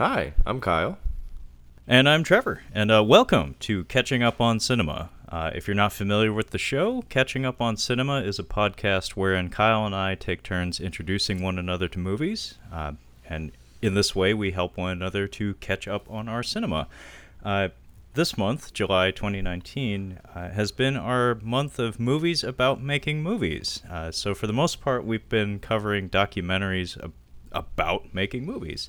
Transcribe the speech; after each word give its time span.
Hi, 0.00 0.32
I'm 0.46 0.62
Kyle. 0.62 0.96
And 1.86 2.08
I'm 2.08 2.24
Trevor, 2.24 2.62
and 2.72 2.90
uh, 2.90 3.04
welcome 3.04 3.54
to 3.60 3.84
Catching 3.84 4.22
Up 4.22 4.40
on 4.40 4.58
Cinema. 4.58 5.10
Uh, 5.28 5.50
if 5.54 5.68
you're 5.68 5.74
not 5.74 5.92
familiar 5.92 6.32
with 6.32 6.52
the 6.52 6.58
show, 6.58 7.02
Catching 7.10 7.44
Up 7.44 7.60
on 7.60 7.76
Cinema 7.76 8.22
is 8.22 8.38
a 8.38 8.42
podcast 8.42 9.10
wherein 9.10 9.50
Kyle 9.50 9.84
and 9.84 9.94
I 9.94 10.14
take 10.14 10.42
turns 10.42 10.80
introducing 10.80 11.42
one 11.42 11.58
another 11.58 11.86
to 11.88 11.98
movies, 11.98 12.54
uh, 12.72 12.92
and 13.28 13.52
in 13.82 13.92
this 13.92 14.16
way, 14.16 14.32
we 14.32 14.52
help 14.52 14.78
one 14.78 14.90
another 14.90 15.26
to 15.28 15.52
catch 15.56 15.86
up 15.86 16.10
on 16.10 16.30
our 16.30 16.42
cinema. 16.42 16.88
Uh, 17.44 17.68
this 18.14 18.38
month, 18.38 18.72
July 18.72 19.10
2019, 19.10 20.18
uh, 20.34 20.48
has 20.48 20.72
been 20.72 20.96
our 20.96 21.34
month 21.42 21.78
of 21.78 22.00
movies 22.00 22.42
about 22.42 22.82
making 22.82 23.22
movies. 23.22 23.82
Uh, 23.90 24.10
so, 24.10 24.32
for 24.32 24.46
the 24.46 24.54
most 24.54 24.80
part, 24.80 25.04
we've 25.04 25.28
been 25.28 25.58
covering 25.58 26.08
documentaries 26.08 26.96
ab- 27.04 27.12
about 27.52 28.14
making 28.14 28.46
movies. 28.46 28.88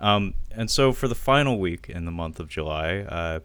Um, 0.00 0.34
and 0.50 0.70
so 0.70 0.92
for 0.92 1.06
the 1.06 1.14
final 1.14 1.58
week 1.58 1.88
in 1.88 2.04
the 2.04 2.10
month 2.10 2.40
of 2.40 2.48
July, 2.48 3.00
uh, 3.00 3.40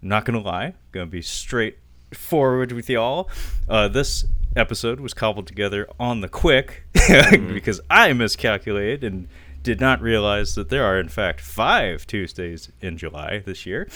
not 0.00 0.24
gonna 0.24 0.40
lie, 0.40 0.74
gonna 0.92 1.06
be 1.06 1.22
straightforward 1.22 2.72
with 2.72 2.88
y'all. 2.88 3.28
Uh, 3.68 3.88
this 3.88 4.24
episode 4.56 5.00
was 5.00 5.12
cobbled 5.12 5.46
together 5.46 5.88
on 5.98 6.20
the 6.20 6.28
quick 6.28 6.84
because 6.92 7.80
I 7.90 8.12
miscalculated 8.12 9.04
and 9.04 9.28
did 9.62 9.80
not 9.80 10.00
realize 10.00 10.54
that 10.54 10.68
there 10.68 10.84
are 10.84 10.98
in 10.98 11.08
fact 11.08 11.40
five 11.40 12.06
Tuesdays 12.06 12.70
in 12.80 12.96
July 12.96 13.42
this 13.44 13.66
year. 13.66 13.88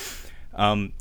Um, 0.55 0.93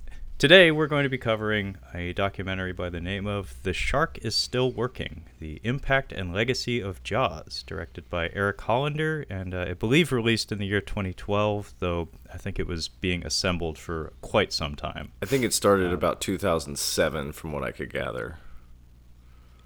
Today, 0.41 0.71
we're 0.71 0.87
going 0.87 1.03
to 1.03 1.09
be 1.09 1.19
covering 1.19 1.77
a 1.93 2.13
documentary 2.13 2.73
by 2.73 2.89
the 2.89 2.99
name 2.99 3.27
of 3.27 3.61
The 3.61 3.73
Shark 3.73 4.17
is 4.23 4.35
Still 4.35 4.71
Working 4.71 5.25
The 5.37 5.61
Impact 5.63 6.11
and 6.11 6.33
Legacy 6.33 6.79
of 6.79 7.03
Jaws, 7.03 7.61
directed 7.61 8.09
by 8.09 8.31
Erik 8.33 8.59
Hollander, 8.61 9.23
and 9.29 9.53
uh, 9.53 9.67
I 9.69 9.73
believe 9.75 10.11
released 10.11 10.51
in 10.51 10.57
the 10.57 10.65
year 10.65 10.81
2012, 10.81 11.75
though 11.77 12.09
I 12.33 12.37
think 12.37 12.57
it 12.57 12.65
was 12.65 12.87
being 12.87 13.23
assembled 13.23 13.77
for 13.77 14.13
quite 14.23 14.51
some 14.51 14.75
time. 14.75 15.11
I 15.21 15.27
think 15.27 15.43
it 15.43 15.53
started 15.53 15.93
about 15.93 16.21
2007, 16.21 17.33
from 17.33 17.51
what 17.51 17.61
I 17.61 17.71
could 17.71 17.93
gather. 17.93 18.39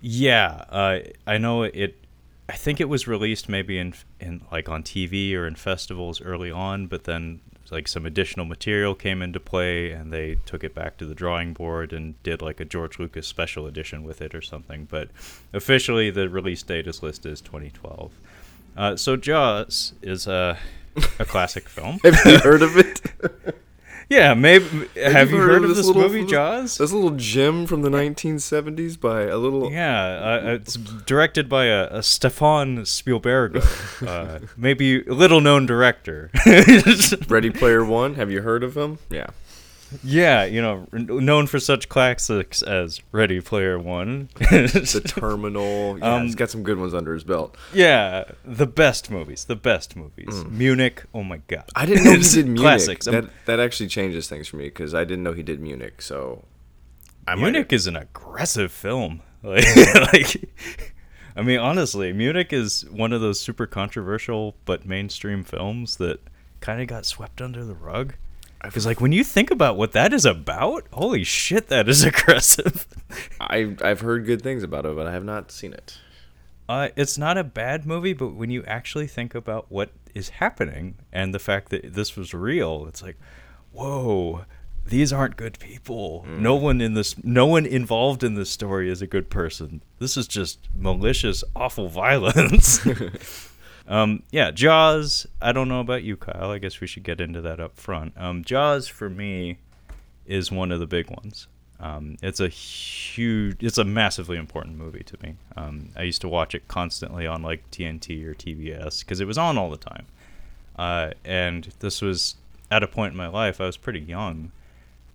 Yeah, 0.02 0.66
uh, 0.68 1.00
I 1.26 1.38
know 1.38 1.64
it. 1.64 2.04
I 2.50 2.54
think 2.58 2.82
it 2.82 2.90
was 2.90 3.08
released 3.08 3.48
maybe 3.48 3.78
in 3.78 3.94
in 4.20 4.42
like 4.52 4.68
on 4.68 4.84
TV 4.84 5.34
or 5.36 5.48
in 5.48 5.56
festivals 5.56 6.20
early 6.20 6.52
on, 6.52 6.88
but 6.88 7.06
then 7.06 7.40
like 7.72 7.88
some 7.88 8.06
additional 8.06 8.46
material 8.46 8.96
came 8.96 9.22
into 9.22 9.40
play 9.40 9.92
and 9.92 10.12
they 10.12 10.36
took 10.46 10.64
it 10.64 10.76
back 10.76 10.98
to 10.98 11.06
the 11.06 11.16
drawing 11.16 11.54
board 11.54 11.94
and 11.94 12.22
did 12.24 12.42
like 12.42 12.60
a 12.60 12.66
George 12.66 13.00
Lucas 13.00 13.28
special 13.28 13.66
edition 13.66 14.04
with 14.04 14.22
it 14.22 14.36
or 14.36 14.42
something. 14.42 14.88
But 14.90 15.10
officially, 15.54 16.12
the 16.12 16.30
release 16.30 16.64
date 16.64 16.88
is 16.88 17.02
listed 17.02 17.32
as 17.32 17.42
2012. 17.42 18.12
Uh, 18.78 18.96
so 18.96 19.16
Jaws 19.16 19.94
is 20.02 20.28
a 20.28 20.58
a 21.20 21.26
classic 21.26 21.68
film. 21.68 22.00
Have 22.04 22.26
you 22.26 22.40
heard 22.40 22.62
of 22.62 22.78
it? 22.78 23.02
yeah, 24.10 24.34
maybe. 24.34 24.66
Have, 24.96 25.32
you 25.32 25.38
heard, 25.38 25.64
of 25.64 25.76
this, 25.76 25.86
little- 25.86 26.02
movie, 26.02 26.26
Jaws? 26.26 26.78
This 26.78 26.92
little 26.92 27.12
gem 27.12 27.66
from 27.66 27.82
the 27.82 27.90
1970s 27.90 29.00
by 29.00 29.24
a 29.24 29.38
little. 29.38 29.72
Yeah, 29.72 30.42
uh, 30.46 30.54
it's 30.54 30.76
directed 30.76 31.50
by 31.50 31.66
a, 31.66 31.88
a 31.88 32.04
Stefan 32.04 32.86
Spielberg, 32.86 33.64
uh, 34.06 34.40
maybe 34.58 35.06
a 35.06 35.14
little 35.14 35.42
known 35.42 35.66
director. 35.66 36.32
Ready 37.28 37.50
Player 37.50 37.84
One. 37.84 38.16
Have 38.16 38.32
you 38.32 38.42
heard 38.42 38.64
of 38.64 38.76
him? 38.76 39.00
Yeah. 39.10 39.28
Yeah, 40.04 40.46
you 40.46 40.62
know, 40.62 40.88
known 40.94 41.48
for 41.48 41.60
such 41.60 41.90
classics 41.90 42.62
as 42.62 43.02
Ready 43.12 43.40
Player 43.42 43.78
One. 43.80 44.30
The 44.40 45.02
Terminal. 45.20 45.98
Yeah, 46.00 46.16
Um, 46.16 46.24
he's 46.24 46.36
got 46.36 46.50
some 46.50 46.64
good 46.64 46.78
ones 46.80 46.94
under 46.94 47.14
his 47.14 47.24
belt. 47.24 47.56
yeah, 47.74 48.26
the 48.44 48.66
best 48.68 49.10
movies, 49.12 49.46
the 49.46 49.56
best 49.56 49.96
movies. 49.96 50.44
Munich, 50.46 51.04
oh 51.14 51.24
my 51.24 51.38
god. 51.48 51.70
I 51.76 51.86
didn't 51.86 52.04
know 52.06 52.12
he 52.14 52.18
did 52.24 52.46
Munich. 52.46 52.62
Classics. 52.62 53.08
Um, 53.08 53.14
That 53.14 53.30
that 53.46 53.60
actually 53.60 53.88
changes 53.90 54.28
things 54.28 54.48
for 54.48 54.58
me 54.58 54.66
because 54.66 54.94
I 54.94 55.04
didn't 55.04 55.24
know 55.24 55.34
he 55.34 55.44
did 55.44 55.60
Munich. 55.60 56.02
So. 56.02 56.46
I 57.28 57.36
Munich 57.36 57.74
is 57.74 57.88
an 57.88 57.96
aggressive 57.96 58.72
film. 58.72 59.22
Like, 59.44 59.64
like, 60.14 60.50
I 61.36 61.42
mean, 61.44 61.60
honestly, 61.60 62.12
Munich 62.14 62.52
is 62.52 62.84
one 62.90 63.14
of 63.14 63.22
those 63.22 63.40
super 63.40 63.68
controversial 63.68 64.56
but 64.66 64.86
mainstream 64.88 65.44
films 65.44 65.98
that 65.98 66.20
kind 66.62 66.82
of 66.82 66.88
got 66.88 67.06
swept 67.06 67.42
under 67.42 67.64
the 67.64 67.76
rug. 67.76 68.16
Because, 68.64 68.86
like, 68.86 69.00
when 69.00 69.12
you 69.12 69.24
think 69.24 69.52
about 69.52 69.78
what 69.78 69.92
that 69.92 70.12
is 70.12 70.26
about, 70.26 70.88
holy 70.92 71.24
shit, 71.24 71.68
that 71.68 71.88
is 71.88 72.04
aggressive. 72.06 72.88
I 73.40 73.76
I've 73.82 74.02
heard 74.02 74.26
good 74.26 74.42
things 74.42 74.64
about 74.64 74.86
it, 74.86 74.96
but 74.96 75.08
I 75.08 75.12
have 75.12 75.26
not 75.26 75.52
seen 75.52 75.74
it. 75.74 75.98
Uh, 76.68 76.90
it's 76.96 77.18
not 77.18 77.38
a 77.38 77.44
bad 77.44 77.86
movie, 77.86 78.14
but 78.14 78.34
when 78.34 78.50
you 78.50 78.64
actually 78.64 79.06
think 79.06 79.36
about 79.36 79.68
what 79.70 79.92
is 80.16 80.30
happening 80.30 80.96
and 81.12 81.34
the 81.34 81.40
fact 81.40 81.70
that 81.70 81.94
this 81.94 82.16
was 82.16 82.34
real, 82.34 82.88
it's 82.88 83.04
like, 83.04 83.18
whoa, 83.72 84.46
these 84.88 85.14
aren't 85.14 85.36
good 85.38 85.60
people. 85.60 86.26
No 86.28 86.56
one 86.56 86.82
in 86.82 86.96
this, 86.96 87.24
no 87.24 87.46
one 87.46 87.68
involved 87.68 88.24
in 88.24 88.34
this 88.36 88.50
story 88.50 88.90
is 88.90 89.02
a 89.02 89.08
good 89.08 89.30
person. 89.30 89.82
This 90.00 90.18
is 90.18 90.28
just 90.28 90.68
malicious, 90.76 91.44
awful 91.56 91.88
violence. 92.04 92.80
um, 93.88 94.24
yeah, 94.32 94.52
Jaws. 94.52 95.28
I 95.42 95.52
don't 95.52 95.68
know 95.68 95.80
about 95.80 96.04
you, 96.04 96.18
Kyle. 96.18 96.52
I 96.52 96.58
guess 96.58 96.82
we 96.82 96.88
should 96.88 97.04
get 97.04 97.22
into 97.22 97.42
that 97.42 97.60
up 97.60 97.78
front. 97.78 98.14
Um, 98.18 98.44
Jaws 98.44 98.88
for 98.88 99.10
me 99.10 99.58
is 100.26 100.52
one 100.52 100.72
of 100.72 100.80
the 100.80 100.88
big 100.88 101.10
ones. 101.10 101.48
Um, 101.80 102.18
it's 102.24 102.40
a 102.40 102.48
huge, 102.48 103.62
it's 103.62 103.78
a 103.78 103.84
massively 103.84 104.38
important 104.38 104.78
movie 104.78 105.04
to 105.04 105.18
me. 105.22 105.36
Um, 105.58 105.90
I 105.96 106.04
used 106.04 106.22
to 106.22 106.30
watch 106.30 106.56
it 106.56 106.68
constantly 106.68 107.28
on 107.28 107.42
like 107.42 107.70
TNT 107.72 108.26
or 108.26 108.34
TBS 108.34 109.02
because 109.02 109.20
it 109.20 109.26
was 109.26 109.38
on 109.38 109.58
all 109.58 109.70
the 109.70 109.78
time. 109.78 110.06
Uh, 110.78 111.12
and 111.24 111.74
this 111.80 112.02
was 112.02 112.36
at 112.72 112.82
a 112.82 112.88
point 112.88 113.12
in 113.12 113.18
my 113.18 113.28
life 113.28 113.62
I 113.62 113.66
was 113.66 113.78
pretty 113.78 114.00
young 114.00 114.52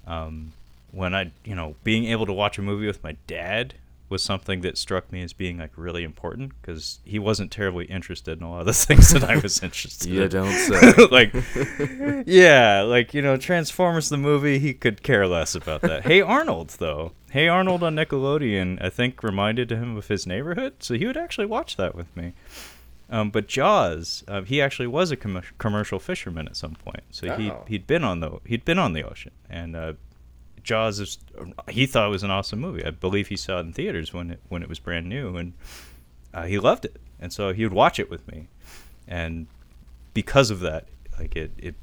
um, 0.06 0.52
when 0.92 1.14
I, 1.14 1.32
you 1.44 1.54
know, 1.54 1.76
being 1.82 2.04
able 2.06 2.26
to 2.26 2.32
watch 2.32 2.58
a 2.58 2.62
movie 2.62 2.86
with 2.86 3.02
my 3.02 3.16
dad 3.26 3.74
was 4.10 4.22
something 4.22 4.60
that 4.62 4.76
struck 4.76 5.10
me 5.12 5.22
as 5.22 5.32
being 5.32 5.58
like 5.58 5.70
really 5.76 6.02
important 6.04 6.52
because 6.60 6.98
he 7.04 7.18
wasn't 7.18 7.50
terribly 7.50 7.84
interested 7.86 8.36
in 8.38 8.44
a 8.44 8.50
lot 8.50 8.60
of 8.60 8.66
the 8.66 8.72
things 8.86 9.10
that 9.12 9.24
I 9.24 9.36
was 9.38 9.62
interested 9.62 10.08
You 10.10 10.24
in. 10.24 10.28
don't 10.28 10.52
say. 10.52 11.06
like, 11.10 11.32
yeah, 12.26 12.82
like 12.82 13.14
you 13.14 13.22
know, 13.22 13.36
Transformers 13.36 14.08
the 14.08 14.16
movie, 14.16 14.58
he 14.58 14.74
could 14.74 15.02
care 15.02 15.26
less 15.26 15.54
about 15.54 15.80
that. 15.82 16.04
hey 16.04 16.20
Arnold, 16.20 16.70
though, 16.78 17.12
Hey 17.30 17.46
Arnold 17.48 17.82
on 17.82 17.94
Nickelodeon, 17.96 18.82
I 18.82 18.90
think 18.90 19.22
reminded 19.22 19.70
him 19.70 19.96
of 19.96 20.08
his 20.08 20.26
neighborhood, 20.26 20.74
so 20.80 20.94
he 20.94 21.06
would 21.06 21.16
actually 21.16 21.46
watch 21.46 21.76
that 21.76 21.94
with 21.94 22.14
me. 22.16 22.32
Um, 23.08 23.30
but 23.30 23.48
Jaws, 23.48 24.22
uh, 24.28 24.42
he 24.42 24.60
actually 24.62 24.86
was 24.86 25.10
a 25.10 25.16
com- 25.16 25.42
commercial 25.58 25.98
fisherman 25.98 26.46
at 26.46 26.56
some 26.56 26.74
point, 26.74 27.02
so 27.10 27.34
he 27.36 27.50
Oh. 27.50 27.64
he'd 27.68 27.86
been 27.86 28.04
on 28.04 28.20
the 28.20 28.38
he'd 28.44 28.64
been 28.64 28.78
on 28.78 28.92
the 28.92 29.02
ocean, 29.02 29.32
and 29.48 29.74
uh, 29.76 29.92
Jaws 30.62 31.00
is 31.00 31.18
he 31.68 31.86
thought 31.86 32.06
it 32.06 32.10
was 32.10 32.22
an 32.22 32.30
awesome 32.30 32.60
movie. 32.60 32.84
I 32.84 32.90
believe 32.90 33.28
he 33.28 33.36
saw 33.36 33.58
it 33.58 33.60
in 33.60 33.72
theaters 33.72 34.12
when 34.12 34.32
it 34.32 34.40
when 34.48 34.62
it 34.62 34.68
was 34.68 34.78
brand 34.78 35.08
new, 35.08 35.36
and 35.36 35.52
uh, 36.32 36.44
he 36.44 36.58
loved 36.58 36.84
it, 36.84 37.00
and 37.18 37.32
so 37.32 37.52
he 37.52 37.64
would 37.64 37.72
watch 37.72 37.98
it 37.98 38.10
with 38.10 38.26
me, 38.28 38.48
and 39.06 39.46
because 40.14 40.50
of 40.50 40.60
that, 40.60 40.86
like 41.18 41.36
it 41.36 41.52
it 41.58 41.74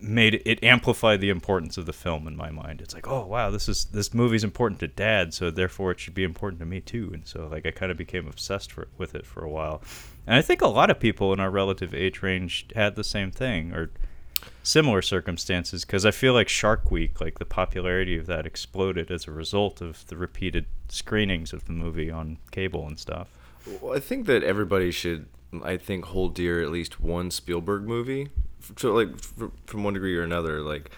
made 0.00 0.42
it, 0.44 0.62
amplified 0.62 1.20
the 1.20 1.30
importance 1.30 1.76
of 1.76 1.86
the 1.86 1.92
film 1.92 2.28
in 2.28 2.36
my 2.36 2.50
mind. 2.50 2.80
It's 2.80 2.94
like, 2.94 3.08
oh 3.08 3.26
wow, 3.26 3.50
this 3.50 3.68
is 3.68 3.86
this 3.86 4.14
movie's 4.14 4.44
important 4.44 4.80
to 4.80 4.88
Dad, 4.88 5.34
so 5.34 5.50
therefore 5.50 5.92
it 5.92 6.00
should 6.00 6.14
be 6.14 6.24
important 6.24 6.60
to 6.60 6.66
me 6.66 6.80
too. 6.80 7.10
And 7.12 7.26
so 7.26 7.48
like 7.50 7.66
I 7.66 7.70
kind 7.70 7.90
of 7.90 7.98
became 7.98 8.28
obsessed 8.28 8.72
for, 8.72 8.88
with 8.96 9.14
it 9.14 9.26
for 9.26 9.44
a 9.44 9.48
while, 9.50 9.82
and 10.26 10.36
I 10.36 10.42
think 10.42 10.62
a 10.62 10.68
lot 10.68 10.90
of 10.90 11.00
people 11.00 11.32
in 11.32 11.40
our 11.40 11.50
relative 11.50 11.94
age 11.94 12.22
range 12.22 12.66
had 12.74 12.96
the 12.96 13.04
same 13.04 13.30
thing 13.30 13.72
or 13.72 13.90
similar 14.62 15.02
circumstances 15.02 15.84
because 15.84 16.04
I 16.04 16.10
feel 16.10 16.32
like 16.32 16.48
Shark 16.48 16.90
Week, 16.90 17.20
like 17.20 17.38
the 17.38 17.44
popularity 17.44 18.16
of 18.18 18.26
that 18.26 18.46
exploded 18.46 19.10
as 19.10 19.26
a 19.26 19.30
result 19.30 19.80
of 19.80 20.06
the 20.08 20.16
repeated 20.16 20.66
screenings 20.88 21.52
of 21.52 21.64
the 21.66 21.72
movie 21.72 22.10
on 22.10 22.38
cable 22.50 22.86
and 22.86 22.98
stuff. 22.98 23.28
Well, 23.80 23.94
I 23.94 24.00
think 24.00 24.26
that 24.26 24.42
everybody 24.42 24.90
should, 24.90 25.26
I 25.62 25.76
think, 25.76 26.06
hold 26.06 26.34
dear 26.34 26.62
at 26.62 26.70
least 26.70 27.00
one 27.00 27.30
Spielberg 27.30 27.82
movie, 27.84 28.28
to 28.76 28.92
like 28.92 29.18
from 29.66 29.84
one 29.84 29.94
degree 29.94 30.16
or 30.16 30.22
another. 30.22 30.60
Like, 30.60 30.90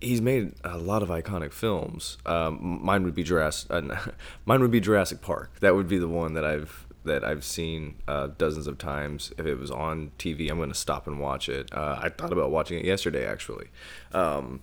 he's 0.00 0.20
made 0.20 0.54
a 0.64 0.78
lot 0.78 1.02
of 1.02 1.08
iconic 1.08 1.52
films. 1.52 2.18
Um, 2.26 2.80
mine 2.82 3.04
would 3.04 3.14
be 3.14 3.22
Jurassic. 3.22 3.70
Uh, 3.70 4.10
mine 4.44 4.60
would 4.60 4.70
be 4.70 4.80
Jurassic 4.80 5.20
Park. 5.20 5.52
That 5.60 5.74
would 5.74 5.88
be 5.88 5.98
the 5.98 6.08
one 6.08 6.34
that 6.34 6.44
I've 6.44 6.86
that 7.08 7.24
I've 7.24 7.44
seen 7.44 7.96
uh, 8.06 8.28
dozens 8.38 8.66
of 8.66 8.78
times. 8.78 9.32
If 9.36 9.44
it 9.46 9.56
was 9.56 9.70
on 9.70 10.12
TV, 10.18 10.50
I'm 10.50 10.56
going 10.56 10.68
to 10.70 10.74
stop 10.74 11.06
and 11.06 11.18
watch 11.20 11.48
it. 11.48 11.68
Uh, 11.74 11.98
I 12.00 12.08
thought 12.08 12.32
about 12.32 12.50
watching 12.50 12.78
it 12.78 12.84
yesterday, 12.84 13.26
actually. 13.26 13.68
Um, 14.12 14.60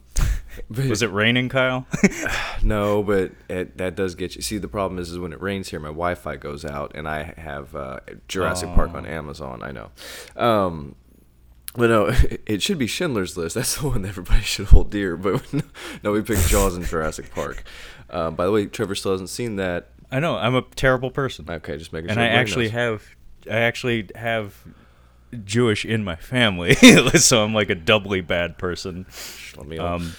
but- 0.70 0.86
Was 0.86 1.02
it 1.02 1.12
raining, 1.12 1.50
Kyle? 1.50 1.86
no, 2.64 3.04
but 3.04 3.34
it, 3.50 3.78
that 3.78 3.96
does 3.96 4.16
get 4.16 4.36
you. 4.36 4.42
See, 4.42 4.58
the 4.58 4.68
problem 4.70 5.00
is, 5.00 5.12
is 5.12 5.20
when 5.20 5.34
it 5.34 5.42
rains 5.42 5.70
here, 5.70 5.80
my 5.80 5.90
Wi-Fi 5.90 6.38
goes 6.38 6.64
out, 6.64 6.94
and 6.96 7.08
I 7.08 7.34
have 7.38 7.76
uh, 7.76 8.00
Jurassic 8.28 8.74
Park 8.74 8.94
on 8.94 9.06
Amazon. 9.06 9.62
I 9.62 9.72
know, 9.72 9.90
um, 10.38 10.96
but 11.76 11.90
no, 11.90 12.06
it 12.46 12.62
should 12.62 12.78
be 12.78 12.88
Schindler's 12.88 13.36
List. 13.36 13.56
That's 13.56 13.76
the 13.78 13.88
one 13.90 14.02
that 14.04 14.10
everybody 14.10 14.42
should 14.44 14.68
hold 14.68 14.90
dear. 14.92 15.18
But 15.18 15.44
no, 16.04 16.12
we 16.14 16.22
picked 16.22 16.48
Jaws 16.48 16.76
and 16.76 16.86
Jurassic 16.86 17.34
Park. 17.34 17.64
Uh, 18.10 18.32
by 18.32 18.46
the 18.46 18.52
way, 18.52 18.66
Trevor 18.68 18.96
still 18.96 19.12
hasn't 19.12 19.30
seen 19.30 19.56
that. 19.58 19.90
I 20.12 20.20
know 20.20 20.38
I'm 20.38 20.56
a 20.56 20.62
terrible 20.76 21.12
person. 21.12 21.46
Okay, 21.50 21.78
just 21.78 21.94
making 21.94 22.10
and 22.10 22.18
sure. 22.18 22.24
I 22.24 22.28
actually 22.28 22.66
knows. 22.66 22.74
have 22.74 23.04
I 23.50 23.58
actually 23.58 24.10
have 24.16 24.56
Jewish 25.44 25.86
in 25.86 26.04
my 26.04 26.16
family, 26.16 26.74
so 27.16 27.44
I'm 27.44 27.54
like 27.54 27.70
a 27.70 27.76
doubly 27.76 28.22
bad 28.22 28.58
person. 28.58 29.06
Let 29.58 29.68
me. 29.68 29.78
Um, 29.78 30.14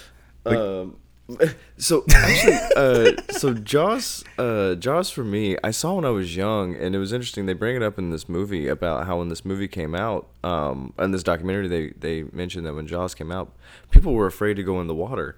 Um, 0.45 0.97
so 1.77 2.05
actually, 2.13 2.57
uh, 2.77 3.11
so 3.31 3.53
Jaws, 3.53 4.23
uh, 4.37 4.75
Jaws 4.75 5.09
for 5.09 5.23
me, 5.25 5.57
I 5.61 5.71
saw 5.71 5.95
when 5.95 6.05
I 6.05 6.09
was 6.09 6.37
young, 6.37 6.75
and 6.75 6.95
it 6.95 6.99
was 6.99 7.11
interesting. 7.11 7.45
They 7.45 7.53
bring 7.53 7.75
it 7.75 7.83
up 7.83 7.99
in 7.99 8.11
this 8.11 8.29
movie 8.29 8.67
about 8.67 9.07
how 9.07 9.17
when 9.17 9.27
this 9.27 9.43
movie 9.43 9.67
came 9.67 9.93
out, 9.93 10.27
um, 10.43 10.93
in 10.97 11.11
this 11.11 11.23
documentary, 11.23 11.67
they 11.67 11.89
they 11.99 12.23
mentioned 12.31 12.65
that 12.65 12.75
when 12.75 12.87
Jaws 12.87 13.13
came 13.13 13.31
out, 13.31 13.51
people 13.91 14.13
were 14.13 14.27
afraid 14.27 14.55
to 14.55 14.63
go 14.63 14.79
in 14.79 14.87
the 14.87 14.95
water. 14.95 15.35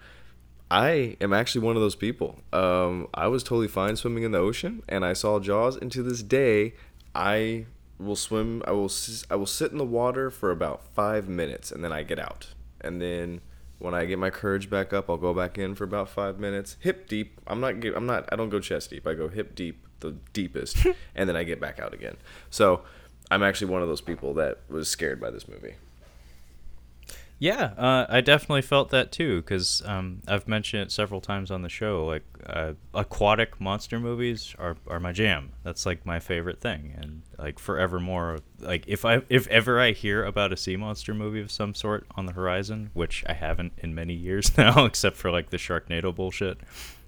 I 0.72 1.18
am 1.20 1.34
actually 1.34 1.66
one 1.66 1.76
of 1.76 1.82
those 1.82 1.96
people. 1.96 2.40
Um, 2.54 3.08
I 3.14 3.28
was 3.28 3.44
totally 3.44 3.68
fine 3.68 3.96
swimming 3.96 4.24
in 4.24 4.32
the 4.32 4.38
ocean, 4.38 4.84
and 4.88 5.04
I 5.04 5.14
saw 5.14 5.40
Jaws, 5.40 5.76
and 5.76 5.92
to 5.92 6.04
this 6.04 6.22
day, 6.22 6.76
I 7.16 7.66
will 7.98 8.16
swim. 8.16 8.62
I 8.68 8.72
will 8.72 8.92
I 9.32 9.36
will 9.36 9.48
sit 9.48 9.72
in 9.72 9.78
the 9.78 9.86
water 9.86 10.30
for 10.30 10.52
about 10.52 10.84
five 10.94 11.28
minutes, 11.28 11.72
and 11.72 11.84
then 11.84 11.92
I 11.92 12.04
get 12.04 12.20
out, 12.20 12.54
and 12.82 13.02
then 13.02 13.42
when 13.80 13.94
I 13.96 14.06
get 14.06 14.20
my 14.20 14.30
courage 14.30 14.70
back 14.70 14.94
up, 14.94 15.10
I'll 15.10 15.18
go 15.18 15.34
back 15.34 15.58
in 15.58 15.74
for 15.74 15.86
about 15.86 16.10
five 16.10 16.38
minutes, 16.38 16.78
hip 16.82 17.08
deep. 17.08 17.40
I'm 17.48 17.60
not. 17.60 17.84
I'm 17.96 18.06
not. 18.06 18.30
I 18.32 18.36
don't 18.36 18.50
go 18.50 18.60
chest 18.60 18.92
deep. 18.92 19.08
I 19.08 19.16
go 19.16 19.28
hip 19.28 19.56
deep, 19.56 19.86
the 20.02 20.12
deepest, 20.34 20.86
and 21.16 21.28
then 21.28 21.36
I 21.36 21.44
get 21.44 21.60
back 21.60 21.80
out 21.80 21.94
again. 21.94 22.18
So 22.52 22.82
I'm 23.32 23.42
actually 23.42 23.72
one 23.72 23.82
of 23.82 23.88
those 23.88 24.02
people 24.02 24.36
that 24.36 24.60
was 24.70 24.88
scared 24.88 25.20
by 25.20 25.32
this 25.32 25.48
movie. 25.48 25.76
Yeah, 27.42 27.72
uh, 27.78 28.06
I 28.10 28.20
definitely 28.20 28.64
felt 28.64 28.90
that 28.90 29.14
too 29.14 29.38
because 29.38 29.82
um, 29.86 30.22
I've 30.28 30.46
mentioned 30.46 30.84
it 30.84 30.92
several 30.92 31.22
times 31.22 31.52
on 31.52 31.62
the 31.62 31.70
show. 31.70 32.06
Like 32.06 32.24
uh, 32.46 32.74
aquatic 32.94 33.62
monster 33.62 33.98
movies 33.98 34.54
are, 34.60 34.76
are 34.88 35.00
my 35.00 35.14
jam. 35.14 35.54
That's 35.64 35.86
like 35.86 36.06
my 36.06 36.20
favorite 36.20 36.60
thing, 36.60 36.94
and 36.98 37.22
like 37.38 37.58
forevermore. 37.58 38.40
Like 38.60 38.84
if 38.88 39.06
I 39.06 39.22
if 39.30 39.48
ever 39.48 39.80
I 39.80 39.94
hear 39.94 40.26
about 40.26 40.52
a 40.52 40.58
sea 40.58 40.76
monster 40.76 41.14
movie 41.14 41.40
of 41.40 41.50
some 41.50 41.74
sort 41.74 42.06
on 42.16 42.26
the 42.26 42.34
horizon, 42.34 42.92
which 42.94 43.24
I 43.26 43.34
haven't 43.34 43.72
in 43.78 43.96
many 43.96 44.14
years 44.14 44.58
now, 44.58 44.84
except 44.84 45.16
for 45.16 45.32
like 45.32 45.50
the 45.50 45.58
Sharknado 45.58 46.14
bullshit, 46.14 46.60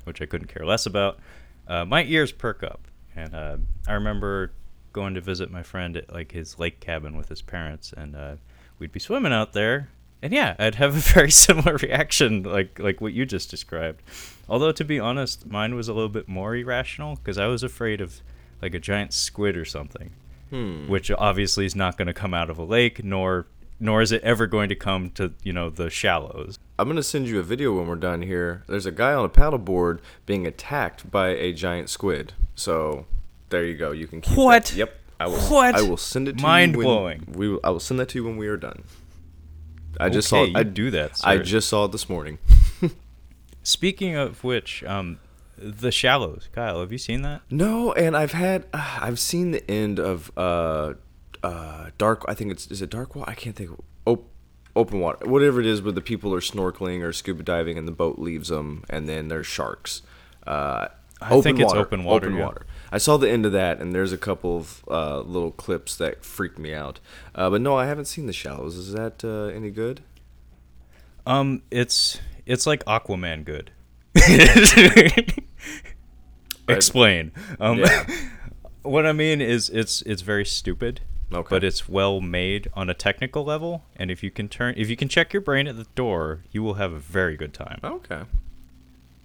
which 0.06 0.22
I 0.22 0.25
couldn't 0.25 0.48
care 0.48 0.66
less 0.66 0.86
about, 0.86 1.19
uh, 1.68 1.83
my 1.83 2.06
ears 2.06 2.31
perk 2.31 2.63
up. 2.63 2.88
And 3.18 3.36
uh, 3.36 3.57
I 3.86 3.94
remember 3.94 4.54
going 4.94 5.13
to 5.16 5.22
visit 5.22 5.51
my 5.51 5.63
friend 5.63 5.98
at 5.98 6.13
like 6.13 6.31
his 6.31 6.57
lake 6.57 6.80
cabin 6.80 7.18
with 7.18 7.28
his 7.28 7.42
parents, 7.42 7.94
and 7.98 8.16
uh, 8.16 8.36
we'd 8.80 8.94
be 8.94 9.00
swimming 9.01 9.33
out 9.33 9.51
there 9.51 9.89
and 10.21 10.31
yeah, 10.33 10.56
I'd 10.59 10.75
have 10.75 10.95
a 10.95 11.00
very 11.13 11.31
similar 11.31 11.77
reaction, 11.77 12.44
like 12.44 12.79
like 12.79 13.01
what 13.01 13.13
you 13.13 13.25
just 13.25 13.50
described. 13.50 14.01
Although 14.50 14.71
to 14.73 14.83
be 14.83 15.00
honest, 15.00 15.45
mine 15.47 15.75
was 15.75 15.88
a 15.88 15.94
little 15.94 16.09
bit 16.09 16.27
more 16.27 16.56
irrational 16.56 17.15
because 17.15 17.38
I 17.38 17.47
was 17.47 17.63
afraid 17.63 18.01
of 18.01 18.21
like 18.62 18.73
a 18.73 18.79
giant 18.79 19.13
squid 19.13 19.56
or 19.57 19.65
something, 19.65 20.12
Hmm. 20.50 20.88
which 20.88 21.09
obviously 21.12 21.65
is 21.65 21.75
not 21.75 21.97
going 21.97 22.07
to 22.07 22.13
come 22.13 22.33
out 22.33 22.50
of 22.50 22.57
a 22.57 22.63
lake, 22.63 23.03
nor 23.03 23.47
nor 23.79 24.01
is 24.01 24.12
it 24.12 24.21
ever 24.21 24.45
going 24.45 24.69
to 24.69 24.75
come 24.75 25.09
to 25.12 25.33
you 25.44 25.53
know 25.53 25.69
the 25.69 25.89
shallows. 25.89 26.59
I'm 26.77 26.88
gonna 26.88 27.01
send 27.03 27.27
you 27.27 27.39
a 27.39 27.44
video 27.44 27.73
when 27.77 27.88
we're 27.88 27.95
done 27.95 28.21
here. 28.21 28.63
There's 28.68 28.85
a 28.85 28.91
guy 28.91 29.13
on 29.13 29.23
a 29.25 29.29
paddleboard 29.29 30.00
being 30.25 30.45
attacked 30.45 31.09
by 31.09 31.29
a 31.29 31.53
giant 31.53 31.89
squid. 31.89 32.33
So 32.56 33.06
there 33.50 33.65
you 33.65 33.75
go. 33.77 33.91
You 33.91 34.07
can 34.07 34.21
keep 34.21 34.35
that. 34.35 34.41
What? 34.41 34.73
Yep. 34.75 34.97
I 35.19 35.27
will. 35.27 35.38
What? 35.39 35.75
I 35.75 35.81
will 35.83 35.97
send 35.97 36.27
it 36.27 36.38
to 36.38 36.44
Mind 36.44 36.73
you. 36.73 36.79
when- 36.79 36.85
blowing. 36.88 37.23
We. 37.33 37.50
will- 37.50 37.59
I 37.63 37.69
will 37.69 37.79
send 37.79 38.00
that 38.00 38.09
to 38.09 38.18
you 38.19 38.23
when 38.25 38.38
we 38.38 38.47
are 38.47 38.57
done. 38.57 38.83
I 39.99 40.09
just 40.09 40.31
Okay, 40.31 40.51
saw. 40.53 40.59
I 40.59 40.63
do 40.63 40.91
that, 40.91 41.19
I 41.23 41.38
just 41.38 41.67
saw 41.69 41.85
it 41.85 41.91
this 41.91 42.09
morning. 42.09 42.38
Speaking 43.63 44.15
of 44.15 44.43
which, 44.43 44.83
um, 44.85 45.19
the 45.57 45.91
shallows, 45.91 46.49
Kyle, 46.51 46.79
have 46.79 46.91
you 46.91 46.97
seen 46.97 47.21
that? 47.21 47.41
No, 47.51 47.93
and 47.93 48.17
I've 48.17 48.31
had. 48.31 48.65
Uh, 48.73 48.97
I've 49.01 49.19
seen 49.19 49.51
the 49.51 49.69
end 49.69 49.99
of 49.99 50.31
uh, 50.35 50.93
uh, 51.43 51.89
dark. 51.97 52.25
I 52.27 52.33
think 52.33 52.51
it's 52.51 52.67
is 52.67 52.81
it 52.81 52.89
dark 52.89 53.15
water. 53.15 53.29
I 53.29 53.35
can't 53.35 53.55
think. 53.55 53.71
Op- 54.05 54.27
open 54.75 54.99
water, 54.99 55.27
whatever 55.27 55.59
it 55.59 55.67
is, 55.67 55.81
where 55.81 55.91
the 55.91 56.01
people 56.01 56.33
are 56.33 56.39
snorkeling 56.39 57.03
or 57.03 57.13
scuba 57.13 57.44
diving, 57.44 57.77
and 57.77 57.87
the 57.87 57.91
boat 57.91 58.17
leaves 58.17 58.47
them, 58.49 58.83
and 58.89 59.07
then 59.07 59.27
there's 59.27 59.45
sharks. 59.47 60.01
Uh, 60.47 60.87
I 61.21 61.39
think 61.41 61.59
it's 61.59 61.73
open 61.73 62.03
water, 62.03 62.25
Open 62.27 62.37
yeah. 62.39 62.45
water. 62.45 62.65
I 62.91 62.97
saw 62.97 63.17
the 63.17 63.29
end 63.29 63.45
of 63.45 63.51
that, 63.53 63.79
and 63.79 63.95
there's 63.95 64.11
a 64.11 64.17
couple 64.17 64.57
of 64.57 64.83
uh, 64.89 65.19
little 65.21 65.51
clips 65.51 65.95
that 65.97 66.25
freaked 66.25 66.59
me 66.59 66.73
out. 66.73 66.99
Uh, 67.33 67.49
but 67.49 67.61
no, 67.61 67.75
I 67.77 67.85
haven't 67.85 68.05
seen 68.05 68.25
the 68.27 68.33
shallows. 68.33 68.75
Is 68.75 68.91
that 68.93 69.23
uh, 69.23 69.45
any 69.55 69.69
good? 69.69 70.01
Um, 71.25 71.61
it's 71.71 72.19
it's 72.45 72.65
like 72.67 72.83
Aquaman 72.85 73.45
good. 73.45 73.71
Explain. 76.67 77.31
Um, 77.59 77.79
Yeah. 77.79 78.05
what 78.81 79.05
I 79.05 79.13
mean 79.13 79.41
is 79.41 79.69
it's 79.69 80.01
it's 80.03 80.21
very 80.21 80.45
stupid, 80.45 81.01
Okay. 81.31 81.47
but 81.49 81.63
it's 81.63 81.87
well 81.87 82.19
made 82.21 82.67
on 82.73 82.89
a 82.89 82.94
technical 82.94 83.44
level. 83.44 83.83
And 83.95 84.09
if 84.11 84.23
you 84.23 84.31
can 84.31 84.49
turn, 84.49 84.73
if 84.77 84.89
you 84.89 84.95
can 84.97 85.07
check 85.07 85.33
your 85.33 85.41
brain 85.41 85.67
at 85.67 85.77
the 85.77 85.87
door, 85.95 86.44
you 86.51 86.63
will 86.63 86.75
have 86.75 86.91
a 86.91 86.99
very 86.99 87.37
good 87.37 87.53
time. 87.53 87.79
Okay. 87.83 88.21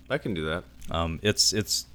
I 0.08 0.18
can 0.18 0.34
do 0.34 0.44
that. 0.46 0.64
Um, 0.90 1.18
it's 1.22 1.52
it's 1.52 1.86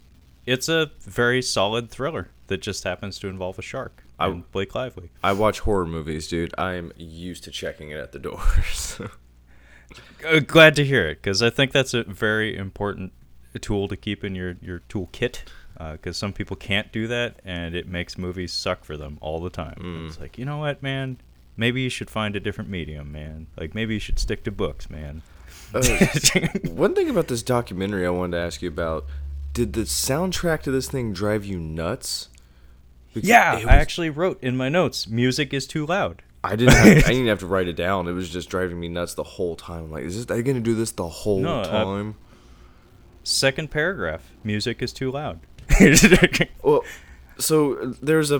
it's 0.46 0.68
a 0.70 0.92
very 1.02 1.42
solid 1.42 1.90
thriller 1.90 2.30
that 2.48 2.62
just 2.62 2.84
happens 2.84 3.18
to 3.20 3.28
involve 3.28 3.58
a 3.60 3.62
shark. 3.62 4.04
I- 4.20 4.28
and 4.28 4.52
Blake 4.52 4.76
Lively. 4.76 5.10
I 5.24 5.34
watch 5.34 5.60
horror 5.62 5.86
movies, 5.86 6.28
dude. 6.28 6.54
I'm 6.58 6.92
used 6.98 7.44
to 7.46 7.52
checking 7.52 7.90
it 7.92 7.98
at 8.00 8.12
the 8.12 8.20
doors. 8.20 9.00
Uh, 10.26 10.40
glad 10.40 10.76
to 10.76 10.86
hear 10.86 11.08
it 11.10 11.16
because 11.22 11.42
I 11.42 11.50
think 11.50 11.72
that's 11.74 11.94
a 11.94 12.04
very 12.04 12.56
important 12.56 13.12
tool 13.60 13.88
to 13.90 13.98
keep 13.98 14.24
in 14.24 14.36
your 14.36 14.56
your 14.62 14.82
toolkit. 14.88 15.40
Because 15.78 16.16
some 16.16 16.32
people 16.32 16.56
can't 16.56 16.92
do 16.92 17.08
that, 17.08 17.40
and 17.44 17.74
it 17.74 17.88
makes 17.88 18.18
movies 18.18 18.54
suck 18.54 18.84
for 18.86 18.96
them 18.96 19.18
all 19.20 19.42
the 19.42 19.50
time. 19.50 20.06
It's 20.08 20.20
like, 20.20 20.38
you 20.38 20.46
know 20.46 20.60
what, 20.60 20.84
man? 20.84 21.18
Maybe 21.58 21.82
you 21.82 21.90
should 21.90 22.10
find 22.12 22.36
a 22.36 22.40
different 22.40 22.70
medium, 22.70 23.12
man. 23.12 23.48
Like 23.58 23.74
maybe 23.74 23.96
you 23.96 24.00
should 24.00 24.20
stick 24.20 24.44
to 24.44 24.52
books, 24.52 24.90
man. 24.92 25.24
Uh, 25.74 25.82
one 26.70 26.94
thing 26.94 27.10
about 27.10 27.28
this 27.28 27.42
documentary 27.42 28.06
I 28.06 28.12
wanted 28.12 28.38
to 28.38 28.44
ask 28.44 28.62
you 28.62 28.70
about: 28.70 29.06
Did 29.54 29.74
the 29.74 29.82
soundtrack 29.82 30.62
to 30.64 30.72
this 30.72 30.90
thing 30.90 31.14
drive 31.14 31.46
you 31.46 31.60
nuts? 31.60 32.30
Because 33.14 33.28
yeah, 33.28 33.58
it 33.58 33.68
I 33.68 33.76
actually 33.76 34.10
wrote 34.10 34.42
in 34.42 34.56
my 34.56 34.70
notes, 34.70 35.08
music 35.08 35.54
is 35.54 35.68
too 35.68 35.86
loud. 35.86 36.22
I 36.44 36.56
didn't. 36.56 36.74
Have, 36.74 36.88
I 37.06 37.10
didn't 37.10 37.28
have 37.28 37.40
to 37.40 37.48
write 37.48 37.68
it 37.68 37.76
down. 37.76 38.08
It 38.08 38.14
was 38.14 38.30
just 38.30 38.50
driving 38.50 38.80
me 38.80 38.88
nuts 38.88 39.14
the 39.14 39.24
whole 39.24 39.56
time. 39.56 39.86
I'm 39.86 39.92
like, 39.92 40.06
is 40.06 40.16
this? 40.16 40.24
Are 40.24 40.36
they 40.38 40.44
gonna 40.44 40.62
do 40.62 40.76
this 40.76 40.92
the 40.92 41.08
whole 41.08 41.40
No, 41.40 41.62
uh, 41.62 41.64
time? 41.66 42.16
Second 43.24 43.70
paragraph, 43.70 44.32
music 44.44 44.82
is 44.82 44.94
too 44.94 45.12
loud. 45.12 45.40
Well, 46.64 46.84
so 47.42 47.94
there's 48.02 48.32
a 48.32 48.40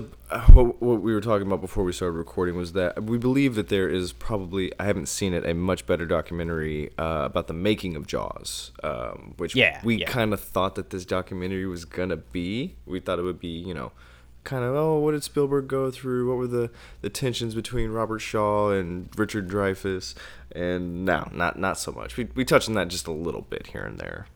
what, 0.52 0.80
what 0.80 1.02
we 1.02 1.12
were 1.12 1.20
talking 1.20 1.46
about 1.46 1.60
before 1.60 1.84
we 1.84 1.92
started 1.92 2.16
recording 2.16 2.56
was 2.56 2.72
that 2.72 3.02
we 3.02 3.18
believe 3.18 3.54
that 3.56 3.68
there 3.68 3.88
is 3.88 4.12
probably 4.12 4.72
I 4.80 4.84
haven't 4.84 5.06
seen 5.06 5.34
it 5.34 5.44
a 5.44 5.52
much 5.54 5.86
better 5.86 6.06
documentary 6.06 6.90
uh, 6.98 7.22
about 7.24 7.46
the 7.48 7.52
making 7.54 7.96
of 7.96 8.06
Jaws, 8.06 8.72
um, 8.82 9.34
which 9.36 9.54
Yeah, 9.54 9.80
we 9.84 9.96
yeah. 9.96 10.06
kind 10.06 10.32
of 10.32 10.40
thought 10.40 10.76
that 10.76 10.90
this 10.90 11.04
documentary 11.04 11.66
was 11.66 11.84
gonna 11.84 12.16
be. 12.16 12.76
We 12.86 13.00
thought 13.00 13.18
it 13.18 13.22
would 13.22 13.40
be, 13.40 13.48
you 13.48 13.74
know, 13.74 13.92
kind 14.44 14.64
of 14.64 14.74
oh, 14.74 14.98
what 15.00 15.12
did 15.12 15.22
Spielberg 15.22 15.68
go 15.68 15.90
through? 15.90 16.28
What 16.28 16.36
were 16.38 16.46
the 16.46 16.70
the 17.00 17.10
tensions 17.10 17.54
between 17.54 17.90
Robert 17.90 18.20
Shaw 18.20 18.70
and 18.70 19.08
Richard 19.16 19.48
Dreyfuss? 19.48 20.14
And 20.54 21.04
no, 21.04 21.28
not 21.32 21.58
not 21.58 21.78
so 21.78 21.92
much. 21.92 22.16
We 22.16 22.28
we 22.34 22.44
touched 22.44 22.68
on 22.68 22.74
that 22.76 22.88
just 22.88 23.06
a 23.06 23.12
little 23.12 23.42
bit 23.42 23.68
here 23.68 23.82
and 23.82 23.98
there. 23.98 24.26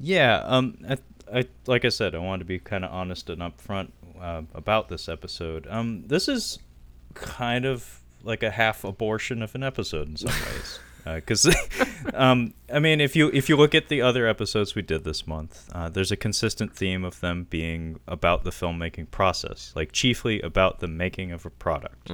Yeah, 0.00 0.42
um, 0.44 0.78
I, 0.88 0.98
I 1.32 1.44
like 1.66 1.84
I 1.84 1.88
said, 1.88 2.14
I 2.14 2.18
wanted 2.18 2.40
to 2.40 2.44
be 2.44 2.58
kind 2.58 2.84
of 2.84 2.92
honest 2.92 3.30
and 3.30 3.40
upfront 3.40 3.90
uh, 4.20 4.42
about 4.54 4.88
this 4.88 5.08
episode. 5.08 5.66
Um, 5.68 6.04
this 6.06 6.28
is 6.28 6.58
kind 7.14 7.64
of 7.64 8.00
like 8.22 8.42
a 8.42 8.50
half 8.50 8.84
abortion 8.84 9.42
of 9.42 9.54
an 9.54 9.62
episode 9.62 10.08
in 10.08 10.16
some 10.16 10.28
ways, 10.46 10.80
because, 11.04 11.54
um, 12.14 12.54
I 12.72 12.78
mean, 12.78 13.00
if 13.00 13.14
you 13.16 13.30
if 13.32 13.48
you 13.48 13.56
look 13.56 13.74
at 13.74 13.88
the 13.88 14.02
other 14.02 14.26
episodes 14.26 14.74
we 14.74 14.82
did 14.82 15.04
this 15.04 15.26
month, 15.26 15.68
uh, 15.72 15.88
there's 15.88 16.12
a 16.12 16.16
consistent 16.16 16.74
theme 16.74 17.04
of 17.04 17.20
them 17.20 17.46
being 17.48 18.00
about 18.06 18.44
the 18.44 18.50
filmmaking 18.50 19.10
process, 19.10 19.72
like 19.76 19.92
chiefly 19.92 20.40
about 20.40 20.80
the 20.80 20.88
making 20.88 21.32
of 21.32 21.46
a 21.46 21.50
product. 21.50 22.10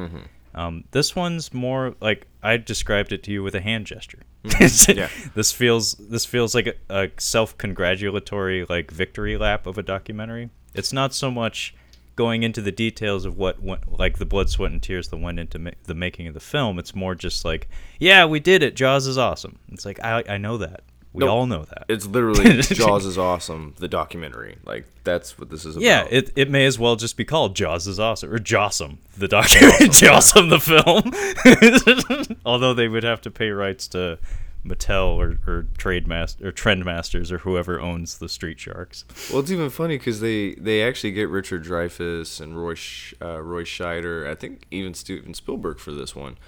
Um, 0.54 0.84
this 0.92 1.16
one's 1.16 1.52
more 1.52 1.94
like 2.00 2.26
I 2.42 2.56
described 2.56 3.12
it 3.12 3.22
to 3.24 3.32
you 3.32 3.42
with 3.42 3.54
a 3.54 3.60
hand 3.60 3.86
gesture. 3.86 4.20
Yeah. 4.96 5.08
This 5.34 5.52
feels 5.52 5.94
this 5.94 6.24
feels 6.26 6.54
like 6.54 6.66
a, 6.66 6.74
a 7.04 7.10
self-congratulatory 7.18 8.66
like 8.68 8.90
victory 8.90 9.36
lap 9.36 9.66
of 9.66 9.78
a 9.78 9.82
documentary. 9.82 10.50
It's 10.74 10.92
not 10.92 11.14
so 11.14 11.30
much 11.30 11.74
going 12.16 12.42
into 12.42 12.60
the 12.60 12.70
details 12.72 13.24
of 13.24 13.36
what 13.36 13.60
went, 13.62 13.98
like 13.98 14.18
the 14.18 14.26
blood, 14.26 14.48
sweat, 14.48 14.70
and 14.70 14.82
tears 14.82 15.08
that 15.08 15.16
went 15.16 15.38
into 15.40 15.58
ma- 15.58 15.70
the 15.84 15.94
making 15.94 16.28
of 16.28 16.34
the 16.34 16.40
film. 16.40 16.78
It's 16.78 16.94
more 16.94 17.14
just 17.14 17.44
like, 17.44 17.68
yeah, 17.98 18.24
we 18.24 18.38
did 18.38 18.62
it. 18.62 18.76
Jaws 18.76 19.06
is 19.06 19.18
awesome. 19.18 19.58
It's 19.72 19.84
like 19.84 19.98
I 20.04 20.22
I 20.28 20.38
know 20.38 20.56
that. 20.58 20.82
We 21.14 21.24
No, 21.24 21.28
all 21.28 21.46
know 21.46 21.64
that. 21.64 21.84
It's 21.88 22.06
literally 22.06 22.60
Jaws 22.62 23.06
is 23.06 23.16
awesome. 23.16 23.74
The 23.78 23.86
documentary, 23.86 24.58
like 24.66 24.84
that's 25.04 25.38
what 25.38 25.48
this 25.48 25.64
is 25.64 25.76
about. 25.76 25.84
Yeah, 25.84 26.06
it, 26.10 26.32
it 26.34 26.50
may 26.50 26.66
as 26.66 26.76
well 26.76 26.96
just 26.96 27.16
be 27.16 27.24
called 27.24 27.54
Jaws 27.54 27.86
is 27.86 28.00
awesome 28.00 28.34
or 28.34 28.38
Jossum 28.38 28.98
the 29.16 29.28
documentary, 29.38 29.88
Jossum 29.88 30.50
the 30.50 30.58
film. 30.58 32.36
Although 32.44 32.74
they 32.74 32.88
would 32.88 33.04
have 33.04 33.20
to 33.22 33.30
pay 33.30 33.50
rights 33.50 33.86
to 33.88 34.18
Mattel 34.66 35.16
or, 35.16 35.38
or 35.46 35.66
Trade 35.78 36.08
Master 36.08 36.48
or 36.48 36.52
Trendmasters 36.52 37.30
or 37.30 37.38
whoever 37.38 37.80
owns 37.80 38.18
the 38.18 38.28
Street 38.28 38.58
Sharks. 38.58 39.04
Well, 39.30 39.40
it's 39.40 39.52
even 39.52 39.70
funny 39.70 39.98
because 39.98 40.18
they 40.20 40.54
they 40.54 40.82
actually 40.82 41.12
get 41.12 41.28
Richard 41.28 41.64
Dreyfuss 41.64 42.40
and 42.40 42.56
Roy 42.60 42.74
uh, 43.22 43.40
Roy 43.40 43.62
Scheider. 43.62 44.28
I 44.28 44.34
think 44.34 44.66
even 44.72 44.94
Steven 44.94 45.32
Spielberg 45.34 45.78
for 45.78 45.92
this 45.92 46.16
one, 46.16 46.38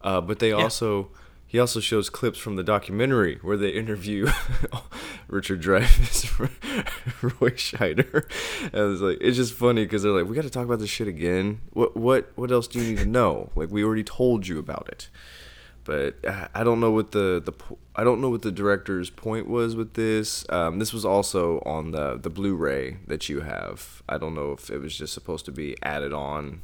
uh, 0.00 0.20
but 0.22 0.38
they 0.38 0.52
also 0.52 1.10
he 1.54 1.60
also 1.60 1.78
shows 1.78 2.10
clips 2.10 2.36
from 2.36 2.56
the 2.56 2.64
documentary 2.64 3.38
where 3.40 3.56
they 3.56 3.68
interview 3.68 4.26
Richard 5.28 5.62
Dreyfuss, 5.62 6.36
Roy 7.22 7.50
Scheider. 7.50 8.24
And 8.72 8.92
it's 8.92 9.00
like 9.00 9.18
it's 9.20 9.36
just 9.36 9.54
funny 9.54 9.84
because 9.84 10.02
they're 10.02 10.10
like, 10.10 10.26
we 10.26 10.34
got 10.34 10.42
to 10.42 10.50
talk 10.50 10.64
about 10.64 10.80
this 10.80 10.90
shit 10.90 11.06
again. 11.06 11.60
What 11.72 11.96
what 11.96 12.32
what 12.34 12.50
else 12.50 12.66
do 12.66 12.80
you 12.80 12.90
need 12.90 12.98
to 13.04 13.06
know? 13.06 13.50
Like 13.54 13.70
we 13.70 13.84
already 13.84 14.02
told 14.02 14.48
you 14.48 14.58
about 14.58 14.88
it 14.88 15.10
but 15.84 16.16
uh, 16.24 16.48
I 16.54 16.64
don't 16.64 16.80
know 16.80 16.90
what 16.90 17.12
the 17.12 17.40
the 17.44 17.52
I 17.94 18.02
don't 18.02 18.20
know 18.20 18.30
what 18.30 18.42
the 18.42 18.50
director's 18.50 19.08
point 19.08 19.48
was 19.48 19.76
with 19.76 19.94
this. 19.94 20.44
Um, 20.48 20.80
this 20.80 20.92
was 20.92 21.04
also 21.04 21.62
on 21.64 21.92
the 21.92 22.16
the 22.16 22.30
Blu-ray 22.30 22.96
that 23.06 23.28
you 23.28 23.42
have. 23.42 24.02
I 24.08 24.18
don't 24.18 24.34
know 24.34 24.50
if 24.50 24.70
it 24.70 24.78
was 24.78 24.98
just 24.98 25.12
supposed 25.12 25.44
to 25.44 25.52
be 25.52 25.76
added 25.84 26.12
on. 26.12 26.62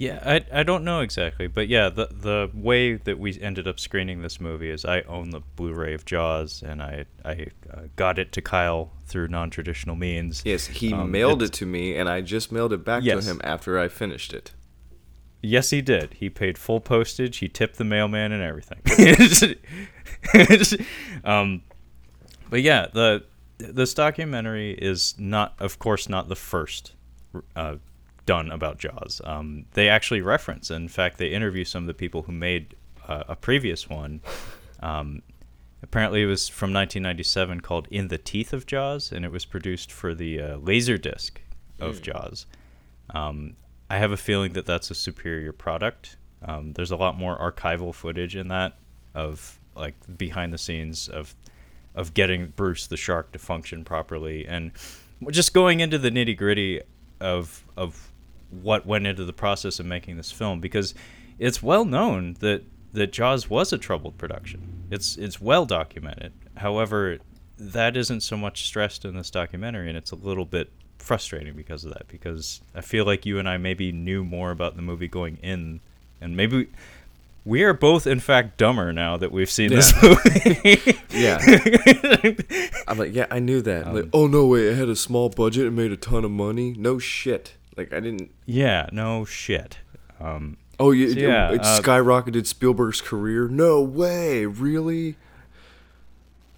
Yeah, 0.00 0.18
I, 0.24 0.60
I 0.60 0.62
don't 0.62 0.82
know 0.82 1.00
exactly, 1.00 1.46
but 1.46 1.68
yeah, 1.68 1.90
the 1.90 2.08
the 2.10 2.50
way 2.54 2.94
that 2.94 3.18
we 3.18 3.38
ended 3.38 3.68
up 3.68 3.78
screening 3.78 4.22
this 4.22 4.40
movie 4.40 4.70
is 4.70 4.86
I 4.86 5.02
own 5.02 5.28
the 5.28 5.42
Blu-ray 5.56 5.92
of 5.92 6.06
Jaws, 6.06 6.62
and 6.62 6.82
I 6.82 7.04
I 7.22 7.48
uh, 7.70 7.80
got 7.96 8.18
it 8.18 8.32
to 8.32 8.40
Kyle 8.40 8.92
through 9.04 9.28
non-traditional 9.28 9.96
means. 9.96 10.40
Yes, 10.46 10.68
he 10.68 10.94
um, 10.94 11.10
mailed 11.10 11.42
it 11.42 11.52
to 11.52 11.66
me, 11.66 11.96
and 11.96 12.08
I 12.08 12.22
just 12.22 12.50
mailed 12.50 12.72
it 12.72 12.82
back 12.82 13.02
yes. 13.02 13.26
to 13.26 13.30
him 13.30 13.42
after 13.44 13.78
I 13.78 13.88
finished 13.88 14.32
it. 14.32 14.52
Yes, 15.42 15.68
he 15.68 15.82
did. 15.82 16.14
He 16.14 16.30
paid 16.30 16.56
full 16.56 16.80
postage. 16.80 17.36
He 17.36 17.48
tipped 17.48 17.76
the 17.76 17.84
mailman 17.84 18.32
and 18.32 18.42
everything. 18.42 18.80
um, 21.24 21.62
but 22.48 22.62
yeah, 22.62 22.86
the 22.90 23.24
this 23.58 23.92
documentary 23.92 24.72
is 24.72 25.14
not, 25.18 25.56
of 25.58 25.78
course, 25.78 26.08
not 26.08 26.30
the 26.30 26.36
first 26.36 26.94
uh, 27.54 27.76
done 28.26 28.50
about 28.50 28.78
Jaws. 28.78 29.20
Um, 29.24 29.66
they 29.72 29.88
actually 29.88 30.20
reference, 30.20 30.70
in 30.70 30.88
fact, 30.88 31.18
they 31.18 31.28
interview 31.28 31.64
some 31.64 31.84
of 31.84 31.86
the 31.86 31.94
people 31.94 32.22
who 32.22 32.32
made 32.32 32.76
uh, 33.08 33.24
a 33.28 33.36
previous 33.36 33.88
one. 33.88 34.20
Um, 34.82 35.20
apparently, 35.82 36.22
it 36.22 36.24
was 36.24 36.48
from 36.48 36.72
1997 36.72 37.60
called 37.60 37.86
"In 37.90 38.08
the 38.08 38.16
Teeth 38.16 38.54
of 38.54 38.64
Jaws," 38.64 39.12
and 39.12 39.26
it 39.26 39.30
was 39.30 39.44
produced 39.44 39.92
for 39.92 40.14
the 40.14 40.40
uh, 40.40 40.56
Laserdisc 40.56 41.32
of 41.78 41.96
mm. 41.96 42.00
Jaws. 42.00 42.46
Um, 43.10 43.56
I 43.90 43.98
have 43.98 44.10
a 44.10 44.16
feeling 44.16 44.54
that 44.54 44.64
that's 44.64 44.90
a 44.90 44.94
superior 44.94 45.52
product. 45.52 46.16
Um, 46.42 46.72
there's 46.72 46.92
a 46.92 46.96
lot 46.96 47.18
more 47.18 47.38
archival 47.38 47.94
footage 47.94 48.36
in 48.36 48.48
that 48.48 48.78
of 49.14 49.58
like 49.74 49.94
behind 50.16 50.52
the 50.52 50.58
scenes 50.58 51.08
of 51.08 51.34
of 51.94 52.14
getting 52.14 52.48
Bruce 52.48 52.86
the 52.86 52.96
shark 52.96 53.32
to 53.32 53.38
function 53.38 53.84
properly 53.84 54.46
and 54.46 54.72
just 55.30 55.52
going 55.52 55.80
into 55.80 55.98
the 55.98 56.10
nitty 56.10 56.36
gritty 56.36 56.80
of 57.20 57.64
of 57.76 58.09
what 58.50 58.86
went 58.86 59.06
into 59.06 59.24
the 59.24 59.32
process 59.32 59.78
of 59.78 59.86
making 59.86 60.16
this 60.16 60.32
film 60.32 60.60
because 60.60 60.94
it's 61.38 61.62
well 61.62 61.84
known 61.84 62.36
that 62.40 62.62
that 62.92 63.12
Jaws 63.12 63.48
was 63.48 63.72
a 63.72 63.78
troubled 63.78 64.18
production. 64.18 64.84
It's 64.90 65.16
it's 65.16 65.40
well 65.40 65.66
documented. 65.66 66.32
However, 66.56 67.18
that 67.58 67.96
isn't 67.96 68.22
so 68.22 68.36
much 68.36 68.66
stressed 68.66 69.04
in 69.04 69.16
this 69.16 69.30
documentary, 69.30 69.88
and 69.88 69.96
it's 69.96 70.10
a 70.10 70.16
little 70.16 70.44
bit 70.44 70.70
frustrating 70.98 71.54
because 71.54 71.84
of 71.84 71.92
that. 71.92 72.08
Because 72.08 72.60
I 72.74 72.80
feel 72.80 73.04
like 73.04 73.24
you 73.24 73.38
and 73.38 73.48
I 73.48 73.58
maybe 73.58 73.92
knew 73.92 74.24
more 74.24 74.50
about 74.50 74.76
the 74.76 74.82
movie 74.82 75.08
going 75.08 75.38
in, 75.42 75.80
and 76.20 76.36
maybe 76.36 76.68
we 77.44 77.62
are 77.62 77.72
both, 77.72 78.06
in 78.06 78.20
fact, 78.20 78.58
dumber 78.58 78.92
now 78.92 79.16
that 79.16 79.32
we've 79.32 79.50
seen 79.50 79.70
yeah. 79.70 79.76
this 79.76 80.02
movie. 80.02 80.98
yeah. 81.10 81.38
I'm 82.86 82.98
like, 82.98 83.14
yeah, 83.14 83.26
I 83.30 83.38
knew 83.38 83.62
that. 83.62 83.86
Um, 83.86 83.94
like, 83.94 84.08
oh 84.12 84.26
no, 84.26 84.46
wait, 84.46 84.66
it 84.66 84.76
had 84.76 84.88
a 84.88 84.96
small 84.96 85.28
budget 85.28 85.66
and 85.66 85.76
made 85.76 85.92
a 85.92 85.96
ton 85.96 86.24
of 86.24 86.30
money. 86.30 86.74
No 86.76 86.98
shit. 86.98 87.54
Like 87.80 87.94
I 87.94 88.00
didn't. 88.00 88.30
Yeah, 88.44 88.90
no 88.92 89.24
shit. 89.24 89.78
Um, 90.20 90.58
oh 90.78 90.90
yeah, 90.90 91.14
so 91.14 91.18
yeah 91.18 91.52
it, 91.52 91.60
uh, 91.62 91.80
skyrocketed 91.80 92.46
Spielberg's 92.46 93.00
career. 93.00 93.48
No 93.48 93.80
way, 93.80 94.44
really. 94.44 95.16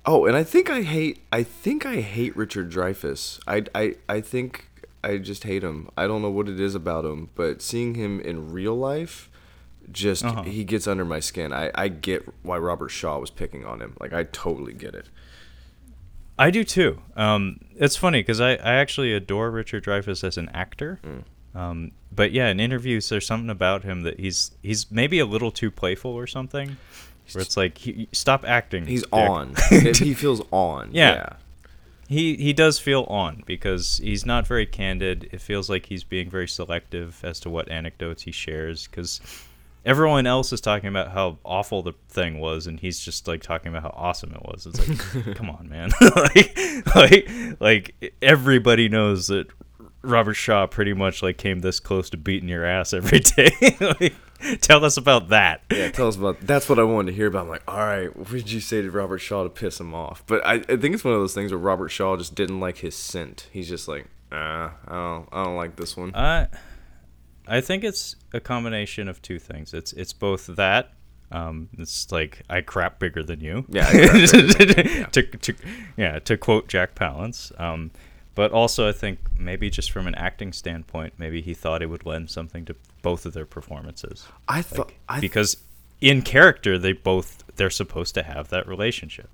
Oh, 0.04 0.26
and 0.26 0.36
I 0.36 0.42
think 0.42 0.68
I 0.68 0.82
hate. 0.82 1.20
I 1.30 1.44
think 1.44 1.86
I 1.86 2.00
hate 2.00 2.36
Richard 2.36 2.72
Dreyfuss. 2.72 3.38
I, 3.46 3.62
I, 3.72 3.94
I 4.08 4.20
think 4.20 4.68
I 5.04 5.18
just 5.18 5.44
hate 5.44 5.62
him. 5.62 5.88
I 5.96 6.08
don't 6.08 6.22
know 6.22 6.30
what 6.30 6.48
it 6.48 6.58
is 6.58 6.74
about 6.74 7.04
him, 7.04 7.30
but 7.36 7.62
seeing 7.62 7.94
him 7.94 8.18
in 8.18 8.50
real 8.50 8.74
life, 8.74 9.30
just 9.92 10.24
uh-huh. 10.24 10.42
he 10.42 10.64
gets 10.64 10.88
under 10.88 11.04
my 11.04 11.20
skin. 11.20 11.52
I, 11.52 11.70
I 11.76 11.86
get 11.86 12.28
why 12.42 12.58
Robert 12.58 12.88
Shaw 12.88 13.20
was 13.20 13.30
picking 13.30 13.64
on 13.64 13.80
him. 13.80 13.96
Like 14.00 14.12
I 14.12 14.24
totally 14.24 14.72
get 14.72 14.96
it. 14.96 15.08
I 16.38 16.50
do 16.50 16.64
too. 16.64 17.00
Um, 17.16 17.60
it's 17.76 17.96
funny 17.96 18.20
because 18.20 18.40
I, 18.40 18.52
I 18.52 18.74
actually 18.74 19.12
adore 19.12 19.50
Richard 19.50 19.84
Dreyfuss 19.84 20.24
as 20.24 20.36
an 20.36 20.48
actor. 20.50 21.00
Mm. 21.04 21.58
Um, 21.58 21.92
but 22.10 22.32
yeah, 22.32 22.48
in 22.48 22.60
interviews, 22.60 23.08
there's 23.08 23.26
something 23.26 23.50
about 23.50 23.84
him 23.84 24.02
that 24.02 24.18
he's 24.18 24.52
he's 24.62 24.90
maybe 24.90 25.18
a 25.18 25.26
little 25.26 25.50
too 25.50 25.70
playful 25.70 26.12
or 26.12 26.26
something 26.26 26.76
where 27.32 27.42
it's 27.42 27.56
like 27.56 27.78
he, 27.78 28.08
stop 28.12 28.44
acting. 28.46 28.86
He's 28.86 29.02
dick. 29.02 29.12
on. 29.12 29.54
he 29.70 30.14
feels 30.14 30.42
on. 30.50 30.90
Yeah. 30.92 31.14
yeah. 31.14 31.32
He 32.08 32.36
he 32.36 32.52
does 32.52 32.78
feel 32.78 33.04
on 33.04 33.42
because 33.46 33.98
he's 34.02 34.26
not 34.26 34.46
very 34.46 34.66
candid. 34.66 35.28
It 35.32 35.40
feels 35.40 35.70
like 35.70 35.86
he's 35.86 36.04
being 36.04 36.28
very 36.28 36.48
selective 36.48 37.22
as 37.24 37.40
to 37.40 37.50
what 37.50 37.70
anecdotes 37.70 38.22
he 38.22 38.32
shares 38.32 38.86
because 38.86 39.20
everyone 39.84 40.26
else 40.26 40.52
is 40.52 40.60
talking 40.60 40.88
about 40.88 41.12
how 41.12 41.38
awful 41.44 41.82
the 41.82 41.92
thing 42.08 42.38
was 42.38 42.66
and 42.66 42.80
he's 42.80 43.00
just 43.00 43.26
like 43.26 43.42
talking 43.42 43.68
about 43.68 43.82
how 43.82 43.94
awesome 43.96 44.32
it 44.32 44.42
was. 44.42 44.66
It's 44.66 44.88
like 44.88 45.36
come 45.36 45.50
on, 45.50 45.68
man. 45.68 45.90
like 46.16 46.94
like 46.94 47.30
like 47.60 48.14
everybody 48.22 48.88
knows 48.88 49.28
that 49.28 49.48
Robert 50.02 50.34
Shaw 50.34 50.66
pretty 50.66 50.92
much 50.92 51.22
like 51.22 51.38
came 51.38 51.60
this 51.60 51.80
close 51.80 52.10
to 52.10 52.16
beating 52.16 52.48
your 52.48 52.64
ass 52.64 52.92
every 52.92 53.20
day. 53.36 53.50
like, 53.80 54.14
tell 54.60 54.84
us 54.84 54.96
about 54.96 55.28
that. 55.28 55.62
Yeah, 55.70 55.90
tell 55.90 56.08
us 56.08 56.16
about. 56.16 56.40
That's 56.40 56.68
what 56.68 56.78
I 56.78 56.82
wanted 56.82 57.12
to 57.12 57.16
hear 57.16 57.28
about. 57.28 57.44
I'm 57.44 57.48
like, 57.48 57.62
all 57.68 57.78
right, 57.78 58.14
what 58.14 58.30
did 58.30 58.50
you 58.50 58.60
say 58.60 58.82
to 58.82 58.90
Robert 58.90 59.18
Shaw 59.18 59.44
to 59.44 59.48
piss 59.48 59.78
him 59.78 59.94
off? 59.94 60.24
But 60.26 60.44
I, 60.44 60.54
I 60.54 60.76
think 60.76 60.94
it's 60.94 61.04
one 61.04 61.14
of 61.14 61.20
those 61.20 61.34
things 61.34 61.52
where 61.52 61.58
Robert 61.58 61.90
Shaw 61.90 62.16
just 62.16 62.34
didn't 62.34 62.60
like 62.60 62.78
his 62.78 62.96
scent. 62.96 63.48
He's 63.52 63.68
just 63.68 63.86
like, 63.86 64.06
ah, 64.32 64.74
I 64.86 64.92
don't, 64.92 65.28
I 65.32 65.44
don't 65.44 65.56
like 65.56 65.76
this 65.76 65.96
one. 65.96 66.14
I, 66.14 66.48
I 67.52 67.60
think 67.60 67.84
it's 67.84 68.16
a 68.32 68.40
combination 68.40 69.08
of 69.08 69.20
two 69.20 69.38
things. 69.38 69.74
It's 69.74 69.92
it's 69.92 70.14
both 70.14 70.46
that. 70.46 70.94
Um, 71.30 71.68
it's 71.76 72.10
like 72.10 72.42
I 72.48 72.62
crap 72.62 72.98
bigger 72.98 73.22
than 73.22 73.40
you. 73.40 73.66
Yeah. 73.68 73.90
yeah. 73.92 75.06
to, 75.12 75.22
to, 75.22 75.54
yeah. 75.98 76.18
To 76.20 76.38
quote 76.38 76.66
Jack 76.66 76.94
Palance. 76.94 77.58
Um, 77.60 77.90
but 78.34 78.52
also, 78.52 78.88
I 78.88 78.92
think 78.92 79.18
maybe 79.38 79.68
just 79.68 79.90
from 79.90 80.06
an 80.06 80.14
acting 80.14 80.54
standpoint, 80.54 81.12
maybe 81.18 81.42
he 81.42 81.52
thought 81.52 81.82
it 81.82 81.90
would 81.90 82.06
lend 82.06 82.30
something 82.30 82.64
to 82.64 82.76
both 83.02 83.26
of 83.26 83.34
their 83.34 83.44
performances. 83.44 84.26
I 84.48 84.62
thought 84.62 84.90
like, 85.10 85.20
because 85.20 85.58
in 86.00 86.22
character 86.22 86.78
they 86.78 86.94
both 86.94 87.44
they're 87.56 87.68
supposed 87.68 88.14
to 88.14 88.22
have 88.22 88.48
that 88.48 88.66
relationship. 88.66 89.28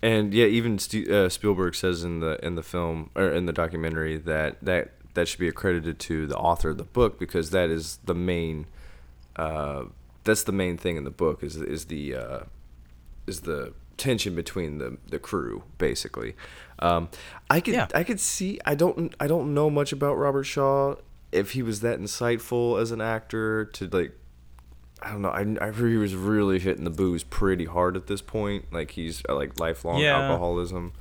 And 0.00 0.32
yeah, 0.32 0.46
even 0.46 0.78
St- 0.78 1.08
uh, 1.10 1.28
Spielberg 1.28 1.74
says 1.74 2.04
in 2.04 2.20
the 2.20 2.38
in 2.46 2.54
the 2.54 2.62
film 2.62 3.10
or 3.16 3.32
in 3.32 3.46
the 3.46 3.52
documentary 3.52 4.18
that 4.18 4.58
that 4.62 4.92
that 5.14 5.28
should 5.28 5.40
be 5.40 5.48
accredited 5.48 5.98
to 5.98 6.26
the 6.26 6.36
author 6.36 6.70
of 6.70 6.78
the 6.78 6.84
book 6.84 7.18
because 7.18 7.50
that 7.50 7.70
is 7.70 7.98
the 8.04 8.14
main 8.14 8.66
uh, 9.36 9.84
that's 10.24 10.42
the 10.42 10.52
main 10.52 10.76
thing 10.76 10.96
in 10.96 11.04
the 11.04 11.10
book 11.10 11.42
is 11.42 11.56
is 11.56 11.86
the 11.86 12.14
uh, 12.14 12.40
is 13.26 13.40
the 13.40 13.72
tension 13.96 14.34
between 14.34 14.78
the 14.78 14.98
the 15.08 15.18
crew 15.18 15.64
basically. 15.78 16.34
Um, 16.78 17.08
I 17.48 17.60
could 17.60 17.74
yeah. 17.74 17.88
I 17.94 18.04
could 18.04 18.20
see 18.20 18.58
I 18.64 18.74
don't 18.74 19.14
I 19.20 19.26
don't 19.26 19.54
know 19.54 19.70
much 19.70 19.92
about 19.92 20.14
Robert 20.14 20.44
Shaw 20.44 20.96
if 21.32 21.52
he 21.52 21.62
was 21.62 21.80
that 21.80 22.00
insightful 22.00 22.80
as 22.80 22.90
an 22.90 23.00
actor 23.00 23.64
to 23.66 23.86
like 23.88 24.12
I 25.02 25.10
don't 25.10 25.22
know 25.22 25.30
I, 25.30 25.40
I 25.60 25.70
heard 25.70 25.90
he 25.90 25.96
was 25.96 26.14
really 26.14 26.58
hitting 26.58 26.84
the 26.84 26.90
booze 26.90 27.24
pretty 27.24 27.66
hard 27.66 27.96
at 27.96 28.06
this 28.06 28.22
point 28.22 28.72
like 28.72 28.92
he's 28.92 29.22
uh, 29.28 29.34
like 29.34 29.58
lifelong 29.60 30.00
yeah. 30.00 30.20
alcoholism. 30.20 30.92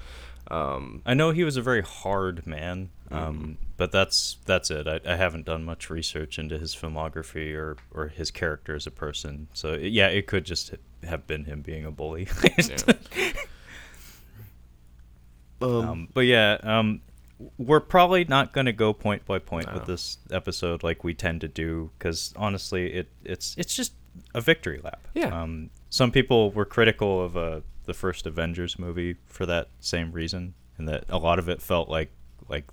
Um, 0.51 1.01
I 1.05 1.13
know 1.13 1.31
he 1.31 1.43
was 1.43 1.57
a 1.57 1.61
very 1.61 1.81
hard 1.81 2.45
man, 2.45 2.89
um, 3.13 3.57
but 3.77 3.91
that's 3.91 4.37
that's 4.45 4.71
it. 4.71 4.87
I, 4.87 4.99
I, 5.05 5.15
haven't 5.15 5.45
done 5.45 5.63
much 5.63 5.89
research 5.89 6.39
into 6.39 6.57
his 6.57 6.75
filmography 6.75 7.53
or, 7.55 7.77
or 7.93 8.07
his 8.07 8.31
character 8.31 8.75
as 8.75 8.87
a 8.87 8.91
person. 8.91 9.47
So 9.53 9.73
yeah, 9.73 10.07
it 10.07 10.27
could 10.27 10.45
just 10.45 10.73
have 11.03 11.27
been 11.27 11.45
him 11.45 11.61
being 11.61 11.85
a 11.85 11.91
bully. 11.91 12.27
Um, 15.61 15.89
um, 15.89 16.07
but 16.13 16.21
yeah, 16.21 16.57
um, 16.61 17.01
we're 17.57 17.79
probably 17.79 18.25
not 18.25 18.53
going 18.53 18.65
to 18.65 18.73
go 18.73 18.93
point 18.93 19.25
by 19.25 19.39
point 19.39 19.67
no. 19.67 19.75
with 19.75 19.85
this 19.85 20.17
episode 20.31 20.83
like 20.83 21.03
we 21.03 21.13
tend 21.13 21.41
to 21.41 21.47
do 21.47 21.91
because 21.97 22.33
honestly, 22.35 22.93
it 22.93 23.09
it's 23.23 23.55
it's 23.57 23.75
just 23.75 23.93
a 24.35 24.41
victory 24.41 24.79
lap. 24.83 25.07
Yeah. 25.13 25.41
Um, 25.41 25.69
some 25.89 26.11
people 26.11 26.51
were 26.51 26.65
critical 26.65 27.23
of 27.23 27.37
uh, 27.37 27.61
the 27.85 27.93
first 27.93 28.25
Avengers 28.25 28.77
movie 28.77 29.15
for 29.25 29.45
that 29.45 29.69
same 29.79 30.11
reason, 30.11 30.53
and 30.77 30.87
that 30.87 31.05
a 31.09 31.17
lot 31.17 31.39
of 31.39 31.49
it 31.49 31.61
felt 31.61 31.89
like 31.89 32.11
like 32.49 32.65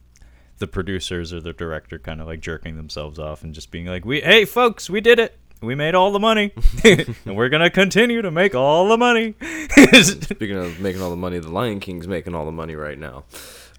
the 0.60 0.68
producers 0.68 1.32
or 1.32 1.40
the 1.40 1.52
director 1.52 1.98
kind 1.98 2.20
of 2.20 2.28
like 2.28 2.40
jerking 2.40 2.76
themselves 2.76 3.18
off 3.18 3.42
and 3.42 3.52
just 3.52 3.70
being 3.70 3.86
like, 3.86 4.04
"We 4.04 4.20
hey 4.20 4.44
folks, 4.44 4.88
we 4.88 5.00
did 5.00 5.18
it." 5.18 5.36
we 5.62 5.74
made 5.74 5.94
all 5.94 6.12
the 6.12 6.18
money, 6.18 6.52
and 6.84 7.36
we're 7.36 7.48
gonna 7.48 7.70
continue 7.70 8.22
to 8.22 8.30
make 8.30 8.54
all 8.54 8.88
the 8.88 8.96
money. 8.96 9.34
Speaking 10.02 10.56
of 10.56 10.80
making 10.80 11.02
all 11.02 11.10
the 11.10 11.16
money, 11.16 11.38
the 11.38 11.50
Lion 11.50 11.80
King's 11.80 12.08
making 12.08 12.34
all 12.34 12.46
the 12.46 12.52
money 12.52 12.74
right 12.74 12.98
now. 12.98 13.24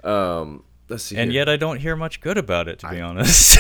Um, 0.03 0.63
let's 0.89 1.03
see. 1.03 1.17
and 1.17 1.31
here. 1.31 1.41
yet 1.41 1.49
I 1.49 1.57
don't 1.57 1.79
hear 1.79 1.95
much 1.95 2.21
good 2.21 2.37
about 2.37 2.67
it, 2.67 2.79
to 2.79 2.89
be 2.89 3.01
honest. 3.01 3.57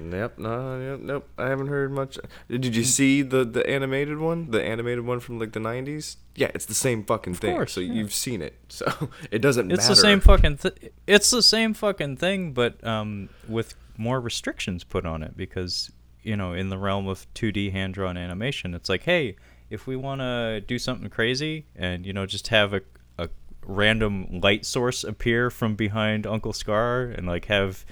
Yep, 0.00 0.38
no, 0.38 0.80
yep, 0.80 1.00
nope. 1.00 1.28
I 1.36 1.48
haven't 1.48 1.68
heard 1.68 1.92
much. 1.92 2.18
Did 2.48 2.74
you 2.74 2.84
see 2.84 3.22
the 3.22 3.44
the 3.44 3.68
animated 3.68 4.18
one? 4.18 4.50
The 4.50 4.62
animated 4.62 5.04
one 5.04 5.20
from 5.20 5.38
like 5.38 5.52
the 5.52 5.60
'90s? 5.60 6.16
Yeah, 6.34 6.50
it's 6.54 6.66
the 6.66 6.74
same 6.74 7.04
fucking 7.04 7.34
thing. 7.34 7.54
course, 7.54 7.72
so 7.72 7.80
yeah. 7.80 7.92
you've 7.92 8.14
seen 8.14 8.42
it. 8.42 8.54
So 8.70 9.10
it 9.30 9.40
doesn't 9.40 9.70
it's 9.70 9.82
matter. 9.82 9.94
the 9.94 10.00
same 10.00 10.20
fucking. 10.20 10.56
Th- 10.58 10.92
it's 11.06 11.30
the 11.30 11.42
same 11.42 11.74
fucking 11.74 12.16
thing, 12.16 12.52
but 12.52 12.82
um, 12.86 13.28
with 13.48 13.74
more 13.98 14.20
restrictions 14.20 14.84
put 14.84 15.04
on 15.04 15.22
it 15.22 15.36
because 15.36 15.90
you 16.22 16.36
know, 16.36 16.52
in 16.52 16.68
the 16.68 16.78
realm 16.78 17.08
of 17.08 17.26
2D 17.34 17.72
hand 17.72 17.94
drawn 17.94 18.16
animation, 18.16 18.74
it's 18.74 18.88
like, 18.88 19.02
hey, 19.04 19.36
if 19.70 19.86
we 19.86 19.96
want 19.96 20.20
to 20.20 20.60
do 20.66 20.78
something 20.78 21.08
crazy 21.08 21.66
and 21.76 22.04
you 22.04 22.12
know 22.12 22.26
just 22.26 22.48
have 22.48 22.74
a 22.74 22.82
a 23.18 23.28
random 23.64 24.40
light 24.40 24.66
source 24.66 25.04
appear 25.04 25.50
from 25.50 25.74
behind 25.76 26.26
Uncle 26.26 26.52
Scar 26.52 27.02
and 27.02 27.26
like 27.26 27.46
have 27.46 27.84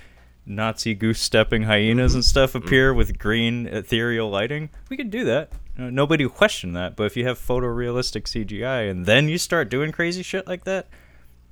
Nazi 0.48 0.94
goose 0.94 1.20
stepping 1.20 1.62
hyenas 1.64 2.14
and 2.14 2.24
stuff 2.24 2.54
appear 2.54 2.94
with 2.94 3.18
green 3.18 3.66
ethereal 3.66 4.30
lighting, 4.30 4.70
we 4.88 4.96
could 4.96 5.10
do 5.10 5.24
that. 5.24 5.52
Nobody 5.76 6.24
would 6.24 6.34
question 6.34 6.72
that. 6.72 6.96
But 6.96 7.04
if 7.04 7.16
you 7.16 7.26
have 7.26 7.38
photorealistic 7.38 8.22
CGI 8.24 8.90
and 8.90 9.06
then 9.06 9.28
you 9.28 9.38
start 9.38 9.68
doing 9.68 9.92
crazy 9.92 10.22
shit 10.22 10.46
like 10.46 10.64
that, 10.64 10.88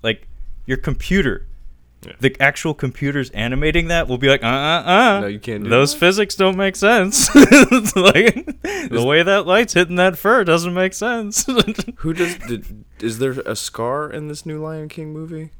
like 0.02 0.26
your 0.64 0.78
computer, 0.78 1.46
the 2.20 2.36
actual 2.40 2.74
computers 2.74 3.30
animating 3.30 3.88
that 3.88 4.08
will 4.08 4.18
be 4.18 4.28
like, 4.28 4.42
uh, 4.42 4.46
uh, 4.46 4.82
uh. 4.86 5.20
No, 5.20 5.26
you 5.26 5.38
can't 5.38 5.64
do 5.64 5.70
Those 5.70 5.92
that. 5.92 6.00
physics 6.00 6.34
don't 6.34 6.56
make 6.56 6.76
sense. 6.76 7.28
Like 7.96 8.46
the 8.90 9.04
way 9.04 9.22
that 9.22 9.46
light's 9.46 9.72
hitting 9.74 9.96
that 9.96 10.16
fur 10.18 10.44
doesn't 10.44 10.74
make 10.74 10.92
sense. 10.94 11.46
Who 11.96 12.12
does? 12.12 12.36
Did, 12.38 12.84
is 13.00 13.18
there 13.18 13.32
a 13.44 13.56
scar 13.56 14.10
in 14.10 14.28
this 14.28 14.44
new 14.46 14.62
Lion 14.62 14.88
King 14.88 15.12
movie? 15.12 15.50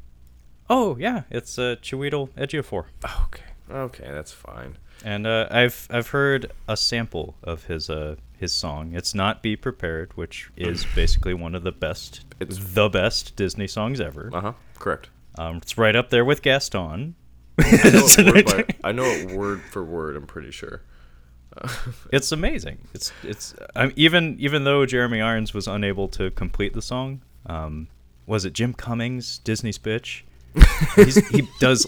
Oh 0.70 0.96
yeah, 0.99 1.23
it's 1.30 1.58
uh, 1.58 1.76
Chiwetel 1.82 2.30
Ejiofor. 2.30 2.85
Okay, 3.25 3.42
okay, 3.70 4.08
that's 4.11 4.32
fine. 4.32 4.76
And 5.04 5.26
uh, 5.26 5.46
I've 5.50 5.87
I've 5.90 6.08
heard 6.08 6.52
a 6.68 6.76
sample 6.76 7.35
of 7.42 7.64
his 7.64 7.90
uh 7.90 8.16
his 8.38 8.52
song. 8.52 8.94
It's 8.94 9.14
not 9.14 9.42
"Be 9.42 9.56
Prepared," 9.56 10.16
which 10.16 10.50
is 10.56 10.85
basically 10.94 11.35
one 11.35 11.54
of 11.54 11.62
the 11.62 11.73
best, 11.73 12.25
It's- 12.40 12.58
the 12.75 12.88
best 12.88 13.37
Disney 13.37 13.66
songs 13.66 14.00
ever. 14.00 14.30
Uh 14.32 14.40
huh. 14.40 14.52
Correct. 14.78 15.11
Um, 15.38 15.58
it's 15.58 15.76
right 15.76 15.94
up 15.94 16.11
there 16.11 16.25
with 16.25 16.42
Gaston. 16.42 17.14
I 17.58 17.62
know, 17.92 18.06
it 18.18 18.26
word 18.46 18.66
by, 18.66 18.88
I 18.88 18.92
know 18.92 19.04
it 19.04 19.30
word 19.37 19.61
for 19.62 19.82
word. 19.85 20.16
I'm 20.16 20.26
pretty 20.26 20.50
sure. 20.50 20.82
it's 22.12 22.32
amazing. 22.32 22.78
It's 22.94 23.12
it's 23.23 23.54
I'm, 23.75 23.92
even 23.96 24.37
even 24.38 24.64
though 24.64 24.85
Jeremy 24.87 25.20
Irons 25.20 25.54
was 25.54 25.66
unable 25.66 26.08
to 26.08 26.30
complete 26.30 26.75
the 26.75 26.82
song. 26.82 27.23
Um, 27.46 27.88
was 28.26 28.44
it 28.44 28.52
Jim 28.54 28.75
Cummings, 28.75 29.38
Disney's 29.38 29.78
bitch? 29.78 30.23
He's, 30.94 31.28
he 31.28 31.48
does 31.60 31.86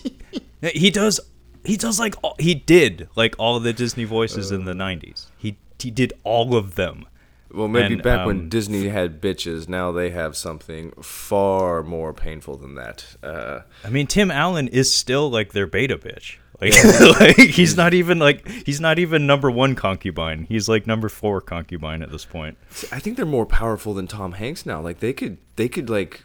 he 0.61 0.91
does 0.91 1.21
he 1.65 1.77
does 1.77 1.99
like 1.99 2.15
all, 2.23 2.37
he 2.39 2.55
did 2.55 3.09
like 3.17 3.35
all 3.39 3.57
of 3.57 3.63
the 3.63 3.73
Disney 3.73 4.05
voices 4.05 4.51
in 4.51 4.65
the 4.65 4.73
'90s. 4.73 5.27
He 5.37 5.59
he 5.79 5.91
did 5.91 6.13
all 6.25 6.57
of 6.57 6.75
them. 6.75 7.07
Well, 7.53 7.69
maybe 7.69 7.95
And, 7.95 8.03
back 8.03 8.27
when 8.27 8.41
um, 8.41 8.49
Disney 8.49 8.89
had 8.89 9.23
bitches, 9.23 9.69
now 9.69 9.91
they 9.91 10.11
have 10.11 10.37
something 10.37 10.93
far 11.03 11.83
more 11.83 12.13
painful 12.13 12.59
than 12.59 12.75
that. 12.75 13.17
Uh, 13.23 13.61
I 13.85 13.89
mean, 13.89 14.07
Tim 14.07 14.31
Allen 14.31 14.69
is 14.69 14.93
still 14.95 15.31
like 15.31 15.53
their 15.53 15.67
beta 15.67 15.97
bitch. 15.97 16.37
Like, 16.61 16.75
like 17.21 17.37
he's 17.37 17.77
not 17.77 17.95
even 17.95 18.19
like 18.19 18.45
he's 18.67 18.81
not 18.81 18.99
even 18.99 19.29
number 19.29 19.49
one 19.49 19.77
concubine. 19.77 20.45
He's 20.49 20.69
like 20.69 20.89
number 20.89 21.09
four 21.09 21.41
concubine 21.41 22.03
at 22.03 22.11
this 22.11 22.25
point. 22.25 22.59
I 22.91 22.99
think 22.99 23.17
they're 23.17 23.25
more 23.25 23.47
powerful 23.47 23.95
than 23.95 24.09
Tom 24.09 24.33
Hanks 24.33 24.67
now. 24.67 24.81
Like 24.81 24.99
they 24.99 25.13
could, 25.13 25.39
they 25.55 25.69
could 25.69 25.89
like 25.89 26.25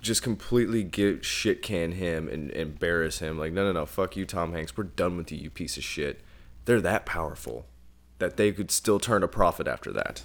just 0.00 0.22
completely 0.22 0.82
get 0.82 1.24
shit 1.24 1.62
can 1.62 1.92
him 1.92 2.28
and 2.28 2.50
embarrass 2.52 3.18
him. 3.18 3.38
Like 3.38 3.52
no, 3.52 3.64
no, 3.64 3.72
no, 3.72 3.86
fuck 3.86 4.16
you, 4.16 4.24
Tom 4.24 4.52
Hanks. 4.52 4.76
We're 4.76 4.84
done 4.84 5.16
with 5.16 5.32
you, 5.32 5.38
you 5.38 5.50
piece 5.50 5.76
of 5.76 5.84
shit. 5.84 6.20
They're 6.64 6.80
that 6.80 7.06
powerful 7.06 7.66
that 8.18 8.36
they 8.36 8.52
could 8.52 8.70
still 8.70 8.98
turn 8.98 9.22
a 9.22 9.28
profit 9.28 9.66
after 9.66 9.92
that. 9.92 10.22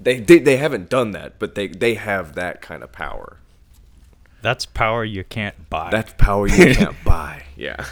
They 0.00 0.20
they, 0.20 0.38
they 0.38 0.56
haven't 0.56 0.88
done 0.88 1.12
that, 1.12 1.38
but 1.38 1.54
they 1.54 1.68
they 1.68 1.94
have 1.94 2.34
that 2.34 2.60
kind 2.60 2.82
of 2.82 2.92
power. 2.92 3.38
That's 4.46 4.64
power 4.64 5.04
you 5.04 5.24
can't 5.24 5.56
buy. 5.70 5.88
That's 5.90 6.12
power 6.18 6.46
you 6.46 6.72
can't 6.80 6.94
buy. 7.04 7.42
Yeah. 7.56 7.84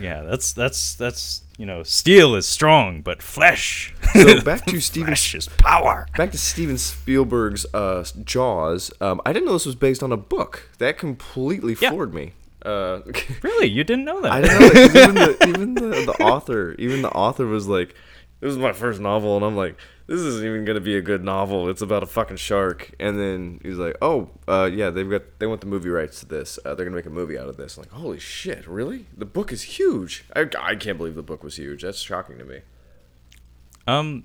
yeah, 0.00 0.22
that's 0.22 0.54
that's 0.54 0.94
that's 0.94 1.42
you 1.58 1.66
know, 1.66 1.82
steel 1.82 2.34
is 2.36 2.46
strong, 2.46 3.02
but 3.02 3.20
flesh. 3.22 3.94
So 4.14 4.40
back 4.50 4.64
to 4.64 4.80
Steven 4.80 5.08
flesh 5.08 5.34
is 5.34 5.48
power. 5.48 6.06
Back 6.16 6.30
to 6.30 6.38
Steven 6.38 6.78
Spielberg's 6.78 7.66
uh, 7.74 8.02
Jaws. 8.24 8.90
Um, 9.02 9.20
I 9.26 9.34
didn't 9.34 9.44
know 9.46 9.52
this 9.52 9.66
was 9.66 9.74
based 9.74 10.02
on 10.02 10.10
a 10.10 10.16
book. 10.16 10.70
That 10.78 10.96
completely 10.96 11.76
Yeah. 11.78 11.90
floored 11.90 12.14
me. 12.14 12.32
Uh, 12.64 13.00
Really, 13.42 13.66
you 13.68 13.84
didn't 13.84 14.06
know 14.06 14.22
that? 14.22 14.32
I 14.32 14.40
didn't 14.40 14.58
know. 14.58 14.66
Like, 14.68 14.74
'cause 14.74 14.96
even 14.96 15.14
the 15.16 15.48
even 15.48 15.74
the, 15.74 15.88
the 16.06 16.16
author, 16.24 16.74
even 16.78 17.02
the 17.02 17.10
author 17.10 17.44
was 17.46 17.66
like, 17.68 17.94
"This 18.40 18.50
is 18.50 18.58
my 18.58 18.72
first 18.72 19.00
novel," 19.00 19.36
and 19.36 19.44
I'm 19.44 19.56
like, 19.56 19.76
"This 20.06 20.20
isn't 20.20 20.44
even 20.46 20.64
gonna 20.64 20.80
be 20.80 20.96
a 20.96 21.02
good 21.02 21.22
novel. 21.24 21.68
It's 21.68 21.82
about 21.82 22.02
a 22.02 22.06
fucking 22.06 22.36
shark." 22.38 22.90
And 22.98 23.18
then 23.18 23.60
he's 23.62 23.76
like, 23.76 23.96
"Oh, 24.02 24.30
uh, 24.48 24.70
yeah, 24.72 24.90
they've 24.90 25.08
got 25.08 25.22
they 25.38 25.46
want 25.46 25.60
the 25.60 25.66
movie 25.66 25.88
rights 25.90 26.20
to 26.20 26.26
this. 26.26 26.58
Uh, 26.64 26.74
they're 26.74 26.84
gonna 26.86 26.96
make 26.96 27.06
a 27.06 27.10
movie 27.10 27.38
out 27.38 27.48
of 27.48 27.56
this." 27.56 27.76
I'm 27.76 27.82
like, 27.82 27.92
holy 27.92 28.18
shit, 28.18 28.66
really? 28.66 29.06
The 29.16 29.26
book 29.26 29.52
is 29.52 29.62
huge. 29.62 30.24
I, 30.34 30.48
I 30.58 30.74
can't 30.74 30.98
believe 30.98 31.14
the 31.14 31.22
book 31.22 31.42
was 31.44 31.56
huge. 31.56 31.82
That's 31.82 31.98
shocking 32.00 32.38
to 32.38 32.44
me. 32.44 32.60
Um, 33.86 34.24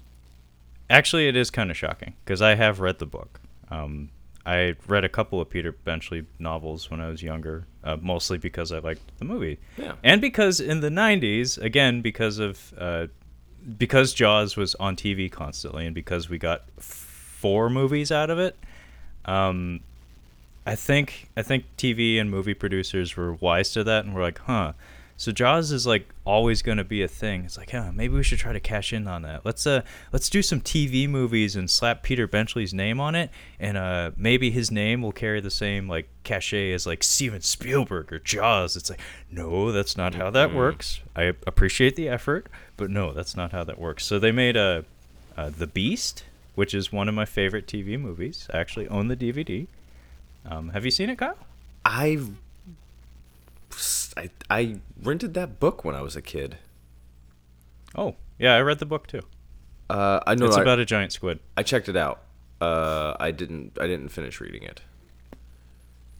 actually, 0.89 1.28
it 1.28 1.36
is 1.36 1.49
kind 1.49 1.71
of 1.71 1.78
shocking 1.78 2.13
because 2.23 2.41
I 2.41 2.56
have 2.56 2.80
read 2.80 2.99
the 2.99 3.06
book. 3.06 3.39
Um, 3.69 4.10
I 4.45 4.75
read 4.88 5.04
a 5.04 5.10
couple 5.10 5.41
of 5.41 5.49
Peter 5.49 5.71
Benchley 5.71 6.25
novels 6.38 6.91
when 6.91 7.01
I 7.01 7.10
was 7.10 7.23
younger, 7.23 7.65
uh, 7.84 7.97
mostly 7.99 8.38
because 8.38 8.71
I 8.71 8.78
liked 8.78 9.01
the 9.17 9.25
movie, 9.25 9.58
Yeah. 9.78 9.93
and 10.04 10.21
because 10.21 10.60
in 10.60 10.82
the 10.82 10.89
'90s, 10.89 11.58
again, 11.58 12.01
because 12.01 12.38
of 12.38 12.73
uh, 12.78 13.08
because 13.78 14.13
Jaws 14.13 14.56
was 14.56 14.75
on 14.75 14.95
TV 14.95 15.32
constantly, 15.32 15.86
and 15.86 15.95
because 15.95 16.30
we 16.30 16.38
got 16.38 16.63
four 16.80 17.69
movies 17.69 18.12
out 18.12 18.30
of 18.30 18.39
it. 18.39 18.56
Um, 19.25 19.82
I 20.65 20.75
think 20.75 21.30
I 21.38 21.41
think 21.41 21.65
TV 21.78 22.19
and 22.19 22.30
movie 22.30 22.54
producers 22.54 23.15
were 23.15 23.34
wise 23.34 23.71
to 23.73 23.84
that 23.84 24.06
and 24.06 24.13
were 24.13 24.21
like, 24.21 24.39
huh. 24.39 24.73
So 25.17 25.32
Jaws 25.32 25.71
is 25.71 25.88
like 25.88 26.13
always 26.25 26.62
going 26.62 26.78
to 26.78 26.84
be 26.84 27.01
a 27.01 27.08
thing. 27.08 27.45
It's 27.45 27.58
like, 27.58 27.71
yeah, 27.71 27.89
maybe 27.93 28.15
we 28.15 28.23
should 28.23 28.39
try 28.39 28.51
to 28.51 28.60
cash 28.60 28.91
in 28.91 29.08
on 29.08 29.21
that. 29.21 29.45
Let's 29.45 29.65
uh 29.65 29.82
let's 30.12 30.30
do 30.30 30.41
some 30.41 30.60
TV 30.60 31.08
movies 31.08 31.56
and 31.56 31.69
slap 31.69 32.04
Peter 32.04 32.28
Benchley's 32.28 32.73
name 32.73 32.99
on 32.99 33.15
it 33.15 33.30
and 33.60 33.78
uh 33.78 34.12
maybe 34.17 34.51
his 34.51 34.71
name 34.71 35.01
will 35.01 35.13
carry 35.13 35.39
the 35.39 35.49
same 35.51 35.88
like 35.88 36.10
cachet 36.23 36.73
as 36.73 36.86
like 36.86 37.04
Steven 37.04 37.41
Spielberg 37.41 38.12
or 38.12 38.19
Jaws. 38.19 38.75
It's 38.75 38.89
like, 38.89 38.99
no, 39.32 39.71
that's 39.71 39.95
not 39.95 40.15
how 40.15 40.30
that 40.32 40.54
works. 40.54 40.99
I 41.15 41.34
appreciate 41.47 41.95
the 41.95 42.10
effort, 42.10 42.47
but 42.75 42.89
no, 42.89 43.13
that's 43.13 43.38
not 43.38 43.51
how 43.51 43.63
that 43.63 43.80
works. 43.80 44.06
So 44.06 44.19
they 44.19 44.32
made 44.34 44.58
a 44.58 44.84
uh, 45.38 45.49
The 45.49 45.67
Beast, 45.67 46.23
which 46.56 46.73
is 46.73 46.91
one 46.91 47.08
of 47.08 47.15
my 47.15 47.25
favorite 47.25 47.67
TV 47.67 47.99
movies. 47.99 48.47
I 48.54 48.58
actually 48.58 48.88
own 48.88 49.08
the 49.08 49.15
DVD. 49.15 49.67
Um, 50.45 50.69
have 50.69 50.86
you 50.86 50.91
seen 50.91 51.10
it, 51.10 51.17
Kyle? 51.17 51.38
I, 51.84 52.19
I 54.17 54.30
I 54.49 54.80
rented 55.01 55.34
that 55.34 55.60
book 55.60 55.84
when 55.84 55.95
I 55.95 56.01
was 56.01 56.15
a 56.15 56.21
kid. 56.21 56.58
Oh, 57.95 58.15
yeah, 58.38 58.56
I 58.56 58.62
read 58.62 58.80
the 58.80 58.86
book 58.86 59.08
too. 59.08 59.21
Uh, 59.89 60.19
I 60.25 60.36
know 60.36 60.45
it's 60.47 60.58
I, 60.58 60.62
about 60.62 60.80
a 60.80 60.86
giant 60.86 61.12
squid. 61.12 61.39
I 61.56 61.63
checked 61.63 61.89
it 61.89 61.95
out. 61.95 62.23
Uh, 62.60 63.15
I 63.19 63.32
didn't 63.32 63.78
I 63.80 63.88
didn't 63.88 64.10
finish 64.10 64.39
reading 64.39 64.63
it. 64.63 64.82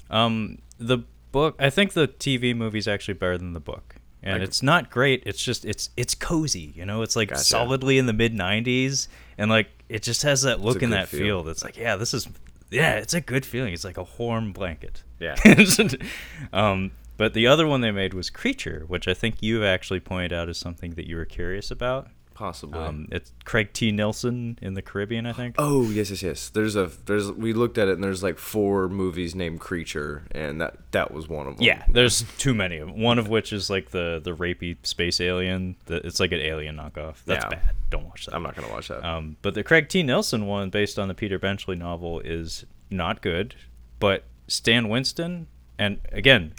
Um, 0.10 0.60
the 0.78 1.00
book, 1.32 1.56
I 1.60 1.70
think 1.70 1.94
the 1.94 2.08
TV 2.08 2.56
movie's 2.56 2.88
actually 2.88 3.16
better 3.16 3.38
than 3.38 3.54
the 3.54 3.60
book, 3.60 3.96
and 4.22 4.40
Like- 4.40 4.48
it's 4.48 4.62
not 4.62 4.90
great. 4.90 5.24
It's 5.26 5.44
just 5.44 5.66
it's 5.66 5.90
it's 5.98 6.14
cozy, 6.16 6.74
you 6.76 6.86
know. 6.86 7.02
It's 7.02 7.16
like 7.16 7.30
Gotcha. 7.30 7.44
solidly 7.44 7.98
in 7.98 8.06
the 8.06 8.14
mid 8.14 8.34
'90s, 8.34 9.08
and 9.38 9.50
like 9.50 9.70
it 9.90 10.04
just 10.04 10.22
has 10.24 10.44
that 10.44 10.62
look 10.62 10.82
and 10.82 10.94
that 10.94 11.08
feel. 11.08 11.20
feel. 11.20 11.44
That's 11.44 11.64
like, 11.64 11.78
yeah, 11.78 11.96
this 11.96 12.14
is 12.14 12.28
yeah, 12.70 12.96
it's 12.96 13.14
a 13.14 13.22
good 13.22 13.46
feeling. 13.46 13.74
It's 13.74 13.84
like 13.84 13.98
a 13.98 14.06
warm 14.18 14.52
blanket. 14.52 15.04
Yeah. 15.20 15.36
um, 16.54 16.92
but 17.18 17.34
the 17.34 17.48
other 17.48 17.66
one 17.68 17.82
they 17.82 17.92
made 17.92 18.14
was 18.14 18.30
Creature, 18.30 18.86
which 18.88 19.08
I 19.08 19.14
think 19.14 19.36
you've 19.42 19.64
actually 19.64 20.00
pointed 20.00 20.34
out 20.34 20.50
as 20.50 20.58
something 20.58 20.92
that 20.96 21.08
you 21.08 21.16
were 21.16 21.26
curious 21.26 21.72
about. 21.72 22.08
Possibly. 22.34 22.78
Um, 22.78 23.08
it's 23.14 23.32
Craig 23.46 23.72
T. 23.72 23.94
Nelson 23.94 24.60
in 24.62 24.74
the 24.74 24.82
Caribbean, 24.82 25.26
I 25.26 25.32
think. 25.32 25.56
oh 25.58 25.84
yes 25.84 26.10
yes 26.10 26.22
yes. 26.22 26.50
There's 26.50 26.76
a 26.76 26.92
there's 27.06 27.32
we 27.32 27.54
looked 27.54 27.78
at 27.78 27.88
it 27.88 27.94
and 27.94 28.04
there's 28.04 28.22
like 28.22 28.38
four 28.38 28.90
movies 28.90 29.34
named 29.36 29.62
Creature 29.62 30.24
and 30.32 30.60
that 30.60 30.76
that 30.92 31.12
was 31.12 31.30
one 31.30 31.48
of 31.48 31.56
them. 31.56 31.64
Yeah, 31.66 31.86
there's 31.88 32.24
too 32.38 32.54
many 32.54 32.76
of 32.80 32.90
them. 32.90 33.00
One 33.00 33.20
of 33.20 33.30
which 33.30 33.54
is 33.54 33.70
like 33.70 33.92
the 33.92 34.20
the 34.22 34.36
rapey 34.36 34.76
space 34.84 35.22
alien. 35.22 35.78
The, 35.86 36.06
it's 36.06 36.20
like 36.20 36.34
an 36.34 36.42
alien 36.42 36.76
knockoff. 36.76 37.24
That's 37.26 37.46
Yeah. 37.46 37.50
bad. 37.52 37.62
Don't 37.90 38.04
watch 38.04 38.26
that. 38.26 38.36
I'm 38.36 38.44
not 38.44 38.54
gonna 38.54 38.68
watch 38.70 38.90
that. 38.90 39.06
Um, 39.06 39.38
but 39.42 39.54
the 39.54 39.64
Craig 39.64 39.88
T. 39.88 40.04
Nelson 40.04 40.46
one, 40.46 40.70
based 40.70 41.00
on 41.00 41.08
the 41.08 41.14
Peter 41.14 41.40
Benchley 41.40 41.78
novel, 41.78 42.20
is 42.20 42.66
not 42.90 43.22
good. 43.22 43.56
But 43.98 44.26
Stan 44.50 44.90
Winston, 44.90 45.48
and 45.80 46.00
again, 46.12 46.52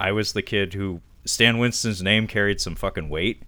I 0.00 0.12
was 0.12 0.32
the 0.32 0.42
kid 0.42 0.74
who 0.74 1.02
Stan 1.26 1.58
Winston's 1.58 2.02
name 2.02 2.26
carried 2.26 2.60
some 2.60 2.74
fucking 2.74 3.08
weight. 3.10 3.42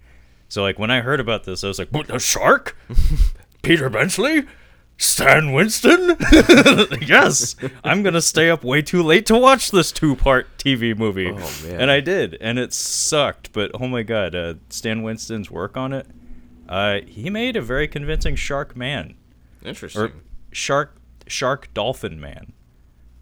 So 0.49 0.63
like 0.63 0.79
when 0.79 0.91
I 0.91 1.01
heard 1.01 1.19
about 1.19 1.45
this, 1.45 1.65
I 1.65 1.69
was 1.69 1.79
like, 1.79 1.89
"What 1.89 2.15
a 2.15 2.19
shark? 2.19 2.77
Peter 3.63 3.89
Benchley, 3.89 4.45
Stan 4.99 5.53
Winston? 5.53 6.17
yes, 7.01 7.57
I'm 7.83 8.03
gonna 8.03 8.21
stay 8.21 8.51
up 8.51 8.63
way 8.63 8.83
too 8.83 9.03
late 9.03 9.25
to 9.27 9.39
watch 9.39 9.71
this 9.71 9.91
two-part 9.91 10.59
TV 10.59 10.97
movie." 10.97 11.31
Oh. 11.33 11.51
And 11.67 11.91
I 11.91 12.01
did, 12.01 12.37
and 12.41 12.59
it 12.59 12.75
sucked. 12.75 13.53
But 13.53 13.71
oh 13.81 13.89
my 13.89 14.03
god, 14.03 14.35
uh, 14.35 14.55
Stan 14.69 15.03
Winston's 15.03 15.51
work 15.51 15.79
on 15.79 15.95
it, 15.95 16.07
uh, 16.69 17.01
he 17.07 17.31
made 17.31 17.57
a 17.57 17.63
very 17.63 17.89
convincing 17.89 18.37
shark 18.37 18.77
man 18.77 19.15
Interesting. 19.65 20.03
or 20.03 20.13
shark 20.53 20.97
shark 21.27 21.73
dolphin 21.73 22.21
man. 22.21 22.53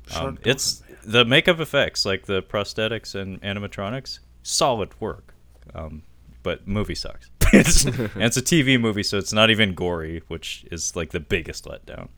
Shark 0.09 0.27
Um, 0.27 0.39
it's 0.45 0.83
the 1.03 1.25
makeup 1.25 1.61
effects, 1.61 2.05
like 2.05 2.27
the 2.27 2.43
prosthetics 2.43 3.15
and 3.15 3.41
animatronics, 3.43 4.19
solid 4.43 4.99
work. 5.01 5.35
Um, 5.75 6.03
but 6.43 6.67
movie 6.67 6.95
sucks. 6.95 7.31
It's- 7.53 7.85
and 7.85 8.23
it's 8.23 8.37
a 8.37 8.43
TV 8.43 8.81
movie, 8.81 9.03
so 9.03 9.19
it's 9.19 9.33
not 9.33 9.51
even 9.51 9.75
gory, 9.75 10.23
which 10.29 10.65
is 10.71 10.95
like 10.95 11.11
the 11.11 11.19
biggest 11.21 11.65
letdown. 11.65 12.09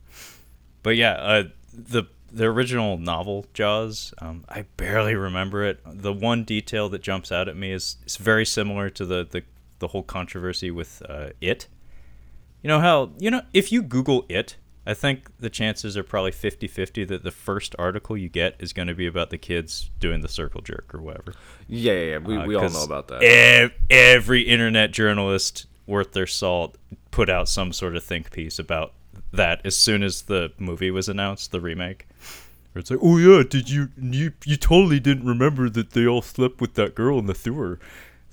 But 0.83 0.95
yeah, 0.95 1.13
uh, 1.13 1.43
the 1.73 2.03
the 2.31 2.45
original 2.45 2.97
novel 2.97 3.45
Jaws, 3.53 4.13
um, 4.19 4.43
I 4.49 4.65
barely 4.77 5.15
remember 5.15 5.63
it. 5.63 5.79
The 5.85 6.13
one 6.13 6.43
detail 6.43 6.89
that 6.89 7.01
jumps 7.01 7.31
out 7.31 7.47
at 7.47 7.55
me 7.55 7.71
is 7.71 7.97
it's 8.03 8.17
very 8.17 8.45
similar 8.45 8.89
to 8.91 9.05
the 9.05 9.27
the, 9.29 9.43
the 9.79 9.87
whole 9.87 10.03
controversy 10.03 10.69
with 10.71 11.01
uh, 11.09 11.29
it. 11.41 11.67
You 12.61 12.67
know 12.67 12.79
how 12.79 13.11
you 13.17 13.31
know 13.31 13.41
if 13.53 13.71
you 13.71 13.81
Google 13.81 14.25
it, 14.29 14.57
I 14.85 14.93
think 14.93 15.29
the 15.39 15.49
chances 15.49 15.95
are 15.95 16.03
probably 16.03 16.31
50-50 16.31 17.07
that 17.07 17.23
the 17.23 17.31
first 17.31 17.73
article 17.79 18.17
you 18.17 18.27
get 18.27 18.55
is 18.59 18.73
going 18.73 18.89
to 18.89 18.93
be 18.93 19.07
about 19.07 19.29
the 19.29 19.37
kids 19.37 19.89
doing 19.99 20.21
the 20.21 20.27
circle 20.27 20.61
jerk 20.61 20.93
or 20.93 21.01
whatever. 21.01 21.33
yeah, 21.67 21.93
yeah, 21.93 21.99
yeah. 22.03 22.17
We, 22.17 22.37
Uh, 22.37 22.45
we 22.45 22.55
all 22.55 22.69
know 22.69 22.83
about 22.83 23.07
that. 23.07 23.23
ev- 23.23 23.73
every 23.89 24.41
internet 24.41 24.91
journalist 24.91 25.67
worth 25.87 26.11
their 26.11 26.27
salt 26.27 26.77
put 27.11 27.29
out 27.29 27.47
some 27.47 27.71
sort 27.71 27.95
of 27.95 28.03
think 28.03 28.31
piece 28.31 28.59
about 28.59 28.93
that 29.31 29.61
as 29.65 29.75
soon 29.75 30.03
as 30.03 30.23
the 30.23 30.51
movie 30.57 30.91
was 30.91 31.07
announced, 31.09 31.51
the 31.51 31.61
remake. 31.61 32.07
It's 32.75 32.89
like, 32.89 32.99
oh 33.03 33.17
yeah, 33.17 33.43
did 33.47 33.69
you 33.69 33.89
you 34.01 34.33
you 34.45 34.55
totally 34.57 34.99
didn't 34.99 35.27
remember 35.27 35.69
that 35.69 35.91
they 35.91 36.07
all 36.07 36.23
slept 36.23 36.59
with 36.59 36.73
that 36.73 36.95
girl 36.95 37.19
in 37.19 37.27
the 37.27 37.35
sewer? 37.35 37.79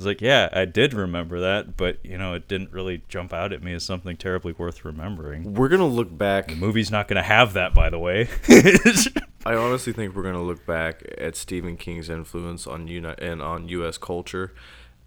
It's 0.01 0.07
like, 0.07 0.23
yeah, 0.23 0.49
I 0.51 0.65
did 0.65 0.95
remember 0.95 1.41
that, 1.41 1.77
but 1.77 1.99
you 2.03 2.17
know, 2.17 2.33
it 2.33 2.49
didn't 2.49 2.73
really 2.73 3.03
jump 3.11 3.35
out 3.35 3.53
at 3.53 3.63
me 3.63 3.75
as 3.75 3.85
something 3.85 4.17
terribly 4.17 4.55
worth 4.55 4.83
remembering. 4.83 5.53
We're 5.53 5.69
gonna 5.69 5.87
look 5.87 6.17
back. 6.17 6.49
The 6.49 6.55
movie's 6.55 6.91
not 6.91 7.07
to 7.09 7.23
have 7.23 7.53
that, 7.53 7.75
by 7.75 7.91
the 7.91 7.99
way. 7.99 8.31
I 9.45 9.55
honestly 9.55 9.93
think 9.93 10.17
we're 10.17 10.23
gonna 10.23 10.43
look 10.43 10.65
back 10.65 11.03
at 11.19 11.37
Stephen 11.37 11.77
King's 11.77 12.09
influence 12.09 12.67
on 12.67 12.89
uni- 12.89 13.13
and 13.19 13.43
on 13.43 13.69
U.S. 13.69 13.99
culture, 13.99 14.55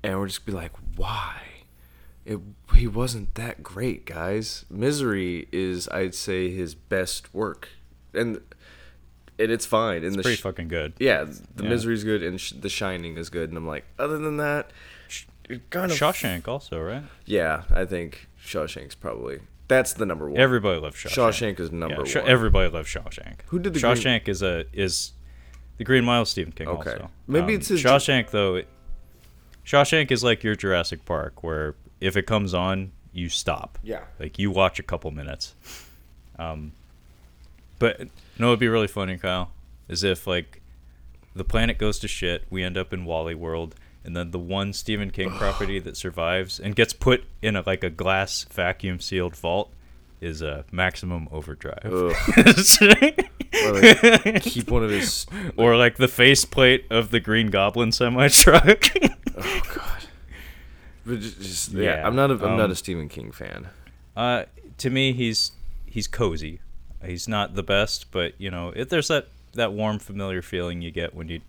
and 0.03 0.19
we're 0.19 0.27
just 0.27 0.45
be 0.45 0.51
like, 0.51 0.73
why? 0.95 1.41
It 2.23 2.37
he 2.75 2.85
wasn't 2.85 3.33
that 3.33 3.63
great, 3.63 4.05
guys. 4.05 4.63
Misery 4.69 5.47
is, 5.51 5.87
I'd 5.87 6.13
say, 6.13 6.51
his 6.51 6.75
best 6.75 7.33
work, 7.33 7.69
and 8.13 8.41
and 9.39 9.51
it's 9.51 9.65
fine. 9.65 10.03
And 10.03 10.15
the 10.15 10.21
Pretty 10.23 10.37
sh- 10.37 10.41
fucking 10.41 10.67
good. 10.67 10.93
yeah, 10.99 11.23
the 11.55 11.63
Yeah. 11.63 11.69
Misery's 11.69 12.03
good, 12.03 12.21
and 12.23 12.39
sh- 12.39 12.53
The 12.59 12.69
Shining 12.69 13.17
is 13.17 13.29
good. 13.29 13.49
And 13.49 13.57
I'm 13.57 13.67
like, 13.67 13.85
other 13.99 14.17
than 14.17 14.37
that, 14.37 14.71
kind 15.69 15.91
of 15.91 15.97
Shawshank 15.97 16.47
also, 16.47 16.79
right? 16.81 17.03
Yeah, 17.25 17.63
I 17.71 17.85
think 17.85 18.27
Shawshank's 18.43 18.95
probably 18.95 19.39
that's 19.67 19.93
the 19.93 20.05
number 20.05 20.29
one. 20.29 20.39
Everybody 20.39 20.79
loves 20.79 20.95
Shawshank. 20.95 21.55
Shawshank 21.55 21.59
is 21.59 21.71
number 21.71 22.03
Yeah, 22.05 22.11
Shaw- 22.11 22.21
one. 22.21 22.29
everybody 22.29 22.69
loves 22.69 22.87
Shawshank. 22.89 23.39
Who 23.47 23.59
did 23.59 23.73
the 23.73 23.79
Green- 23.79 23.95
Shawshank 23.95 24.27
is 24.27 24.41
a 24.41 24.65
is 24.73 25.13
the 25.77 25.83
Green 25.83 26.03
Mile 26.05 26.25
Stephen 26.25 26.51
King 26.53 26.67
Okay. 26.67 26.91
also. 26.91 27.09
Maybe 27.27 27.53
Um, 27.55 27.59
it's 27.59 27.67
his- 27.69 27.81
Shawshank 27.83 28.29
though. 28.31 28.55
It, 28.55 28.67
Shawshank 29.65 30.11
is 30.11 30.23
like 30.23 30.43
your 30.43 30.55
Jurassic 30.55 31.05
Park, 31.05 31.43
where 31.43 31.75
if 32.01 32.17
it 32.17 32.27
comes 32.27 32.53
on, 32.53 32.91
you 33.13 33.29
stop. 33.29 33.79
Yeah. 33.83 34.01
Like 34.19 34.37
you 34.37 34.51
watch 34.51 34.79
a 34.79 34.83
couple 34.83 35.09
minutes. 35.11 35.55
Um, 36.37 36.73
but 37.83 37.99
you 37.99 38.07
know, 38.39 38.47
it'd 38.47 38.59
be 38.59 38.69
really 38.69 38.87
funny, 38.87 39.17
Kyle, 39.17 39.51
is 39.89 40.05
if 40.05 40.25
like 40.25 40.61
the 41.35 41.43
planet 41.43 41.77
goes 41.77 41.99
to 41.99 42.07
shit, 42.07 42.45
we 42.49 42.63
end 42.63 42.77
up 42.77 42.93
in 42.93 43.03
Wally 43.03 43.35
World, 43.35 43.75
and 44.05 44.15
then 44.15 44.31
the 44.31 44.39
one 44.39 44.71
Stephen 44.71 45.09
King 45.11 45.31
property 45.37 45.79
that 45.79 45.97
survives 45.97 46.61
and 46.61 46.75
gets 46.77 46.93
put 46.93 47.25
in 47.41 47.57
a 47.57 47.63
like 47.65 47.83
a 47.83 47.89
glass 47.89 48.45
vacuum 48.45 49.01
sealed 49.01 49.35
vault 49.35 49.69
is 50.21 50.41
a 50.41 50.63
Maximum 50.71 51.27
Overdrive. 51.31 51.83
Or 53.65 53.71
like, 53.73 54.41
keep 54.41 54.71
one 54.71 54.83
of 54.83 54.89
his. 54.89 55.27
or 55.57 55.75
like 55.77 55.97
the 55.97 56.07
faceplate 56.07 56.85
of 56.89 57.11
the 57.11 57.19
Green 57.19 57.47
Goblin 57.51 57.91
semi 57.91 58.27
truck. 58.29 58.85
Oh 59.35 59.61
God. 59.75 60.03
But 61.05 61.19
just, 61.19 61.37
just- 61.41 61.71
yeah, 61.71 61.97
Yeah, 61.97 62.07
I'm 62.07 62.15
not 62.15 62.31
a 62.31 62.35
I'm 62.35 62.55
not 62.57 62.65
um, 62.65 62.71
a 62.71 62.75
Stephen 62.75 63.09
King 63.09 63.31
fan. 63.31 63.67
uh, 64.15 64.45
to 64.77 64.89
me, 64.89 65.11
he's 65.13 65.51
he's 65.85 66.07
cozy. 66.07 66.61
He's 67.05 67.27
not 67.27 67.55
the 67.55 67.63
best, 67.63 68.11
but 68.11 68.33
you 68.39 68.51
know, 68.51 68.69
it, 68.75 68.89
there's 68.89 69.07
that 69.07 69.27
that 69.53 69.73
warm, 69.73 69.99
familiar 69.99 70.41
feeling 70.41 70.81
you 70.81 70.91
get 70.91 71.13
when 71.13 71.27
you 71.27 71.41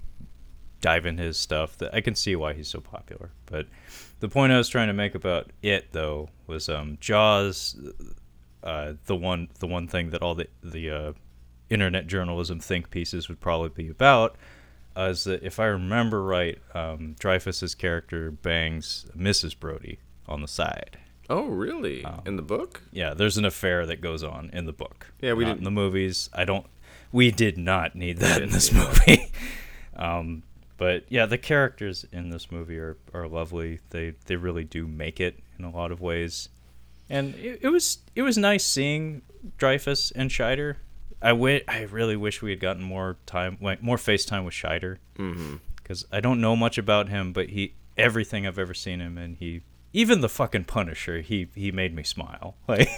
dive 0.80 1.06
in 1.06 1.18
his 1.18 1.36
stuff. 1.36 1.78
That 1.78 1.94
I 1.94 2.00
can 2.00 2.14
see 2.14 2.36
why 2.36 2.54
he's 2.54 2.68
so 2.68 2.80
popular. 2.80 3.30
But 3.46 3.66
the 4.20 4.28
point 4.28 4.52
I 4.52 4.58
was 4.58 4.68
trying 4.68 4.88
to 4.88 4.92
make 4.92 5.14
about 5.14 5.50
it, 5.62 5.92
though, 5.92 6.28
was 6.46 6.68
um, 6.68 6.98
Jaws. 7.00 7.76
Uh, 8.62 8.94
the 9.06 9.16
one 9.16 9.48
the 9.58 9.66
one 9.66 9.86
thing 9.86 10.10
that 10.10 10.22
all 10.22 10.34
the 10.34 10.48
the 10.62 10.90
uh, 10.90 11.12
internet 11.70 12.06
journalism 12.06 12.60
think 12.60 12.90
pieces 12.90 13.28
would 13.28 13.40
probably 13.40 13.68
be 13.68 13.90
about 13.90 14.36
uh, 14.96 15.08
is 15.10 15.24
that 15.24 15.42
if 15.42 15.58
I 15.58 15.66
remember 15.66 16.22
right, 16.22 16.58
um, 16.74 17.16
Dreyfuss's 17.18 17.74
character 17.74 18.30
bangs 18.30 19.06
Mrs. 19.16 19.58
Brody 19.58 19.98
on 20.26 20.40
the 20.40 20.48
side. 20.48 20.98
Oh 21.30 21.46
really? 21.46 22.04
um, 22.04 22.22
In 22.26 22.37
the 22.37 22.42
book? 22.42 22.82
Yeah, 22.92 23.14
there's 23.14 23.37
an 23.38 23.44
affair 23.44 23.87
that 23.87 24.00
goes 24.00 24.22
on 24.22 24.50
in 24.52 24.66
the 24.66 24.72
book. 24.72 25.06
Yeah, 25.20 25.32
we 25.34 25.44
didn't- 25.44 25.58
in 25.58 25.64
the 25.64 25.70
movies. 25.70 26.28
I 26.32 26.44
don't. 26.44 26.66
We 27.12 27.30
did 27.30 27.56
not 27.56 27.94
need 27.94 28.18
that 28.18 28.42
in 28.42 28.50
this 28.50 28.72
movie. 28.72 29.30
um, 29.96 30.42
but 30.76 31.04
yeah, 31.08 31.26
the 31.26 31.38
characters 31.38 32.04
in 32.12 32.30
this 32.30 32.50
movie 32.50 32.76
are, 32.78 32.96
are 33.14 33.28
lovely. 33.28 33.78
They 33.90 34.14
they 34.26 34.37
really 34.37 34.64
do 34.64 34.87
make 34.87 35.20
it 35.20 35.38
in 35.58 35.64
a 35.64 35.70
lot 35.70 35.92
of 35.92 36.00
ways, 36.00 36.48
and 37.08 37.34
it, 37.37 37.60
it 37.62 37.68
was 37.68 37.98
it 38.16 38.22
was 38.22 38.37
nice 38.37 38.64
seeing 38.66 39.22
Dreyfuss 39.58 40.12
and 40.16 40.30
Scheider. 40.30 40.76
I 41.22 41.30
really 41.30 42.16
wish 42.16 42.42
we 42.42 42.50
had 42.50 42.60
gotten 42.60 42.82
more 42.82 43.16
time, 43.24 43.56
like 43.62 43.82
more 43.82 43.96
FaceTime 43.96 44.44
with 44.44 44.52
Scheider, 44.52 44.98
Mm-hmm. 45.16 45.54
because 45.76 46.04
I 46.12 46.20
don't 46.20 46.38
know 46.40 46.54
much 46.54 46.76
about 46.76 47.08
him, 47.08 47.32
but 47.32 47.48
he 47.50 47.74
everything 47.96 48.46
I've 48.46 48.58
ever 48.58 48.74
seen 48.74 49.00
him 49.00 49.16
and 49.16 49.37
he 49.38 49.62
even 49.94 50.20
the 50.20 50.28
fucking 50.28 50.64
Punisher, 50.64 51.20
he 51.22 51.48
he 51.54 51.72
made 51.72 51.94
me 51.94 52.02
smile. 52.02 52.57
Like, 52.68 52.88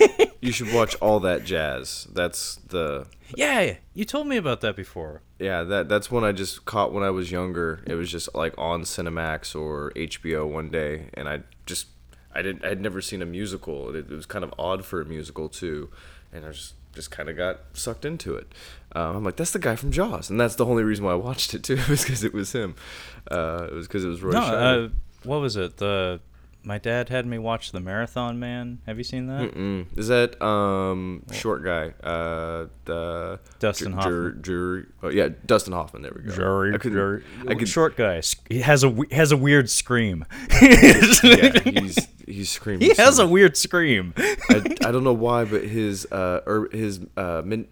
You 0.40 0.52
should 0.52 0.72
watch 0.72 0.94
all 0.96 1.20
that 1.20 1.44
jazz. 1.44 2.06
That's 2.12 2.56
the 2.56 3.06
yeah, 3.36 3.74
you 3.94 4.04
told 4.04 4.26
me 4.26 4.36
about 4.36 4.60
that 4.62 4.74
before. 4.76 5.22
yeah 5.38 5.62
that 5.64 5.88
that's 5.88 6.10
one 6.10 6.24
I 6.24 6.32
just 6.32 6.64
caught 6.64 6.92
when 6.92 7.04
I 7.04 7.10
was 7.10 7.30
younger. 7.30 7.82
It 7.86 7.94
was 7.94 8.10
just 8.10 8.34
like 8.34 8.54
on 8.58 8.82
Cinemax 8.82 9.54
or 9.54 9.92
HBO 9.94 10.48
one 10.48 10.70
day, 10.70 11.10
and 11.14 11.28
I 11.28 11.42
just 11.66 11.86
I 12.34 12.42
didn't 12.42 12.64
I 12.64 12.68
had 12.68 12.80
never 12.80 13.00
seen 13.00 13.22
a 13.22 13.26
musical. 13.26 13.90
It, 13.94 14.10
it 14.10 14.14
was 14.14 14.26
kind 14.26 14.44
of 14.44 14.52
odd 14.58 14.84
for 14.84 15.00
a 15.00 15.04
musical 15.04 15.48
too, 15.48 15.90
and 16.32 16.44
I 16.44 16.50
just 16.50 16.74
just 16.94 17.10
kind 17.10 17.28
of 17.28 17.36
got 17.36 17.60
sucked 17.74 18.04
into 18.06 18.36
it. 18.36 18.46
Um, 18.92 19.16
I'm 19.16 19.24
like, 19.24 19.36
that's 19.36 19.50
the 19.50 19.58
guy 19.58 19.76
from 19.76 19.90
Jaws, 19.90 20.30
and 20.30 20.40
that's 20.40 20.54
the 20.54 20.64
only 20.64 20.82
reason 20.82 21.04
why 21.04 21.12
I 21.12 21.16
watched 21.16 21.52
it 21.54 21.62
too, 21.62 21.78
was 21.90 22.02
because 22.04 22.24
it 22.24 22.32
was 22.32 22.52
him. 22.52 22.74
Uh, 23.30 23.66
it 23.70 23.74
was 23.74 23.86
because 23.86 24.04
it 24.04 24.08
was 24.08 24.22
Roy 24.22 24.32
no, 24.32 24.40
uh, 24.40 24.88
what 25.24 25.40
was 25.40 25.56
it? 25.56 25.76
The 25.78 26.20
my 26.66 26.78
dad 26.78 27.08
had 27.08 27.24
me 27.26 27.38
watch 27.38 27.70
The 27.70 27.78
Marathon 27.80 28.38
Man. 28.40 28.80
Have 28.86 28.98
you 28.98 29.04
seen 29.04 29.28
that? 29.28 29.52
Mm-mm. 29.54 29.86
Is 29.96 30.08
that 30.08 30.40
um 30.42 31.22
short 31.32 31.64
guy? 31.64 31.94
Uh, 32.02 32.66
the 32.84 33.38
Dustin 33.60 33.92
Ju- 33.92 33.96
Hoffman. 33.96 34.32
Ju- 34.34 34.40
Jury. 34.42 34.84
Oh 35.02 35.08
yeah, 35.08 35.28
Dustin 35.46 35.72
Hoffman. 35.72 36.02
There 36.02 36.12
we 36.14 36.22
go. 36.30 36.32
I 36.74 36.78
couldn't- 36.78 36.92
Jerry. 36.98 37.22
I 37.48 37.54
could. 37.54 37.68
Short 37.68 37.96
guy. 37.96 38.20
He 38.48 38.60
has 38.60 38.82
a 38.84 38.94
has 39.12 39.30
a 39.32 39.36
weird 39.36 39.70
scream. 39.70 40.24
yeah, 40.60 41.60
he's 41.64 42.08
he's 42.26 42.50
screaming. 42.50 42.88
he 42.90 42.94
has 42.96 43.18
a 43.20 43.26
weird 43.26 43.56
scream. 43.56 44.12
I, 44.18 44.56
I 44.84 44.90
don't 44.90 45.04
know 45.04 45.12
why, 45.12 45.44
but 45.44 45.62
his 45.64 46.04
uh 46.10 46.40
ur- 46.46 46.68
his 46.72 47.00
uh 47.16 47.42
min, 47.44 47.68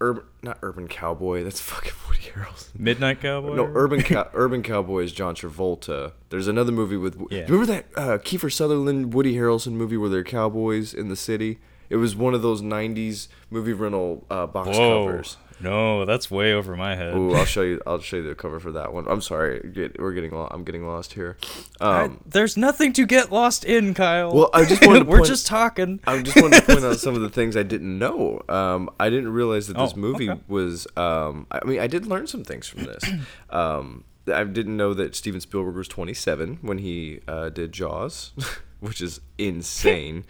urban 0.00 0.24
not 0.42 0.58
urban 0.62 0.88
cowboy. 0.88 1.44
That's 1.44 1.60
fucking 1.60 1.92
Woody 2.08 2.22
Harrelson. 2.22 2.78
Midnight 2.78 3.20
Cowboy. 3.20 3.54
No, 3.54 3.70
urban 3.74 4.02
cow, 4.02 4.28
urban 4.34 4.62
cowboy 4.62 5.04
is 5.04 5.12
John 5.12 5.34
Travolta. 5.34 6.12
There's 6.30 6.48
another 6.48 6.72
movie 6.72 6.96
with. 6.96 7.20
Yeah. 7.30 7.42
Remember 7.42 7.66
that 7.66 7.86
uh, 7.96 8.18
Kiefer 8.18 8.52
Sutherland, 8.52 9.14
Woody 9.14 9.34
Harrelson 9.34 9.72
movie 9.72 9.96
where 9.96 10.08
they're 10.08 10.24
cowboys 10.24 10.94
in 10.94 11.08
the 11.08 11.16
city? 11.16 11.58
It 11.88 11.96
was 11.96 12.14
one 12.14 12.34
of 12.34 12.42
those 12.42 12.62
'90s 12.62 13.28
movie 13.50 13.72
rental 13.72 14.24
uh, 14.30 14.46
box 14.46 14.76
Whoa. 14.76 15.06
covers. 15.06 15.36
No, 15.62 16.04
that's 16.04 16.30
way 16.30 16.52
over 16.52 16.76
my 16.76 16.96
head. 16.96 17.14
Ooh, 17.16 17.34
I'll 17.34 17.44
show 17.56 17.62
you. 17.62 17.80
I'll 17.86 18.00
show 18.00 18.16
you 18.16 18.28
the 18.28 18.34
cover 18.34 18.58
for 18.60 18.72
that 18.72 18.92
one. 18.92 19.06
I'm 19.08 19.20
sorry, 19.20 19.60
get, 19.72 20.00
we're 20.00 20.12
getting. 20.12 20.30
Lo- 20.32 20.48
I'm 20.50 20.64
getting 20.64 20.86
lost 20.86 21.12
here. 21.14 21.36
I- 21.80 22.04
Um, 22.04 22.20
there's 22.26 22.56
nothing 22.56 22.92
to 22.94 23.06
get 23.06 23.30
lost 23.30 23.64
in, 23.64 23.94
Kyle. 23.94 24.32
Well, 24.34 24.50
I 24.54 24.64
just 24.64 24.86
wanted 24.86 25.00
to 25.00 25.04
We're 25.10 25.18
point- 25.18 25.28
just 25.28 25.46
talking. 25.46 26.00
I 26.06 26.22
just 26.22 26.40
wanted 26.40 26.60
to 26.60 26.66
point 26.66 26.84
out 26.84 26.96
some 26.98 27.14
of 27.14 27.20
the 27.20 27.28
things 27.30 27.56
I 27.56 27.62
didn't 27.62 27.98
know. 27.98 28.40
Um, 28.48 28.90
I 28.98 29.10
didn't 29.10 29.32
realize 29.32 29.66
that 29.68 29.76
this 29.76 29.92
Oh, 29.94 29.98
movie 29.98 30.30
okay. 30.30 30.40
was. 30.48 30.86
Um, 30.96 31.46
I 31.50 31.64
mean, 31.64 31.78
I 31.80 31.86
did 31.86 32.06
learn 32.06 32.26
some 32.26 32.44
things 32.44 32.66
from 32.68 32.84
this. 32.84 33.04
Um, 33.50 34.04
I 34.32 34.44
didn't 34.44 34.76
know 34.76 34.94
that 34.94 35.16
Steven 35.16 35.40
Spielberg 35.40 35.74
was 35.74 35.88
27 35.88 36.58
when 36.62 36.78
he 36.78 37.20
uh, 37.26 37.48
did 37.48 37.72
Jaws. 37.72 38.30
Which 38.80 39.00
is 39.00 39.20
insane. 39.38 40.24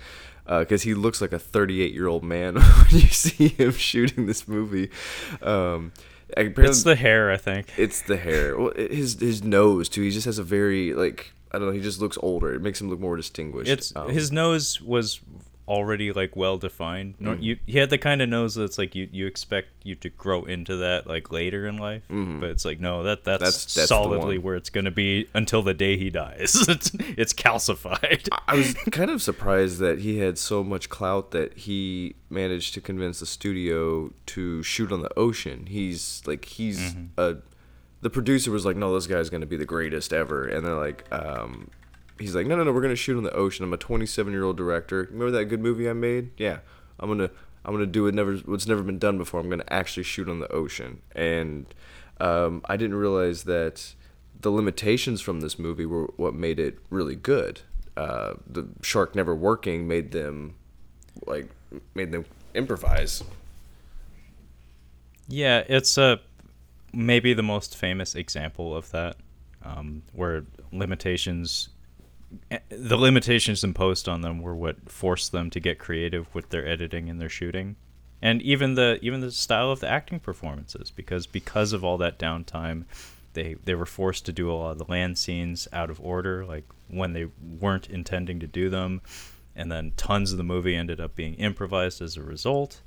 Because 0.47 0.83
he 0.83 0.95
looks 0.95 1.21
like 1.21 1.33
a 1.33 1.39
38 1.39 1.93
year 1.95 2.09
old 2.09 2.25
man 2.25 2.55
when 2.57 2.91
you 2.91 3.07
see 3.09 3.49
him 3.49 3.71
shooting 3.73 4.27
this 4.27 4.49
movie. 4.49 4.91
Um, 5.43 5.93
It's 6.37 6.83
the 6.83 6.97
hair, 6.97 7.31
I 7.31 7.37
think. 7.37 7.73
it's 7.77 8.03
the 8.03 8.17
hair. 8.17 8.57
Well, 8.59 8.73
it- 8.75 8.91
his 8.93 9.21
his 9.21 9.45
nose 9.45 9.89
too. 9.89 10.03
He 10.03 10.11
just 10.11 10.27
has 10.27 10.39
a 10.39 10.43
very 10.45 10.93
like 10.93 11.33
I 11.53 11.59
don't 11.59 11.69
know. 11.69 11.73
He 11.73 11.81
just 11.81 12.01
looks 12.01 12.19
older. 12.23 12.53
It 12.55 12.63
makes 12.63 12.81
him 12.81 12.89
look 12.91 13.01
more 13.01 13.17
distinguished. 13.17 13.71
It's 13.71 13.95
Um, 13.95 14.11
his 14.11 14.31
nose 14.33 14.81
was 14.81 15.21
already 15.71 16.13
like 16.13 16.35
well 16.35 16.59
defined. 16.59 17.15
No, 17.21 17.31
Mm. 17.35 17.43
you 17.43 17.57
he 17.65 17.79
had 17.79 17.91
the 17.91 17.99
kind 17.99 18.21
of 18.21 18.29
nose 18.29 18.55
that's 18.57 18.77
like 18.77 18.95
you 18.97 19.09
you 19.13 19.27
expect 19.27 19.69
you 19.85 19.95
to 19.95 20.09
grow 20.11 20.45
into 20.45 20.77
that 20.79 21.07
like 21.07 21.31
later 21.31 21.67
in 21.67 21.77
life, 21.79 22.03
but 22.09 22.51
it's 22.51 22.65
like 22.65 22.81
no 22.81 23.03
that 23.05 23.25
that's. 23.25 23.41
That's- 23.41 23.75
that's 23.75 23.89
solidly 23.89 24.37
where 24.39 24.57
it's 24.57 24.69
gonna 24.71 24.91
be 24.91 25.29
until 25.33 25.63
the 25.63 25.75
day 25.75 25.97
he 25.97 26.11
dies. 26.11 26.55
it's, 26.69 26.91
it's 27.17 27.33
calcified. 27.33 28.29
I 28.49 28.57
was 28.57 28.75
kind 28.91 29.11
of 29.11 29.23
surprised 29.23 29.79
that 29.79 30.01
he 30.01 30.19
had 30.19 30.37
so 30.39 30.65
much 30.65 30.89
clout 30.89 31.31
that 31.31 31.57
he 31.59 32.17
managed 32.29 32.75
to 32.75 32.81
convince 32.81 33.21
the 33.21 33.27
studio 33.27 34.13
to 34.27 34.63
shoot 34.65 34.91
on 34.93 35.03
the 35.03 35.17
ocean. 35.19 35.67
He's 35.67 36.23
like 36.27 36.45
he's 36.47 36.81
Mm-hmm. 36.81 37.05
a 37.19 37.37
the 38.03 38.09
producer 38.11 38.51
was 38.51 38.65
like, 38.65 38.77
"No, 38.77 38.95
this 38.95 39.07
guy's 39.07 39.29
going 39.29 39.43
to 39.43 39.47
be 39.47 39.57
the 39.59 39.67
greatest 39.67 40.13
ever." 40.13 40.47
And 40.47 40.65
they're 40.67 40.75
like 40.75 41.05
um 41.13 41.71
he's 42.21 42.35
like, 42.35 42.47
"No, 42.47 42.57
no, 42.57 42.65
no, 42.65 42.73
we're 42.73 42.83
to 42.83 42.97
shoot 42.97 43.17
on 43.17 43.25
the 43.25 43.33
ocean. 43.33 43.65
I'm 43.65 43.73
a 43.73 43.79
27-year-old 43.79 44.57
director. 44.57 45.09
Remember 45.11 45.31
that 45.33 45.47
good 45.47 45.61
movie 45.61 45.89
I 45.89 45.93
made? 45.93 46.31
Yeah. 46.37 46.59
I'm 46.99 47.17
to 47.19 47.31
I'm 47.65 47.77
to 47.79 47.87
do 47.87 48.07
it 48.07 48.15
never 48.15 48.37
what's 48.37 48.67
never 48.67 48.83
been 48.83 48.99
done 48.99 49.19
before. 49.19 49.41
I'm 49.41 49.51
to 49.51 49.73
actually 49.73 50.05
shoot 50.05 50.29
on 50.29 50.39
the 50.41 50.53
ocean." 50.53 51.03
And 51.15 51.67
um 52.21 52.63
I 52.67 52.77
didn't 52.77 52.97
realize 52.97 53.45
that 53.45 53.95
the 54.41 54.51
limitations 54.51 55.21
from 55.21 55.41
this 55.41 55.59
movie 55.59 55.87
were 55.87 56.07
what 56.17 56.35
made 56.35 56.59
it 56.59 56.79
really 56.91 57.17
good. 57.17 57.61
Uh, 57.97 58.35
the 58.47 58.69
shark 58.83 59.15
never 59.15 59.35
working 59.35 59.87
made 59.87 60.13
them 60.13 60.55
like 61.27 61.49
made 61.95 62.13
them 62.13 62.25
improvise. 62.55 63.23
Yeah, 65.29 65.65
it's 65.69 65.97
uh, 65.97 66.17
maybe 66.93 67.35
the 67.35 67.43
most 67.43 67.77
famous 67.77 68.15
example 68.15 68.77
of 68.77 68.91
that, 68.91 69.17
um, 69.65 70.03
where 70.13 70.45
limitations, 70.73 71.69
the 72.69 72.97
limitations 72.97 73.65
imposed 73.65 74.09
on 74.09 74.21
them 74.21 74.41
were 74.41 74.55
what 74.55 74.91
forced 74.91 75.33
them 75.33 75.51
to 75.51 75.61
get 75.61 75.79
creative 75.79 76.33
with 76.35 76.51
their 76.51 76.67
editing 76.67 77.09
and 77.09 77.21
their 77.21 77.29
shooting, 77.29 77.77
and 78.23 78.41
even 78.43 78.75
the 78.75 78.99
even 79.03 79.21
the 79.21 79.33
style 79.33 79.71
of 79.71 79.81
the 79.81 79.89
acting 79.89 80.21
performances, 80.21 80.91
because 80.91 81.27
because 81.27 81.73
of 81.73 81.85
all 81.85 81.99
that 81.99 82.19
downtime, 82.19 82.85
they 83.33 83.57
they 83.65 83.75
were 83.75 83.87
forced 83.87 84.27
to 84.27 84.33
do 84.33 84.51
a 84.51 84.55
lot 84.55 84.73
of 84.73 84.79
the 84.79 84.85
land 84.85 85.19
scenes 85.19 85.67
out 85.73 85.91
of 85.91 86.01
order, 86.01 86.45
like 86.45 86.65
when 86.89 87.13
they 87.13 87.27
weren't 87.61 87.89
intending 87.89 88.41
to 88.41 88.47
do 88.47 88.69
them, 88.71 89.01
and 89.57 89.71
then 89.71 89.93
tons 89.97 90.33
of 90.33 90.39
the 90.39 90.45
movie 90.45 90.77
ended 90.77 91.01
up 91.01 91.15
being 91.15 91.35
improvised 91.35 92.01
as 92.01 92.17
a 92.17 92.23
result. 92.23 92.81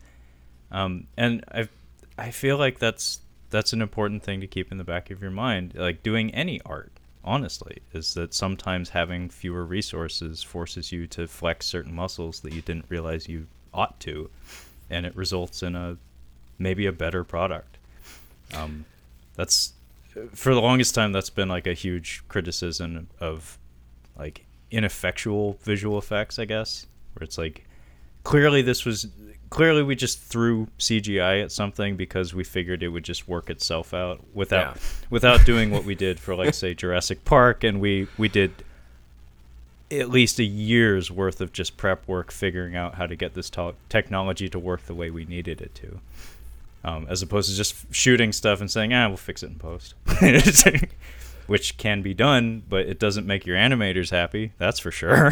Um, 0.72 1.08
and 1.18 1.44
I, 1.52 1.70
I 2.18 2.32
feel 2.32 2.58
like 2.58 2.80
that's 2.80 3.20
that's 3.50 3.74
an 3.74 3.82
important 3.82 4.24
thing 4.24 4.42
to 4.42 4.48
keep 4.48 4.72
in 4.72 4.78
the 4.78 4.84
back 4.84 5.12
of 5.12 5.22
your 5.22 5.32
mind. 5.32 5.74
Like 5.76 6.02
doing 6.02 6.34
any 6.34 6.60
art, 6.66 6.92
honestly, 7.24 7.80
is 7.94 8.14
that 8.16 8.34
sometimes 8.34 8.90
having 8.90 9.30
fewer 9.30 9.66
resources 9.66 10.44
forces 10.44 10.92
you 10.92 11.08
to 11.08 11.28
flex 11.28 11.66
certain 11.66 11.94
muscles 11.94 12.42
that 12.42 12.54
you 12.54 12.62
didn't 12.62 12.86
realize 12.90 13.28
you 13.28 13.48
ought 13.74 14.00
to, 14.02 14.30
and 14.90 15.06
it 15.06 15.16
results 15.16 15.64
in 15.64 15.76
a 15.76 15.98
maybe 16.60 16.86
a 16.86 16.92
better 16.92 17.24
product. 17.24 17.78
Um, 18.54 18.86
that's 19.36 19.74
for 20.34 20.54
the 20.54 20.62
longest 20.62 20.94
time 20.94 21.12
that's 21.12 21.30
been 21.30 21.50
like 21.50 21.66
a 21.66 21.74
huge 21.74 22.24
criticism 22.28 23.08
of 23.20 23.58
like 24.18 24.46
ineffectual 24.70 25.58
visual 25.64 25.98
effects, 25.98 26.38
I 26.38 26.46
guess, 26.46 26.86
where 27.14 27.24
it's 27.24 27.38
like 27.38 27.66
clearly 28.24 28.62
this 28.62 28.86
was 28.86 29.08
clearly 29.54 29.84
we 29.84 29.96
just 29.96 30.20
threw 30.20 30.68
CGI 30.80 31.44
at 31.44 31.52
something 31.52 31.96
because 31.96 32.34
we 32.34 32.44
figured 32.44 32.82
it 32.82 32.88
would 32.88 33.04
just 33.04 33.28
work 33.28 33.52
itself 33.52 33.94
out 33.94 34.20
without 34.34 34.76
Yeah. 34.76 34.82
without 35.12 35.46
doing 35.46 35.70
what 35.70 35.86
we 35.86 35.94
did 35.94 36.20
for 36.20 36.34
like 36.36 36.56
say 36.56 36.74
Jurassic 36.84 37.24
Park 37.24 37.63
and 37.63 37.80
we 37.80 38.08
we 38.18 38.28
did 38.28 38.52
at 39.92 40.10
least 40.10 40.39
a 40.39 40.44
year's 40.44 41.12
worth 41.12 41.39
of 41.39 41.54
just 41.54 41.78
prep 41.78 42.08
work 42.08 42.32
figuring 42.32 42.76
out 42.76 42.96
how 42.96 43.06
to 43.06 43.16
get 43.16 43.36
this 43.36 43.52
to- 43.52 43.76
technology 43.89 44.50
to 44.50 44.58
work 44.58 44.88
the 44.88 44.96
way 44.96 45.12
we 45.12 45.24
needed 45.26 45.62
it 45.62 45.76
to. 45.76 46.00
Um, 46.84 47.06
as 47.08 47.22
opposed 47.22 47.50
to 47.52 47.56
just 47.56 47.76
shooting 47.94 48.34
stuff 48.34 48.60
and 48.60 48.72
saying, 48.72 48.92
ah, 48.92 49.08
we'll 49.08 49.18
fix 49.18 49.44
it 49.44 49.52
in 49.52 49.56
post. 49.56 49.94
Which 51.48 51.78
can 51.78 52.02
be 52.02 52.13
done, 52.16 52.63
but 52.68 52.88
it 52.88 52.98
doesn't 53.00 53.28
make 53.28 53.46
your 53.46 53.56
animators 53.56 54.10
happy. 54.10 54.52
That's 54.58 54.80
for 54.80 54.89
sure. 54.92 55.32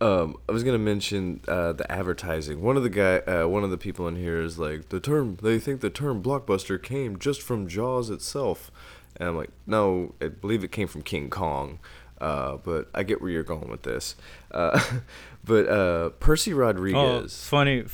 Um, 0.00 0.36
I 0.48 0.52
was 0.52 0.64
gonna 0.64 0.78
mention 0.78 1.40
uh, 1.48 1.72
the 1.72 1.90
advertising. 1.90 2.60
One 2.60 2.76
of 2.76 2.82
the 2.82 2.90
guy, 2.90 3.18
uh, 3.18 3.46
one 3.46 3.64
of 3.64 3.70
the 3.70 3.78
people 3.78 4.06
in 4.08 4.16
here 4.16 4.40
is 4.40 4.58
like 4.58 4.88
the 4.90 5.00
term. 5.00 5.38
They 5.40 5.58
think 5.58 5.80
the 5.80 5.90
term 5.90 6.22
blockbuster 6.22 6.82
came 6.82 7.18
just 7.18 7.40
from 7.40 7.68
Jaws 7.68 8.10
itself, 8.10 8.70
and 9.16 9.28
I'm 9.28 9.36
like, 9.36 9.50
no, 9.66 10.14
I 10.20 10.28
believe 10.28 10.64
it 10.64 10.72
came 10.72 10.88
from 10.88 11.02
King 11.02 11.30
Kong. 11.30 11.78
Uh, 12.20 12.56
but 12.58 12.88
I 12.94 13.02
get 13.02 13.20
where 13.20 13.30
you're 13.30 13.42
going 13.42 13.68
with 13.68 13.82
this. 13.82 14.14
Uh, 14.50 14.80
but 15.44 15.68
uh, 15.68 16.10
Percy 16.10 16.52
Oh, 16.52 16.56
Rodrigues. 16.56 17.44
funny. 17.44 17.84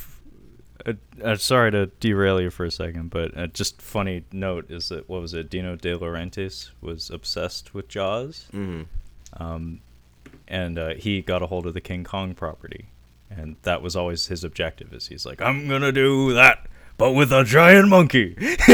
Uh, 1.23 1.35
sorry 1.35 1.69
to 1.71 1.85
derail 1.99 2.41
you 2.41 2.49
for 2.49 2.65
a 2.65 2.71
second, 2.71 3.09
but 3.11 3.37
uh, 3.37 3.45
just 3.47 3.79
funny 3.81 4.23
note 4.31 4.69
is 4.71 4.89
that 4.89 5.07
what 5.07 5.21
was 5.21 5.33
it? 5.35 5.49
Dino 5.49 5.75
De 5.75 5.95
Laurentiis 5.95 6.71
was 6.81 7.09
obsessed 7.11 7.73
with 7.75 7.87
Jaws, 7.87 8.47
Mhm. 8.51 8.87
um, 9.37 9.79
and 10.51 10.77
uh, 10.77 10.89
he 10.95 11.21
got 11.21 11.41
a 11.41 11.47
hold 11.47 11.65
of 11.65 11.73
the 11.73 11.81
King 11.81 12.03
Kong 12.03 12.35
property, 12.35 12.89
and 13.29 13.55
that 13.63 13.81
was 13.81 13.95
always 13.95 14.27
his 14.27 14.43
objective. 14.43 14.93
Is 14.93 15.07
he's 15.07 15.25
like, 15.25 15.41
I'm 15.41 15.69
gonna 15.69 15.93
do 15.93 16.33
that, 16.33 16.67
but 16.97 17.13
with 17.13 17.31
a 17.31 17.45
giant 17.45 17.87
monkey, 17.87 18.35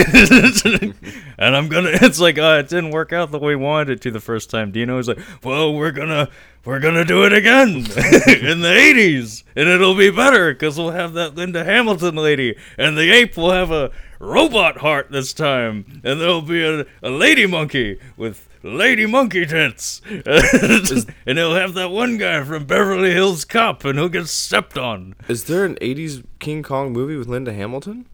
and 1.38 1.56
I'm 1.56 1.70
gonna. 1.70 1.92
It's 2.02 2.20
like 2.20 2.40
uh, 2.40 2.64
it 2.66 2.70
didn't 2.70 2.90
work 2.90 3.14
out 3.14 3.30
the 3.30 3.38
way 3.38 3.56
we 3.56 3.64
wanted 3.64 3.92
it 3.92 4.02
to 4.02 4.12
the 4.12 4.20
first 4.20 4.50
time. 4.50 4.72
Dino 4.72 4.98
was 4.98 5.08
like, 5.08 5.20
well, 5.44 5.72
we're 5.72 5.92
gonna 5.92 6.30
we're 6.68 6.82
gonna 6.82 7.06
do 7.06 7.24
it 7.24 7.32
again 7.32 7.70
in 7.78 8.60
the 8.60 8.76
80s, 8.94 9.44
and 9.56 9.70
it'll 9.70 9.96
be 9.96 10.12
better 10.12 10.54
because 10.54 10.78
we'll 10.78 10.92
have 10.92 11.14
that 11.14 11.34
Linda 11.34 11.64
Hamilton 11.64 12.16
lady, 12.16 12.58
and 12.78 12.98
the 12.98 13.10
ape 13.10 13.38
will 13.38 13.52
have 13.52 13.72
a 13.72 13.90
robot 14.20 14.80
heart 14.80 15.10
this 15.10 15.32
time, 15.32 16.02
and 16.04 16.20
there'll 16.20 16.42
be 16.42 16.62
a, 16.66 16.86
a 17.02 17.10
lady 17.10 17.46
monkey 17.48 18.02
with 18.18 18.50
lady 18.64 19.06
monkey 19.06 19.46
tits, 19.46 20.02
and 20.10 21.38
he'll 21.38 21.56
have 21.56 21.74
that 21.74 21.90
one 21.90 22.18
guy 22.18 22.44
from 22.44 22.66
Beverly 22.66 23.14
Hills 23.14 23.46
Cop, 23.46 23.86
and 23.86 23.98
he'll 23.98 24.10
get 24.10 24.28
stepped 24.28 24.78
on. 24.78 25.16
Is 25.30 25.46
there 25.46 25.64
an 25.64 25.76
'80s 25.76 26.26
King 26.40 26.64
Kong 26.64 26.92
movie 26.92 27.16
with 27.16 27.30
Linda 27.30 27.54
Hamilton? 27.54 28.08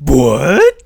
What? 0.00 0.82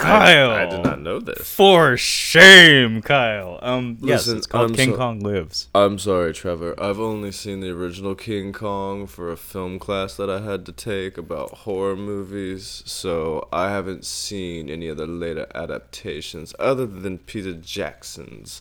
Kyle. 0.00 0.50
I, 0.50 0.62
I 0.62 0.66
did 0.66 0.82
not 0.84 1.00
know 1.00 1.20
this. 1.20 1.54
For 1.54 1.96
shame, 1.96 3.02
Kyle. 3.02 3.58
Um, 3.62 3.98
yes, 4.00 4.26
Listen, 4.26 4.38
it's 4.38 4.46
called 4.46 4.70
I'm 4.70 4.76
King 4.76 4.90
so- 4.92 4.96
Kong 4.96 5.20
Lives. 5.20 5.68
I'm 5.74 5.98
sorry, 5.98 6.32
Trevor. 6.32 6.74
I've 6.80 6.98
only 7.00 7.32
seen 7.32 7.60
the 7.60 7.70
original 7.70 8.14
King 8.14 8.52
Kong 8.52 9.06
for 9.06 9.30
a 9.30 9.36
film 9.36 9.78
class 9.78 10.14
that 10.16 10.30
I 10.30 10.40
had 10.40 10.64
to 10.66 10.72
take 10.72 11.18
about 11.18 11.50
horror 11.50 11.96
movies, 11.96 12.82
so 12.86 13.48
I 13.52 13.70
haven't 13.70 14.04
seen 14.04 14.68
any 14.70 14.88
of 14.88 14.96
the 14.96 15.06
later 15.06 15.46
adaptations 15.54 16.54
other 16.58 16.86
than 16.86 17.18
Peter 17.18 17.52
Jackson's 17.52 18.60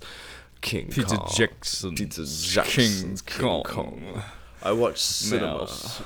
King 0.62 0.88
Peter 0.90 1.16
Kong. 1.16 1.30
Jackson. 1.34 1.96
Peter 1.96 2.26
Jackson's 2.26 3.22
King, 3.22 3.64
Kong. 3.64 4.24
I 4.62 4.72
watch 4.74 4.98
cinema. 4.98 5.60
Mouse. 5.60 6.02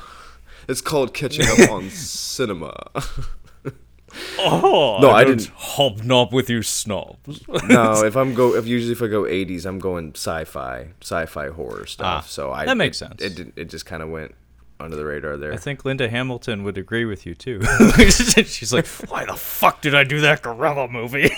It's 0.69 0.80
called 0.82 1.13
catching 1.13 1.46
up 1.63 1.72
on 1.72 1.89
cinema. 1.89 2.74
Oh, 4.39 4.99
No, 5.02 5.10
I, 5.10 5.19
I 5.19 5.23
didn't- 5.23 5.52
hobnob 5.56 6.34
with 6.34 6.49
you 6.49 6.62
snobs. 6.63 7.47
no, 7.67 8.04
if 8.06 8.15
I'm 8.15 8.34
go, 8.34 8.56
if 8.56 8.65
usually 8.67 8.91
if 8.93 9.02
I 9.02 9.08
go 9.08 9.23
80s, 9.23 9.65
I'm 9.65 9.80
going 9.80 10.12
sci-fi, 10.15 10.89
sci-fi 11.02 11.49
horror 11.49 11.86
stuff. 11.86 12.23
Ah, 12.26 12.28
so 12.28 12.52
I 12.52 12.65
that 12.65 12.78
makes 12.78 13.02
it- 13.02 13.19
sense. 13.19 13.21
It 13.39 13.54
it 13.56 13.69
just 13.69 13.86
kind 13.86 14.04
of 14.04 14.10
went 14.10 14.36
under 14.80 14.97
the 14.97 15.06
radar 15.06 15.38
there. 15.38 15.54
I 15.54 15.58
think 15.58 15.86
Linda 15.86 16.10
Hamilton 16.10 16.63
would 16.63 16.78
agree 16.78 17.06
with 17.06 17.26
you 17.26 17.36
too. 17.36 17.62
She's 17.97 18.73
like, 18.73 18.86
"Why 19.08 19.23
the 19.26 19.36
fuck 19.36 19.82
did 19.82 19.95
I 19.95 20.04
do 20.04 20.19
that 20.21 20.41
gorilla 20.41 20.89
movie?" 20.89 21.32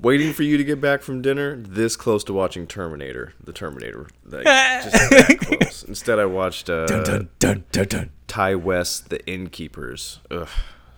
waiting 0.00 0.32
for 0.32 0.44
you 0.44 0.56
to 0.56 0.64
get 0.64 0.80
back 0.80 1.02
from 1.02 1.20
dinner, 1.20 1.56
this 1.56 1.94
close 1.96 2.24
to 2.24 2.32
watching 2.32 2.66
Terminator, 2.66 3.34
the 3.42 3.52
Terminator, 3.52 4.06
like, 4.24 4.44
just 4.44 4.92
that 5.10 5.38
close. 5.40 5.82
Instead, 5.84 6.18
I 6.18 6.24
watched 6.24 6.70
uh, 6.70 6.86
dun 6.86 7.28
dun 7.38 7.64
dun 7.70 7.86
dun. 7.88 8.10
Ti 8.28 8.54
West, 8.54 9.10
The 9.10 9.26
Innkeepers. 9.26 10.20
Ugh, 10.30 10.48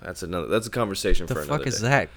that's 0.05 0.23
another. 0.23 0.47
That's 0.49 0.67
a 0.67 0.71
conversation 0.71 1.27
The 1.27 1.35
for 1.35 1.41
another 1.41 1.53
What 1.53 1.59
the 1.65 1.71
fuck 1.71 1.75
is 1.75 1.81
day. 1.81 1.88
that? 1.88 2.09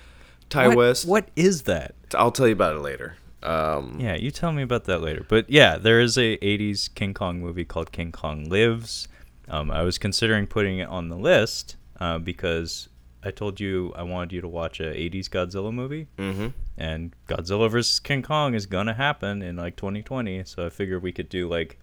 Ti 0.49 0.67
what, 0.69 0.77
West. 0.77 1.07
What 1.07 1.29
is 1.35 1.63
that? 1.63 1.95
I'll 2.13 2.31
tell 2.31 2.47
you 2.47 2.53
about 2.53 2.75
it 2.75 2.79
later. 2.79 3.15
Um, 3.43 3.97
Yeah, 3.99 4.15
you 4.15 4.31
tell 4.31 4.51
me 4.51 4.63
about 4.63 4.85
that 4.85 4.99
later. 5.01 5.25
But 5.27 5.49
yeah, 5.49 5.77
there 5.77 5.99
is 5.99 6.17
a 6.17 6.37
'80s 6.37 6.93
King 6.95 7.13
Kong 7.13 7.39
movie 7.39 7.65
called 7.65 7.91
King 7.91 8.11
Kong 8.11 8.45
Lives. 8.49 9.07
Um, 9.47 9.69
I 9.69 9.83
was 9.83 9.97
considering 9.97 10.47
putting 10.47 10.79
it 10.79 10.87
on 10.89 11.09
the 11.09 11.15
list 11.17 11.75
uh, 11.99 12.17
because 12.17 12.89
I 13.23 13.29
told 13.31 13.59
you 13.59 13.93
I 13.95 14.01
wanted 14.03 14.33
you 14.33 14.41
to 14.41 14.47
watch 14.47 14.79
a 14.79 14.85
'80s 14.93 15.29
Godzilla 15.29 15.71
movie, 15.73 16.07
Mm-hmm. 16.17 16.47
and 16.77 17.13
Godzilla 17.27 17.69
vs 17.69 17.99
King 17.99 18.21
Kong 18.23 18.53
is 18.55 18.65
gonna 18.65 18.93
happen 18.95 19.41
in 19.41 19.55
like 19.55 19.75
2020. 19.75 20.43
So 20.45 20.65
I 20.65 20.69
figured 20.69 21.03
we 21.03 21.11
could 21.11 21.29
do 21.29 21.47
like, 21.47 21.77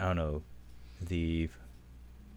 I 0.00 0.06
don't 0.06 0.16
know, 0.16 0.42
the 1.00 1.48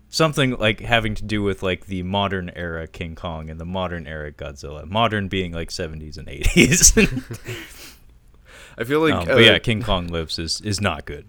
something 0.09 0.57
like 0.57 0.79
having 0.81 1.15
to 1.15 1.23
do 1.23 1.41
with 1.43 1.63
like 1.63 1.85
the 1.85 2.03
modern 2.03 2.49
era 2.55 2.87
King 2.87 3.15
Kong 3.15 3.49
and 3.49 3.59
the 3.59 3.65
modern 3.65 4.07
era 4.07 4.31
Godzilla. 4.31 4.85
Modern 4.85 5.27
being 5.27 5.51
like 5.53 5.69
70s 5.69 6.17
and 6.17 6.27
80s. 6.27 7.75
I 8.77 8.83
feel 8.85 9.01
like, 9.01 9.13
um, 9.13 9.21
uh, 9.23 9.35
but 9.35 9.43
yeah, 9.43 9.59
King 9.59 9.81
Kong 9.83 10.07
lives 10.07 10.39
is 10.39 10.61
is 10.61 10.79
not 10.79 11.05
good. 11.05 11.27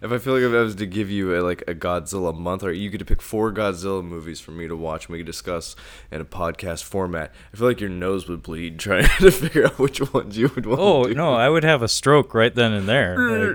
if 0.00 0.12
I 0.12 0.18
feel 0.18 0.34
like 0.34 0.42
if 0.42 0.52
I 0.52 0.60
was 0.60 0.76
to 0.76 0.86
give 0.86 1.10
you 1.10 1.36
a, 1.36 1.42
like 1.42 1.62
a 1.66 1.74
Godzilla 1.74 2.36
month, 2.36 2.62
or 2.62 2.72
you 2.72 2.90
get 2.90 2.98
to 2.98 3.04
pick 3.04 3.20
four 3.20 3.50
Godzilla 3.52 4.04
movies 4.04 4.40
for 4.40 4.52
me 4.52 4.68
to 4.68 4.76
watch, 4.76 5.06
and 5.06 5.12
we 5.12 5.18
could 5.18 5.26
discuss 5.26 5.74
in 6.12 6.20
a 6.20 6.24
podcast 6.24 6.84
format. 6.84 7.32
I 7.52 7.56
feel 7.56 7.66
like 7.66 7.80
your 7.80 7.90
nose 7.90 8.28
would 8.28 8.42
bleed 8.42 8.78
trying 8.78 9.08
to 9.18 9.30
figure 9.32 9.66
out 9.66 9.78
which 9.80 10.00
ones 10.12 10.38
you 10.38 10.48
would 10.54 10.64
want. 10.66 10.80
Oh 10.80 11.02
no, 11.04 11.34
I 11.34 11.48
would 11.48 11.64
have 11.64 11.82
a 11.82 11.88
stroke 11.88 12.34
right 12.34 12.54
then 12.54 12.72
and 12.72 12.88
there. 12.88 13.16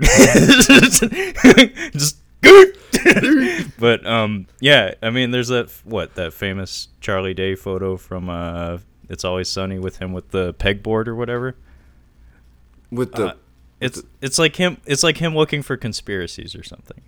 Like, 1.44 1.74
just 1.92 2.18
but 3.78 4.06
um 4.06 4.46
yeah, 4.60 4.94
I 5.02 5.10
mean 5.10 5.30
there's 5.30 5.48
that 5.48 5.70
what 5.84 6.14
that 6.14 6.32
famous 6.32 6.88
Charlie 7.00 7.34
Day 7.34 7.54
photo 7.54 7.96
from 7.96 8.28
uh 8.30 8.78
It's 9.08 9.24
Always 9.24 9.48
Sunny 9.48 9.78
with 9.78 9.98
him 9.98 10.12
with 10.12 10.30
the 10.30 10.54
pegboard 10.54 11.08
or 11.08 11.14
whatever. 11.14 11.56
with 12.90 13.12
the 13.12 13.26
Uh, 13.28 13.34
it's 13.80 14.02
it's 14.20 14.38
like 14.38 14.56
him 14.56 14.78
it's 14.86 15.02
like 15.02 15.18
him 15.18 15.34
looking 15.34 15.62
for 15.62 15.76
conspiracies 15.76 16.54
or 16.54 16.62
something. 16.62 17.02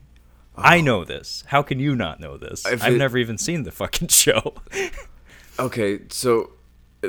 I 0.57 0.81
know 0.83 1.05
this. 1.05 1.43
How 1.47 1.63
can 1.63 1.79
you 1.79 1.97
not 1.97 2.21
know 2.21 2.37
this? 2.37 2.67
If 2.67 2.83
I've 2.83 2.95
it- 2.95 2.99
never 2.99 3.17
even 3.19 3.39
seen 3.39 3.63
the 3.63 3.71
fucking 3.73 4.09
show. 4.25 4.55
okay, 5.59 6.01
so. 6.11 6.51
uh, 7.03 7.09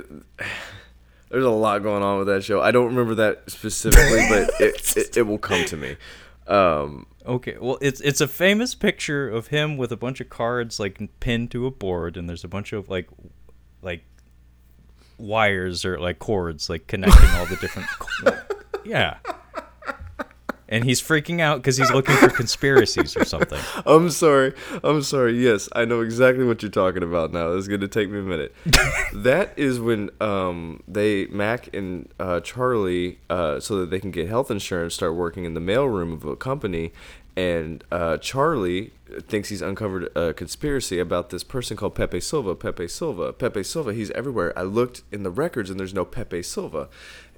There's 1.29 1.43
a 1.45 1.49
lot 1.49 1.81
going 1.83 2.01
on 2.03 2.17
with 2.19 2.27
that 2.27 2.43
show. 2.43 2.61
I 2.61 2.71
don't 2.71 2.87
remember 2.87 3.15
that 3.15 3.49
specifically, 3.49 4.25
but 4.29 4.51
it, 4.61 4.97
it, 4.97 5.17
it 5.17 5.21
will 5.23 5.37
come 5.37 5.65
to 5.65 5.75
me. 5.77 5.95
Um, 6.51 7.07
Okay, 7.25 7.57
well, 7.59 7.77
it's 7.81 8.01
it's 8.01 8.19
a 8.19 8.27
famous 8.27 8.73
picture 8.73 9.29
of 9.29 9.47
him 9.47 9.77
with 9.77 9.91
a 9.91 9.97
bunch 9.97 10.21
of 10.21 10.29
cards 10.29 10.79
like 10.79 10.99
pinned 11.19 11.51
to 11.51 11.67
a 11.67 11.71
board, 11.71 12.17
and 12.17 12.27
there's 12.27 12.43
a 12.43 12.47
bunch 12.47 12.73
of 12.73 12.89
like 12.89 13.07
like 13.81 14.03
wires 15.17 15.85
or 15.85 15.99
like 15.99 16.17
cords 16.17 16.67
like 16.69 16.87
connecting 16.87 17.29
all 17.31 17.45
the 17.45 17.57
different. 17.57 17.87
yeah, 18.85 19.17
and 20.71 20.85
he's 20.85 21.01
freaking 21.01 21.41
out 21.41 21.57
because 21.57 21.75
he's 21.75 21.91
looking 21.91 22.15
for 22.15 22.29
conspiracies 22.29 23.15
or 23.17 23.25
something. 23.25 23.59
I'm 23.85 24.09
sorry. 24.09 24.53
I'm 24.83 25.03
sorry. 25.03 25.37
Yes, 25.37 25.67
I 25.73 25.83
know 25.83 25.99
exactly 25.99 26.45
what 26.45 26.63
you're 26.63 26.71
talking 26.71 27.03
about 27.03 27.33
now. 27.33 27.51
It's 27.51 27.67
going 27.67 27.81
to 27.81 27.89
take 27.89 28.09
me 28.09 28.19
a 28.19 28.23
minute. 28.23 28.55
that 29.13 29.53
is 29.57 29.81
when 29.81 30.09
um, 30.21 30.81
they, 30.87 31.25
Mac 31.27 31.75
and 31.75 32.07
uh, 32.19 32.39
Charlie, 32.39 33.19
uh, 33.29 33.59
so 33.59 33.79
that 33.79 33.89
they 33.89 33.99
can 33.99 34.11
get 34.11 34.29
health 34.29 34.49
insurance, 34.49 34.95
start 34.95 35.13
working 35.13 35.43
in 35.43 35.53
the 35.53 35.59
mailroom 35.59 36.13
of 36.13 36.23
a 36.23 36.37
company. 36.37 36.93
And 37.35 37.83
uh, 37.91 38.17
Charlie 38.17 38.93
thinks 39.27 39.49
he's 39.49 39.61
uncovered 39.61 40.09
a 40.15 40.33
conspiracy 40.33 40.99
about 40.99 41.31
this 41.31 41.43
person 41.43 41.75
called 41.75 41.95
Pepe 41.95 42.21
Silva. 42.21 42.55
Pepe 42.55 42.87
Silva. 42.87 43.33
Pepe 43.33 43.63
Silva. 43.63 43.93
He's 43.93 44.11
everywhere. 44.11 44.57
I 44.57 44.63
looked 44.63 45.03
in 45.11 45.23
the 45.23 45.31
records 45.31 45.69
and 45.69 45.79
there's 45.79 45.93
no 45.93 46.05
Pepe 46.05 46.43
Silva. 46.43 46.87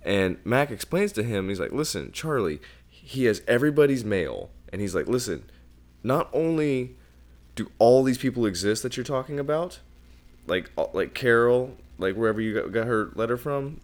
And 0.05 0.37
Mac 0.43 0.69
explains 0.69 1.11
to 1.13 1.23
him, 1.23 1.49
he's 1.49 1.59
like, 1.59 1.71
listen, 1.71 2.11
Charlie, 2.11 2.59
he 3.03 3.25
has 3.25 3.41
everybody's 3.47 4.05
mail. 4.05 4.49
And 4.71 4.81
he's 4.81 4.95
like, 4.95 5.07
listen, 5.07 5.43
not 6.03 6.29
only 6.33 6.95
do 7.55 7.69
all 7.77 8.01
these 8.01 8.17
people 8.17 8.45
exist 8.45 8.81
that 8.81 8.97
you're 8.97 9.03
talking 9.03 9.39
about, 9.39 9.79
like 10.47 10.71
uh, 10.77 10.85
like 10.93 11.13
Carol, 11.13 11.77
like 11.97 12.15
wherever 12.15 12.41
you 12.41 12.53
got, 12.53 12.71
got 12.71 12.87
her 12.87 13.11
letter 13.13 13.37
from, 13.37 13.81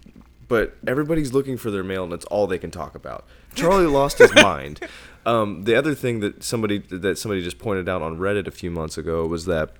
but 0.48 0.78
everybody's 0.88 1.34
looking 1.34 1.58
for 1.58 1.70
their 1.70 1.84
mail 1.84 2.04
and 2.04 2.12
that's 2.12 2.26
all 2.26 2.48
they 2.48 2.58
can 2.58 2.72
talk 2.72 2.96
about. 2.96 3.26
Charlie 3.54 3.86
lost 3.88 4.18
his 4.18 4.34
mind. 4.36 4.80
Um, 5.26 5.66
the 5.66 5.76
other 5.76 5.94
thing 5.94 6.22
that 6.22 6.42
somebody 6.42 6.80
that 6.80 7.18
somebody 7.18 7.44
just 7.44 7.60
pointed 7.60 7.90
out 7.90 8.02
on 8.02 8.18
Reddit 8.18 8.48
a 8.48 8.52
few 8.52 8.72
months 8.72 8.98
ago 8.98 9.28
was 9.28 9.46
that 9.46 9.72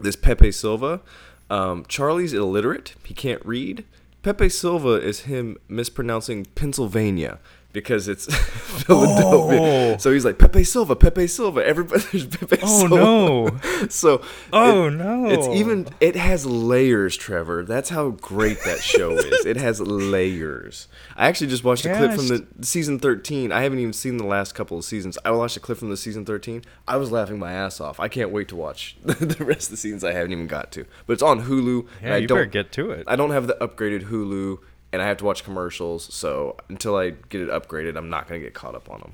this 0.00 0.16
Pepe 0.16 0.52
Silva, 0.52 1.00
um, 1.48 1.86
Charlie's 1.88 2.34
illiterate. 2.34 2.94
He 3.04 3.14
can't 3.14 3.44
read. 3.44 3.84
Pepe 4.22 4.50
Silva 4.50 5.00
is 5.00 5.20
him 5.20 5.56
mispronouncing 5.66 6.44
Pennsylvania 6.54 7.38
because 7.72 8.08
it's 8.08 8.26
Philadelphia. 8.86 9.60
Oh. 9.60 9.96
So 9.98 10.12
he's 10.12 10.24
like 10.24 10.38
Pepe 10.38 10.64
Silva, 10.64 10.96
Pepe 10.96 11.26
Silva. 11.26 11.64
Everybody, 11.66 12.02
there's 12.12 12.26
Pepe 12.26 12.58
Oh, 12.62 12.78
Silva. 12.80 12.94
no. 12.96 13.86
So 13.88 14.22
Oh, 14.52 14.86
it- 14.86 14.90
no. 14.92 15.26
It's 15.28 15.46
even 15.48 15.88
it 16.00 16.16
has 16.16 16.46
layers, 16.46 17.16
Trevor. 17.16 17.64
That's 17.64 17.90
how 17.90 18.10
great 18.10 18.58
that 18.64 18.80
show 18.80 19.12
is. 19.12 19.44
It 19.46 19.56
has 19.56 19.80
layers. 19.80 20.88
I 21.16 21.28
actually 21.28 21.48
just 21.48 21.64
watched 21.64 21.84
a 21.84 21.94
clip 21.94 22.12
from 22.12 22.28
the 22.28 22.46
season 22.62 22.98
13. 22.98 23.52
I 23.52 23.62
haven't 23.62 23.78
even 23.78 23.92
seen 23.92 24.16
the 24.16 24.26
last 24.26 24.54
couple 24.54 24.78
of 24.78 24.84
seasons. 24.84 25.18
I 25.24 25.30
watched 25.32 25.56
a 25.56 25.60
clip 25.60 25.78
from 25.78 25.90
the 25.90 25.96
season 25.96 26.24
13. 26.24 26.62
I 26.88 26.96
was 26.96 27.10
laughing 27.10 27.38
my 27.38 27.52
ass 27.52 27.80
off. 27.80 28.00
I 28.00 28.08
can't 28.08 28.30
wait 28.30 28.48
to 28.48 28.56
watch 28.56 28.96
the 29.04 29.36
rest 29.44 29.64
of 29.64 29.70
the 29.72 29.76
seasons 29.76 30.04
I 30.04 30.12
haven't 30.12 30.32
even 30.32 30.46
got 30.46 30.72
to. 30.72 30.86
But 31.06 31.14
it's 31.14 31.22
on 31.22 31.42
Hulu. 31.42 31.80
and 31.80 31.88
Yeah, 32.02 32.14
I 32.14 32.16
you 32.18 32.26
don't 32.26 32.36
better 32.38 32.46
get 32.50 32.72
to 32.72 32.90
it. 32.90 33.04
I 33.06 33.16
don't 33.16 33.30
have 33.30 33.46
the 33.46 33.54
upgraded 33.60 34.04
Hulu 34.08 34.58
and 34.92 35.02
I 35.02 35.06
have 35.06 35.16
to 35.18 35.24
watch 35.24 35.44
commercials, 35.44 36.12
so 36.14 36.56
until 36.68 36.96
I 36.96 37.10
get 37.10 37.40
it 37.42 37.48
upgraded, 37.50 37.96
I'm 37.96 38.08
not 38.10 38.28
going 38.28 38.40
to 38.40 38.46
get 38.46 38.54
caught 38.54 38.74
up 38.74 38.90
on 38.90 39.00
them. 39.00 39.12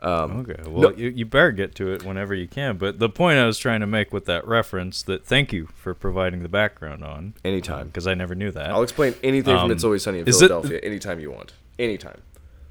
Um, 0.00 0.40
Okay, 0.40 0.60
well, 0.68 0.92
you, 0.94 1.10
you 1.10 1.24
better 1.24 1.52
get 1.52 1.74
to 1.76 1.92
it 1.92 2.02
whenever 2.04 2.34
you 2.34 2.48
can. 2.48 2.76
But 2.76 2.98
the 2.98 3.08
point 3.08 3.38
I 3.38 3.46
was 3.46 3.56
trying 3.58 3.80
to 3.80 3.86
make 3.86 4.12
with 4.12 4.24
that 4.26 4.46
reference, 4.46 5.02
that 5.04 5.24
thank 5.24 5.52
you 5.52 5.66
for 5.76 5.94
providing 5.94 6.42
the 6.42 6.48
background 6.48 7.04
on, 7.04 7.34
Anytime. 7.44 7.86
because 7.86 8.06
I 8.08 8.14
never 8.14 8.34
knew 8.34 8.50
that. 8.50 8.70
I'll 8.70 8.82
explain 8.82 9.14
anything 9.22 9.54
from 9.54 9.66
Um, 9.66 9.70
It's 9.70 9.84
Always 9.84 10.02
Sunny 10.02 10.18
in 10.20 10.26
is 10.28 10.42
it- 10.42 10.48
Philadelphia 10.48 10.80
anytime 10.82 11.20
you 11.20 11.30
want. 11.30 11.52
Anytime. 11.78 12.20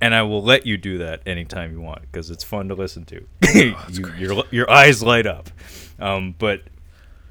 and 0.01 0.13
I 0.15 0.23
will 0.23 0.43
let 0.43 0.65
you 0.65 0.77
do 0.77 0.97
that 0.99 1.21
anytime 1.25 1.71
you 1.71 1.79
want 1.81 2.01
because 2.01 2.29
it's 2.29 2.43
fun 2.43 2.67
to 2.67 2.75
listen 2.75 3.05
to. 3.05 3.25
Oh, 3.53 3.85
you, 3.91 4.07
your 4.17 4.43
your 4.51 4.69
eyes 4.71 5.01
light 5.03 5.25
up. 5.27 5.49
Um, 5.99 6.35
but 6.39 6.61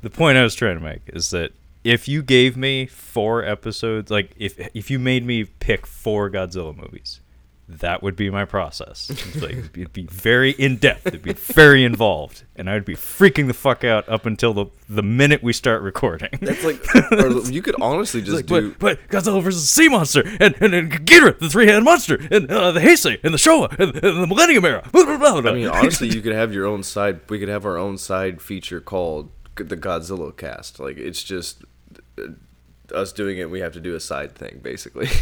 the 0.03 0.11
point 0.11 0.37
I 0.38 0.42
was 0.42 0.55
trying 0.55 0.76
to 0.79 0.83
make 0.85 1.00
is 1.09 1.31
that 1.31 1.53
if 1.85 2.09
you 2.09 2.23
gave 2.23 2.57
me 2.57 2.87
four 2.87 3.45
episodes, 3.45 4.11
like 4.11 4.33
if 4.37 4.59
if 4.75 4.90
you 4.90 4.99
made 4.99 5.25
me 5.25 5.45
pick 5.45 5.87
four 5.87 6.31
Godzilla 6.31 6.77
movies, 6.77 7.21
that 7.69 8.03
would 8.03 8.16
be 8.16 8.29
my 8.31 8.45
process. 8.45 9.09
It's 9.11 9.40
like, 9.40 9.53
it'd 9.75 9.93
be 9.93 10.07
very 10.07 10.51
in 10.51 10.77
depth. 10.77 11.07
It'd 11.07 11.23
be 11.23 11.33
very 11.33 11.85
involved, 11.85 12.43
and 12.57 12.69
I'd 12.69 12.85
be 12.85 12.95
freaking 12.97 13.47
the 13.47 13.55
fuck 13.55 13.85
out 13.85 14.09
up 14.09 14.27
until 14.27 14.53
the 14.53 14.66
the 14.88 15.03
minute 15.03 15.43
we 15.43 15.53
start 15.53 15.81
recording. 15.83 16.31
That's 16.43 16.64
like, 16.64 16.85
or 17.12 17.40
you 17.51 17.62
could 17.62 17.77
honestly 17.81 18.21
just 18.23 18.37
Like, 18.37 18.47
do. 18.47 18.71
but, 18.73 18.79
but 18.81 19.09
Godzilla 19.09 19.43
versus 19.43 19.62
the 19.62 19.69
Sea 19.69 19.88
Monster, 19.88 20.23
and, 20.40 20.55
and, 20.61 20.75
and 20.75 20.90
Ghidorah, 21.07 21.38
the 21.38 21.49
three-headed 21.49 21.85
monster, 21.85 22.16
and 22.31 22.51
uh, 22.51 22.73
the 22.73 22.81
Heisei, 22.81 23.23
and 23.25 23.33
the 23.33 23.38
Showa, 23.38 23.71
and, 23.79 23.95
and 24.05 24.23
the 24.23 24.27
Millennium 24.27 24.64
Era. 24.64 24.83
Blah, 24.93 25.05
blah, 25.05 25.16
blah, 25.16 25.40
blah. 25.40 25.51
I 25.53 25.55
mean, 25.55 25.69
honestly, 25.69 26.09
you 26.14 26.21
could 26.21 26.35
have 26.35 26.53
your 26.53 26.66
own 26.66 26.83
side. 26.83 27.21
We 27.31 27.38
could 27.38 27.49
have 27.49 27.64
our 27.64 27.79
own 27.79 27.97
side 27.97 28.43
feature 28.43 28.81
called 28.81 29.31
the 29.55 29.77
Godzilla 29.77 30.37
Cast. 30.37 30.81
Like 30.81 30.97
it's 30.97 31.23
just 31.23 31.62
us 32.94 33.12
doing 33.12 33.38
it. 33.38 33.50
We 33.50 33.61
have 33.61 33.72
to 33.74 33.80
do 33.80 33.94
a 33.94 34.00
side 34.00 34.35
thing, 34.35 34.61
basically. 34.62 35.09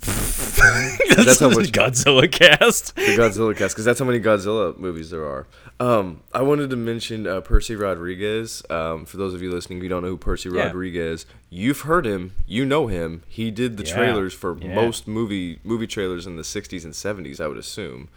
that's, 0.00 1.40
how 1.40 1.48
the 1.50 1.56
much- 1.56 1.72
Godzilla 1.72 2.30
cast. 2.30 2.96
the 2.96 3.02
Godzilla 3.02 3.54
cast 3.54 3.74
because 3.74 3.84
that's 3.84 3.98
how 3.98 4.06
many 4.06 4.18
Godzilla 4.18 4.74
movies 4.78 5.10
there 5.10 5.26
are. 5.26 5.46
Um, 5.78 6.22
I 6.32 6.40
wanted 6.40 6.70
to 6.70 6.76
mention 6.76 7.26
uh, 7.26 7.42
Percy 7.42 7.76
Rodriguez. 7.76 8.62
Um, 8.70 9.04
for 9.04 9.18
those 9.18 9.34
of 9.34 9.42
you 9.42 9.50
listening, 9.52 9.78
if 9.78 9.82
you 9.82 9.90
don't 9.90 10.02
know 10.02 10.08
who 10.08 10.16
Percy 10.16 10.48
Yeah. 10.50 10.64
Rodriguez, 10.66 11.26
you've 11.50 11.82
heard 11.82 12.06
him, 12.06 12.32
you 12.46 12.64
know 12.64 12.86
him. 12.86 13.22
He 13.28 13.50
did 13.50 13.76
the 13.76 13.84
Yeah. 13.84 13.94
trailers 13.94 14.32
for 14.32 14.56
Yeah. 14.58 14.74
most 14.74 15.06
movie 15.06 15.58
movie 15.64 15.86
trailers 15.86 16.26
in 16.26 16.36
the 16.36 16.44
'60s 16.44 16.84
and 16.84 16.94
'70s. 16.94 17.38
I 17.38 17.46
would 17.46 17.58
assume, 17.58 18.08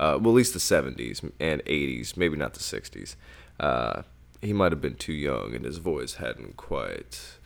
uh, 0.00 0.18
well, 0.20 0.32
at 0.32 0.36
least 0.36 0.54
the 0.54 0.60
'70s 0.60 1.22
and 1.38 1.62
'80s, 1.66 2.16
maybe 2.16 2.36
not 2.36 2.54
the 2.54 2.60
'60s. 2.60 3.14
Uh, 3.60 4.02
he 4.42 4.52
might 4.52 4.72
have 4.72 4.80
been 4.80 4.94
too 4.96 5.12
young, 5.12 5.54
and 5.54 5.64
his 5.64 5.78
voice 5.78 6.14
hadn't 6.14 6.56
quite 6.56 7.36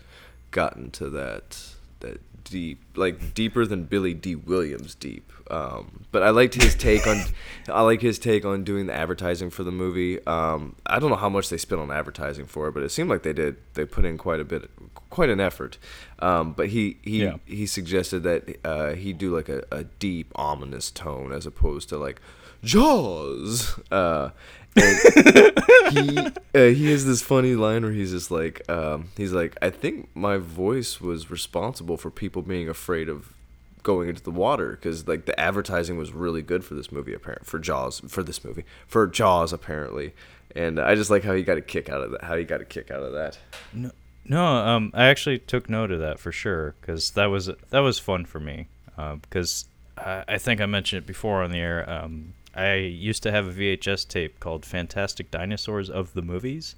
gotten 0.51 0.91
to 0.93 1.09
that 1.11 1.59
that 2.01 2.21
deep, 2.45 2.83
like 2.97 3.33
deeper 3.35 3.65
than 3.65 3.85
Billy 3.85 4.13
Dee 4.15 4.35
Williams 4.35 4.95
deep. 4.97 5.31
Um, 5.51 6.05
but 6.11 6.23
I 6.25 6.31
liked 6.31 6.55
his 6.55 6.75
take 6.75 7.07
on, 7.07 7.23
I 7.69 7.83
like 7.83 8.01
his 8.03 8.19
take 8.19 8.45
on 8.45 8.65
doing 8.65 8.87
the 8.87 8.93
advertising 8.95 9.51
for 9.51 9.63
the 9.65 9.71
movie. 9.71 10.25
Um, 10.27 10.75
I 10.87 10.99
don't 10.99 11.11
know 11.11 11.17
how 11.17 11.29
much 11.29 11.49
they 11.51 11.59
spent 11.59 11.81
on 11.81 11.91
advertising 11.93 12.47
for 12.47 12.67
it, 12.69 12.73
but 12.73 12.83
it 12.83 12.89
seemed 12.91 13.09
like 13.11 13.23
they 13.23 13.33
did. 13.33 13.57
They 13.75 13.85
put 13.85 14.05
in 14.05 14.19
quite 14.19 14.41
a 14.41 14.45
bit, 14.45 14.69
quite 15.11 15.31
an 15.31 15.41
effort. 15.41 15.79
Um, 16.19 16.53
but 16.53 16.69
he 16.71 16.97
he 17.03 17.23
Yeah. 17.23 17.37
he 17.47 17.67
suggested 17.67 18.25
that 18.25 18.59
uh, 18.65 18.93
he 18.95 19.13
do 19.13 19.35
like 19.35 19.49
a, 19.49 19.63
a 19.71 19.85
deep 19.85 20.33
ominous 20.35 20.91
tone 20.91 21.33
as 21.33 21.47
opposed 21.47 21.89
to 21.91 21.99
like 21.99 22.21
Jaws. 22.65 23.79
Uh, 23.91 24.31
he 25.91 26.19
uh, 26.19 26.33
he 26.55 26.91
has 26.91 27.05
this 27.05 27.23
funny 27.23 27.55
line 27.55 27.83
where 27.83 27.93
he's 27.93 28.11
just 28.11 28.31
like 28.31 28.69
um, 28.71 29.09
he's 29.17 29.33
like 29.33 29.57
I 29.61 29.71
think 29.71 30.09
my 30.15 30.39
voice 30.39 31.01
was 31.01 31.31
responsible 31.31 31.97
for 31.97 32.11
people 32.11 32.43
being 32.43 32.69
afraid 32.69 33.09
of 33.09 33.35
going 33.83 34.09
into 34.09 34.23
the 34.23 34.31
water 34.31 34.71
because 34.73 35.07
like 35.09 35.27
the 35.27 35.39
advertising 35.39 35.97
was 35.99 36.13
really 36.13 36.41
good 36.41 36.65
for 36.65 36.75
this 36.75 36.93
movie 36.93 37.13
apparent 37.13 37.45
for 37.45 37.59
Jaws 37.59 38.01
for 38.09 38.23
this 38.23 38.45
movie 38.45 38.65
for 38.87 39.07
Jaws 39.09 39.53
apparently 39.53 40.15
and 40.55 40.79
I 40.79 40.95
just 40.95 41.11
like 41.11 41.25
how 41.25 41.33
he 41.33 41.43
got 41.43 41.59
a 41.59 41.63
kick 41.63 41.89
out 41.89 42.03
of 42.03 42.13
that. 42.13 42.25
How 42.25 42.37
he 42.37 42.45
got 42.45 42.61
a 42.61 42.65
kick 42.65 42.91
out 42.91 43.03
of 43.03 43.13
that. 43.13 43.39
No, 43.73 43.91
no. 44.25 44.45
Um, 44.45 44.91
I 44.95 45.07
actually 45.07 45.39
took 45.39 45.69
note 45.69 45.91
of 45.91 46.01
that 46.01 46.19
for 46.19 46.33
sure 46.33 46.75
because 46.81 47.13
that 47.13 47.27
was 47.27 47.51
that 47.71 47.81
was 47.81 47.99
fun 47.99 48.25
for 48.25 48.41
me. 48.41 48.69
Uh, 48.97 49.17
because 49.17 49.67
I, 49.97 50.25
I 50.29 50.39
think 50.39 50.61
I 50.61 50.67
mentioned 50.67 51.05
it 51.05 51.07
before 51.07 51.43
on 51.43 51.51
the 51.51 51.59
air. 51.59 51.89
Um, 51.89 52.35
I 52.55 52.75
used 52.75 53.23
to 53.23 53.31
have 53.31 53.49
a 53.49 53.53
VHS 53.53 54.07
tape 54.09 54.41
called 54.41 54.67
Fantastic 54.67 55.31
Dinosaurs 55.31 55.89
of 55.89 56.13
the 56.13 56.23
Movies. 56.23 56.77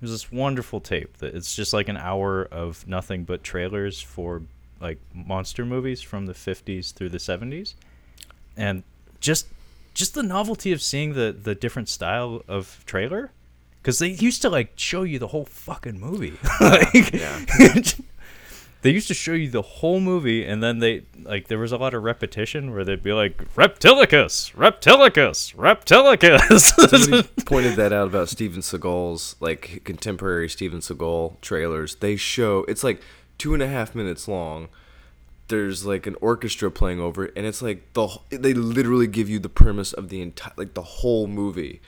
It 0.00 0.04
was 0.04 0.10
this 0.12 0.32
wonderful 0.32 0.80
tape 0.80 1.18
that 1.18 1.34
it's 1.34 1.54
just 1.54 1.72
like 1.72 1.88
an 1.88 1.96
hour 1.96 2.44
of 2.44 2.86
nothing 2.86 3.24
but 3.24 3.42
trailers 3.42 4.00
for 4.00 4.42
like 4.80 4.98
monster 5.14 5.64
movies 5.64 6.00
from 6.00 6.26
the 6.26 6.32
50s 6.32 6.92
through 6.92 7.10
the 7.10 7.18
70s. 7.18 7.74
And 8.56 8.82
just 9.20 9.46
just 9.92 10.14
the 10.14 10.22
novelty 10.22 10.72
of 10.72 10.80
seeing 10.80 11.14
the 11.14 11.36
the 11.38 11.54
different 11.54 11.88
style 11.88 12.42
of 12.48 12.82
trailer 12.86 13.32
because 13.82 13.98
they 13.98 14.08
used 14.08 14.40
to 14.42 14.48
like 14.48 14.72
show 14.76 15.02
you 15.02 15.18
the 15.18 15.28
whole 15.28 15.44
fucking 15.44 15.98
movie. 15.98 16.38
like, 16.60 17.12
Yeah. 17.12 17.40
they 18.82 18.90
used 18.90 19.08
to 19.08 19.14
show 19.14 19.32
you 19.32 19.50
the 19.50 19.62
whole 19.62 20.00
movie, 20.00 20.44
and 20.44 20.62
then 20.62 20.78
they 20.78 21.02
like 21.22 21.48
there 21.48 21.58
was 21.58 21.72
a 21.72 21.76
lot 21.76 21.92
of 21.92 22.02
repetition 22.02 22.72
where 22.72 22.84
they'd 22.84 23.02
be 23.02 23.12
like 23.12 23.36
Reptilicus, 23.54 24.52
Reptilicus, 24.54 25.54
Reptilicus. 25.54 27.28
Pointed 27.46 27.76
that 27.76 27.92
out 27.92 28.08
about 28.08 28.28
Steven 28.28 28.60
Seagal's 28.60 29.36
like 29.40 29.82
contemporary 29.84 30.48
Steven 30.48 30.80
Seagal 30.80 31.40
trailers. 31.40 31.96
They 31.96 32.16
show 32.16 32.64
it's 32.68 32.82
like 32.82 33.02
two 33.36 33.52
and 33.52 33.62
a 33.62 33.68
half 33.68 33.94
minutes 33.94 34.26
long. 34.26 34.68
There's 35.48 35.84
like 35.84 36.06
an 36.06 36.16
orchestra 36.20 36.70
playing 36.70 37.00
over 37.00 37.26
it, 37.26 37.32
and 37.36 37.44
it's 37.44 37.60
like 37.60 37.92
the 37.92 38.08
they 38.30 38.54
literally 38.54 39.08
give 39.08 39.28
you 39.28 39.38
the 39.38 39.48
premise 39.48 39.92
of 39.92 40.08
the 40.08 40.22
entire 40.22 40.52
like 40.56 40.74
the 40.74 40.82
whole 40.82 41.26
movie. 41.26 41.80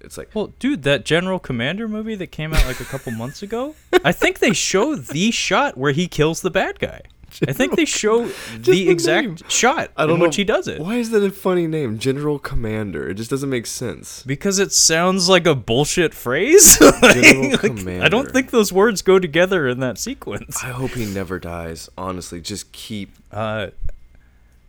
It's 0.00 0.16
like 0.18 0.30
well, 0.34 0.52
dude, 0.58 0.82
that 0.84 1.04
General 1.04 1.38
Commander 1.38 1.88
movie 1.88 2.14
that 2.16 2.28
came 2.28 2.52
out 2.54 2.64
like 2.66 2.80
a 2.80 2.84
couple 2.84 3.12
months 3.12 3.42
ago, 3.42 3.74
I 4.04 4.12
think 4.12 4.38
they 4.38 4.52
show 4.52 4.94
the 4.94 5.30
shot 5.30 5.76
where 5.76 5.92
he 5.92 6.06
kills 6.08 6.40
the 6.40 6.50
bad 6.50 6.78
guy. 6.78 7.02
I 7.46 7.52
think 7.52 7.76
they 7.76 7.84
show 7.84 8.26
the 8.26 8.58
the 8.72 8.88
exact 8.88 9.26
name. 9.26 9.36
shot 9.48 9.90
I 9.98 10.04
don't 10.06 10.14
in 10.14 10.18
know 10.20 10.24
which 10.26 10.36
he 10.36 10.44
does 10.44 10.66
it. 10.66 10.80
Why 10.80 10.96
is 10.96 11.10
that 11.10 11.22
a 11.22 11.30
funny 11.30 11.66
name, 11.66 11.98
General 11.98 12.38
Commander? 12.38 13.10
It 13.10 13.14
just 13.14 13.28
doesn't 13.28 13.50
make 13.50 13.66
sense. 13.66 14.22
Because 14.22 14.58
it 14.58 14.72
sounds 14.72 15.28
like 15.28 15.46
a 15.46 15.54
bullshit 15.54 16.14
phrase. 16.14 16.78
General 17.02 17.50
like, 17.62 18.02
I 18.02 18.08
don't 18.08 18.30
think 18.32 18.50
those 18.50 18.72
words 18.72 19.02
go 19.02 19.18
together 19.18 19.68
in 19.68 19.78
that 19.80 19.98
sequence. 19.98 20.64
I 20.64 20.68
hope 20.68 20.92
he 20.92 21.04
never 21.04 21.38
dies. 21.38 21.90
Honestly, 21.98 22.40
just 22.40 22.72
keep, 22.72 23.10
Uh, 23.30 23.68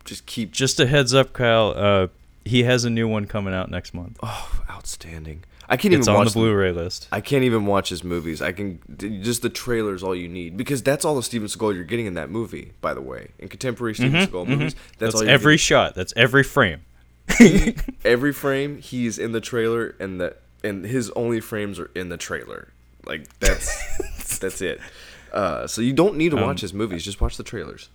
just 0.04 0.26
keep. 0.26 0.52
just 0.52 0.82
a 0.82 0.86
heads 0.88 1.14
up, 1.14 1.32
Kyle. 1.32 1.74
Uh, 1.74 2.08
he 2.50 2.64
has 2.64 2.84
a 2.84 2.90
new 2.90 3.08
one 3.08 3.26
coming 3.26 3.54
out 3.54 3.70
next 3.70 3.94
month. 3.94 4.18
Oh, 4.24 4.62
outstanding! 4.70 5.44
I 5.70 5.78
can't 5.78 5.94
it's 5.94 6.08
even 6.08 6.16
on 6.16 6.26
watch 6.26 6.34
the 6.34 6.40
Blu-ray 6.40 6.72
list. 6.72 7.08
I 7.12 7.22
can't 7.22 7.44
even 7.44 7.68
watch 7.68 7.90
his 7.90 8.04
movies. 8.04 8.42
I 8.42 8.52
can 8.52 8.80
just 9.24 9.44
the 9.44 9.50
trailers 9.50 10.02
all 10.02 10.16
you 10.16 10.28
need 10.28 10.58
because 10.58 10.82
that's 10.82 11.06
all 11.06 11.16
the 11.16 11.24
Steven 11.24 11.48
Seagal 11.48 11.76
you're 11.76 11.84
getting 11.84 12.08
in 12.08 12.16
that 12.16 12.32
movie. 12.32 12.72
By 12.82 12.96
the 12.96 13.02
way, 13.02 13.30
in 13.38 13.50
contemporary 13.50 13.94
Steven 13.94 14.26
Seagal 14.26 14.48
movies, 14.48 14.74
that's, 14.74 14.74
Mm-hmm, 14.74 15.06
That's, 15.06 15.16
all 15.16 15.24
you're 15.24 15.32
every 15.32 15.58
shot. 15.58 15.96
That's 15.96 16.14
every 16.16 16.44
frame. 16.44 16.82
every 18.04 18.34
frame 18.34 18.80
he's 18.80 19.20
in 19.20 19.32
the 19.32 19.42
trailer, 19.42 19.96
and 20.00 20.20
that 20.20 20.42
and 20.64 20.86
his 20.86 21.12
only 21.12 21.40
frames 21.40 21.80
are 21.80 21.92
in 21.94 22.10
the 22.10 22.18
trailer. 22.18 22.70
Like 23.06 23.28
that's 23.40 24.38
that's 24.40 24.62
it. 24.62 24.82
Uh, 25.32 25.68
so 25.68 25.82
you 25.82 25.94
don't 25.94 26.16
need 26.16 26.30
to 26.32 26.38
watch 26.38 26.62
his 26.62 26.74
movies. 26.74 27.06
Just 27.06 27.22
watch 27.22 27.38
the 27.38 27.44
trailers. 27.44 27.90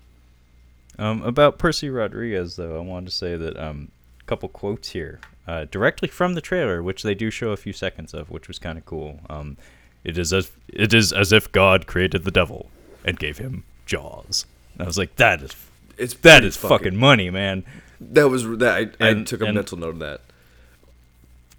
Um, 0.96 1.22
about 1.22 1.58
Percy 1.58 1.90
Rodriguez, 1.90 2.54
though, 2.54 2.76
I 2.76 2.80
wanted 2.80 3.06
to 3.06 3.12
say 3.16 3.36
that 3.36 3.56
um, 3.56 3.90
couple 4.26 4.48
quotes 4.48 4.90
here, 4.90 5.20
uh, 5.46 5.66
directly 5.70 6.08
from 6.08 6.34
the 6.34 6.40
trailer, 6.40 6.82
which 6.82 7.02
they 7.02 7.14
do 7.14 7.30
show 7.30 7.50
a 7.50 7.56
few 7.56 7.72
seconds 7.72 8.14
of, 8.14 8.30
which 8.30 8.48
was 8.48 8.58
kind 8.58 8.78
of 8.78 8.84
cool. 8.86 9.20
Um, 9.28 9.56
it 10.04 10.18
is 10.18 10.32
as 10.32 10.50
it 10.68 10.92
is 10.94 11.12
as 11.12 11.32
if 11.32 11.50
God 11.52 11.86
created 11.86 12.24
the 12.24 12.30
devil 12.30 12.68
and 13.04 13.18
gave 13.18 13.38
him 13.38 13.64
jaws. 13.86 14.46
And 14.74 14.82
I 14.82 14.86
was 14.86 14.98
like, 14.98 15.16
that 15.16 15.40
is 15.42 15.52
It's 15.96 16.14
that 16.14 16.44
is 16.44 16.56
fucking 16.56 16.96
money, 16.96 17.30
man. 17.30 17.64
That 18.00 18.28
was 18.28 18.44
that. 18.58 18.94
I, 19.00 19.08
I 19.10 19.22
took 19.22 19.40
a 19.40 19.46
and- 19.46 19.54
mental 19.54 19.78
note 19.78 19.90
of 19.94 19.98
that. 20.00 20.20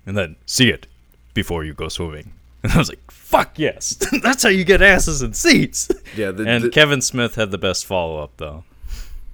And 0.05 0.16
then 0.18 0.36
see 0.45 0.70
it 0.70 0.86
before 1.34 1.63
you 1.63 1.74
go 1.74 1.88
swimming. 1.89 2.32
And 2.66 2.74
I 2.74 2.80
was 2.80 2.89
like, 2.89 3.11
fuck 3.11 3.59
yes, 3.59 3.89
that's 4.24 4.41
how 4.41 4.49
you 4.49 4.63
get 4.63 4.82
asses 4.82 5.22
in 5.22 5.34
seats. 5.34 5.88
Yeah, 6.18 6.32
the, 6.32 6.47
and 6.47 6.63
the- 6.63 6.70
Kevin 6.70 6.99
Smith 6.99 7.36
had 7.36 7.51
the 7.51 7.59
best 7.59 7.86
follow 7.86 8.24
up 8.24 8.32
though. 8.38 8.63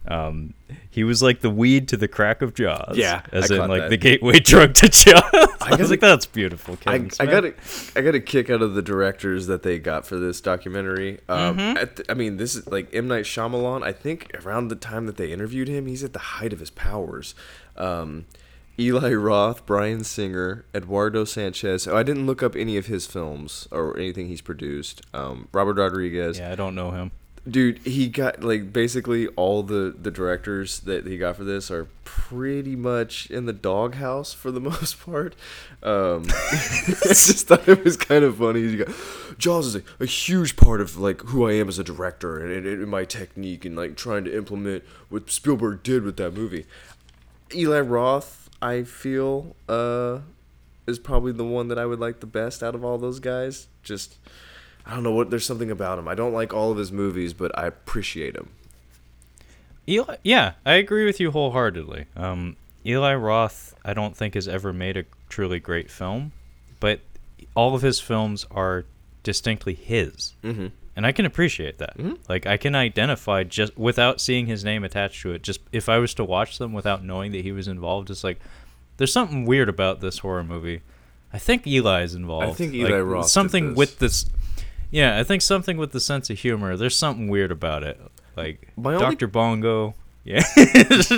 Um, 0.08 0.56
he 0.90 1.04
was 1.04 1.22
like 1.22 1.42
the 1.42 1.50
weed 1.52 1.88
to 1.90 1.98
the 1.98 2.08
crack 2.08 2.42
of 2.42 2.56
Jaws. 2.56 2.98
Yeah, 2.98 3.22
as 3.32 3.52
I 3.52 3.64
in 3.64 3.70
like 3.70 3.82
that. 3.84 3.90
the 3.92 3.98
gateway 3.98 4.40
drug 4.40 4.74
to 4.76 4.90
Jaws. 4.90 5.22
I, 5.32 5.48
gotta- 5.70 5.78
was 5.78 5.90
like, 5.92 6.00
that's 6.00 6.26
beautiful. 6.26 6.74
I, 6.74 6.98
Kevin 6.98 7.06
I 7.06 7.10
Smith. 7.10 7.30
got 7.30 7.46
a 7.46 7.54
I 8.00 8.02
got 8.02 8.16
a 8.16 8.20
kick 8.20 8.50
out 8.50 8.62
of 8.64 8.74
the 8.74 8.82
directors 8.82 9.46
that 9.48 9.62
they 9.62 9.78
got 9.78 10.06
for 10.08 10.18
this 10.18 10.42
documentary. 10.42 11.20
Um, 11.30 11.60
at 11.60 11.98
the- 11.98 12.12
I 12.12 12.16
mean, 12.16 12.38
this 12.38 12.56
is 12.56 12.66
like 12.68 12.94
M 12.96 13.08
Night 13.08 13.26
Shyamalan. 13.26 13.84
I 13.84 13.92
think 13.92 14.32
around 14.44 14.70
the 14.70 14.76
time 14.76 15.06
that 15.06 15.18
they 15.18 15.32
interviewed 15.32 15.68
him, 15.68 15.86
he's 15.86 16.04
at 16.04 16.14
the 16.14 16.20
height 16.20 16.52
of 16.52 16.60
his 16.60 16.72
powers. 16.72 17.36
Um, 17.78 18.26
Eli 18.80 19.14
Roth, 19.14 19.66
Bryan 19.68 20.04
Singer, 20.04 20.66
Eduardo 20.74 21.26
Sanchez. 21.26 21.88
Oh, 21.88 21.96
I 21.96 22.02
didn't 22.02 22.26
look 22.26 22.42
up 22.42 22.56
any 22.56 22.78
of 22.78 22.88
his 22.88 23.06
films 23.06 23.68
or 23.70 23.96
anything 24.00 24.28
he's 24.30 24.42
produced. 24.42 25.02
Um, 25.14 25.48
Robert 25.52 25.78
Rodriguez 25.78 26.40
Yeah, 26.40 26.52
I 26.52 26.56
don't 26.56 26.74
know 26.74 26.90
him. 26.90 27.12
Dude 27.50 27.80
he 27.80 28.08
got 28.08 28.44
like 28.44 28.72
basically 28.72 29.28
all 29.30 29.64
the 29.64 29.96
the 30.00 30.12
directors 30.12 30.80
that 30.82 31.08
he 31.08 31.18
got 31.18 31.36
for 31.36 31.44
this 31.44 31.72
are 31.72 31.88
pretty 32.04 32.76
much 32.76 33.30
in 33.32 33.46
the 33.46 33.54
doghouse 33.54 34.34
for 34.34 34.52
the 34.52 34.60
most 34.72 35.04
part. 35.04 35.36
Um 35.82 36.26
i 36.30 37.08
just 37.08 37.48
thought 37.48 37.68
it 37.68 37.84
was 37.84 37.98
kind 37.98 38.24
of 38.24 38.38
funny. 38.38 38.62
You 38.62 38.86
got 38.86 38.96
jaws 39.38 39.68
is 39.68 39.76
a, 39.76 39.84
a 40.00 40.06
huge 40.06 40.56
part 40.56 40.82
of 40.82 40.98
like 40.98 41.22
who 41.22 41.48
i 41.48 41.54
am 41.54 41.68
as 41.68 41.80
a 41.80 41.84
director 41.84 42.38
and, 42.40 42.52
and, 42.52 42.68
and 42.68 42.88
my 42.88 43.06
technique 43.06 43.66
and 43.66 43.76
like 43.76 43.96
trying 43.96 44.24
to 44.26 44.36
implement 44.36 44.84
what 45.10 45.32
spielberg 45.32 45.82
did 45.84 46.04
with 46.04 46.18
that 46.18 46.34
movie. 46.34 46.66
Eli 47.54 47.80
roth 47.80 48.50
i 48.62 48.84
feel 48.84 49.56
uh 49.68 50.20
is 50.86 51.00
probably 51.00 51.32
the 51.32 51.46
one 51.46 51.70
that 51.70 51.80
i 51.80 51.86
would 51.86 52.00
like 52.00 52.20
the 52.20 52.28
best 52.28 52.62
out 52.62 52.76
of 52.76 52.86
all 52.86 53.00
those 53.00 53.20
guys. 53.20 53.68
Just 53.82 54.18
I 54.86 54.94
don't 54.94 55.04
know 55.04 55.12
what. 55.12 55.30
There's 55.30 55.46
something 55.46 55.72
about 55.72 56.00
him. 56.00 56.08
I 56.08 56.16
don't 56.16 56.34
like 56.34 56.54
all 56.54 56.72
of 56.72 56.78
his 56.78 56.92
movies, 56.92 57.34
but 57.34 57.58
I 57.58 57.68
appreciate 57.68 58.36
him. 58.36 58.50
Eli, 59.88 60.18
yeah, 60.24 60.54
I 60.66 60.74
agree 60.74 61.06
with 61.06 61.20
you 61.20 61.32
wholeheartedly. 61.32 62.06
Um, 62.16 62.56
Eli 62.86 63.14
Roth, 63.16 63.76
I 63.84 63.94
don't 63.94 64.16
think 64.16 64.36
has 64.36 64.48
ever 64.48 64.72
made 64.74 64.98
a 64.98 65.06
truly 65.30 65.60
great 65.60 65.90
film, 65.90 66.32
but 66.80 67.00
all 67.56 67.76
of 67.76 67.82
his 67.82 68.00
films 68.00 68.46
are 68.52 68.86
distinctly 69.24 69.74
his, 69.74 70.34
Mm-hmm. 70.44 70.68
and 70.96 71.06
I 71.06 71.12
can 71.12 71.26
appreciate 71.26 71.78
that. 71.80 71.96
Like 72.30 72.46
I 72.46 72.58
can 72.58 72.76
identify 72.76 73.44
just 73.44 73.78
without 73.78 74.22
seeing 74.22 74.46
his 74.48 74.64
name 74.64 74.84
attached 74.84 75.22
to 75.24 75.32
it. 75.34 75.42
Just 75.44 75.62
if 75.72 75.90
I 75.90 75.98
was 75.98 76.14
to 76.16 76.24
watch 76.24 76.58
them 76.58 76.74
without 76.74 77.04
knowing 77.04 77.32
that 77.34 77.42
he 77.44 77.52
was 77.52 77.68
involved, 77.68 78.10
it's 78.10 78.24
like 78.24 78.40
there's 78.98 79.14
something 79.14 79.46
weird 79.46 79.70
about 79.70 80.00
this 80.02 80.20
horror 80.20 80.44
movie. 80.44 80.82
I 81.34 81.38
think 81.40 81.66
Eli's 81.68 82.14
involved. 82.14 82.48
I 82.48 82.54
think 82.54 82.74
Eli 82.74 82.90
Like, 83.00 83.06
Roth 83.12 83.28
Something 83.28 83.74
with 83.76 84.00
this. 84.00 84.26
Yeah, 84.92 85.18
I 85.18 85.24
think 85.24 85.42
something 85.42 85.78
with 85.78 85.92
the 85.94 86.00
sense 86.00 86.30
of 86.30 86.38
humor. 86.40 86.76
There's 86.78 86.96
something 86.98 87.30
weird 87.30 87.52
about 87.52 87.84
it. 87.84 88.00
Like 88.36 88.68
My 88.78 88.94
only- 88.94 89.06
Dr. 89.16 89.28
Bongo. 89.28 89.96
Yeah. 90.24 90.44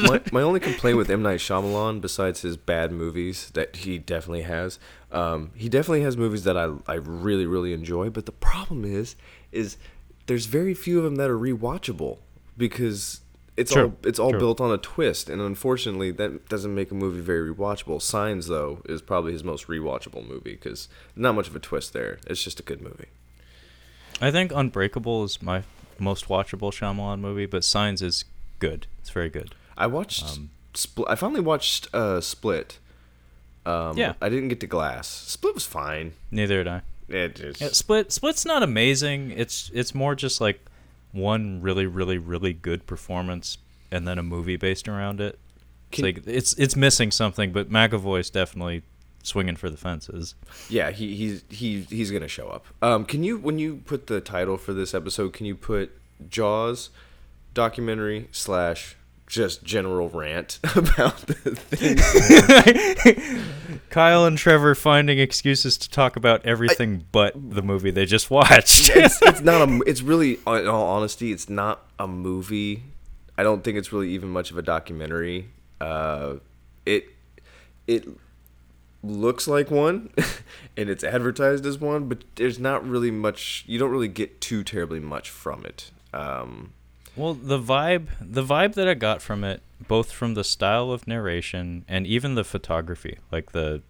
my, 0.04 0.22
my 0.32 0.42
only 0.42 0.62
complaint 0.62 0.96
with 0.98 1.10
M 1.10 1.22
Night 1.22 1.40
Shyamalan, 1.40 2.00
besides 2.00 2.42
his 2.42 2.56
bad 2.56 2.94
movies 2.94 3.52
that 3.54 3.76
he 3.78 3.98
definitely 4.00 4.44
has, 4.44 4.80
um, 5.12 5.52
he 5.56 5.68
definitely 5.68 6.04
has 6.04 6.16
movies 6.16 6.46
that 6.46 6.56
I 6.56 6.72
I 6.88 6.96
really 6.96 7.46
really 7.46 7.74
enjoy. 7.74 8.10
But 8.10 8.26
the 8.28 8.32
problem 8.32 8.86
is, 8.86 9.18
is 9.52 9.76
there's 10.28 10.46
very 10.46 10.74
few 10.74 11.00
of 11.00 11.04
them 11.04 11.16
that 11.16 11.30
are 11.30 11.38
rewatchable 11.38 12.20
because 12.58 13.20
it's 13.58 13.74
True, 13.74 13.84
all 13.84 13.94
it's 14.04 14.20
all 14.20 14.30
true. 14.32 14.40
built 14.40 14.62
on 14.62 14.72
a 14.72 14.78
twist, 14.78 15.30
and 15.30 15.42
unfortunately 15.42 16.12
that 16.12 16.48
doesn't 16.48 16.74
make 16.74 16.90
a 16.90 16.96
movie 16.96 17.20
very 17.20 17.54
rewatchable. 17.54 18.02
Signs 18.02 18.48
though 18.48 18.82
is 18.86 19.02
probably 19.02 19.34
his 19.34 19.44
most 19.44 19.68
rewatchable 19.68 20.26
movie 20.26 20.54
because 20.54 20.88
not 21.14 21.36
much 21.36 21.50
of 21.50 21.56
a 21.58 21.60
twist 21.60 21.92
there. 21.92 22.20
It's 22.26 22.42
just 22.42 22.58
a 22.62 22.64
good 22.64 22.82
movie. 22.82 23.08
I 24.22 24.32
think 24.32 24.52
Unbreakable 24.52 25.24
is 25.24 25.42
my 25.42 25.64
most 26.00 26.28
watchable 26.28 26.72
Shyamalan 26.72 27.20
movie, 27.20 27.46
but 27.46 27.64
Signs 27.64 28.02
is 28.02 28.26
good. 28.60 28.88
It's 29.02 29.10
very 29.10 29.30
good. 29.30 29.54
I 29.78 29.88
watched 29.88 30.24
Um, 30.26 30.50
Split. 30.74 31.08
I 31.10 31.16
finally 31.16 31.42
watched 31.42 31.94
uh, 31.94 32.22
Split. 32.22 32.80
Um, 33.66 33.98
Yeah. 33.98 34.14
I 34.22 34.30
didn't 34.30 34.50
get 34.50 34.60
to 34.62 34.68
Glass. 34.68 35.08
Split 35.08 35.54
was 35.54 35.66
fine. 35.66 36.14
Neither 36.32 36.64
did 36.64 36.68
I. 36.68 36.82
It 37.10 37.36
just, 37.36 37.62
Yeah, 37.62 37.70
Split 37.70 38.12
Split's 38.12 38.46
not 38.46 38.64
amazing. 38.64 39.32
It's 39.32 39.70
it's 39.74 39.94
more 39.94 40.16
just 40.16 40.40
like 40.42 40.60
one 41.12 41.62
really 41.62 41.86
really 41.86 42.18
really 42.18 42.54
good 42.54 42.88
performance 42.88 43.58
and 43.92 44.08
then 44.08 44.18
a 44.18 44.24
movie 44.24 44.56
based 44.56 44.88
around 44.88 45.20
it. 45.22 45.38
It's 45.90 45.96
Can- 45.98 46.06
like 46.06 46.24
it's 46.26 46.54
it's 46.54 46.76
missing 46.76 47.12
something, 47.12 47.52
but 47.52 47.70
McAvoy's 47.70 48.30
definitely 48.30 48.84
swinging 49.24 49.56
for 49.56 49.70
the 49.70 49.78
fences. 49.78 50.36
yeah, 50.70 50.92
he 50.92 51.16
he's 51.16 51.44
he 51.50 51.82
he's 51.82 52.12
gonna 52.12 52.28
show 52.28 52.50
up. 52.50 52.66
Um, 52.82 53.06
can 53.06 53.24
you 53.24 53.38
when 53.38 53.58
you 53.58 53.78
put 53.86 54.08
the 54.08 54.22
title 54.22 54.58
for 54.58 54.74
this 54.74 54.94
episode, 54.94 55.34
can 55.34 55.46
you 55.46 55.56
put 55.56 55.92
Jaws 56.30 56.90
documentary 57.54 58.28
slash 58.32 58.96
just 59.28 59.64
general 59.64 60.10
rant 60.10 60.60
about 60.76 61.18
the 61.18 61.56
things. 61.56 62.04
Kyle 63.90 64.26
and 64.26 64.38
Trevor 64.38 64.76
finding 64.76 65.18
excuses 65.18 65.78
to 65.78 65.90
talk 65.90 66.16
about 66.16 66.46
everything 66.46 67.06
but 67.12 67.34
the 67.36 67.64
movie 67.64 67.90
they 67.90 68.06
just 68.06 68.30
watched. 68.30 68.92
it's, 68.96 69.22
it's 69.22 69.42
not 69.42 69.68
a. 69.68 69.82
It's 69.88 70.02
really, 70.02 70.34
in 70.46 70.68
all 70.68 70.86
honesty, 70.88 71.32
it's 71.32 71.50
not 71.50 71.84
a 71.98 72.08
movie. 72.08 72.84
I 73.38 73.44
don't 73.44 73.64
think 73.64 73.78
it's 73.78 73.92
really 73.92 74.10
even 74.12 74.30
much 74.30 74.52
of 74.52 74.58
a 74.58 74.62
documentary. 74.62 75.50
Uh, 75.82 76.36
it 76.86 77.08
it 77.88 78.08
looks 79.04 79.48
like 79.48 79.70
one, 79.70 80.10
and 80.78 80.90
it's 80.90 81.04
advertised 81.04 81.66
as 81.66 81.78
one, 81.78 82.08
but 82.08 82.24
there's 82.36 82.58
not 82.60 82.88
really 82.88 83.12
much. 83.12 83.64
You 83.68 83.78
don't 83.78 83.92
really 83.92 84.08
get 84.08 84.42
too 84.42 84.64
terribly 84.64 85.00
much 85.00 85.30
from 85.30 85.66
it. 85.66 85.92
Um, 86.14 86.74
Well, 87.16 87.34
the 87.34 87.60
vibe, 87.60 88.08
the 88.22 88.44
vibe 88.44 88.74
that 88.76 88.88
I 88.88 88.94
got 88.94 89.22
from 89.22 89.44
it, 89.44 89.62
both 89.88 90.12
from 90.12 90.34
the 90.34 90.44
style 90.44 90.92
of 90.92 91.08
narration 91.08 91.86
and 91.88 92.08
even 92.08 92.36
the 92.36 92.44
photography, 92.44 93.20
like 93.32 93.52
the, 93.52 93.82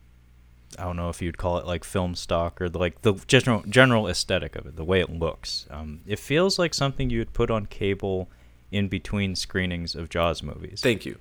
I 0.80 0.84
don't 0.84 0.96
know 0.98 1.10
if 1.10 1.22
you'd 1.22 1.38
call 1.38 1.58
it 1.58 1.68
like 1.68 1.84
film 1.84 2.16
stock 2.16 2.60
or 2.60 2.68
the, 2.68 2.80
like 2.80 3.04
the 3.04 3.14
general 3.28 3.64
general 3.70 4.08
aesthetic 4.08 4.56
of 4.56 4.66
it, 4.66 4.76
the 4.76 4.84
way 4.84 5.00
it 5.00 5.10
looks. 5.10 5.68
Um, 5.70 6.02
it 6.08 6.18
feels 6.18 6.58
like 6.58 6.74
something 6.74 7.10
you 7.10 7.20
would 7.20 7.34
put 7.34 7.52
on 7.52 7.68
cable 7.68 8.30
in 8.72 8.88
between 8.88 9.36
screenings 9.36 9.94
of 9.94 10.10
Jaws 10.10 10.42
movies. 10.42 10.82
thank 10.82 11.06
you. 11.06 11.18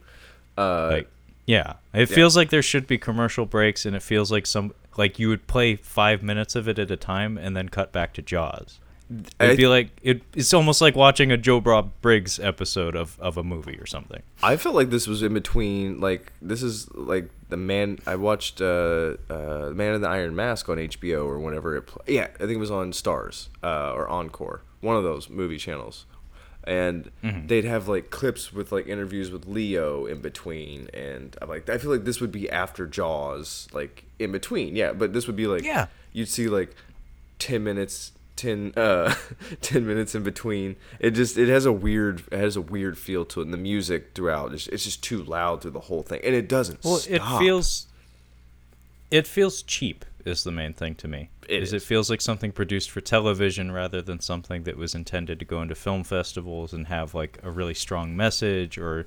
Uh, 0.56 0.88
like, 0.90 1.10
yeah, 1.46 1.74
it 1.92 2.08
yeah. 2.10 2.14
feels 2.14 2.36
like 2.36 2.50
there 2.50 2.62
should 2.62 2.86
be 2.86 2.98
commercial 2.98 3.46
breaks, 3.46 3.84
and 3.84 3.96
it 3.96 4.02
feels 4.02 4.30
like 4.30 4.46
some 4.46 4.72
like 4.96 5.18
you 5.18 5.28
would 5.28 5.46
play 5.46 5.76
five 5.76 6.22
minutes 6.22 6.54
of 6.54 6.68
it 6.68 6.78
at 6.78 6.90
a 6.90 6.96
time 6.96 7.38
and 7.38 7.56
then 7.56 7.68
cut 7.68 7.92
back 7.92 8.12
to 8.14 8.22
Jaws. 8.22 8.78
It'd 9.40 9.56
be 9.56 9.66
like 9.66 9.90
it, 10.02 10.22
it's 10.34 10.54
almost 10.54 10.80
like 10.80 10.96
watching 10.96 11.30
a 11.30 11.36
Joe 11.36 11.60
Bob 11.60 11.90
Briggs 12.00 12.38
episode 12.38 12.96
of, 12.96 13.18
of 13.20 13.36
a 13.36 13.42
movie 13.42 13.78
or 13.78 13.84
something. 13.84 14.22
I 14.42 14.56
felt 14.56 14.74
like 14.74 14.90
this 14.90 15.06
was 15.06 15.22
in 15.22 15.34
between. 15.34 16.00
Like 16.00 16.32
this 16.40 16.62
is 16.62 16.90
like 16.94 17.28
the 17.48 17.56
man. 17.56 17.98
I 18.06 18.16
watched 18.16 18.60
uh, 18.60 19.16
uh, 19.28 19.70
Man 19.74 19.94
in 19.94 20.00
the 20.00 20.08
Iron 20.08 20.34
Mask 20.34 20.68
on 20.68 20.78
HBO 20.78 21.26
or 21.26 21.38
whenever 21.38 21.76
it. 21.76 21.82
Pl- 21.82 22.02
yeah, 22.06 22.28
I 22.34 22.38
think 22.38 22.52
it 22.52 22.58
was 22.58 22.70
on 22.70 22.92
Stars 22.92 23.50
uh, 23.62 23.92
or 23.92 24.08
Encore, 24.08 24.62
one 24.80 24.96
of 24.96 25.02
those 25.02 25.28
movie 25.28 25.58
channels, 25.58 26.06
and 26.64 27.10
they'd 27.22 27.64
have 27.64 27.88
like 27.88 28.10
clips 28.10 28.52
with 28.52 28.70
like 28.72 28.86
interviews 28.86 29.30
with 29.30 29.46
Leo 29.46 30.06
in 30.06 30.20
between, 30.20 30.88
and 30.94 31.36
I'm 31.42 31.48
like, 31.48 31.68
I 31.68 31.78
feel 31.78 31.90
like 31.90 32.04
this 32.04 32.20
would 32.20 32.32
be 32.32 32.48
after 32.50 32.86
Jaws, 32.86 33.68
like 33.72 34.04
in 34.18 34.32
between. 34.32 34.76
Yeah, 34.76 34.92
but 34.92 35.12
this 35.12 35.26
would 35.26 35.36
be 35.36 35.46
like 35.46 35.64
Yeah. 35.64 35.86
you'd 36.12 36.28
see 36.28 36.48
like 36.48 36.74
10 37.38 37.64
minutes 37.64 38.12
10 38.36 38.72
uh 38.76 39.14
10 39.60 39.86
minutes 39.86 40.14
in 40.14 40.22
between. 40.22 40.76
It 41.00 41.10
just 41.12 41.36
it 41.36 41.48
has 41.48 41.66
a 41.66 41.72
weird 41.72 42.22
it 42.32 42.38
has 42.38 42.56
a 42.56 42.60
weird 42.60 42.96
feel 42.96 43.24
to 43.26 43.40
it. 43.40 43.44
And 43.44 43.52
the 43.52 43.58
music 43.58 44.12
throughout 44.14 44.52
it's, 44.54 44.66
it's 44.68 44.84
just 44.84 45.02
too 45.02 45.22
loud 45.22 45.62
through 45.62 45.72
the 45.72 45.80
whole 45.80 46.02
thing. 46.02 46.20
And 46.24 46.34
it 46.34 46.48
doesn't 46.48 46.82
Well, 46.84 47.00
it 47.08 47.20
feels 47.38 47.86
it 49.10 49.26
feels 49.26 49.62
cheap 49.62 50.04
is 50.24 50.44
the 50.44 50.52
main 50.52 50.72
thing 50.72 50.94
to 50.96 51.08
me. 51.08 51.30
It 51.48 51.62
is 51.62 51.72
it 51.72 51.76
is. 51.76 51.84
feels 51.84 52.10
like 52.10 52.20
something 52.20 52.52
produced 52.52 52.90
for 52.90 53.00
television 53.00 53.70
rather 53.72 54.02
than 54.02 54.20
something 54.20 54.64
that 54.64 54.76
was 54.76 54.94
intended 54.94 55.38
to 55.38 55.44
go 55.44 55.62
into 55.62 55.74
film 55.74 56.04
festivals 56.04 56.72
and 56.72 56.86
have 56.86 57.14
like 57.14 57.38
a 57.42 57.50
really 57.50 57.74
strong 57.74 58.16
message 58.16 58.78
or 58.78 59.06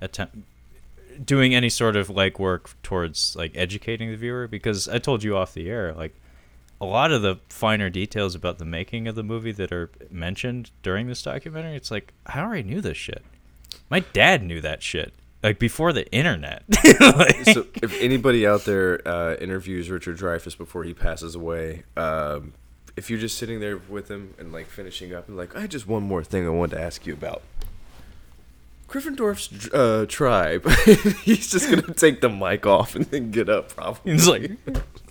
attempt 0.00 0.36
doing 1.24 1.54
any 1.54 1.68
sort 1.68 1.96
of 1.96 2.10
like 2.10 2.38
work 2.38 2.70
towards 2.82 3.34
like 3.36 3.52
educating 3.56 4.10
the 4.10 4.16
viewer 4.16 4.46
because 4.46 4.86
I 4.86 4.98
told 4.98 5.22
you 5.22 5.36
off 5.36 5.54
the 5.54 5.70
air 5.70 5.94
like 5.94 6.14
a 6.78 6.84
lot 6.84 7.10
of 7.10 7.22
the 7.22 7.36
finer 7.48 7.88
details 7.88 8.34
about 8.34 8.58
the 8.58 8.66
making 8.66 9.08
of 9.08 9.14
the 9.14 9.22
movie 9.22 9.52
that 9.52 9.72
are 9.72 9.90
mentioned 10.10 10.70
during 10.82 11.06
this 11.06 11.22
documentary 11.22 11.74
it's 11.74 11.90
like 11.90 12.12
I 12.26 12.40
already 12.40 12.68
knew 12.68 12.80
this 12.80 12.98
shit. 12.98 13.24
My 13.88 14.00
dad 14.00 14.42
knew 14.42 14.60
that 14.60 14.82
shit 14.82 15.14
like 15.42 15.58
before 15.58 15.92
the 15.92 16.10
internet. 16.12 16.62
Like- 17.00 17.44
so 17.44 17.66
if 17.82 18.00
anybody 18.00 18.46
out 18.46 18.64
there 18.64 19.06
uh, 19.06 19.36
interviews 19.36 19.90
Richard 19.90 20.18
Dreyfuss 20.18 20.56
before 20.56 20.84
he 20.84 20.94
passes 20.94 21.34
away, 21.34 21.84
um, 21.96 22.52
if 22.96 23.10
you're 23.10 23.18
just 23.18 23.36
sitting 23.38 23.60
there 23.60 23.76
with 23.76 24.08
him 24.10 24.34
and 24.38 24.52
like 24.52 24.66
finishing 24.66 25.14
up 25.14 25.28
and 25.28 25.36
like, 25.36 25.54
I 25.56 25.60
had 25.60 25.70
just 25.70 25.86
one 25.86 26.02
more 26.02 26.24
thing 26.24 26.46
I 26.46 26.50
wanted 26.50 26.76
to 26.76 26.82
ask 26.82 27.06
you 27.06 27.12
about. 27.12 27.42
Krippendorf's 28.88 29.68
uh, 29.74 30.06
tribe. 30.08 30.68
He's 31.24 31.50
just 31.50 31.68
gonna 31.68 31.92
take 31.94 32.20
the 32.20 32.28
mic 32.28 32.66
off 32.66 32.94
and 32.94 33.04
then 33.06 33.30
get 33.32 33.48
up. 33.48 33.74
Probably. 33.74 34.12
He's 34.12 34.28
like, 34.28 34.52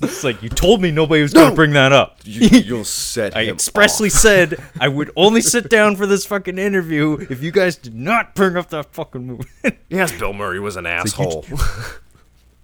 it's 0.02 0.24
like 0.24 0.42
you 0.42 0.50
told 0.50 0.82
me 0.82 0.92
nobody 0.92 1.22
was 1.22 1.34
going 1.34 1.46
to 1.48 1.50
No! 1.52 1.56
bring 1.56 1.72
that 1.74 1.92
up. 1.92 2.20
You, 2.24 2.48
you'll 2.60 2.84
set 2.86 3.36
I 3.36 3.44
him 3.44 3.56
expressly 3.56 4.08
off. 4.08 4.14
said 4.14 4.64
I 4.80 4.88
would 4.88 5.12
only 5.16 5.42
sit 5.42 5.70
down 5.70 5.96
for 5.98 6.06
this 6.06 6.26
fucking 6.26 6.58
interview 6.58 7.18
if 7.30 7.44
you 7.44 7.52
guys 7.52 7.76
did 7.78 7.96
not 7.96 8.34
bring 8.36 8.56
up 8.58 8.70
that 8.70 8.94
fucking 8.94 9.26
movie. 9.26 9.50
Yes, 9.90 10.12
Bill 10.18 10.34
Murray 10.34 10.60
was 10.60 10.76
an 10.78 10.86
asshole. 10.86 11.46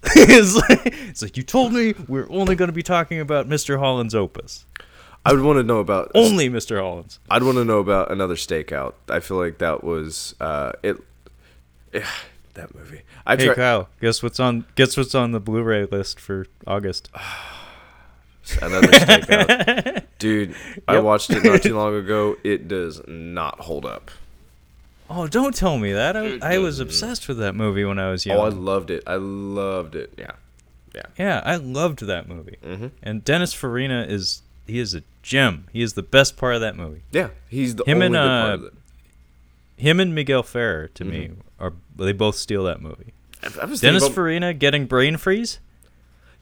it's, 0.04 0.56
like, 0.56 0.82
it's 1.10 1.22
like 1.22 1.38
you 1.38 1.44
told 1.44 1.72
me 1.74 1.94
we're 2.08 2.28
only 2.30 2.56
going 2.56 2.68
to 2.70 2.74
be 2.74 2.84
talking 2.84 3.20
about 3.20 3.48
Mr. 3.48 3.78
Holland's 3.80 4.16
opus. 4.16 4.66
I 5.26 5.34
would 5.34 5.42
want 5.42 5.58
to 5.58 5.64
know 5.64 5.80
about. 5.80 6.12
Only 6.16 6.50
Mr. 6.50 6.80
Holland's. 6.82 7.20
I'd 7.30 7.44
want 7.44 7.58
to 7.58 7.66
know 7.66 7.80
about 7.80 8.12
another 8.12 8.36
stakeout. 8.36 8.94
I 9.10 9.20
feel 9.20 9.38
like 9.38 9.60
that 9.60 9.84
was 9.84 10.34
uh, 10.40 10.72
it. 10.82 10.98
Yeah, 11.94 12.08
that 12.56 12.74
movie. 12.74 13.02
I 13.26 13.36
Hey 13.36 13.46
try, 13.46 13.56
Kyle, 13.56 13.90
guess 14.00 14.24
what's 14.24 14.40
on 14.40 14.66
guess 14.76 14.98
what's 14.98 15.14
on 15.14 15.32
the 15.32 15.40
Blu-ray 15.40 15.86
list 15.86 16.20
for 16.20 16.48
August? 16.66 17.10
another 18.62 18.88
stakeout, 18.88 20.04
dude. 20.20 20.56
I 20.88 21.00
watched 21.00 21.30
it 21.30 21.44
not 21.44 21.62
too 21.62 21.76
long 21.76 21.96
ago. 22.04 22.38
It 22.44 22.68
does 22.68 23.02
not 23.08 23.60
hold 23.62 23.86
up. 23.86 24.10
Oh, 25.10 25.28
don't 25.28 25.54
tell 25.54 25.78
me 25.78 25.92
that. 25.92 26.16
I, 26.16 26.40
I 26.42 26.58
was 26.60 26.80
obsessed 26.80 27.28
with 27.28 27.38
that 27.40 27.54
movie 27.54 27.84
when 27.84 28.00
I 28.00 28.10
was 28.10 28.26
young. 28.26 28.38
Oh, 28.38 28.44
I 28.44 28.50
loved 28.50 28.90
it. 28.90 29.04
I 29.06 29.16
loved 29.16 29.94
it. 29.96 30.14
Yeah, 30.18 30.32
yeah. 30.96 31.02
Yeah, 31.20 31.42
I 31.44 31.58
loved 31.58 32.00
that 32.06 32.30
movie. 32.30 32.58
hmm 32.64 32.88
And 33.04 33.24
Dennis 33.24 33.54
Farina 33.54 34.06
is 34.08 34.42
he 34.68 34.80
is 34.80 34.94
a 34.96 35.04
gem. 35.22 35.68
He 35.74 35.82
is 35.82 35.94
the 35.94 36.04
best 36.04 36.38
part 36.38 36.56
of 36.56 36.62
that 36.62 36.76
movie. 36.76 37.04
Yeah, 37.12 37.30
he's 37.50 37.76
the 37.76 37.84
Him 37.86 37.96
only 38.02 38.06
and, 38.08 38.14
good 38.16 38.20
part 38.28 38.50
uh, 38.50 38.54
of 38.54 38.64
it. 38.66 38.74
Him 39.78 40.00
and 40.00 40.14
Miguel 40.16 40.44
Ferrer 40.44 40.88
to 40.90 41.04
me 41.06 41.28
Mm-hmm. 41.30 41.64
are 41.64 41.74
they 41.96 42.12
both 42.14 42.36
steal 42.36 42.64
that 42.66 42.82
movie. 42.82 43.14
I, 43.44 43.48
I 43.48 43.66
Dennis 43.76 44.04
about- 44.04 44.14
Farina 44.14 44.54
getting 44.54 44.86
brain 44.86 45.18
freeze. 45.18 45.60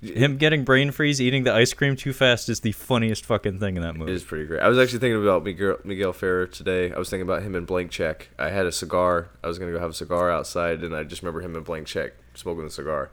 Him 0.02 0.38
getting 0.38 0.64
brain 0.64 0.92
freeze, 0.92 1.20
eating 1.20 1.44
the 1.44 1.54
ice 1.54 1.74
cream 1.74 1.98
too 1.98 2.14
fast 2.14 2.48
is 2.48 2.62
the 2.62 2.72
funniest 2.72 3.26
fucking 3.26 3.60
thing 3.60 3.76
in 3.76 3.82
that 3.84 3.98
movie. 3.98 4.14
is 4.14 4.24
pretty 4.24 4.46
great. 4.46 4.62
I 4.62 4.70
was 4.70 4.78
actually 4.80 5.00
thinking 5.00 5.22
about 5.22 5.44
Miguel, 5.44 5.76
Miguel 5.84 6.14
Ferrer 6.14 6.48
today. 6.48 6.94
I 6.94 6.98
was 6.98 7.10
thinking 7.10 7.24
about 7.28 7.42
him 7.42 7.54
in 7.54 7.66
Blank 7.66 7.92
Check. 7.92 8.30
I 8.40 8.50
had 8.50 8.66
a 8.66 8.72
cigar. 8.72 9.28
I 9.44 9.48
was 9.48 9.60
gonna 9.60 9.74
go 9.74 9.80
have 9.80 9.90
a 9.90 9.94
cigar 9.94 10.32
outside, 10.32 10.84
and 10.86 10.96
I 10.96 11.04
just 11.04 11.22
remember 11.22 11.42
him 11.42 11.54
in 11.54 11.64
Blank 11.64 11.88
Check 11.88 12.14
smoking 12.34 12.64
the 12.64 12.70
cigar. 12.70 13.10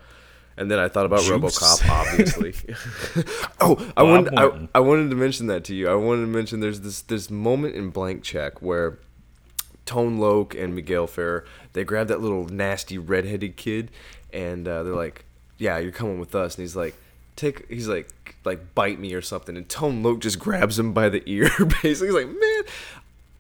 And 0.59 0.71
then 0.71 0.79
I 0.79 0.89
thought 0.89 1.05
about 1.07 1.21
Juice. 1.21 1.59
RoboCop, 1.59 1.89
obviously. 1.89 2.55
oh, 3.61 3.93
I 3.97 4.03
Bob 4.03 4.09
wanted 4.09 4.35
I, 4.39 4.69
I 4.77 4.81
wanted 4.81 5.11
to 5.11 5.17
mention 5.17 5.49
that 5.49 5.65
to 5.65 5.75
you. 5.75 5.89
I 5.89 5.95
wanted 5.95 6.23
to 6.23 6.29
mention 6.29 6.61
there's 6.61 6.81
this 6.81 7.03
this 7.03 7.31
moment 7.31 7.75
in 7.75 7.91
Blank 7.91 8.23
Check 8.23 8.63
where 8.63 8.99
Tone 9.85 10.19
Loc 10.19 10.55
and 10.55 10.75
Miguel 10.75 11.07
Ferrer 11.07 11.45
they 11.73 11.85
grab 11.85 12.09
that 12.09 12.21
little 12.21 12.47
nasty 12.47 12.97
redheaded 12.97 13.57
kid, 13.57 13.91
and 14.33 14.67
uh, 14.67 14.83
they're 14.83 14.95
like, 14.95 15.25
"Yeah, 15.59 15.79
you're 15.79 15.93
coming 15.93 16.19
with 16.19 16.35
us." 16.35 16.57
And 16.57 16.63
he's 16.63 16.75
like, 16.75 16.95
"Take," 17.37 17.69
he's 17.69 17.87
like, 17.87 18.09
"Like 18.45 18.75
bite 18.75 18.99
me 18.99 19.13
or 19.13 19.21
something." 19.21 19.57
And 19.57 19.69
Tone 19.69 20.03
Loc 20.03 20.21
just 20.21 20.39
grabs 20.39 20.79
him 20.79 20.95
by 20.95 21.11
the 21.11 21.23
ear. 21.27 21.51
Basically, 21.83 22.09
he's 22.09 22.15
like, 22.15 22.29
"Man." 22.29 22.63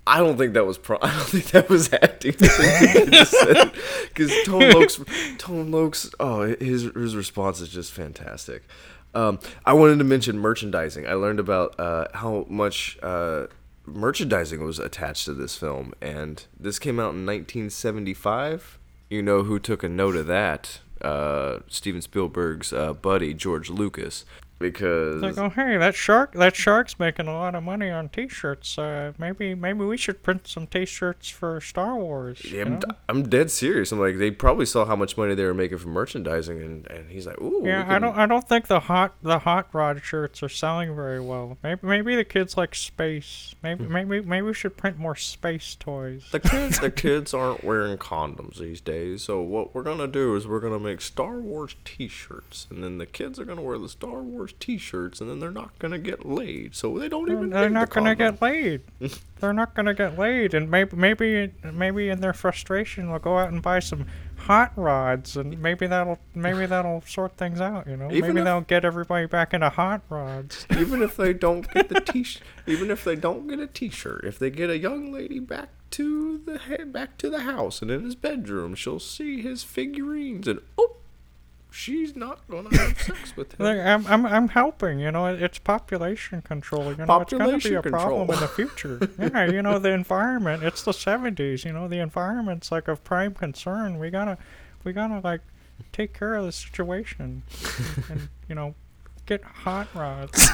I 0.06 0.18
don't 0.18 0.36
think 0.36 0.54
that 0.54 0.64
was 0.64 0.78
pro. 0.78 0.98
I 1.02 1.10
don't 1.10 1.28
think 1.28 1.46
that 1.50 1.68
was 1.68 1.92
acting. 1.92 2.34
Because 4.16 4.32
Tone 4.46 4.70
Loc's, 4.70 5.00
Tone 5.36 5.70
Loc's, 5.70 6.10
oh, 6.18 6.54
his 6.58 6.84
his 6.94 7.14
response 7.14 7.60
is 7.60 7.68
just 7.68 7.92
fantastic. 7.92 8.62
Um, 9.14 9.40
I 9.64 9.74
wanted 9.74 9.98
to 9.98 10.04
mention 10.04 10.38
merchandising. 10.38 11.06
I 11.06 11.14
learned 11.14 11.40
about 11.40 11.78
uh, 11.78 12.06
how 12.14 12.46
much 12.48 12.98
uh, 13.02 13.46
merchandising 13.84 14.62
was 14.64 14.78
attached 14.78 15.26
to 15.26 15.34
this 15.34 15.56
film, 15.56 15.92
and 16.00 16.44
this 16.58 16.78
came 16.78 16.98
out 16.98 17.14
in 17.14 17.26
1975. 17.26 18.78
You 19.10 19.22
know 19.22 19.42
who 19.42 19.58
took 19.58 19.82
a 19.82 19.88
note 19.88 20.16
of 20.16 20.26
that? 20.26 20.80
Uh, 21.00 21.60
Steven 21.68 22.00
Spielberg's 22.00 22.72
uh, 22.72 22.94
buddy 22.94 23.34
George 23.34 23.68
Lucas, 23.68 24.24
because 24.58 25.22
Like, 25.22 25.38
oh 25.38 25.48
hey, 25.50 25.76
that 25.76 25.94
shark, 25.94 26.32
that 26.32 26.56
shark's 26.56 26.98
making 26.98 27.28
a 27.28 27.34
lot 27.34 27.54
of 27.54 27.62
money 27.62 27.90
on 27.90 28.08
T-shirts. 28.08 28.78
Uh, 28.78 29.12
maybe, 29.18 29.54
maybe 29.54 29.84
we 29.84 29.96
should 29.96 30.22
print 30.22 30.46
some 30.46 30.66
T-shirts 30.66 31.28
for 31.28 31.60
Star 31.60 31.96
Wars. 31.96 32.44
Yeah, 32.44 32.62
I'm, 32.62 32.72
know? 32.74 32.80
I'm 33.08 33.28
dead 33.28 33.50
serious. 33.50 33.92
I'm 33.92 34.00
like, 34.00 34.18
they 34.18 34.30
probably 34.30 34.66
saw 34.66 34.84
how 34.84 34.96
much 34.96 35.16
money 35.16 35.34
they 35.34 35.44
were 35.44 35.54
making 35.54 35.78
from 35.78 35.92
merchandising, 35.92 36.60
and, 36.60 36.86
and 36.90 37.10
he's 37.10 37.26
like, 37.26 37.40
ooh. 37.40 37.62
Yeah, 37.64 37.84
I 37.86 37.98
don't. 37.98 38.16
I 38.16 38.26
don't 38.26 38.48
think 38.48 38.66
the 38.66 38.80
hot 38.80 39.14
the 39.22 39.40
hot 39.40 39.68
rod 39.72 40.02
shirts 40.02 40.42
are 40.42 40.48
selling 40.48 40.94
very 40.94 41.20
well. 41.20 41.58
Maybe 41.62 41.80
maybe 41.82 42.16
the 42.16 42.24
kids 42.24 42.56
like 42.56 42.74
space. 42.74 43.54
Maybe 43.62 43.84
maybe 43.84 44.20
maybe 44.22 44.42
we 44.42 44.54
should 44.54 44.76
print 44.76 44.98
more 44.98 45.16
space 45.16 45.74
toys. 45.74 46.28
The 46.30 46.40
kids, 46.40 46.80
the 46.80 46.90
kids 46.90 47.34
aren't 47.34 47.64
wearing 47.64 47.98
condoms 47.98 48.58
these 48.58 48.80
days. 48.80 49.22
So 49.22 49.40
what 49.40 49.74
we're 49.74 49.82
gonna 49.82 50.06
do 50.06 50.36
is 50.36 50.46
we're 50.46 50.60
gonna 50.60 50.78
make 50.78 51.00
Star 51.00 51.38
Wars 51.38 51.76
T-shirts, 51.84 52.66
and 52.70 52.82
then 52.82 52.98
the 52.98 53.06
kids 53.06 53.38
are 53.38 53.44
gonna 53.44 53.62
wear 53.62 53.78
the 53.78 53.88
Star 53.88 54.22
Wars 54.22 54.45
t-shirts 54.52 55.20
and 55.20 55.28
then 55.30 55.38
they're 55.40 55.50
not 55.50 55.78
gonna 55.78 55.98
get 55.98 56.24
laid, 56.26 56.74
so 56.74 56.98
they 56.98 57.08
don't 57.08 57.30
even. 57.30 57.50
They're 57.50 57.70
not 57.70 57.88
the 57.90 57.94
gonna 57.94 58.14
get 58.14 58.40
laid. 58.42 58.82
They're 59.38 59.52
not 59.52 59.74
gonna 59.74 59.92
get 59.92 60.18
laid, 60.18 60.54
and 60.54 60.70
maybe, 60.70 60.96
maybe, 60.96 61.52
maybe 61.70 62.08
in 62.08 62.22
their 62.22 62.32
frustration, 62.32 63.08
they'll 63.10 63.18
go 63.18 63.36
out 63.36 63.52
and 63.52 63.60
buy 63.60 63.80
some 63.80 64.06
hot 64.36 64.72
rods, 64.76 65.36
and 65.36 65.60
maybe 65.60 65.86
that'll, 65.86 66.18
maybe 66.34 66.64
that'll 66.72 67.02
sort 67.02 67.36
things 67.36 67.60
out. 67.60 67.86
You 67.86 67.98
know, 67.98 68.10
Even 68.10 68.30
maybe 68.30 68.38
if- 68.40 68.44
they'll 68.46 68.60
get 68.62 68.86
everybody 68.86 69.26
back 69.26 69.52
into 69.52 69.68
hot 69.68 70.00
rods. 70.08 70.66
even 70.78 71.02
if 71.02 71.18
they 71.18 71.34
don't 71.34 71.70
get 71.74 71.90
the 71.90 72.00
t-shirt, 72.00 72.42
even 72.66 72.90
if 72.90 73.04
they 73.04 73.14
don't 73.14 73.46
get 73.46 73.60
a 73.60 73.66
t-shirt 73.66 74.24
if 74.24 74.38
they 74.38 74.48
get 74.50 74.70
a 74.70 74.78
young 74.78 75.12
lady 75.12 75.38
back 75.38 75.68
to 75.90 76.38
the 76.38 76.84
back 76.86 77.16
to 77.18 77.28
the 77.30 77.40
house 77.40 77.80
and 77.82 77.90
in 77.90 78.02
his 78.04 78.14
bedroom 78.14 78.74
she'll 78.74 78.98
see 78.98 79.40
his 79.42 79.62
figurines 79.62 80.48
and 80.48 80.60
oh 80.78 80.96
she's 81.76 82.16
not 82.16 82.40
gonna 82.48 82.74
have 82.76 83.00
sex 83.00 83.36
with 83.36 83.52
him 83.52 83.66
I'm, 83.66 84.06
I'm, 84.06 84.26
I'm 84.26 84.48
helping. 84.48 84.98
You 84.98 85.10
know, 85.12 85.26
it's 85.26 85.58
population 85.58 86.42
control. 86.42 86.92
You 86.92 87.04
know, 87.04 87.20
it's 87.20 87.32
gonna 87.32 87.44
be 87.44 87.52
Population 87.52 87.76
a 87.76 87.82
problem 87.82 88.30
in 88.30 88.40
the 88.40 88.48
future. 88.48 89.10
yeah, 89.18 89.50
you 89.50 89.62
know, 89.62 89.78
the 89.78 89.90
environment. 89.90 90.62
It's 90.62 90.82
the 90.82 90.92
'70s. 90.92 91.64
You 91.64 91.72
know, 91.72 91.86
the 91.86 91.98
environment's 91.98 92.72
like 92.72 92.88
of 92.88 93.04
prime 93.04 93.34
concern. 93.34 93.98
We 93.98 94.10
gotta, 94.10 94.38
we 94.84 94.92
gotta 94.92 95.20
like 95.20 95.42
take 95.92 96.14
care 96.14 96.34
of 96.34 96.46
the 96.46 96.52
situation, 96.52 97.42
and 98.10 98.28
you 98.48 98.54
know, 98.54 98.74
get 99.26 99.42
hot 99.44 99.88
rods. 99.94 100.48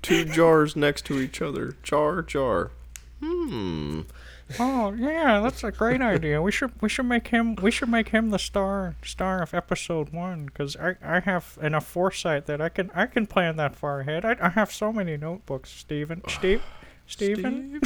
two 0.00 0.24
jars 0.24 0.74
next 0.74 1.04
to 1.06 1.20
each 1.20 1.40
other 1.40 1.76
jar 1.84 2.22
jar 2.22 2.72
hmm 3.20 4.00
Oh 4.58 4.92
yeah, 4.92 5.40
that's 5.40 5.64
a 5.64 5.72
great 5.72 6.00
idea. 6.00 6.40
We 6.42 6.52
should 6.52 6.72
we 6.80 6.88
should 6.88 7.06
make 7.06 7.28
him 7.28 7.56
we 7.56 7.70
should 7.70 7.88
make 7.88 8.08
him 8.08 8.30
the 8.30 8.38
star 8.38 8.96
star 9.04 9.42
of 9.42 9.54
episode 9.54 10.10
one 10.10 10.46
because 10.46 10.76
I, 10.76 10.96
I 11.02 11.20
have 11.20 11.58
enough 11.62 11.86
foresight 11.86 12.46
that 12.46 12.60
I 12.60 12.68
can 12.68 12.90
I 12.94 13.06
can 13.06 13.26
plan 13.26 13.56
that 13.56 13.74
far 13.76 14.00
ahead. 14.00 14.24
I, 14.24 14.36
I 14.40 14.48
have 14.50 14.72
so 14.72 14.92
many 14.92 15.16
notebooks, 15.16 15.70
Stephen. 15.70 16.22
Steve, 16.28 16.62
Stephen, 17.06 17.80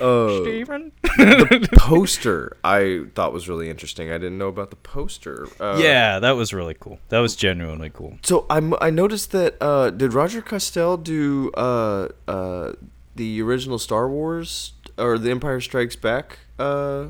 uh 0.00 0.40
Stephen. 0.42 0.90
The 1.02 1.68
poster 1.76 2.56
i 2.64 3.04
thought 3.14 3.32
was 3.32 3.48
really 3.48 3.70
interesting 3.70 4.10
i 4.10 4.14
didn't 4.18 4.38
know 4.38 4.48
about 4.48 4.70
the 4.70 4.76
poster 4.76 5.46
uh, 5.60 5.78
yeah, 5.80 6.18
that 6.18 6.32
was 6.32 6.52
really 6.52 6.74
cool. 6.78 6.98
That 7.10 7.20
was 7.20 7.36
genuinely 7.36 7.90
cool. 7.90 8.18
So 8.22 8.46
I'm, 8.50 8.74
I 8.80 8.90
noticed 8.90 9.30
that 9.32 9.56
uh, 9.60 9.90
did 9.90 10.12
Roger 10.12 10.42
Kastel 10.42 11.02
do 11.02 11.50
uh, 11.52 12.08
uh, 12.26 12.72
the 13.14 13.42
original 13.42 13.78
Star 13.78 14.08
Wars 14.08 14.72
or 14.98 15.18
the 15.18 15.30
Empire 15.30 15.60
Strikes 15.60 15.96
Back 15.96 16.38
uh, 16.58 17.06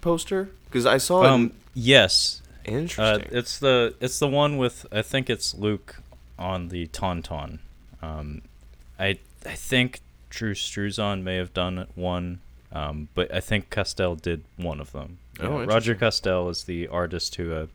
poster? 0.00 0.50
Because 0.66 0.86
I 0.86 0.98
saw 0.98 1.22
Um, 1.24 1.52
yes, 1.74 2.42
it. 2.64 2.98
uh, 2.98 3.18
it's 3.30 3.58
the 3.58 3.94
it's 4.00 4.18
the 4.18 4.28
one 4.28 4.56
with 4.56 4.86
I 4.92 5.02
think 5.02 5.28
it's 5.30 5.54
Luke 5.54 5.96
on 6.38 6.68
the 6.68 6.86
Tauntaun. 6.88 7.58
Um, 8.02 8.42
I 8.98 9.18
I 9.46 9.54
think 9.54 10.00
Drew 10.30 10.54
Struzan 10.54 11.22
may 11.22 11.36
have 11.36 11.52
done 11.54 11.86
one, 11.94 12.40
um, 12.72 13.08
but 13.14 13.32
I 13.32 13.40
think 13.40 13.70
Kastel 13.70 14.20
did 14.20 14.44
one 14.56 14.80
of 14.80 14.92
them. 14.92 15.18
Oh, 15.40 15.60
Yeah, 15.60 15.66
Roger 15.66 15.92
interesting. 15.92 16.30
Kastel 16.30 16.50
is 16.50 16.64
the 16.64 16.88
artist 16.88 17.36
who 17.36 17.52
uh, 17.52 17.66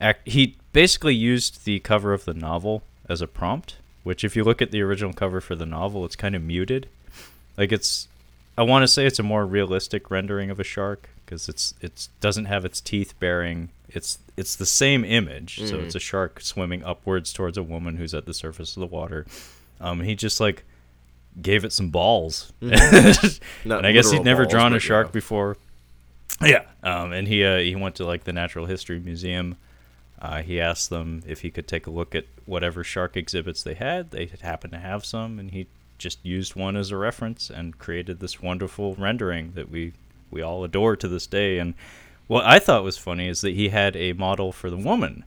act. 0.00 0.28
He 0.28 0.56
basically 0.72 1.14
used 1.14 1.64
the 1.64 1.80
cover 1.80 2.12
of 2.12 2.24
the 2.24 2.34
novel 2.34 2.82
as 3.08 3.20
a 3.20 3.26
prompt. 3.26 3.76
Which, 4.04 4.24
if 4.24 4.36
you 4.36 4.44
look 4.44 4.62
at 4.62 4.70
the 4.70 4.80
original 4.80 5.12
cover 5.12 5.38
for 5.40 5.54
the 5.54 5.66
novel, 5.66 6.04
it's 6.06 6.16
kind 6.16 6.34
of 6.34 6.42
muted. 6.42 6.88
Like 7.58 7.72
it's, 7.72 8.08
I 8.58 8.62
want 8.62 8.82
to 8.82 8.88
say 8.88 9.06
it's 9.06 9.20
a 9.20 9.22
more 9.22 9.46
realistic 9.46 10.10
rendering 10.10 10.50
of 10.50 10.58
a 10.58 10.64
shark 10.64 11.08
because 11.24 11.48
it's 11.48 11.74
it's 11.80 12.08
doesn't 12.20 12.46
have 12.46 12.64
its 12.64 12.80
teeth 12.80 13.14
bearing. 13.20 13.68
It's 13.88 14.18
it's 14.36 14.56
the 14.56 14.66
same 14.66 15.04
image, 15.04 15.58
so 15.58 15.76
Mhm. 15.78 15.84
it's 15.84 15.94
a 15.94 16.00
shark 16.00 16.40
swimming 16.40 16.82
upwards 16.82 17.32
towards 17.32 17.56
a 17.56 17.62
woman 17.62 17.96
who's 17.96 18.14
at 18.14 18.26
the 18.26 18.34
surface 18.34 18.76
of 18.76 18.80
the 18.80 18.86
water. 18.86 19.26
Um, 19.80 20.00
he 20.00 20.16
just 20.16 20.40
like 20.40 20.64
gave 21.40 21.64
it 21.64 21.72
some 21.72 21.90
balls. 21.90 22.52
Not 22.60 23.40
and 23.64 23.86
I 23.86 23.92
guess 23.92 24.10
he'd 24.10 24.24
never 24.24 24.42
balls, 24.42 24.52
drawn 24.52 24.74
a 24.74 24.80
shark 24.80 25.06
yeah. 25.06 25.12
before. 25.12 25.56
Yeah. 26.42 26.64
Um, 26.82 27.12
and 27.12 27.28
he 27.28 27.44
uh, 27.44 27.58
he 27.58 27.76
went 27.76 27.94
to 27.96 28.04
like 28.04 28.24
the 28.24 28.32
Natural 28.32 28.66
History 28.66 28.98
Museum. 28.98 29.56
Uh, 30.20 30.42
he 30.42 30.60
asked 30.60 30.90
them 30.90 31.22
if 31.28 31.42
he 31.42 31.50
could 31.52 31.68
take 31.68 31.86
a 31.86 31.90
look 31.90 32.12
at 32.16 32.24
whatever 32.44 32.82
shark 32.82 33.16
exhibits 33.16 33.62
they 33.62 33.74
had. 33.74 34.10
They 34.10 34.28
happened 34.40 34.72
to 34.72 34.80
have 34.80 35.04
some, 35.04 35.38
and 35.38 35.52
he 35.52 35.68
just 35.98 36.24
used 36.24 36.54
one 36.56 36.76
as 36.76 36.90
a 36.90 36.96
reference 36.96 37.50
and 37.50 37.78
created 37.78 38.20
this 38.20 38.40
wonderful 38.40 38.94
rendering 38.94 39.52
that 39.54 39.70
we 39.70 39.92
we 40.30 40.42
all 40.42 40.62
adore 40.64 40.96
to 40.96 41.08
this 41.08 41.26
day. 41.26 41.58
And 41.58 41.74
what 42.26 42.44
I 42.44 42.58
thought 42.58 42.84
was 42.84 42.98
funny 42.98 43.28
is 43.28 43.40
that 43.40 43.54
he 43.54 43.70
had 43.70 43.96
a 43.96 44.12
model 44.12 44.52
for 44.52 44.70
the 44.70 44.76
woman, 44.76 45.24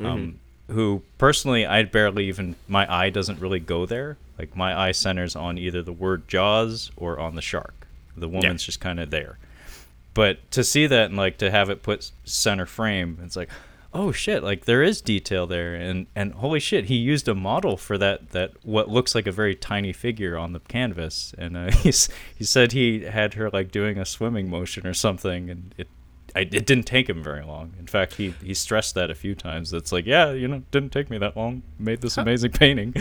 um, 0.00 0.40
who 0.68 1.02
personally 1.18 1.66
I 1.66 1.82
barely 1.82 2.26
even 2.26 2.56
my 2.68 2.92
eye 2.92 3.10
doesn't 3.10 3.40
really 3.40 3.60
go 3.60 3.86
there. 3.86 4.16
Like 4.38 4.56
my 4.56 4.78
eye 4.78 4.92
centers 4.92 5.34
on 5.34 5.58
either 5.58 5.82
the 5.82 5.92
word 5.92 6.28
Jaws 6.28 6.92
or 6.96 7.18
on 7.18 7.34
the 7.34 7.42
shark. 7.42 7.86
The 8.16 8.28
woman's 8.28 8.62
just 8.64 8.80
kind 8.80 9.00
of 9.00 9.10
there. 9.10 9.38
But 10.14 10.50
to 10.52 10.64
see 10.64 10.86
that 10.86 11.06
and 11.10 11.16
like 11.16 11.38
to 11.38 11.50
have 11.50 11.70
it 11.70 11.82
put 11.82 12.10
center 12.24 12.66
frame, 12.66 13.18
it's 13.24 13.36
like, 13.36 13.50
oh 13.98 14.12
shit! 14.12 14.44
Like 14.44 14.64
there 14.64 14.82
is 14.82 15.00
detail 15.00 15.46
there, 15.46 15.74
and 15.74 16.06
and 16.14 16.32
holy 16.34 16.60
shit, 16.60 16.86
he 16.86 16.94
used 16.94 17.26
a 17.26 17.34
model 17.34 17.76
for 17.76 17.98
that 17.98 18.30
that 18.30 18.52
what 18.62 18.88
looks 18.88 19.14
like 19.14 19.26
a 19.26 19.32
very 19.32 19.56
tiny 19.56 19.92
figure 19.92 20.38
on 20.38 20.52
the 20.52 20.60
canvas, 20.60 21.34
and 21.36 21.56
uh, 21.56 21.70
he's 21.82 22.08
he 22.34 22.44
said 22.44 22.72
he 22.72 23.02
had 23.02 23.34
her 23.34 23.50
like 23.50 23.72
doing 23.72 23.98
a 23.98 24.06
swimming 24.06 24.48
motion 24.48 24.86
or 24.86 24.94
something, 24.94 25.50
and 25.50 25.74
it. 25.76 25.88
I, 26.36 26.40
it 26.40 26.66
didn't 26.66 26.84
take 26.84 27.08
him 27.08 27.22
very 27.22 27.42
long. 27.42 27.72
In 27.78 27.86
fact, 27.86 28.16
he, 28.16 28.34
he 28.44 28.52
stressed 28.52 28.94
that 28.94 29.10
a 29.10 29.14
few 29.14 29.34
times. 29.34 29.72
It's 29.72 29.90
like, 29.90 30.04
yeah, 30.04 30.30
you 30.30 30.46
know, 30.46 30.62
didn't 30.70 30.92
take 30.92 31.08
me 31.08 31.16
that 31.16 31.38
long. 31.38 31.62
Made 31.78 32.02
this 32.02 32.18
amazing 32.18 32.52
painting. 32.52 32.94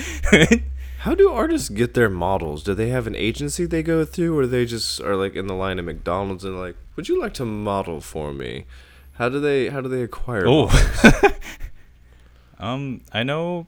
How 1.00 1.14
do 1.14 1.30
artists 1.30 1.68
get 1.68 1.93
their 1.93 2.10
models? 2.10 2.64
Do 2.64 2.74
they 2.74 2.88
have 2.88 3.06
an 3.06 3.18
agency 3.18 3.66
they 3.66 3.84
go 3.84 4.06
through, 4.06 4.39
or 4.39 4.48
they 4.48 4.66
just 4.66 5.02
are 5.02 5.18
like 5.18 5.36
in 5.36 5.48
the 5.48 5.54
line 5.54 5.78
at 5.78 5.84
McDonald's 5.84 6.45
and 6.45 6.58
like, 6.58 6.78
would 6.95 7.10
you 7.10 7.20
like 7.20 7.34
to 7.36 7.45
model 7.45 8.00
for 8.00 8.34
me? 8.34 8.66
How 9.18 9.30
do 9.30 9.39
they 9.39 9.70
how 9.70 9.82
do 9.82 9.89
they 9.89 10.01
acquire? 10.03 10.45
Oh. 10.47 10.70
Um, 12.59 13.01
I 13.13 13.24
know. 13.24 13.68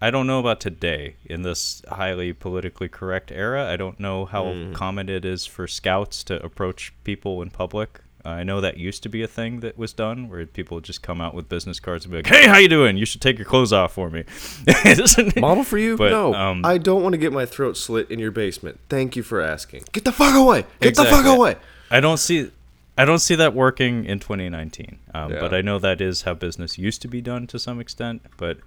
I 0.00 0.10
don't 0.10 0.26
know 0.26 0.40
about 0.40 0.58
today 0.60 1.14
in 1.24 1.42
this 1.42 1.82
highly 1.88 2.32
politically 2.32 2.88
correct 2.88 3.30
era. 3.30 3.70
I 3.70 3.76
don't 3.76 4.00
know 4.00 4.24
how 4.24 4.46
Mm. 4.46 4.74
common 4.74 5.08
it 5.08 5.24
is 5.24 5.46
for 5.46 5.68
scouts 5.68 6.24
to 6.24 6.42
approach 6.44 6.92
people 7.04 7.40
in 7.42 7.50
public. 7.50 8.00
Uh, 8.24 8.30
I 8.30 8.42
know 8.42 8.60
that 8.60 8.76
used 8.78 9.04
to 9.04 9.08
be 9.08 9.22
a 9.22 9.28
thing 9.28 9.60
that 9.60 9.78
was 9.78 9.92
done, 9.92 10.28
where 10.28 10.44
people 10.46 10.76
would 10.76 10.84
just 10.84 11.02
come 11.02 11.20
out 11.20 11.34
with 11.34 11.48
business 11.48 11.78
cards 11.78 12.04
and 12.04 12.10
be 12.10 12.18
like, 12.18 12.26
"Hey, 12.26 12.48
how 12.48 12.56
you 12.58 12.68
doing? 12.68 12.96
You 12.96 13.06
should 13.06 13.20
take 13.20 13.38
your 13.38 13.46
clothes 13.46 13.72
off 13.72 13.92
for 13.92 14.10
me." 14.10 14.24
Model 15.36 15.62
for 15.62 15.78
you? 15.78 15.96
But, 15.96 16.10
no, 16.10 16.34
um, 16.34 16.64
I 16.64 16.78
don't 16.78 17.02
want 17.04 17.12
to 17.12 17.18
get 17.18 17.32
my 17.32 17.46
throat 17.46 17.76
slit 17.76 18.10
in 18.10 18.18
your 18.18 18.30
basement. 18.32 18.80
Thank 18.88 19.14
you 19.14 19.22
for 19.22 19.40
asking. 19.40 19.84
Get 19.92 20.04
the 20.04 20.12
fuck 20.12 20.34
away! 20.34 20.64
Get 20.80 20.96
the 20.96 21.04
fuck 21.04 21.24
away! 21.26 21.54
I 21.90 22.00
don't 22.00 22.18
see. 22.18 22.50
I 22.96 23.04
don't 23.04 23.20
see 23.20 23.34
that 23.36 23.54
working 23.54 24.04
in 24.04 24.18
2019. 24.18 24.98
Um, 25.14 25.32
But 25.40 25.54
I 25.54 25.62
know 25.62 25.78
that 25.78 26.00
is 26.00 26.22
how 26.22 26.34
business 26.34 26.78
used 26.78 27.00
to 27.02 27.08
be 27.08 27.20
done 27.20 27.46
to 27.48 27.58
some 27.58 27.80
extent. 27.80 28.22
But 28.36 28.58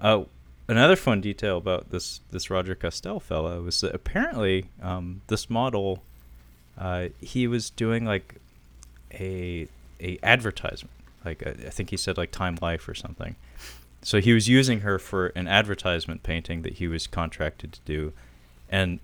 uh, 0.00 0.24
another 0.66 0.96
fun 0.96 1.20
detail 1.20 1.58
about 1.58 1.90
this 1.90 2.20
this 2.30 2.50
Roger 2.50 2.74
Kastel 2.74 3.20
fellow 3.22 3.62
was 3.62 3.80
that 3.80 3.94
apparently 3.94 4.66
um, 4.82 5.22
this 5.28 5.48
model, 5.48 6.02
uh, 6.76 7.08
he 7.20 7.46
was 7.46 7.70
doing 7.70 8.04
like 8.04 8.36
a 9.12 9.68
a 10.00 10.18
advertisement. 10.22 10.94
Like 11.24 11.46
uh, 11.46 11.50
I 11.66 11.70
think 11.70 11.90
he 11.90 11.96
said 11.96 12.16
like 12.18 12.30
Time 12.32 12.58
Life 12.60 12.88
or 12.88 12.94
something. 12.94 13.36
So 14.02 14.20
he 14.20 14.32
was 14.32 14.48
using 14.48 14.80
her 14.80 14.98
for 14.98 15.28
an 15.28 15.48
advertisement 15.48 16.22
painting 16.22 16.62
that 16.62 16.74
he 16.74 16.86
was 16.86 17.06
contracted 17.08 17.72
to 17.72 17.80
do, 17.84 18.12
and 18.68 19.00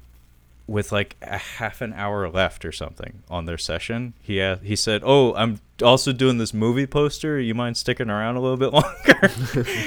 with 0.67 0.93
like 0.93 1.17
a 1.21 1.37
half 1.39 1.81
an 1.81 1.93
hour 1.93 2.29
left 2.29 2.65
or 2.65 2.73
something 2.73 3.23
on 3.29 3.45
their 3.45 3.59
session, 3.59 4.15
he 4.21 4.39
a 4.41 4.57
he 4.63 4.77
said, 4.77 5.03
"Oh, 5.05 5.35
I'm 5.35 5.61
also 5.83 6.13
doing 6.13 6.39
this 6.39 6.55
movie 6.55 6.87
poster. 6.87 7.39
You 7.39 7.55
mind 7.55 7.77
sticking 7.77 8.11
around 8.11 8.37
a 8.37 8.41
little 8.41 8.57
bit 8.57 8.73
longer?" 8.73 9.31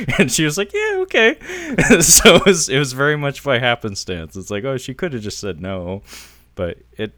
and 0.19 0.31
she 0.31 0.45
was 0.45 0.57
like, 0.57 0.73
"Yeah, 0.73 0.97
okay." 0.99 1.37
so 2.01 2.35
it 2.35 2.45
was 2.45 2.69
it 2.69 2.77
was 2.79 2.93
very 2.93 3.17
much 3.17 3.43
by 3.43 3.59
happenstance. 3.59 4.35
It's 4.35 4.51
like, 4.51 4.63
oh, 4.63 4.77
she 4.77 4.93
could 4.93 5.13
have 5.13 5.23
just 5.23 5.39
said 5.39 5.59
no, 5.61 6.03
but 6.55 6.77
it 6.97 7.13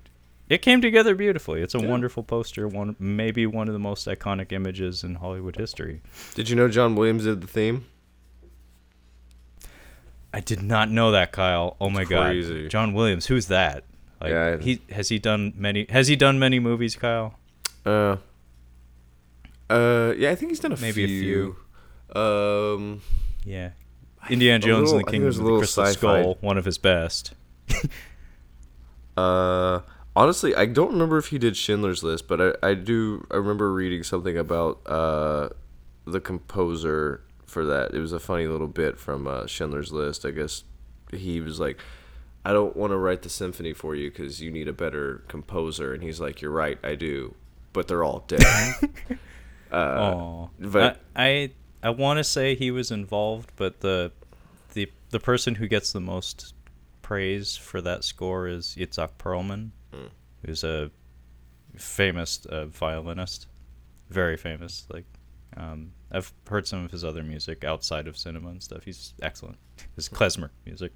it 0.48 0.62
came 0.64 0.82
together 0.82 1.14
beautifully. 1.14 1.62
It's 1.62 1.76
a 1.76 1.80
wonderful 1.80 2.24
poster. 2.24 2.68
One 2.68 2.96
maybe 2.98 3.46
one 3.46 3.68
of 3.68 3.74
the 3.74 3.80
most 3.80 4.08
iconic 4.08 4.52
images 4.52 5.04
in 5.04 5.16
Hollywood 5.16 5.58
history. 5.58 6.02
Did 6.34 6.50
you 6.50 6.56
know 6.56 6.68
John 6.68 6.96
Williams 6.96 7.26
did 7.26 7.42
the 7.42 7.48
theme? 7.48 7.86
I 10.34 10.40
did 10.42 10.62
not 10.62 10.90
know 10.92 11.12
that, 11.12 11.32
Kyle. 11.32 11.76
Oh 11.82 11.90
my 11.90 12.06
crazy. 12.06 12.64
god, 12.64 12.72
John 12.72 12.94
Williams. 12.94 13.26
Who's 13.28 13.48
that? 13.48 13.84
Like, 14.22 14.32
Yeah, 14.32 14.58
I- 14.60 14.64
he 14.64 14.82
has 14.92 15.10
he 15.10 15.18
done 15.20 15.54
many? 15.56 15.86
Has 15.90 16.08
he 16.08 16.16
done 16.16 16.38
many 16.40 16.60
movies, 16.60 16.96
Kyle? 16.96 17.36
Uh, 17.86 18.18
uh, 19.70 20.14
yeah, 20.18 20.30
I 20.32 20.36
think 20.36 20.52
he's 20.52 20.60
done 20.60 20.74
a 20.74 20.78
Maybe 20.78 21.04
a 21.04 21.08
few. 21.08 21.56
Um, 22.16 23.02
Yeah, 23.46 23.72
Indiana 24.30 24.60
Jones 24.60 24.92
little- 24.92 24.98
and 25.00 25.08
the 25.08 25.12
Kingdom 25.12 25.30
of 25.30 25.36
the 25.38 25.58
Crystal 25.60 25.86
sci-fi. 25.86 26.22
Skull, 26.22 26.38
one 26.42 26.58
of 26.58 26.66
his 26.66 26.78
best. 26.78 27.34
uh, 29.18 29.82
honestly, 30.16 30.56
I 30.56 30.66
don't 30.66 30.92
remember 30.92 31.18
if 31.18 31.28
he 31.28 31.38
did 31.38 31.56
Schindler's 31.58 32.04
List, 32.04 32.28
but 32.28 32.58
I, 32.64 32.70
I 32.70 32.74
do. 32.74 33.26
I 33.32 33.36
remember 33.38 33.72
reading 33.74 34.04
something 34.04 34.38
about 34.38 34.82
uh, 34.86 35.50
the 36.06 36.20
composer 36.20 37.22
for 37.50 37.66
that. 37.66 37.94
It 37.94 38.00
was 38.00 38.14
a 38.14 38.20
funny 38.20 38.48
little 38.48 38.68
bit 38.68 38.98
from 39.00 39.28
uh, 39.28 39.46
Schindler's 39.48 39.92
List. 39.92 40.26
I 40.26 40.32
guess 40.32 40.64
he 41.12 41.42
was 41.42 41.60
like, 41.60 41.80
"I 42.46 42.54
don't 42.54 42.76
want 42.78 42.92
to 42.92 42.98
write 42.98 43.24
the 43.24 43.30
symphony 43.30 43.74
for 43.74 43.96
you 43.96 44.10
because 44.12 44.42
you 44.42 44.52
need 44.52 44.68
a 44.68 44.74
better 44.74 45.24
composer," 45.28 45.94
and 45.94 46.04
he's 46.04 46.20
like, 46.22 46.42
"You're 46.42 46.52
right, 46.52 46.78
I 46.84 46.96
do, 46.96 47.36
but 47.74 47.88
they're 47.88 48.04
all 48.04 48.24
dead." 48.28 48.44
Oh, 49.72 50.50
but- 50.60 51.00
I 51.16 51.24
I, 51.28 51.52
I 51.84 51.90
want 51.92 52.18
to 52.18 52.24
say 52.24 52.56
he 52.56 52.72
was 52.72 52.90
involved, 52.92 53.52
but 53.56 53.82
the 53.82 54.12
the 54.74 54.92
the 55.12 55.20
person 55.20 55.56
who 55.56 55.68
gets 55.68 55.92
the 55.94 56.00
most 56.00 56.54
praise 57.02 57.56
for 57.56 57.80
that 57.82 58.04
score 58.04 58.48
is 58.48 58.76
Itzhak 58.80 59.12
Perlman, 59.20 59.70
who's 60.46 60.64
a 60.64 60.90
famous 61.76 62.46
uh, 62.48 62.66
violinist, 62.66 63.48
very 64.10 64.38
famous. 64.38 64.86
Like, 64.92 65.06
um, 65.56 65.92
I've 66.12 66.34
heard 66.48 66.68
some 66.68 66.86
of 66.86 66.92
his 66.92 67.04
other 67.04 67.24
music 67.24 67.64
outside 67.64 68.08
of 68.08 68.18
cinema 68.18 68.50
and 68.50 68.64
stuff. 68.64 68.84
He's 68.84 69.14
excellent. 69.22 69.58
His 69.96 70.10
klezmer 70.10 70.50
music, 70.66 70.94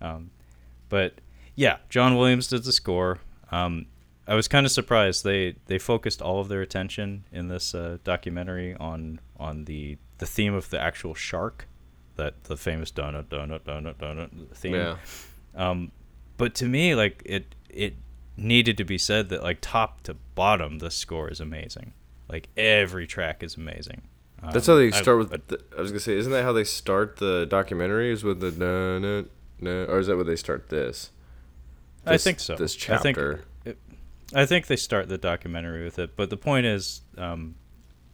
um, 0.00 0.30
but 0.88 1.14
yeah, 1.54 1.78
John 1.88 2.16
Williams 2.16 2.48
did 2.48 2.64
the 2.64 2.72
score. 2.72 3.18
Um, 3.50 3.86
I 4.26 4.34
was 4.34 4.48
kind 4.48 4.64
of 4.64 4.72
surprised 4.72 5.24
they 5.24 5.56
they 5.66 5.78
focused 5.78 6.22
all 6.22 6.40
of 6.40 6.48
their 6.48 6.62
attention 6.62 7.24
in 7.32 7.48
this 7.48 7.74
uh, 7.74 7.98
documentary 8.04 8.74
on 8.74 9.20
on 9.38 9.64
the 9.64 9.98
the 10.18 10.26
theme 10.26 10.54
of 10.54 10.70
the 10.70 10.80
actual 10.80 11.14
shark, 11.14 11.66
that 12.16 12.44
the 12.44 12.56
famous 12.56 12.92
donut 12.92 13.24
donut 13.24 13.60
donut 13.60 13.94
donut 13.96 14.54
theme. 14.54 14.74
yeah, 14.74 14.96
Um, 15.54 15.92
but 16.36 16.54
to 16.56 16.66
me, 16.66 16.94
like 16.94 17.22
it 17.24 17.54
it 17.68 17.94
needed 18.36 18.76
to 18.78 18.84
be 18.84 18.98
said 18.98 19.28
that 19.30 19.42
like 19.42 19.58
top 19.60 20.02
to 20.04 20.14
bottom, 20.34 20.78
the 20.78 20.90
score 20.90 21.28
is 21.28 21.40
amazing. 21.40 21.92
Like 22.28 22.48
every 22.56 23.06
track 23.06 23.42
is 23.42 23.56
amazing. 23.56 24.02
That's 24.50 24.68
Um, 24.68 24.74
how 24.74 24.78
they 24.80 24.88
I- 24.96 25.00
start 25.02 25.18
with. 25.18 25.32
I- 25.32 25.38
the, 25.46 25.60
I 25.76 25.80
was 25.80 25.90
gonna 25.90 26.00
say, 26.00 26.16
isn't 26.16 26.32
that 26.32 26.42
how 26.42 26.52
they 26.52 26.64
start 26.64 27.16
the 27.16 27.46
documentaries 27.48 28.22
with 28.24 28.40
the 28.40 28.50
no 28.50 28.98
na 28.98 29.22
na, 29.60 29.84
or 29.92 29.98
is 30.00 30.06
that 30.08 30.16
where 30.16 30.24
they 30.24 30.36
start 30.36 30.68
this? 30.68 31.10
I 32.04 32.16
think 32.16 32.40
so. 32.40 32.56
This 32.56 32.74
I 32.90 32.96
think- 32.98 33.16
chapter. 33.16 33.44
I 34.34 34.46
think 34.46 34.66
they 34.66 34.76
start 34.76 35.08
the 35.10 35.18
documentary 35.18 35.84
with 35.84 35.98
it, 35.98 36.16
but 36.16 36.30
the 36.30 36.38
point 36.38 36.64
is, 36.64 37.02
um, 37.18 37.54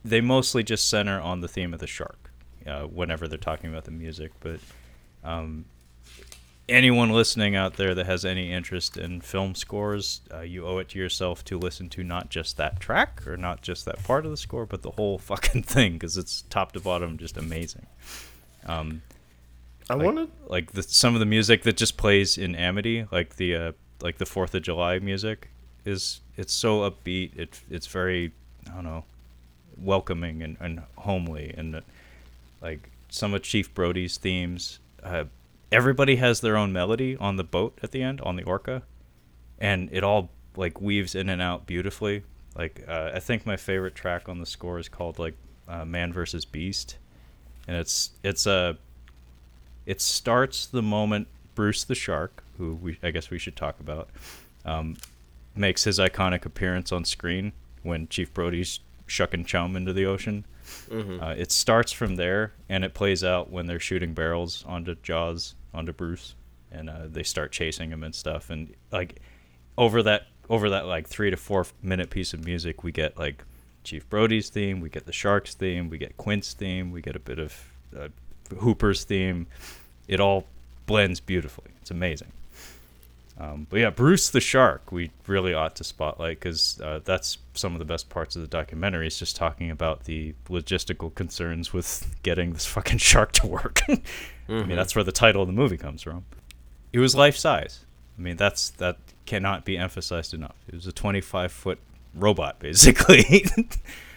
they 0.04 0.20
mostly 0.20 0.64
just 0.64 0.88
center 0.88 1.20
on 1.20 1.42
the 1.42 1.48
theme 1.48 1.72
of 1.72 1.78
the 1.78 1.86
shark 1.86 2.32
uh, 2.66 2.82
whenever 2.82 3.28
they're 3.28 3.38
talking 3.38 3.70
about 3.70 3.84
the 3.84 3.92
music. 3.92 4.32
But 4.40 4.58
um, 5.22 5.66
anyone 6.68 7.10
listening 7.10 7.56
out 7.56 7.74
there 7.74 7.94
that 7.94 8.06
has 8.06 8.24
any 8.24 8.52
interest 8.52 8.96
in 8.96 9.20
film 9.20 9.54
scores, 9.54 10.20
uh, 10.32 10.40
you 10.40 10.66
owe 10.66 10.78
it 10.78 10.88
to 10.90 10.98
yourself 10.98 11.44
to 11.46 11.58
listen 11.58 11.88
to 11.90 12.04
not 12.04 12.28
just 12.28 12.56
that 12.58 12.78
track 12.78 13.26
or 13.26 13.36
not 13.36 13.62
just 13.62 13.84
that 13.86 14.02
part 14.04 14.24
of 14.24 14.30
the 14.30 14.36
score, 14.36 14.66
but 14.66 14.82
the 14.82 14.92
whole 14.92 15.18
fucking 15.18 15.62
thing 15.62 15.94
because 15.94 16.16
it's 16.16 16.42
top 16.50 16.72
to 16.72 16.80
bottom 16.80 17.16
just 17.18 17.36
amazing. 17.36 17.86
Um, 18.66 19.02
I 19.88 19.94
like, 19.94 20.04
wanted. 20.04 20.30
like 20.46 20.72
the, 20.72 20.82
some 20.82 21.14
of 21.14 21.20
the 21.20 21.26
music 21.26 21.62
that 21.62 21.76
just 21.76 21.96
plays 21.96 22.36
in 22.36 22.54
Amity, 22.54 23.06
like 23.10 23.36
the 23.36 23.56
uh, 23.56 23.72
like 24.02 24.18
the 24.18 24.26
Fourth 24.26 24.54
of 24.54 24.62
July 24.62 24.98
music, 24.98 25.48
is 25.84 26.20
it's 26.36 26.52
so 26.52 26.88
upbeat. 26.88 27.36
It 27.38 27.60
it's 27.70 27.86
very 27.86 28.32
I 28.70 28.74
don't 28.74 28.84
know, 28.84 29.04
welcoming 29.78 30.42
and, 30.42 30.58
and 30.60 30.82
homely, 30.96 31.54
and 31.56 31.76
uh, 31.76 31.80
like 32.60 32.90
some 33.08 33.32
of 33.32 33.42
Chief 33.42 33.72
Brody's 33.74 34.18
themes. 34.18 34.78
Uh, 35.02 35.24
everybody 35.70 36.16
has 36.16 36.40
their 36.40 36.56
own 36.56 36.72
melody 36.72 37.16
on 37.16 37.36
the 37.36 37.44
boat 37.44 37.78
at 37.82 37.90
the 37.90 38.02
end 38.02 38.20
on 38.22 38.36
the 38.36 38.44
Orca, 38.44 38.82
and 39.58 39.88
it 39.92 40.02
all 40.02 40.30
like 40.56 40.80
weaves 40.80 41.14
in 41.14 41.28
and 41.28 41.40
out 41.40 41.66
beautifully. 41.66 42.24
Like 42.56 42.84
uh, 42.88 43.12
I 43.14 43.20
think 43.20 43.46
my 43.46 43.56
favorite 43.56 43.94
track 43.94 44.28
on 44.28 44.38
the 44.38 44.46
score 44.46 44.78
is 44.78 44.88
called 44.88 45.18
like 45.18 45.34
uh, 45.68 45.84
Man 45.84 46.12
versus 46.12 46.44
Beast, 46.44 46.96
and 47.66 47.76
it's 47.76 48.10
it's 48.22 48.46
a 48.46 48.76
it 49.86 50.00
starts 50.00 50.66
the 50.66 50.82
moment 50.82 51.28
Bruce 51.54 51.84
the 51.84 51.94
Shark, 51.94 52.42
who 52.56 52.74
we 52.74 52.98
I 53.02 53.10
guess 53.10 53.30
we 53.30 53.38
should 53.38 53.56
talk 53.56 53.78
about, 53.80 54.08
um, 54.64 54.96
makes 55.54 55.84
his 55.84 55.98
iconic 55.98 56.44
appearance 56.44 56.92
on 56.92 57.04
screen 57.04 57.52
when 57.82 58.08
Chief 58.08 58.32
Brody's 58.32 58.80
shucking 59.06 59.44
chum 59.44 59.76
into 59.76 59.92
the 59.92 60.04
ocean. 60.04 60.44
Uh, 61.20 61.34
it 61.36 61.52
starts 61.52 61.92
from 61.92 62.16
there, 62.16 62.52
and 62.68 62.84
it 62.84 62.94
plays 62.94 63.22
out 63.24 63.50
when 63.50 63.66
they're 63.66 63.80
shooting 63.80 64.14
barrels 64.14 64.64
onto 64.66 64.94
Jaws, 65.02 65.54
onto 65.74 65.92
Bruce, 65.92 66.34
and 66.70 66.88
uh, 66.90 67.06
they 67.06 67.22
start 67.22 67.52
chasing 67.52 67.90
him 67.90 68.02
and 68.02 68.14
stuff. 68.14 68.50
And 68.50 68.74
like 68.92 69.20
over 69.76 70.02
that 70.02 70.26
over 70.48 70.70
that 70.70 70.86
like 70.86 71.06
three 71.06 71.30
to 71.30 71.36
four 71.36 71.66
minute 71.82 72.10
piece 72.10 72.32
of 72.32 72.44
music, 72.44 72.82
we 72.82 72.92
get 72.92 73.18
like 73.18 73.44
Chief 73.84 74.08
Brody's 74.08 74.48
theme, 74.48 74.80
we 74.80 74.88
get 74.88 75.06
the 75.06 75.12
Sharks 75.12 75.54
theme, 75.54 75.88
we 75.88 75.98
get 75.98 76.16
Quint's 76.16 76.52
theme, 76.54 76.90
we 76.90 77.00
get 77.00 77.16
a 77.16 77.20
bit 77.20 77.38
of 77.38 77.72
uh, 77.96 78.08
Hooper's 78.58 79.04
theme. 79.04 79.46
It 80.06 80.20
all 80.20 80.46
blends 80.86 81.20
beautifully. 81.20 81.70
It's 81.80 81.90
amazing. 81.90 82.32
Um, 83.40 83.68
but 83.70 83.78
yeah, 83.78 83.90
Bruce 83.90 84.30
the 84.30 84.40
Shark, 84.40 84.90
we 84.90 85.12
really 85.26 85.54
ought 85.54 85.76
to 85.76 85.84
spotlight 85.84 86.40
because 86.40 86.80
uh, 86.80 87.00
that's 87.04 87.38
some 87.54 87.72
of 87.72 87.78
the 87.78 87.84
best 87.84 88.08
parts 88.08 88.34
of 88.34 88.42
the 88.42 88.48
documentary. 88.48 89.06
Is 89.06 89.18
just 89.18 89.36
talking 89.36 89.70
about 89.70 90.04
the 90.04 90.34
logistical 90.48 91.14
concerns 91.14 91.72
with 91.72 92.16
getting 92.22 92.52
this 92.52 92.66
fucking 92.66 92.98
shark 93.10 93.32
to 93.32 93.46
work. 93.46 93.82
I 93.88 94.64
mean, 94.64 94.76
that's 94.76 94.94
where 94.96 95.04
the 95.04 95.12
title 95.12 95.42
of 95.42 95.48
the 95.48 95.52
movie 95.52 95.76
comes 95.76 96.02
from. 96.02 96.24
It 96.92 96.98
was 96.98 97.14
life 97.14 97.36
size. 97.36 97.84
I 98.18 98.22
mean, 98.22 98.36
that's 98.36 98.70
that 98.70 98.96
cannot 99.26 99.64
be 99.64 99.76
emphasized 99.76 100.34
enough. 100.34 100.56
It 100.66 100.74
was 100.74 100.86
a 100.86 100.92
25 100.92 101.52
foot 101.52 101.78
robot, 102.14 102.58
basically. 102.60 103.46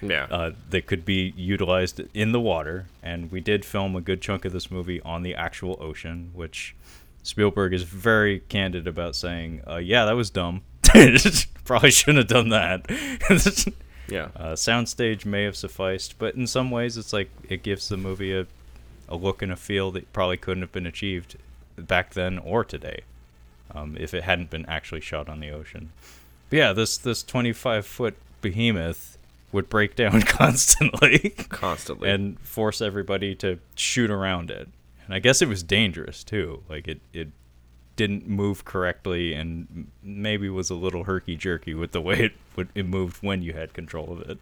Yeah. 0.01 0.25
uh, 0.31 0.51
that 0.71 0.87
could 0.87 1.05
be 1.05 1.33
utilized 1.35 2.01
in 2.13 2.31
the 2.31 2.39
water. 2.39 2.87
And 3.03 3.31
we 3.31 3.39
did 3.39 3.65
film 3.65 3.95
a 3.95 4.01
good 4.01 4.21
chunk 4.21 4.45
of 4.45 4.53
this 4.53 4.71
movie 4.71 4.99
on 5.01 5.21
the 5.21 5.35
actual 5.35 5.77
ocean, 5.79 6.31
which 6.33 6.75
Spielberg 7.23 7.73
is 7.73 7.83
very 7.83 8.39
candid 8.49 8.87
about 8.87 9.15
saying, 9.15 9.61
uh, 9.67 9.77
"Yeah, 9.77 10.05
that 10.05 10.13
was 10.15 10.29
dumb. 10.29 10.61
Probably 11.65 11.91
shouldn't 11.91 12.17
have 12.17 12.27
done 12.27 12.49
that." 12.49 12.85
yeah. 14.09 14.29
uh, 14.35 14.53
soundstage 14.53 15.25
may 15.25 15.43
have 15.43 15.55
sufficed, 15.55 16.17
but 16.17 16.35
in 16.35 16.47
some 16.47 16.71
ways, 16.71 16.97
it's 16.97 17.13
like 17.13 17.29
it 17.49 17.63
gives 17.63 17.87
the 17.89 17.97
movie 17.97 18.33
a, 18.35 18.47
a 19.07 19.15
look 19.15 19.41
and 19.41 19.51
a 19.51 19.55
feel 19.55 19.91
that 19.91 20.11
probably 20.13 20.37
couldn't 20.37 20.63
have 20.63 20.71
been 20.71 20.85
achieved 20.87 21.37
back 21.77 22.13
then 22.13 22.37
or 22.39 22.63
today, 22.63 23.01
um, 23.73 23.95
if 23.99 24.13
it 24.13 24.23
hadn't 24.23 24.49
been 24.49 24.65
actually 24.67 25.01
shot 25.01 25.29
on 25.29 25.39
the 25.39 25.49
ocean. 25.51 25.91
But 26.49 26.57
yeah, 26.57 26.73
this 26.73 26.97
this 26.97 27.23
25 27.23 27.85
foot 27.85 28.15
behemoth 28.41 29.17
would 29.51 29.69
break 29.69 29.95
down 29.95 30.21
constantly 30.23 31.29
Constantly. 31.49 32.09
and 32.09 32.39
force 32.39 32.81
everybody 32.81 33.35
to 33.35 33.59
shoot 33.75 34.09
around 34.09 34.49
it. 34.49 34.67
And 35.11 35.17
I 35.17 35.19
guess 35.19 35.41
it 35.41 35.49
was 35.49 35.61
dangerous 35.61 36.23
too. 36.23 36.63
Like 36.69 36.87
it 36.87 37.01
it 37.11 37.27
didn't 37.97 38.29
move 38.29 38.63
correctly 38.63 39.33
and 39.33 39.91
maybe 40.01 40.49
was 40.49 40.69
a 40.69 40.75
little 40.75 41.03
herky 41.03 41.35
jerky 41.35 41.73
with 41.73 41.91
the 41.91 41.99
way 41.99 42.15
it 42.21 42.31
would 42.55 42.69
it 42.75 42.85
moved 42.85 43.17
when 43.21 43.41
you 43.41 43.51
had 43.51 43.73
control 43.73 44.09
of 44.13 44.21
it. 44.21 44.39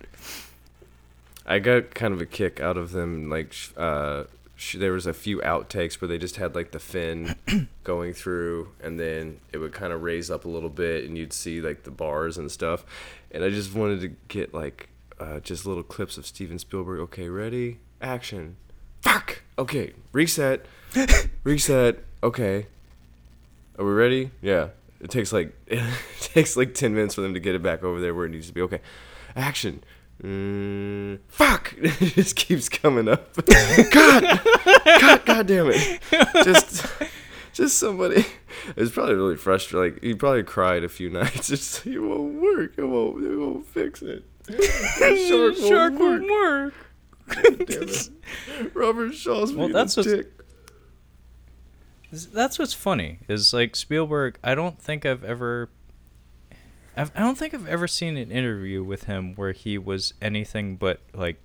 I 1.43 1.57
got 1.57 1.95
kind 1.95 2.13
of 2.13 2.21
a 2.21 2.27
kick 2.27 2.59
out 2.59 2.77
of 2.77 2.91
them. 2.91 3.31
Like, 3.31 3.55
uh, 3.77 4.25
sh- 4.55 4.75
there 4.77 4.91
was 4.91 5.07
a 5.07 5.13
few 5.13 5.39
outtakes 5.39 5.99
where 5.99 6.07
they 6.07 6.19
just 6.19 6.35
had 6.35 6.53
like 6.53 6.69
the 6.69 6.79
fin 6.79 7.35
going 7.83 8.13
through, 8.13 8.69
and 8.79 8.99
then 8.99 9.39
it 9.51 9.57
would 9.57 9.73
kind 9.73 9.91
of 9.91 10.03
raise 10.03 10.29
up 10.29 10.45
a 10.45 10.49
little 10.49 10.69
bit, 10.69 11.05
and 11.05 11.17
you'd 11.17 11.33
see 11.33 11.61
like 11.61 11.81
the 11.81 11.91
bars 11.91 12.37
and 12.37 12.51
stuff. 12.51 12.85
And 13.31 13.43
I 13.43 13.49
just 13.49 13.73
wanted 13.73 14.01
to 14.01 14.09
get 14.27 14.53
like 14.53 14.89
uh, 15.19 15.39
just 15.39 15.65
little 15.65 15.81
clips 15.81 16.19
of 16.19 16.27
Steven 16.27 16.59
Spielberg. 16.59 16.99
Okay, 16.99 17.27
ready, 17.27 17.79
action. 17.99 18.57
Fuck. 19.01 19.41
Okay, 19.57 19.93
reset. 20.11 20.65
reset. 21.43 22.03
Okay. 22.23 22.67
Are 23.77 23.85
we 23.85 23.91
ready? 23.91 24.31
Yeah. 24.41 24.69
It 25.01 25.09
takes 25.09 25.31
like 25.31 25.55
it 25.67 25.81
takes 26.19 26.57
like 26.57 26.73
ten 26.73 26.93
minutes 26.93 27.15
for 27.15 27.21
them 27.21 27.33
to 27.33 27.39
get 27.39 27.55
it 27.55 27.63
back 27.63 27.83
over 27.83 27.99
there 27.99 28.13
where 28.13 28.25
it 28.25 28.29
needs 28.29 28.47
to 28.47 28.53
be. 28.53 28.61
Okay, 28.61 28.81
action. 29.35 29.83
Mm, 30.21 31.19
fuck! 31.29 31.73
it 31.81 32.13
just 32.13 32.35
keeps 32.35 32.67
coming 32.67 33.07
up. 33.07 33.33
God, 33.45 34.41
God, 34.85 35.25
God 35.25 35.47
damn 35.47 35.69
it! 35.69 36.01
Just, 36.43 36.85
just 37.53 37.79
somebody. 37.79 38.25
It's 38.75 38.91
probably 38.91 39.15
really 39.15 39.37
frustrating. 39.37 39.93
Like 39.93 40.03
he 40.03 40.13
probably 40.13 40.43
cried 40.43 40.83
a 40.83 40.89
few 40.89 41.09
nights. 41.09 41.49
It's 41.49 41.85
it 41.85 41.99
won't 41.99 42.41
work. 42.41 42.73
It 42.77 42.83
won't. 42.83 43.23
It 43.23 43.37
won't 43.37 43.65
fix 43.65 44.01
it. 44.01 44.25
Shark 44.49 45.93
won't 45.97 46.23
work. 46.23 46.29
work. 46.29 46.73
Damn 46.73 46.73
it. 46.73 46.73
Robert 48.73 49.13
Shaw's 49.13 49.53
Well, 49.53 49.69
that's 49.69 49.97
a 49.97 50.01
what's- 50.01 50.11
dick. 50.11 50.27
That's 52.11 52.57
what's 52.57 52.73
funny 52.73 53.19
is 53.27 53.53
like 53.53 53.75
Spielberg. 53.75 54.39
I 54.43 54.55
don't 54.55 54.81
think 54.81 55.05
I've 55.05 55.23
ever. 55.23 55.69
I've, 56.97 57.11
I 57.15 57.19
don't 57.19 57.37
think 57.37 57.53
I've 57.53 57.67
ever 57.67 57.87
seen 57.87 58.17
an 58.17 58.31
interview 58.31 58.83
with 58.83 59.03
him 59.03 59.35
where 59.35 59.51
he 59.51 59.77
was 59.77 60.13
anything 60.21 60.75
but 60.75 61.01
like. 61.13 61.39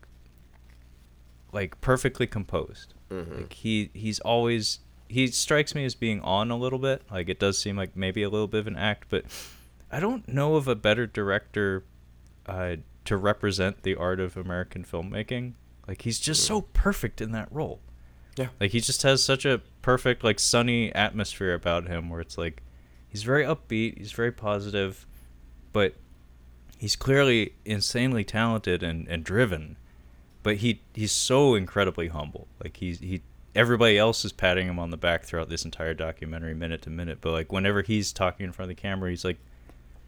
Like 1.52 1.80
perfectly 1.80 2.26
composed. 2.26 2.94
Like 3.10 3.52
he 3.52 3.90
he's 3.94 4.18
always 4.20 4.80
he 5.06 5.28
strikes 5.28 5.72
me 5.72 5.84
as 5.84 5.94
being 5.94 6.20
on 6.22 6.50
a 6.50 6.56
little 6.56 6.80
bit. 6.80 7.02
Like 7.12 7.28
it 7.28 7.38
does 7.38 7.58
seem 7.58 7.76
like 7.76 7.94
maybe 7.96 8.24
a 8.24 8.28
little 8.28 8.48
bit 8.48 8.58
of 8.60 8.66
an 8.66 8.74
act, 8.76 9.06
but 9.08 9.24
I 9.92 10.00
don't 10.00 10.26
know 10.26 10.56
of 10.56 10.66
a 10.66 10.74
better 10.74 11.06
director 11.06 11.84
uh, 12.46 12.76
to 13.04 13.16
represent 13.16 13.84
the 13.84 13.94
art 13.94 14.18
of 14.18 14.36
American 14.36 14.82
filmmaking 14.84 15.52
Like 15.86 16.02
he's 16.02 16.18
just 16.18 16.44
so 16.44 16.62
perfect 16.62 17.20
in 17.20 17.32
that 17.32 17.48
role. 17.50 17.80
Yeah. 18.36 18.48
Like 18.60 18.72
he 18.72 18.80
just 18.80 19.02
has 19.02 19.22
such 19.22 19.44
a 19.44 19.60
perfect 19.82 20.24
like 20.24 20.40
sunny 20.40 20.92
atmosphere 20.94 21.54
about 21.54 21.86
him 21.86 22.08
where 22.08 22.20
it's 22.20 22.38
like 22.38 22.62
he's 23.08 23.22
very 23.22 23.44
upbeat, 23.44 23.98
he's 23.98 24.12
very 24.12 24.32
positive, 24.32 25.06
but 25.72 25.94
he's 26.78 26.96
clearly 26.96 27.54
insanely 27.64 28.24
talented 28.24 28.82
and, 28.82 29.06
and 29.08 29.24
driven. 29.24 29.76
But 30.42 30.56
he 30.56 30.82
he's 30.94 31.12
so 31.12 31.54
incredibly 31.54 32.08
humble. 32.08 32.48
Like 32.62 32.76
he's 32.78 32.98
he 32.98 33.22
everybody 33.54 33.96
else 33.96 34.24
is 34.24 34.32
patting 34.32 34.66
him 34.66 34.78
on 34.78 34.90
the 34.90 34.96
back 34.96 35.24
throughout 35.24 35.48
this 35.48 35.64
entire 35.64 35.94
documentary 35.94 36.54
minute 36.54 36.82
to 36.82 36.90
minute, 36.90 37.18
but 37.20 37.32
like 37.32 37.52
whenever 37.52 37.82
he's 37.82 38.12
talking 38.12 38.46
in 38.46 38.52
front 38.52 38.70
of 38.70 38.76
the 38.76 38.80
camera, 38.80 39.10
he's 39.10 39.24
like 39.24 39.38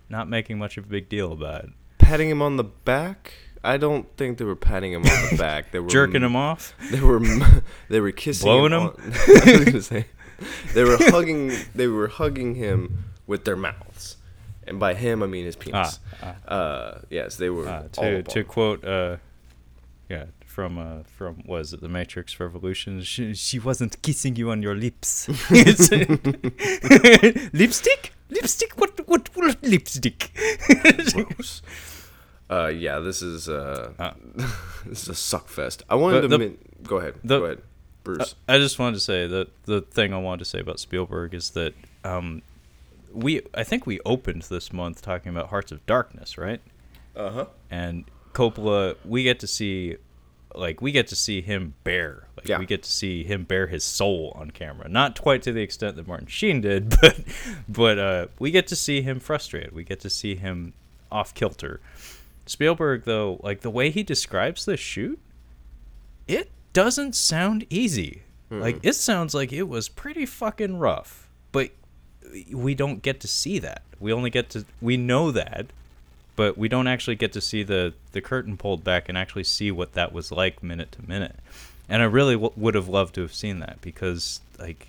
not 0.08 0.28
making 0.28 0.58
much 0.58 0.76
of 0.76 0.84
a 0.84 0.88
big 0.88 1.08
deal 1.08 1.32
about 1.32 1.64
it. 1.64 1.70
Patting 1.98 2.30
him 2.30 2.42
on 2.42 2.56
the 2.56 2.64
back. 2.64 3.34
I 3.74 3.76
don't 3.78 4.06
think 4.16 4.38
they 4.38 4.44
were 4.44 4.56
patting 4.56 4.92
him 4.92 5.02
on 5.02 5.30
the 5.30 5.36
back. 5.46 5.70
They 5.72 5.80
were 5.80 5.88
Jerking 5.88 6.22
him 6.22 6.36
off. 6.36 6.74
They 6.90 7.00
were 7.00 7.20
they 7.88 8.00
were 8.00 8.12
kissing 8.12 8.46
Blowing 8.46 8.72
him? 8.72 8.82
on- 8.82 8.96
I 9.02 9.56
was 9.58 9.64
gonna 9.64 9.82
say 9.82 10.06
they 10.74 10.84
were 10.84 10.98
hugging. 11.00 11.52
They 11.74 11.86
were 11.88 12.08
hugging 12.08 12.54
him 12.54 13.04
with 13.26 13.44
their 13.44 13.56
mouths, 13.56 14.16
and 14.66 14.78
by 14.78 14.94
him 14.94 15.22
I 15.22 15.26
mean 15.26 15.44
his 15.46 15.56
penis. 15.56 15.98
Ah, 16.22 16.34
Uh, 16.46 16.98
yes, 17.10 17.36
they 17.36 17.50
were 17.50 17.66
Uh, 17.68 17.82
all 17.98 18.04
to 18.04 18.22
to 18.22 18.44
quote, 18.44 18.84
uh, 18.84 19.16
yeah, 20.08 20.26
from 20.44 20.78
uh, 20.78 21.02
from 21.16 21.42
was 21.46 21.72
it 21.72 21.80
the 21.80 21.88
Matrix 21.88 22.38
Revolution? 22.38 23.02
She, 23.02 23.34
she 23.34 23.58
wasn't 23.58 24.00
kissing 24.02 24.36
you 24.36 24.50
on 24.50 24.62
your 24.62 24.74
lips. 24.76 25.28
Lipstick, 27.52 28.12
lipstick. 28.30 28.72
What 28.78 28.92
what, 29.08 29.28
what 29.34 29.62
lipstick? 29.62 30.30
Gross. 31.14 31.62
Uh, 32.48 32.68
yeah, 32.68 32.98
this 33.00 33.22
is 33.22 33.48
uh, 33.48 33.92
Uh. 33.98 34.12
this 34.86 35.02
is 35.04 35.08
a 35.08 35.14
suck 35.14 35.48
fest. 35.48 35.82
I 35.90 35.94
wanted 35.96 36.22
to 36.22 36.28
the- 36.28 36.38
min- 36.38 36.58
go 36.82 36.98
ahead. 36.98 37.14
the- 37.24 37.38
go 37.38 37.44
ahead, 37.44 37.62
Bruce. 38.04 38.34
I 38.48 38.58
just 38.58 38.78
wanted 38.78 38.94
to 38.94 39.00
say 39.00 39.26
that 39.26 39.48
the 39.64 39.80
thing 39.80 40.12
I 40.14 40.18
wanted 40.18 40.40
to 40.40 40.44
say 40.44 40.60
about 40.60 40.78
Spielberg 40.78 41.34
is 41.34 41.50
that 41.50 41.74
um, 42.04 42.42
we 43.12 43.42
I 43.54 43.64
think 43.64 43.86
we 43.86 43.98
opened 44.04 44.42
this 44.42 44.72
month 44.72 45.02
talking 45.02 45.30
about 45.30 45.48
Hearts 45.48 45.72
of 45.72 45.84
Darkness, 45.86 46.38
right? 46.38 46.60
Uh 47.16 47.30
huh. 47.30 47.44
and 47.70 48.04
Coppola, 48.34 48.94
we 49.06 49.22
get 49.22 49.40
to 49.40 49.46
see, 49.46 49.96
like, 50.54 50.82
we 50.82 50.92
get 50.92 51.06
to 51.08 51.16
see 51.16 51.40
him 51.40 51.72
bare, 51.82 52.28
like, 52.36 52.46
Yeah. 52.46 52.58
we 52.58 52.66
get 52.66 52.82
to 52.82 52.90
see 52.90 53.24
him 53.24 53.44
bare 53.44 53.66
his 53.68 53.82
soul 53.82 54.34
on 54.38 54.50
camera. 54.50 54.86
Not 54.90 55.18
quite 55.18 55.40
to 55.44 55.52
the 55.52 55.62
extent 55.62 55.96
that 55.96 56.06
Martin 56.06 56.26
Sheen 56.26 56.60
did, 56.60 56.90
but, 57.00 57.18
but 57.66 57.98
uh, 57.98 58.26
we 58.38 58.50
get 58.50 58.66
to 58.66 58.76
see 58.76 59.00
him 59.00 59.18
frustrated. 59.20 59.72
We 59.72 59.82
get 59.84 60.00
to 60.00 60.10
see 60.10 60.34
him 60.36 60.74
off 61.10 61.32
kilter. 61.32 61.80
Spielberg, 62.46 63.04
though, 63.04 63.40
like 63.42 63.60
the 63.60 63.70
way 63.70 63.90
he 63.90 64.02
describes 64.02 64.64
the 64.64 64.76
shoot, 64.76 65.18
it 66.28 66.50
doesn't 66.72 67.14
sound 67.14 67.66
easy. 67.70 68.22
Like 68.48 68.78
it 68.84 68.94
sounds 68.94 69.34
like 69.34 69.52
it 69.52 69.64
was 69.64 69.88
pretty 69.88 70.24
fucking 70.24 70.78
rough, 70.78 71.28
but 71.50 71.70
we 72.52 72.74
don't 72.74 73.02
get 73.02 73.18
to 73.20 73.28
see 73.28 73.58
that. 73.58 73.82
We 73.98 74.12
only 74.12 74.30
get 74.30 74.50
to 74.50 74.64
we 74.80 74.96
know 74.96 75.32
that, 75.32 75.66
but 76.36 76.56
we 76.56 76.68
don't 76.68 76.86
actually 76.86 77.16
get 77.16 77.32
to 77.32 77.40
see 77.40 77.64
the 77.64 77.94
the 78.12 78.20
curtain 78.20 78.56
pulled 78.56 78.84
back 78.84 79.08
and 79.08 79.18
actually 79.18 79.44
see 79.44 79.72
what 79.72 79.94
that 79.94 80.12
was 80.12 80.30
like 80.30 80.62
minute 80.62 80.92
to 80.92 81.08
minute. 81.08 81.36
And 81.88 82.02
I 82.02 82.04
really 82.04 82.34
w- 82.34 82.52
would 82.56 82.74
have 82.76 82.88
loved 82.88 83.16
to 83.16 83.22
have 83.22 83.34
seen 83.34 83.58
that 83.60 83.80
because 83.80 84.40
like 84.58 84.88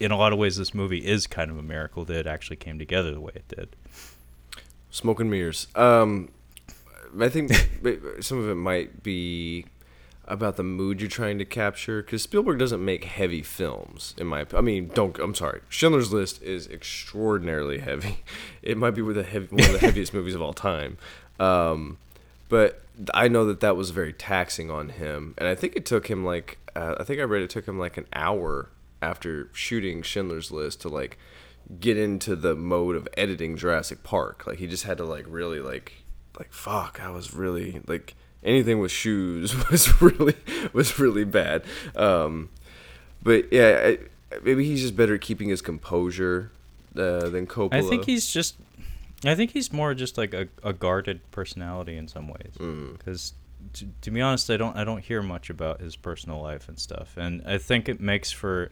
in 0.00 0.10
a 0.10 0.16
lot 0.16 0.32
of 0.32 0.38
ways 0.38 0.56
this 0.56 0.72
movie 0.72 1.06
is 1.06 1.26
kind 1.26 1.50
of 1.50 1.58
a 1.58 1.62
miracle 1.62 2.04
that 2.06 2.16
it 2.16 2.26
actually 2.26 2.56
came 2.56 2.78
together 2.78 3.12
the 3.12 3.20
way 3.20 3.32
it 3.34 3.48
did. 3.48 3.68
Smoke 4.90 5.20
and 5.20 5.30
mirrors. 5.30 5.66
Um, 5.74 6.30
I 7.20 7.28
think 7.28 7.52
some 8.20 8.38
of 8.38 8.48
it 8.48 8.54
might 8.54 9.02
be 9.02 9.66
about 10.28 10.56
the 10.56 10.62
mood 10.62 11.00
you're 11.00 11.08
trying 11.08 11.38
to 11.38 11.44
capture 11.44 12.02
because 12.02 12.22
Spielberg 12.22 12.58
doesn't 12.58 12.84
make 12.84 13.04
heavy 13.04 13.42
films. 13.42 14.14
In 14.18 14.26
my, 14.26 14.46
I 14.54 14.60
mean, 14.60 14.90
don't. 14.92 15.16
I'm 15.18 15.34
sorry. 15.34 15.60
Schindler's 15.68 16.12
List 16.12 16.42
is 16.42 16.66
extraordinarily 16.68 17.78
heavy. 17.78 18.18
It 18.62 18.76
might 18.76 18.96
be 18.96 19.02
with 19.02 19.14
the 19.14 19.22
heavy, 19.22 19.46
one 19.46 19.64
of 19.64 19.72
the 19.72 19.78
heaviest 19.78 20.12
movies 20.14 20.34
of 20.34 20.42
all 20.42 20.52
time. 20.52 20.98
Um, 21.38 21.98
but 22.48 22.82
I 23.14 23.28
know 23.28 23.46
that 23.46 23.60
that 23.60 23.76
was 23.76 23.90
very 23.90 24.12
taxing 24.12 24.72
on 24.72 24.88
him, 24.88 25.34
and 25.38 25.46
I 25.46 25.54
think 25.54 25.76
it 25.76 25.86
took 25.86 26.08
him 26.08 26.24
like 26.24 26.58
uh, 26.74 26.96
I 26.98 27.04
think 27.04 27.20
I 27.20 27.22
read 27.22 27.42
it 27.42 27.50
took 27.50 27.66
him 27.66 27.78
like 27.78 27.96
an 27.96 28.06
hour 28.12 28.70
after 29.00 29.50
shooting 29.52 30.02
Schindler's 30.02 30.50
List 30.50 30.80
to 30.80 30.88
like 30.88 31.16
get 31.78 31.96
into 31.96 32.34
the 32.34 32.56
mode 32.56 32.96
of 32.96 33.08
editing 33.16 33.56
Jurassic 33.56 34.02
Park. 34.02 34.48
Like 34.48 34.58
he 34.58 34.66
just 34.66 34.82
had 34.82 34.98
to 34.98 35.04
like 35.04 35.26
really 35.28 35.60
like 35.60 36.04
like 36.38 36.52
fuck. 36.52 37.00
I 37.02 37.10
was 37.10 37.34
really 37.34 37.80
like 37.86 38.14
anything 38.42 38.78
with 38.78 38.90
shoes 38.92 39.54
was 39.70 40.00
really 40.02 40.34
was 40.72 40.98
really 40.98 41.24
bad. 41.24 41.62
Um, 41.94 42.50
but 43.22 43.52
yeah, 43.52 43.80
I, 43.84 44.38
maybe 44.44 44.64
he's 44.64 44.82
just 44.82 44.96
better 44.96 45.14
at 45.14 45.20
keeping 45.20 45.48
his 45.48 45.62
composure 45.62 46.50
uh, 46.96 47.28
than 47.28 47.46
Coppola. 47.46 47.74
I 47.74 47.82
think 47.82 48.04
he's 48.04 48.32
just 48.32 48.56
I 49.24 49.34
think 49.34 49.52
he's 49.52 49.72
more 49.72 49.94
just 49.94 50.18
like 50.18 50.34
a, 50.34 50.48
a 50.62 50.72
guarded 50.72 51.20
personality 51.30 51.96
in 51.96 52.08
some 52.08 52.28
ways 52.28 52.52
Mm. 52.58 52.96
because 52.98 53.32
to, 53.74 53.86
to 54.02 54.10
be 54.10 54.20
honest 54.20 54.50
I 54.50 54.56
don't 54.56 54.76
I 54.76 54.84
don't 54.84 55.02
hear 55.02 55.22
much 55.22 55.50
about 55.50 55.80
his 55.80 55.96
personal 55.96 56.40
life 56.42 56.68
and 56.68 56.78
stuff 56.78 57.16
and 57.16 57.42
I 57.46 57.58
think 57.58 57.88
it 57.88 58.00
makes 58.00 58.30
for 58.30 58.70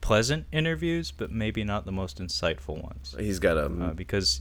pleasant 0.00 0.46
interviews 0.52 1.10
but 1.10 1.30
maybe 1.32 1.64
not 1.64 1.84
the 1.86 1.92
most 1.92 2.18
insightful 2.20 2.82
ones 2.82 3.14
he's 3.18 3.38
got 3.38 3.56
a 3.56 3.64
uh, 3.64 3.92
because 3.94 4.40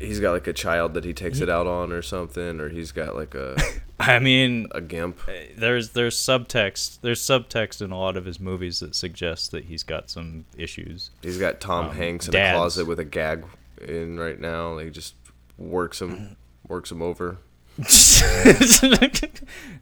he's 0.00 0.20
got 0.20 0.32
like 0.32 0.46
a 0.46 0.52
child 0.52 0.94
that 0.94 1.04
he 1.04 1.12
takes 1.14 1.40
it 1.40 1.48
out 1.48 1.66
on 1.66 1.92
or 1.92 2.02
something, 2.02 2.60
or 2.60 2.68
he's 2.68 2.92
got 2.92 3.14
like 3.16 3.34
a 3.34 3.56
I 4.00 4.18
mean 4.18 4.66
a 4.72 4.80
gimp. 4.80 5.20
there's 5.56 5.90
there's 5.90 6.16
subtext 6.16 7.00
there's 7.00 7.20
subtext 7.22 7.80
in 7.82 7.90
a 7.92 7.98
lot 7.98 8.16
of 8.16 8.24
his 8.26 8.38
movies 8.38 8.80
that 8.80 8.94
suggests 8.94 9.48
that 9.48 9.64
he's 9.64 9.82
got 9.82 10.10
some 10.10 10.44
issues 10.56 11.10
He's 11.22 11.38
got 11.38 11.60
Tom 11.60 11.86
Um, 11.90 11.96
Hanks 11.96 12.26
in 12.26 12.32
dads. 12.32 12.54
a 12.54 12.58
closet 12.58 12.86
with 12.86 13.00
a 13.00 13.04
gag 13.04 13.44
in 13.80 14.18
right 14.18 14.38
now. 14.40 14.72
Like 14.74 14.92
just 14.92 15.14
works 15.58 16.00
him, 16.02 16.36
works 16.68 16.90
him 16.92 17.00
over. 17.02 17.38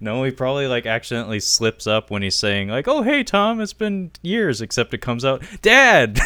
no, 0.00 0.24
he 0.24 0.30
probably 0.30 0.66
like 0.66 0.86
accidentally 0.86 1.40
slips 1.40 1.86
up 1.86 2.10
when 2.10 2.22
he's 2.22 2.34
saying 2.34 2.68
like, 2.68 2.88
"Oh, 2.88 3.02
hey 3.02 3.22
Tom, 3.24 3.60
it's 3.60 3.72
been 3.72 4.10
years," 4.22 4.60
except 4.60 4.94
it 4.94 4.98
comes 4.98 5.24
out, 5.24 5.42
"Dad," 5.62 6.18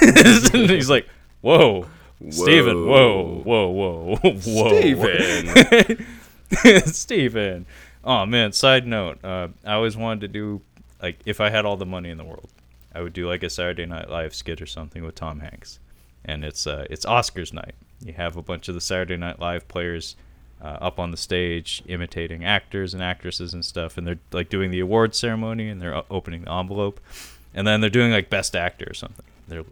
he's 0.52 0.88
like, 0.90 1.06
"Whoa, 1.40 1.86
Steven, 2.30 2.86
whoa, 2.86 3.42
whoa, 3.44 3.68
whoa, 3.68 4.16
whoa, 4.22 4.36
Steven. 4.40 6.06
Steven." 6.92 7.66
Oh 8.04 8.26
man. 8.26 8.52
Side 8.52 8.86
note: 8.86 9.24
uh, 9.24 9.48
I 9.64 9.74
always 9.74 9.96
wanted 9.96 10.20
to 10.22 10.28
do 10.28 10.60
like 11.02 11.20
if 11.24 11.40
I 11.40 11.50
had 11.50 11.64
all 11.64 11.76
the 11.76 11.86
money 11.86 12.10
in 12.10 12.18
the 12.18 12.24
world, 12.24 12.48
I 12.94 13.02
would 13.02 13.12
do 13.12 13.28
like 13.28 13.42
a 13.42 13.50
Saturday 13.50 13.86
Night 13.86 14.10
Live 14.10 14.34
skit 14.34 14.60
or 14.60 14.66
something 14.66 15.04
with 15.04 15.14
Tom 15.14 15.40
Hanks, 15.40 15.78
and 16.24 16.44
it's 16.44 16.66
uh, 16.66 16.86
it's 16.90 17.06
Oscars 17.06 17.52
night. 17.52 17.74
You 18.04 18.12
have 18.14 18.36
a 18.36 18.42
bunch 18.42 18.68
of 18.68 18.74
the 18.74 18.80
Saturday 18.80 19.16
Night 19.16 19.38
Live 19.40 19.68
players 19.68 20.16
uh, 20.60 20.78
up 20.80 20.98
on 20.98 21.10
the 21.10 21.16
stage 21.16 21.82
imitating 21.86 22.44
actors 22.44 22.94
and 22.94 23.02
actresses 23.02 23.54
and 23.54 23.64
stuff, 23.64 23.96
and 23.96 24.06
they're 24.06 24.18
like 24.32 24.48
doing 24.48 24.70
the 24.70 24.80
award 24.80 25.14
ceremony 25.14 25.68
and 25.68 25.80
they're 25.80 26.02
opening 26.10 26.42
the 26.42 26.52
envelope, 26.52 27.00
and 27.54 27.66
then 27.66 27.80
they're 27.80 27.90
doing 27.90 28.10
like 28.10 28.30
Best 28.30 28.56
Actor 28.56 28.86
or 28.90 28.94
something. 28.94 29.24
They're 29.46 29.64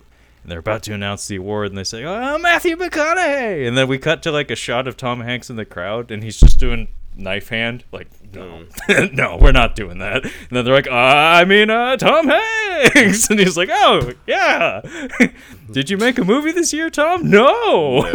and 0.47 0.53
they're 0.53 0.61
about 0.61 0.85
to 0.85 0.95
announce 0.95 1.27
the 1.27 1.35
award, 1.35 1.71
and 1.71 1.77
they 1.77 1.83
say, 1.83 2.05
"Oh, 2.05 2.39
Matthew 2.39 2.77
McConaughey!" 2.77 3.67
And 3.67 3.77
then 3.77 3.89
we 3.89 3.99
cut 3.99 4.23
to 4.23 4.31
like 4.31 4.49
a 4.49 4.55
shot 4.55 4.87
of 4.87 4.97
Tom 4.97 5.23
Hanks 5.23 5.51
in 5.51 5.57
the 5.57 5.65
crowd, 5.65 6.13
and 6.13 6.23
he's 6.23 6.39
just 6.39 6.61
doing 6.61 6.87
knife 7.17 7.49
hand, 7.49 7.83
like, 7.91 8.07
"No, 8.33 8.63
no, 9.13 9.39
we're 9.41 9.51
not 9.51 9.75
doing 9.75 9.99
that." 9.99 10.23
And 10.23 10.51
then 10.53 10.65
they're 10.65 10.73
like, 10.73 10.87
"I 10.89 11.45
mean, 11.45 11.69
uh, 11.69 11.97
Tom 11.97 12.29
Hanks," 12.95 13.29
and 13.29 13.41
he's 13.41 13.57
like, 13.57 13.71
"Oh, 13.73 14.13
yeah." 14.29 14.83
Did 15.73 15.91
you 15.91 15.97
make 15.97 16.17
a 16.17 16.25
movie 16.25 16.53
this 16.53 16.73
year, 16.73 16.91
Tom? 16.91 17.29
No. 17.29 18.09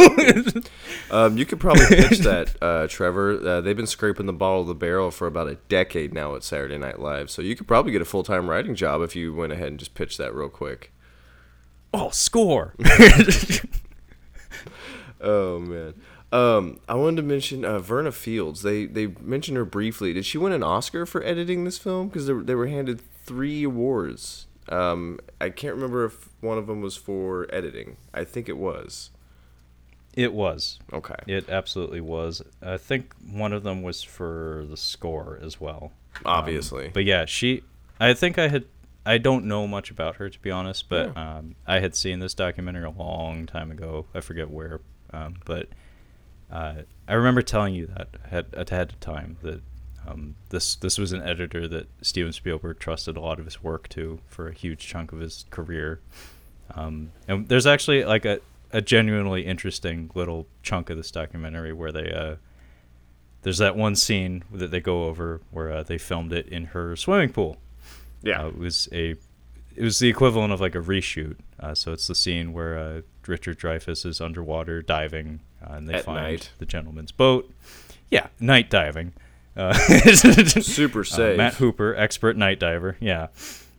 Um, 1.11 1.37
you 1.37 1.45
could 1.45 1.59
probably 1.59 1.85
pitch 1.87 2.19
that, 2.19 2.55
uh, 2.61 2.87
Trevor. 2.87 3.45
Uh, 3.45 3.59
they've 3.59 3.75
been 3.75 3.85
scraping 3.85 4.25
the 4.25 4.31
bottom 4.31 4.61
of 4.61 4.67
the 4.67 4.73
barrel 4.73 5.11
for 5.11 5.27
about 5.27 5.49
a 5.49 5.55
decade 5.67 6.13
now 6.13 6.33
at 6.35 6.45
Saturday 6.45 6.77
Night 6.77 7.01
Live, 7.01 7.29
so 7.29 7.41
you 7.41 7.57
could 7.57 7.67
probably 7.67 7.91
get 7.91 8.01
a 8.01 8.05
full 8.05 8.23
time 8.23 8.49
writing 8.49 8.73
job 8.73 9.01
if 9.01 9.17
you 9.17 9.33
went 9.33 9.51
ahead 9.51 9.67
and 9.67 9.79
just 9.79 9.95
pitched 9.95 10.17
that 10.19 10.33
real 10.33 10.47
quick. 10.47 10.93
Oh, 11.93 12.09
score. 12.11 12.73
Oh 15.23 15.59
man. 15.59 15.93
Um, 16.31 16.79
I 16.87 16.95
wanted 16.95 17.17
to 17.17 17.23
mention 17.23 17.63
uh, 17.65 17.79
Verna 17.79 18.11
Fields. 18.11 18.61
They 18.63 18.85
they 18.85 19.07
mentioned 19.21 19.57
her 19.57 19.65
briefly. 19.65 20.13
Did 20.13 20.25
she 20.25 20.37
win 20.37 20.51
an 20.53 20.63
Oscar 20.63 21.05
for 21.05 21.23
editing 21.23 21.63
this 21.63 21.77
film? 21.77 22.07
Because 22.07 22.25
they, 22.27 22.33
were- 22.33 22.43
they 22.43 22.55
were 22.55 22.67
handed 22.67 23.01
three 23.23 23.63
awards. 23.63 24.47
Um, 24.69 25.19
I 25.39 25.49
can't 25.49 25.75
remember 25.75 26.05
if 26.05 26.29
one 26.41 26.57
of 26.57 26.67
them 26.67 26.81
was 26.81 26.95
for 26.95 27.47
editing. 27.53 27.97
I 28.13 28.23
think 28.23 28.47
it 28.49 28.57
was. 28.57 29.11
It 30.15 30.33
was. 30.33 30.79
Okay. 30.91 31.15
It 31.27 31.49
absolutely 31.49 32.01
was. 32.01 32.41
I 32.61 32.77
think 32.77 33.13
one 33.31 33.53
of 33.53 33.63
them 33.63 33.81
was 33.81 34.01
for 34.01 34.65
the 34.69 34.77
score 34.77 35.37
as 35.41 35.59
well. 35.61 35.91
Obviously. 36.25 36.89
But 36.93 37.05
yeah, 37.05 37.25
she. 37.25 37.63
I 37.99 38.13
think 38.13 38.39
I 38.39 38.47
had. 38.47 38.65
I 39.05 39.17
don't 39.17 39.45
know 39.45 39.67
much 39.67 39.91
about 39.91 40.17
her 40.17 40.29
to 40.29 40.39
be 40.39 40.51
honest, 40.51 40.89
but 40.89 41.15
um, 41.17 41.55
I 41.65 41.79
had 41.79 41.95
seen 41.95 42.19
this 42.19 42.33
documentary 42.33 42.85
a 42.85 42.89
long 42.89 43.45
time 43.45 43.71
ago. 43.71 44.05
I 44.13 44.21
forget 44.21 44.49
where, 44.49 44.79
um, 45.11 45.35
but 45.45 45.69
uh, 46.51 46.83
I 47.07 47.13
remember 47.13 47.41
telling 47.41 47.73
you 47.73 47.87
that 47.87 48.09
ahead 48.25 48.47
ahead 48.53 48.91
of 48.91 48.99
time 48.99 49.37
that 49.41 49.61
Um, 50.07 50.35
this 50.49 50.75
this 50.75 50.97
was 50.97 51.13
an 51.13 51.21
editor 51.21 51.67
that 51.67 51.85
Steven 52.01 52.33
Spielberg 52.33 52.79
trusted 52.79 53.17
a 53.17 53.21
lot 53.21 53.39
of 53.39 53.45
his 53.45 53.61
work 53.61 53.87
to 53.89 54.19
for 54.27 54.47
a 54.47 54.53
huge 54.53 54.87
chunk 54.87 55.11
of 55.13 55.19
his 55.19 55.45
career. 55.51 55.99
Um, 56.73 57.11
and 57.27 57.47
there's 57.47 57.67
actually 57.67 58.03
like 58.03 58.25
a, 58.25 58.39
a 58.71 58.81
genuinely 58.81 59.45
interesting 59.45 60.09
little 60.15 60.47
chunk 60.63 60.89
of 60.89 60.97
this 60.97 61.11
documentary 61.11 61.71
where 61.71 61.91
they 61.91 62.11
uh, 62.11 62.37
there's 63.43 63.59
that 63.59 63.75
one 63.75 63.95
scene 63.95 64.43
that 64.51 64.71
they 64.71 64.81
go 64.81 65.05
over 65.05 65.39
where 65.51 65.71
uh, 65.71 65.83
they 65.83 65.99
filmed 65.99 66.33
it 66.33 66.47
in 66.47 66.65
her 66.73 66.95
swimming 66.95 67.31
pool. 67.31 67.57
Yeah. 68.23 68.43
Uh, 68.43 68.47
it 68.49 68.57
was 68.57 68.89
a 68.91 69.15
it 69.75 69.83
was 69.83 69.99
the 69.99 70.09
equivalent 70.09 70.51
of 70.53 70.61
like 70.61 70.75
a 70.75 70.79
reshoot. 70.81 71.37
Uh, 71.59 71.73
so 71.75 71.93
it's 71.93 72.07
the 72.07 72.15
scene 72.15 72.53
where 72.53 72.77
uh, 72.77 73.01
Richard 73.27 73.59
Dreyfuss 73.59 74.05
is 74.05 74.19
underwater 74.19 74.81
diving, 74.81 75.41
uh, 75.65 75.73
and 75.73 75.87
they 75.87 75.95
At 75.95 76.05
find 76.05 76.23
night. 76.23 76.51
the 76.57 76.65
gentleman's 76.65 77.11
boat. 77.11 77.51
Yeah, 78.09 78.27
night 78.39 78.69
diving. 78.69 79.13
Uh, 79.55 79.73
Super 80.13 81.01
uh, 81.01 81.03
safe. 81.03 81.37
Matt 81.37 81.55
Hooper, 81.55 81.95
expert 81.95 82.35
night 82.37 82.59
diver. 82.59 82.97
Yeah. 82.99 83.27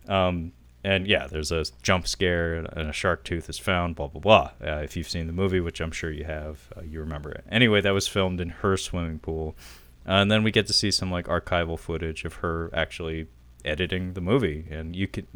Um, 0.09 0.53
and 0.84 1.07
yeah, 1.07 1.26
there's 1.28 1.53
a 1.53 1.64
jump 1.82 2.07
scare 2.09 2.55
and 2.55 2.88
a 2.88 2.93
shark 2.93 3.24
tooth 3.24 3.49
is 3.49 3.59
found. 3.59 3.95
Blah 3.97 4.09
blah 4.09 4.20
blah. 4.20 4.51
Uh, 4.64 4.80
if 4.82 4.97
you've 4.97 5.09
seen 5.09 5.26
the 5.26 5.32
movie, 5.32 5.61
which 5.61 5.80
I'm 5.80 5.93
sure 5.93 6.11
you 6.11 6.24
have, 6.24 6.68
uh, 6.76 6.82
you 6.82 7.01
remember 7.01 7.30
it. 7.30 7.45
Anyway, 7.51 7.80
that 7.80 7.93
was 7.93 8.09
filmed 8.09 8.40
in 8.40 8.49
her 8.49 8.76
swimming 8.76 9.18
pool, 9.18 9.55
uh, 10.07 10.12
and 10.12 10.30
then 10.30 10.43
we 10.43 10.51
get 10.51 10.66
to 10.66 10.72
see 10.72 10.90
some 10.90 11.11
like 11.11 11.26
archival 11.26 11.78
footage 11.78 12.24
of 12.24 12.34
her 12.36 12.70
actually 12.74 13.28
editing 13.64 14.14
the 14.14 14.20
movie, 14.20 14.66
and 14.70 14.94
you 14.94 15.06
can 15.08 15.26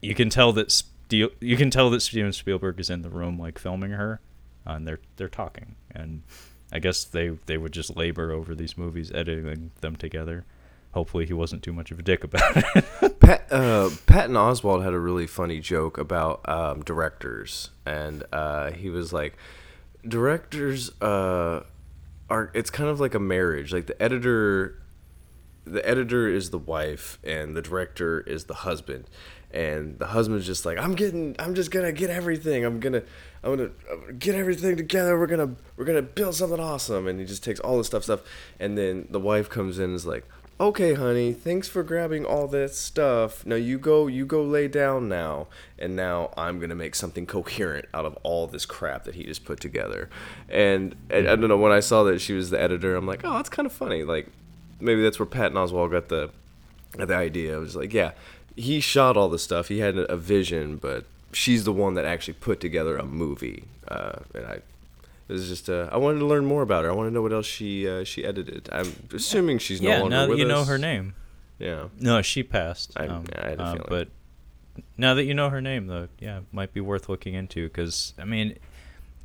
you 0.00 0.14
can 0.14 0.30
tell 0.30 0.52
that 0.52 0.70
Steel, 0.70 1.30
you 1.40 1.56
can 1.56 1.70
tell 1.70 1.90
that 1.90 2.00
Steven 2.00 2.32
Spielberg 2.32 2.78
is 2.78 2.90
in 2.90 3.02
the 3.02 3.08
room 3.08 3.38
like 3.38 3.58
filming 3.58 3.92
her, 3.92 4.20
uh, 4.66 4.72
and 4.72 4.86
they're 4.86 5.00
they're 5.16 5.28
talking, 5.28 5.76
and 5.90 6.22
I 6.72 6.78
guess 6.78 7.04
they 7.04 7.30
they 7.46 7.56
would 7.56 7.72
just 7.72 7.96
labor 7.96 8.30
over 8.30 8.54
these 8.54 8.76
movies, 8.76 9.10
editing 9.12 9.70
them 9.80 9.96
together. 9.96 10.44
Hopefully, 10.92 11.26
he 11.26 11.32
wasn't 11.32 11.62
too 11.62 11.72
much 11.72 11.90
of 11.90 11.98
a 11.98 12.02
dick 12.02 12.24
about 12.24 12.56
it. 12.56 13.20
Pat, 13.20 13.46
uh, 13.50 13.90
Patton 14.06 14.34
Oswalt 14.34 14.82
had 14.82 14.94
a 14.94 14.98
really 14.98 15.26
funny 15.26 15.60
joke 15.60 15.98
about 15.98 16.46
um, 16.48 16.82
directors, 16.82 17.70
and 17.86 18.24
uh, 18.32 18.70
he 18.72 18.90
was 18.90 19.12
like, 19.12 19.36
"Directors 20.06 20.90
uh, 21.00 21.62
are. 22.28 22.50
It's 22.54 22.70
kind 22.70 22.88
of 22.90 23.00
like 23.00 23.14
a 23.14 23.20
marriage. 23.20 23.72
Like 23.72 23.86
the 23.86 24.00
editor, 24.02 24.80
the 25.72 25.88
editor 25.88 26.28
is 26.28 26.50
the 26.50 26.58
wife, 26.58 27.18
and 27.24 27.56
the 27.56 27.62
director 27.62 28.20
is 28.20 28.44
the 28.44 28.54
husband." 28.54 29.04
And 29.50 29.98
the 29.98 30.08
husband's 30.08 30.44
just 30.44 30.66
like, 30.66 30.76
I'm 30.76 30.94
getting, 30.94 31.34
I'm 31.38 31.54
just 31.54 31.70
gonna 31.70 31.90
get 31.90 32.10
everything. 32.10 32.66
I'm 32.66 32.80
gonna, 32.80 33.02
I'm 33.42 33.56
gonna, 33.56 33.70
get 34.18 34.34
everything 34.34 34.76
together. 34.76 35.18
We're 35.18 35.26
gonna, 35.26 35.54
we're 35.76 35.86
gonna 35.86 36.02
build 36.02 36.34
something 36.34 36.60
awesome. 36.60 37.06
And 37.06 37.18
he 37.18 37.24
just 37.24 37.42
takes 37.42 37.58
all 37.60 37.78
this 37.78 37.86
stuff, 37.86 38.04
stuff. 38.04 38.20
And 38.60 38.76
then 38.76 39.08
the 39.08 39.18
wife 39.18 39.48
comes 39.48 39.78
in 39.78 39.86
and 39.86 39.94
is 39.94 40.04
like, 40.04 40.26
okay 40.60 40.94
honey 40.94 41.32
thanks 41.32 41.68
for 41.68 41.84
grabbing 41.84 42.26
all 42.26 42.48
this 42.48 42.76
stuff 42.76 43.46
now 43.46 43.54
you 43.54 43.78
go 43.78 44.08
you 44.08 44.26
go 44.26 44.42
lay 44.42 44.66
down 44.66 45.08
now 45.08 45.46
and 45.78 45.94
now 45.94 46.32
i'm 46.36 46.58
gonna 46.58 46.74
make 46.74 46.96
something 46.96 47.24
coherent 47.26 47.86
out 47.94 48.04
of 48.04 48.18
all 48.24 48.48
this 48.48 48.66
crap 48.66 49.04
that 49.04 49.14
he 49.14 49.22
just 49.22 49.44
put 49.44 49.60
together 49.60 50.10
and, 50.48 50.96
and 51.10 51.28
i 51.28 51.36
don't 51.36 51.48
know 51.48 51.56
when 51.56 51.70
i 51.70 51.78
saw 51.78 52.02
that 52.02 52.20
she 52.20 52.32
was 52.32 52.50
the 52.50 52.60
editor 52.60 52.96
i'm 52.96 53.06
like 53.06 53.20
oh 53.22 53.34
that's 53.34 53.48
kind 53.48 53.66
of 53.66 53.72
funny 53.72 54.02
like 54.02 54.26
maybe 54.80 55.02
that's 55.02 55.18
where 55.18 55.26
patton 55.26 55.56
oswalt 55.56 55.90
got 55.90 56.08
the 56.08 56.30
got 56.96 57.08
the 57.08 57.14
idea 57.14 57.56
it 57.56 57.60
was 57.60 57.76
like 57.76 57.92
yeah 57.92 58.12
he 58.56 58.80
shot 58.80 59.16
all 59.16 59.28
the 59.28 59.38
stuff 59.38 59.68
he 59.68 59.78
had 59.78 59.96
a, 59.96 60.16
vision 60.16 60.76
but 60.76 61.04
she's 61.32 61.64
the 61.64 61.72
one 61.72 61.94
that 61.94 62.04
actually 62.04 62.34
put 62.34 62.60
together 62.60 62.96
a 62.96 63.04
movie 63.04 63.64
uh, 63.88 64.18
and 64.34 64.46
i 64.46 64.58
it 65.28 65.32
was 65.34 65.48
just 65.48 65.68
uh, 65.68 65.90
I 65.92 65.98
wanted 65.98 66.20
to 66.20 66.24
learn 66.24 66.46
more 66.46 66.62
about 66.62 66.84
her. 66.84 66.90
I 66.90 66.94
want 66.94 67.08
to 67.08 67.12
know 67.12 67.20
what 67.20 67.34
else 67.34 67.44
she 67.44 67.86
uh, 67.86 68.02
she 68.02 68.24
edited. 68.24 68.68
I'm 68.72 68.94
assuming 69.12 69.58
she's 69.58 69.82
no 69.82 69.90
yeah, 69.90 69.98
longer 70.00 70.10
now 70.10 70.22
that 70.22 70.30
with 70.30 70.38
you 70.38 70.46
know 70.46 70.64
her 70.64 70.78
name. 70.78 71.14
Yeah. 71.58 71.88
No, 72.00 72.22
she 72.22 72.42
passed. 72.42 72.92
I- 72.96 73.08
um, 73.08 73.26
I 73.36 73.50
had 73.50 73.58
a 73.58 73.62
uh, 73.62 73.72
feeling. 73.72 73.86
But 73.90 74.08
now 74.96 75.14
that 75.14 75.24
you 75.24 75.34
know 75.34 75.50
her 75.50 75.60
name, 75.60 75.86
though, 75.86 76.08
yeah, 76.18 76.40
might 76.50 76.72
be 76.72 76.80
worth 76.80 77.08
looking 77.08 77.34
into 77.34 77.68
because 77.68 78.14
I 78.18 78.24
mean, 78.24 78.58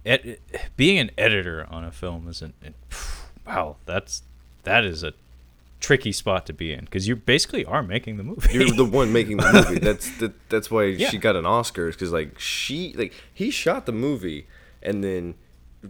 ed- 0.05 0.39
being 0.75 0.99
an 0.99 1.11
editor 1.17 1.65
on 1.69 1.85
a 1.85 1.91
film 1.91 2.27
isn't. 2.27 2.55
It, 2.61 2.75
wow, 3.47 3.77
that's 3.85 4.23
that 4.63 4.83
is 4.83 5.03
a 5.03 5.13
tricky 5.83 6.13
spot 6.13 6.45
to 6.45 6.53
be 6.53 6.71
in 6.71 6.85
because 6.85 7.07
you 7.09 7.15
basically 7.15 7.65
are 7.65 7.83
making 7.83 8.15
the 8.17 8.23
movie. 8.23 8.53
You're 8.53 8.71
the 8.71 8.85
one 8.85 9.11
making 9.11 9.37
the 9.37 9.51
movie. 9.51 9.79
That's 9.89 10.09
that, 10.19 10.31
that's 10.49 10.71
why 10.71 10.85
Yeah. 10.85 11.09
she 11.09 11.17
got 11.17 11.35
an 11.35 11.45
Oscar 11.45 11.87
because 11.91 12.11
like 12.11 12.39
she 12.39 12.93
like 12.97 13.13
he 13.33 13.51
shot 13.51 13.85
the 13.85 13.91
movie 13.91 14.47
and 14.81 15.03
then 15.03 15.35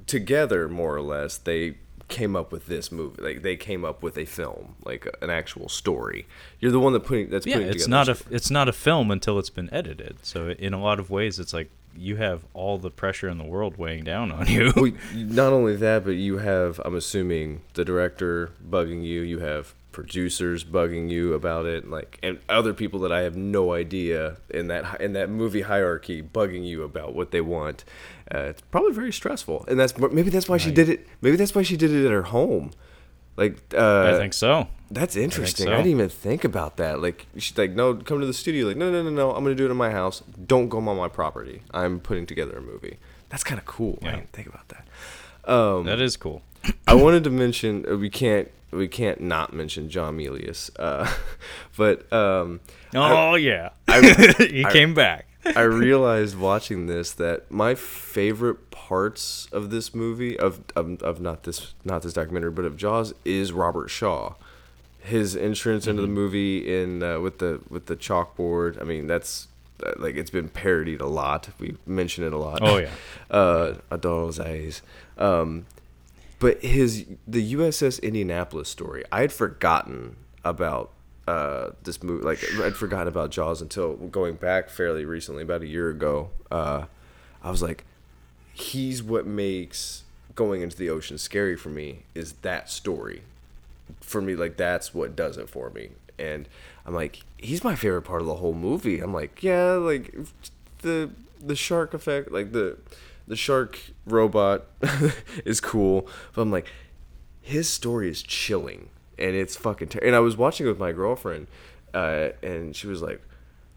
together 0.07 0.67
more 0.67 0.95
or 0.95 1.01
less 1.01 1.37
they 1.37 1.75
came 2.09 2.35
up 2.35 2.51
with 2.51 2.65
this 2.65 2.91
movie. 2.91 3.21
Like 3.21 3.41
they 3.43 3.55
came 3.55 3.85
up 3.85 4.01
with 4.03 4.17
a 4.17 4.25
film, 4.25 4.75
like 4.83 5.07
an 5.21 5.29
actual 5.29 5.69
story. 5.69 6.25
You're 6.59 6.71
the 6.71 6.79
one 6.79 6.93
that 6.93 7.01
putting 7.01 7.29
that's 7.29 7.45
yeah, 7.45 7.55
putting 7.55 7.69
it's 7.69 7.85
together 7.85 8.11
not 8.13 8.21
a 8.31 8.35
it's 8.35 8.49
not 8.51 8.67
a 8.67 8.73
film 8.73 9.11
until 9.11 9.37
it's 9.39 9.49
been 9.51 9.71
edited. 9.73 10.17
So 10.25 10.49
in 10.49 10.73
a 10.73 10.81
lot 10.81 10.99
of 10.99 11.09
ways, 11.09 11.39
it's 11.39 11.53
like 11.53 11.69
you 11.95 12.15
have 12.15 12.43
all 12.55 12.79
the 12.79 12.89
pressure 12.89 13.29
in 13.29 13.37
the 13.37 13.43
world 13.43 13.77
weighing 13.77 14.03
down 14.03 14.31
on 14.31 14.47
you. 14.47 14.73
well, 14.75 14.91
not 15.15 15.53
only 15.53 15.75
that, 15.75 16.03
but 16.03 16.15
you 16.15 16.39
have, 16.39 16.81
I'm 16.83 16.95
assuming, 16.95 17.61
the 17.75 17.85
director 17.85 18.49
bugging 18.67 19.03
you. 19.03 19.21
You 19.21 19.37
have 19.39 19.75
producers 19.93 20.65
bugging 20.65 21.09
you 21.09 21.33
about 21.33 21.65
it, 21.65 21.89
like, 21.89 22.19
and 22.21 22.39
other 22.49 22.73
people 22.73 22.99
that 23.01 23.11
I 23.13 23.21
have 23.21 23.37
no 23.37 23.71
idea 23.73 24.37
in 24.49 24.67
that 24.67 24.99
in 24.99 25.13
that 25.13 25.29
movie 25.29 25.61
hierarchy 25.61 26.21
bugging 26.21 26.65
you 26.65 26.83
about 26.83 27.15
what 27.15 27.31
they 27.31 27.39
want. 27.41 27.85
Uh, 28.33 28.39
it's 28.39 28.61
probably 28.61 28.91
very 28.91 29.13
stressful, 29.13 29.63
and 29.69 29.79
that's 29.79 29.97
maybe 29.97 30.29
that's 30.29 30.49
why 30.49 30.57
she 30.57 30.71
did 30.71 30.89
it. 30.89 31.07
Maybe 31.21 31.37
that's 31.37 31.55
why 31.55 31.61
she 31.61 31.77
did 31.77 31.91
it 31.91 32.05
at 32.05 32.11
her 32.11 32.23
home. 32.23 32.71
Like, 33.37 33.57
uh, 33.73 34.11
I 34.13 34.17
think 34.19 34.33
so. 34.33 34.67
that's 34.91 35.15
interesting. 35.15 35.67
I, 35.67 35.71
so. 35.71 35.77
didn't 35.77 35.91
even 35.91 36.09
think 36.09 36.43
about 36.43 36.77
that. 36.77 37.01
Like 37.01 37.25
she's 37.37 37.57
like, 37.57 37.71
no, 37.71 37.95
come 37.95 38.19
to 38.19 38.25
the 38.27 38.33
studio. 38.33 38.67
Like, 38.67 38.77
no, 38.77 38.91
no, 38.91 39.01
no, 39.01 39.09
no. 39.09 39.31
I'm 39.31 39.43
gonna 39.43 39.55
do 39.55 39.65
it 39.65 39.71
in 39.71 39.77
my 39.77 39.91
house. 39.91 40.21
Don't 40.45 40.69
go 40.69 40.77
on 40.77 40.97
my 40.97 41.07
property. 41.07 41.61
I'm 41.73 41.99
putting 41.99 42.25
together 42.25 42.57
a 42.57 42.61
movie. 42.61 42.97
That's 43.29 43.43
kind 43.43 43.59
of 43.59 43.65
cool. 43.65 43.97
I 44.01 44.05
Yeah. 44.05 44.15
didn't 44.17 44.31
think 44.33 44.47
about 44.47 44.67
that. 44.69 44.87
Um, 45.51 45.85
That 45.85 45.99
is 45.99 46.15
cool. 46.17 46.41
I 46.87 46.93
wanted 46.93 47.23
to 47.25 47.29
mention 47.29 47.85
uh, 47.89 47.97
we 47.97 48.09
can't 48.09 48.49
we 48.73 48.87
can't 48.87 49.21
not 49.21 49.53
mention 49.53 49.89
John 49.89 50.17
Milius, 50.17 50.69
uh, 50.79 51.11
but 51.77 52.11
um, 52.13 52.59
Oh 52.93 53.35
yeah, 53.35 53.69
I- 53.87 54.35
he 54.49 54.65
I- 54.65 54.71
came 54.71 54.93
back. 54.93 55.27
I 55.45 55.61
realized 55.63 56.37
watching 56.37 56.87
this 56.87 57.11
that 57.13 57.51
my 57.51 57.75
favorite 57.75 58.71
parts 58.71 59.49
of 59.51 59.71
this 59.71 59.93
movie 59.93 60.39
of, 60.39 60.61
of 60.73 61.01
of 61.03 61.19
not 61.19 61.43
this 61.43 61.73
not 61.83 62.01
this 62.01 62.13
documentary 62.13 62.51
but 62.51 62.63
of 62.63 62.77
Jaws 62.77 63.13
is 63.25 63.51
Robert 63.51 63.89
Shaw. 63.89 64.35
His 64.99 65.35
entrance 65.35 65.85
into 65.85 66.01
the 66.01 66.07
Mm-hmm. 66.07 66.15
movie 66.15 66.81
in 66.81 67.03
uh, 67.03 67.19
with 67.19 67.39
the 67.39 67.59
with 67.69 67.87
the 67.87 67.97
chalkboard. 67.97 68.79
I 68.81 68.85
mean 68.85 69.05
that's 69.07 69.49
uh, 69.85 69.91
like 69.97 70.15
it's 70.15 70.29
been 70.29 70.47
parodied 70.47 71.01
a 71.01 71.07
lot. 71.07 71.49
We 71.59 71.75
mention 71.85 72.23
it 72.23 72.31
a 72.31 72.37
lot. 72.37 72.59
Oh, 72.61 72.77
yeah. 72.77 72.89
uh, 73.29 73.73
a 73.91 73.97
doll's 73.97 74.39
eyes. 74.39 74.81
Um, 75.17 75.65
but 76.43 76.61
his 76.61 77.05
the 77.25 77.53
USS 77.53 78.01
Indianapolis 78.03 78.67
story, 78.67 79.05
I 79.13 79.21
had 79.21 79.31
forgotten 79.31 80.17
about 80.43 80.91
uh, 81.25 81.69
this 81.83 82.03
movie. 82.03 82.21
Like 82.21 82.43
I'd 82.61 82.75
forgotten 82.75 83.07
about 83.07 83.31
Jaws 83.31 83.61
until 83.61 83.95
going 83.95 84.35
back 84.35 84.69
fairly 84.69 85.05
recently, 85.05 85.43
about 85.43 85.61
a 85.61 85.67
year 85.67 85.89
ago. 85.89 86.31
Uh, 86.51 86.87
I 87.41 87.49
was 87.49 87.61
like, 87.61 87.85
he's 88.51 89.01
what 89.01 89.25
makes 89.25 90.03
going 90.35 90.61
into 90.61 90.75
the 90.75 90.89
ocean 90.89 91.17
scary 91.17 91.55
for 91.55 91.69
me. 91.69 92.03
Is 92.13 92.33
that 92.41 92.69
story? 92.69 93.23
For 94.01 94.21
me, 94.21 94.35
like 94.35 94.57
that's 94.57 94.93
what 94.93 95.15
does 95.15 95.37
it 95.37 95.49
for 95.49 95.69
me. 95.69 95.91
And 96.19 96.49
I'm 96.85 96.93
like, 96.93 97.21
he's 97.37 97.63
my 97.63 97.75
favorite 97.75 98.01
part 98.01 98.19
of 98.19 98.27
the 98.27 98.35
whole 98.35 98.53
movie. 98.53 98.99
I'm 98.99 99.13
like, 99.13 99.43
yeah, 99.43 99.75
like 99.75 100.13
the 100.81 101.09
the 101.39 101.55
shark 101.55 101.93
effect, 101.93 102.33
like 102.33 102.51
the 102.51 102.79
the 103.27 103.35
shark 103.35 103.79
robot 104.05 104.65
is 105.45 105.59
cool, 105.61 106.07
but 106.33 106.41
I'm 106.41 106.51
like, 106.51 106.67
his 107.41 107.69
story 107.69 108.09
is 108.09 108.21
chilling 108.21 108.89
and 109.17 109.35
it's 109.35 109.55
fucking. 109.55 109.89
Ter- 109.89 109.99
and 109.99 110.15
I 110.15 110.19
was 110.19 110.35
watching 110.37 110.65
it 110.65 110.69
with 110.69 110.79
my 110.79 110.91
girlfriend, 110.91 111.47
uh, 111.93 112.29
and 112.41 112.75
she 112.75 112.87
was 112.87 113.01
like, 113.01 113.21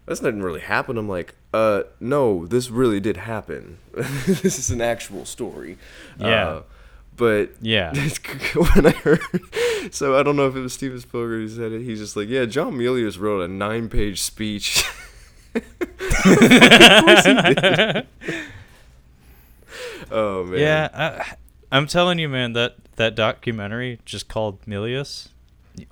"This 0.05 0.19
didn't 0.19 0.43
really 0.43 0.61
happen." 0.61 0.97
I'm 0.97 1.07
like, 1.09 1.35
"Uh, 1.53 1.83
no, 1.99 2.45
this 2.47 2.69
really 2.69 2.99
did 2.99 3.17
happen. 3.17 3.77
this 3.93 4.57
is 4.59 4.69
an 4.71 4.81
actual 4.81 5.25
story." 5.25 5.77
Yeah. 6.19 6.47
Uh, 6.47 6.61
but 7.15 7.51
Yeah. 7.61 7.93
when 8.53 8.85
I 8.87 8.91
heard, 8.91 9.19
so 9.91 10.19
I 10.19 10.23
don't 10.23 10.35
know 10.35 10.47
if 10.47 10.55
it 10.55 10.59
was 10.59 10.73
Steven 10.73 10.99
Spielberg 10.99 11.41
who 11.41 11.49
said 11.49 11.71
it. 11.71 11.81
He's 11.81 11.99
just 11.99 12.15
like, 12.15 12.29
"Yeah, 12.29 12.45
John 12.45 12.73
Milius 12.73 13.19
wrote 13.19 13.41
a 13.41 13.47
nine-page 13.47 14.21
speech." 14.21 14.83
Oh 20.11 20.45
man. 20.45 20.59
Yeah, 20.59 20.89
I, 20.93 21.35
I'm 21.71 21.87
telling 21.87 22.19
you, 22.19 22.29
man 22.29 22.53
that 22.53 22.75
that 22.95 23.15
documentary 23.15 23.99
just 24.05 24.27
called 24.27 24.61
Milius. 24.65 25.29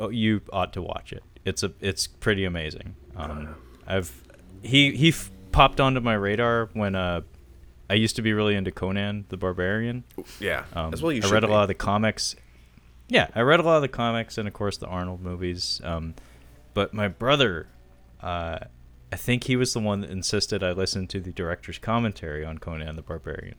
You 0.09 0.41
ought 0.51 0.73
to 0.73 0.81
watch 0.81 1.13
it. 1.13 1.23
It's 1.45 1.61
a 1.63 1.71
it's 1.79 2.07
pretty 2.07 2.43
amazing. 2.45 2.95
Um, 3.15 3.55
I've 3.87 4.11
he 4.61 4.95
he 4.95 5.09
f- 5.09 5.29
popped 5.51 5.79
onto 5.79 5.99
my 5.99 6.15
radar 6.15 6.69
when 6.73 6.95
uh 6.95 7.21
I 7.87 7.93
used 7.93 8.15
to 8.15 8.23
be 8.23 8.33
really 8.33 8.55
into 8.55 8.71
Conan 8.71 9.25
the 9.29 9.37
Barbarian. 9.37 10.03
Yeah. 10.39 10.65
Um, 10.73 10.89
That's 10.89 11.03
what 11.03 11.15
you 11.15 11.21
I 11.23 11.29
read 11.29 11.43
a 11.43 11.47
lot 11.47 11.61
of 11.61 11.67
the 11.67 11.75
comics. 11.75 12.35
yeah, 13.09 13.27
I 13.35 13.41
read 13.41 13.59
a 13.59 13.63
lot 13.63 13.75
of 13.75 13.83
the 13.83 13.87
comics 13.87 14.39
and 14.39 14.47
of 14.47 14.53
course 14.55 14.77
the 14.77 14.87
Arnold 14.87 15.21
movies. 15.21 15.81
Um, 15.83 16.15
but 16.73 16.93
my 16.95 17.07
brother, 17.07 17.67
uh, 18.21 18.57
I 19.15 19.17
think 19.17 19.45
he 19.45 19.55
was 19.55 19.71
the 19.71 19.79
one 19.79 20.01
that 20.01 20.09
insisted 20.09 20.61
I 20.61 20.73
listen 20.73 21.07
to 21.07 21.21
the 21.21 21.31
director's 21.31 21.77
commentary 21.77 22.43
on 22.43 22.57
Conan 22.57 22.97
the 22.97 23.01
Barbarian. 23.01 23.55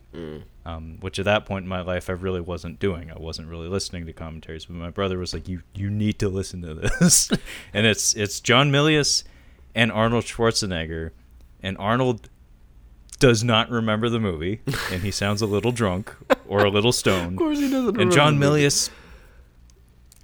Um, 0.66 0.98
which 1.00 1.18
at 1.18 1.24
that 1.24 1.46
point 1.46 1.62
in 1.62 1.68
my 1.70 1.80
life 1.80 2.10
I 2.10 2.12
really 2.12 2.42
wasn't 2.42 2.78
doing. 2.78 3.10
I 3.10 3.18
wasn't 3.18 3.48
really 3.48 3.66
listening 3.66 4.04
to 4.04 4.12
commentaries. 4.12 4.66
But 4.66 4.74
my 4.74 4.90
brother 4.90 5.16
was 5.16 5.32
like, 5.32 5.48
"You 5.48 5.62
you 5.74 5.88
need 5.88 6.18
to 6.18 6.28
listen 6.28 6.60
to 6.60 6.74
this," 6.74 7.30
and 7.72 7.86
it's 7.86 8.12
it's 8.12 8.38
John 8.40 8.70
Milius 8.70 9.24
and 9.74 9.90
Arnold 9.90 10.24
Schwarzenegger, 10.24 11.12
and 11.62 11.78
Arnold 11.78 12.28
does 13.18 13.42
not 13.42 13.70
remember 13.70 14.10
the 14.10 14.20
movie, 14.20 14.60
and 14.92 15.02
he 15.02 15.10
sounds 15.10 15.40
a 15.40 15.46
little 15.46 15.72
drunk 15.72 16.14
or 16.46 16.66
a 16.66 16.70
little 16.70 16.92
stoned. 17.02 17.32
Of 17.32 17.38
course 17.38 17.60
he 17.60 17.70
doesn't. 17.70 17.98
and 17.98 18.12
John 18.12 18.36
Milius. 18.38 18.90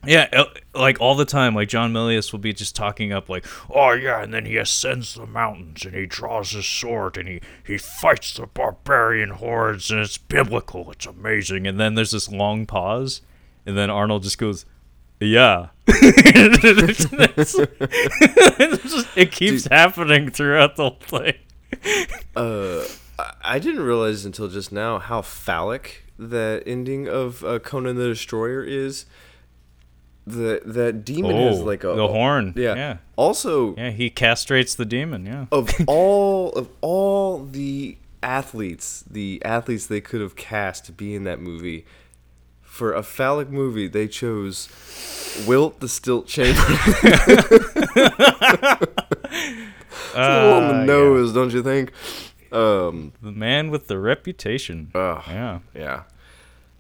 Yeah, 0.05 0.29
like 0.75 1.01
all 1.01 1.15
the 1.15 1.25
time, 1.25 1.55
like 1.55 1.69
John 1.69 1.93
Milius 1.93 2.33
will 2.33 2.39
be 2.39 2.53
just 2.53 2.75
talking 2.75 3.13
up, 3.13 3.29
like, 3.29 3.45
Oh 3.71 3.93
yeah, 3.93 4.23
and 4.23 4.33
then 4.33 4.47
he 4.47 4.57
ascends 4.57 5.15
the 5.15 5.27
mountains 5.27 5.85
and 5.85 5.95
he 5.95 6.07
draws 6.07 6.53
his 6.53 6.67
sword 6.67 7.17
and 7.17 7.29
he, 7.29 7.41
he 7.67 7.77
fights 7.79 8.35
the 8.35 8.47
barbarian 8.47 9.31
hordes 9.31 9.91
and 9.91 10.01
it's 10.01 10.17
biblical. 10.19 10.91
It's 10.91 11.07
amazing. 11.07 11.67
and 11.67 11.79
then 11.79 11.95
there's 11.95 12.13
this 12.13 12.31
long 12.31 12.67
pause, 12.67 13.21
and 13.67 13.77
then 13.77 13.91
Arnold 13.91 14.23
just 14.23 14.39
goes, 14.39 14.65
"Yeah." 15.21 15.69
It's- 15.89 17.55
it's 17.57 18.83
just- 18.83 19.09
it 19.17 19.33
keeps 19.33 19.67
happening 19.67 20.31
throughout 20.31 20.77
the 20.77 20.83
whole 20.91 20.99
thing. 21.01 21.35
Uh, 22.37 22.85
I- 23.43 23.59
didn't 23.59 23.81
realize 23.83 24.25
until 24.25 24.49
just 24.49 24.73
now 24.73 24.99
how 24.99 25.23
phallic 25.23 26.05
that 26.19 26.63
ending 26.67 27.09
of 27.09 27.45
uh, 27.45 27.59
Conan 27.59 27.97
the 27.97 28.09
Destroyer 28.09 28.63
is. 28.65 29.07
The 30.27 30.63
that 30.65 31.05
demon 31.05 31.35
has 31.37 31.59
Oh, 31.59 31.65
like 31.65 31.83
a 31.85 31.95
the 31.95 32.07
horn, 32.09 32.53
Yeah. 32.57 32.75
yeah. 32.77 32.97
Also, 33.17 33.75
Yeah, 33.77 33.91
he 33.91 34.09
castrates 34.11 34.77
the 34.77 34.85
demon. 34.85 35.27
Yeah. 35.27 35.47
of 35.51 35.71
all 35.89 36.53
of 36.53 36.69
all 36.81 37.45
the 37.45 37.97
athletes, 38.23 39.03
the 39.11 39.43
athletes 39.45 39.87
they 39.87 40.01
could 40.01 40.21
have 40.21 40.37
cast 40.37 40.85
to 40.87 40.93
be 40.93 41.15
in 41.15 41.25
that 41.25 41.41
movie, 41.41 41.85
for 42.63 42.93
a 42.95 43.03
phallic 43.03 43.51
movie, 43.51 43.89
they 43.89 44.07
chose 44.07 44.69
Wilt 45.47 45.81
the 45.81 45.89
Stilt 45.89 46.27
Chamber. 46.29 46.61
It's 50.15 50.19
a 50.19 50.21
little 50.21 50.53
on 50.53 50.63
Ah, 50.65 50.69
the 50.73 50.79
yeah. 50.81 50.85
nose, 50.85 51.33
don't 51.33 51.53
you 51.53 51.63
think? 51.63 51.91
Um, 52.53 53.13
The 53.23 53.33
man 53.33 53.71
with 53.71 53.87
the 53.89 53.99
reputation. 53.99 54.91
ugh, 54.95 55.23
Yeah. 55.27 55.59
yeah. 55.75 56.03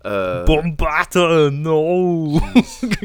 Uh, 0.04 0.44
Bombaata, 0.46 1.50
no. 1.52 2.40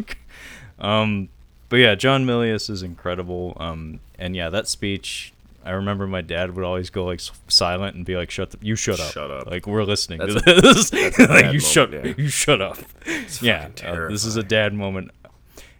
um, 0.79 1.29
but 1.69 1.77
yeah, 1.77 1.95
John 1.95 2.25
Milius 2.25 2.69
is 2.69 2.83
incredible. 2.83 3.55
Um, 3.59 3.99
and 4.17 4.35
yeah, 4.35 4.49
that 4.49 4.67
speech. 4.67 5.33
I 5.65 5.71
remember 5.71 6.07
my 6.07 6.21
dad 6.21 6.55
would 6.55 6.63
always 6.63 6.89
go 6.89 7.03
like 7.03 7.19
silent 7.49 7.95
and 7.97 8.05
be 8.05 8.15
like, 8.15 8.31
"Shut 8.31 8.51
the, 8.51 8.57
you 8.61 8.77
shut 8.77 9.01
up, 9.01 9.11
Shut 9.11 9.29
up. 9.29 9.47
Like 9.47 9.67
we're 9.67 9.83
listening 9.83 10.19
That's 10.19 10.33
to 10.35 10.61
this. 10.61 11.19
like 11.19 11.51
you 11.51 11.59
shut, 11.59 11.91
yeah. 11.91 12.13
you 12.17 12.29
shut 12.29 12.61
up. 12.61 12.77
yeah, 13.41 13.67
uh, 13.83 14.07
this 14.07 14.23
is 14.23 14.37
a 14.37 14.43
dad 14.43 14.73
moment. 14.73 15.11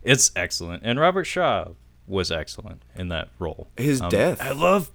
It's 0.04 0.32
excellent, 0.36 0.84
and 0.86 1.00
Robert 1.00 1.24
Shaw 1.24 1.70
was 2.06 2.32
excellent 2.34 2.82
in 2.96 3.08
that 3.10 3.30
role. 3.40 3.68
His 3.78 4.02
Um, 4.02 4.10
death. 4.10 4.42
I 4.42 4.52
love. 4.52 4.92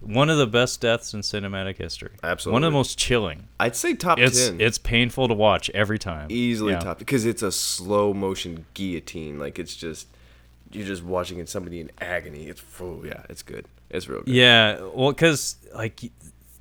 One 0.00 0.28
of 0.28 0.38
the 0.38 0.46
best 0.46 0.80
deaths 0.80 1.14
in 1.14 1.20
cinematic 1.20 1.76
history. 1.76 2.10
Absolutely. 2.22 2.52
One 2.54 2.64
of 2.64 2.72
the 2.72 2.76
most 2.76 2.98
chilling. 2.98 3.48
I'd 3.60 3.76
say 3.76 3.94
top 3.94 4.18
It's 4.18 4.48
ten. 4.48 4.60
it's 4.60 4.78
painful 4.78 5.28
to 5.28 5.34
watch 5.34 5.70
every 5.70 5.98
time. 5.98 6.26
easily 6.30 6.72
Yeah. 6.72 6.80
top 6.80 6.98
because 6.98 7.24
it's 7.24 7.42
a 7.42 7.52
slow 7.52 8.12
motion 8.12 8.66
guillotine. 8.74 9.38
Like 9.38 9.58
it's 9.58 9.76
just 9.76 10.08
you're 10.72 10.86
just 10.86 11.02
watching 11.04 11.38
it, 11.38 11.48
somebody 11.48 11.80
in 11.80 11.90
agony. 12.00 12.46
It's 12.48 12.62
oh 12.80 13.02
yeah, 13.04 13.22
it's 13.28 13.42
good. 13.42 13.66
It's 13.88 14.08
real 14.08 14.22
good. 14.22 14.34
Yeah, 14.34 14.80
well, 14.94 15.12
because 15.12 15.56
like 15.74 16.00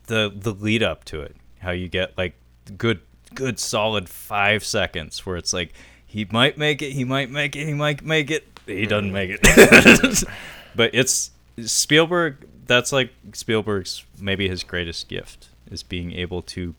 the 0.08 0.32
the 0.36 0.54
lead 0.54 0.84
up 0.84 1.06
to 1.06 1.22
it, 1.22 1.36
how 1.60 1.72
you 1.72 1.88
get 1.90 2.16
like 2.18 2.36
good 2.78 3.02
good 3.34 3.60
solid 3.60 4.08
five 4.08 4.64
seconds 4.64 5.26
where 5.26 5.38
it's 5.38 5.54
like 5.54 5.74
he 6.06 6.26
might 6.32 6.58
make 6.58 6.82
it, 6.84 6.92
he 6.92 7.04
might 7.04 7.32
make 7.32 7.56
it, 7.56 7.66
he 7.68 7.74
might 7.74 8.04
make 8.04 8.30
it, 8.30 8.48
he 8.68 8.86
doesn't 8.86 9.12
make 9.12 9.32
it. 9.42 10.24
but 10.76 10.92
it's 10.94 11.32
Spielberg. 11.66 12.48
That's 12.68 12.92
like 12.92 13.12
Spielberg's 13.34 14.04
maybe 14.20 14.48
his 14.50 14.64
greatest 14.64 15.08
gift 15.08 15.50
is 15.70 15.84
being 15.84 16.12
able 16.14 16.42
to 16.44 16.74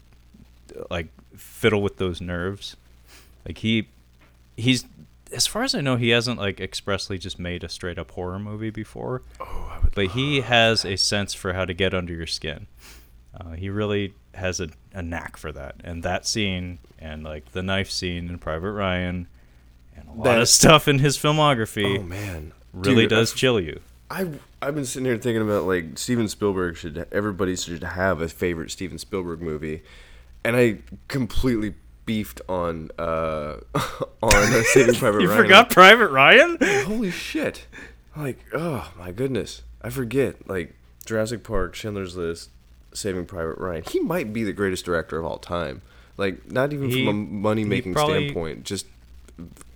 like 0.91 1.09
fiddle 1.37 1.83
with 1.83 1.97
those 1.99 2.21
nerves. 2.21 2.77
Like 3.47 3.59
he 3.59 3.89
he's 4.57 4.85
as 5.33 5.47
far 5.47 5.63
as 5.65 5.75
I 5.75 5.81
know, 5.81 5.97
he 5.97 6.11
hasn't 6.11 6.39
like 6.39 6.61
expressly 6.61 7.19
just 7.19 7.39
made 7.39 7.65
a 7.65 7.69
straight 7.69 7.99
up 7.99 8.13
horror 8.13 8.39
movie 8.39 8.71
before. 8.71 9.23
Oh, 9.41 9.73
I 9.73 9.83
would 9.85 9.95
But 9.95 10.07
he 10.09 10.41
has 10.41 10.85
a 10.85 10.97
sense 10.97 11.35
for 11.35 11.53
how 11.53 11.65
to 11.65 11.75
get 11.75 11.95
under 11.95 12.13
your 12.15 12.27
skin. 12.27 12.67
Uh, 13.39 13.51
he 13.53 13.69
really 13.69 14.15
has 14.35 14.61
a, 14.61 14.69
a 14.95 15.03
knack 15.03 15.37
for 15.37 15.53
that. 15.53 15.75
And 15.85 16.03
that 16.03 16.27
scene 16.27 16.79
and 16.99 17.23
like 17.25 17.53
the 17.53 17.63
knife 17.63 17.91
scene 17.91 18.29
in 18.29 18.39
Private 18.39 18.73
Ryan 18.73 19.27
and 19.97 20.09
a 20.09 20.13
lot 20.13 20.35
of 20.35 20.41
That- 20.43 20.47
stuff 20.47 20.89
in 20.89 21.01
his 21.01 21.19
filmography 21.19 21.99
Oh 21.99 22.03
man, 22.03 22.53
really 22.73 23.03
Dude, 23.03 23.11
does 23.11 23.33
I've- 23.33 23.39
chill 23.39 23.61
you. 23.61 23.81
I 24.11 24.29
I've 24.63 24.75
been 24.75 24.85
sitting 24.85 25.07
here 25.07 25.17
thinking 25.19 25.43
about 25.43 25.65
like 25.65 25.99
Steven 25.99 26.29
Spielberg 26.29 26.77
should 26.77 27.07
everybody 27.11 27.57
should 27.57 27.83
have 27.83 28.21
a 28.21 28.29
favorite 28.29 28.71
Steven 28.71 28.99
Spielberg 28.99 29.41
movie, 29.43 29.83
and 30.45 30.57
I 30.57 30.79
completely 31.09 31.75
beefed 32.05 32.41
on 32.49 32.91
uh 32.99 33.57
on 34.23 34.33
uh, 34.33 34.63
Saving 34.65 34.95
Private 34.99 35.23
You 35.23 35.29
Ryan. 35.29 35.39
You 35.39 35.45
forgot 35.45 35.71
Private 35.71 36.09
Ryan? 36.09 36.59
Holy 36.85 37.11
shit! 37.11 37.67
Like 38.17 38.39
oh 38.55 38.93
my 38.99 39.11
goodness, 39.11 39.63
I 39.83 39.91
forget 39.91 40.49
like 40.49 40.75
Jurassic 41.05 41.43
Park, 41.43 41.75
Schindler's 41.75 42.17
List, 42.17 42.51
Saving 42.93 43.27
Private 43.27 43.59
Ryan. 43.59 43.85
He 43.89 43.99
might 44.01 44.33
be 44.33 44.45
the 44.45 44.53
greatest 44.53 44.85
director 44.85 45.19
of 45.19 45.25
all 45.25 45.39
time. 45.39 45.83
Like 46.17 46.51
not 46.51 46.73
even 46.73 46.91
He- 46.91 47.05
from 47.05 47.09
a 47.09 47.13
money 47.13 47.65
making 47.65 47.97
standpoint, 47.97 48.65
just 48.65 48.87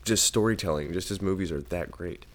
just 0.04 0.24
storytelling. 0.24 0.92
Just 0.92 1.08
his 1.08 1.20
movies 1.20 1.50
are 1.50 1.62
that 1.62 1.90
great. 1.90 2.26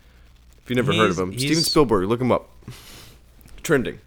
If 0.66 0.70
you 0.72 0.76
never 0.76 0.92
heard 0.94 1.12
of 1.12 1.18
He's- 1.18 1.20
him, 1.20 1.32
Steven 1.38 1.56
he's- 1.56 1.66
Spielberg, 1.70 2.10
look 2.10 2.20
him 2.20 2.32
up. 2.32 2.50
Trending. 3.64 4.00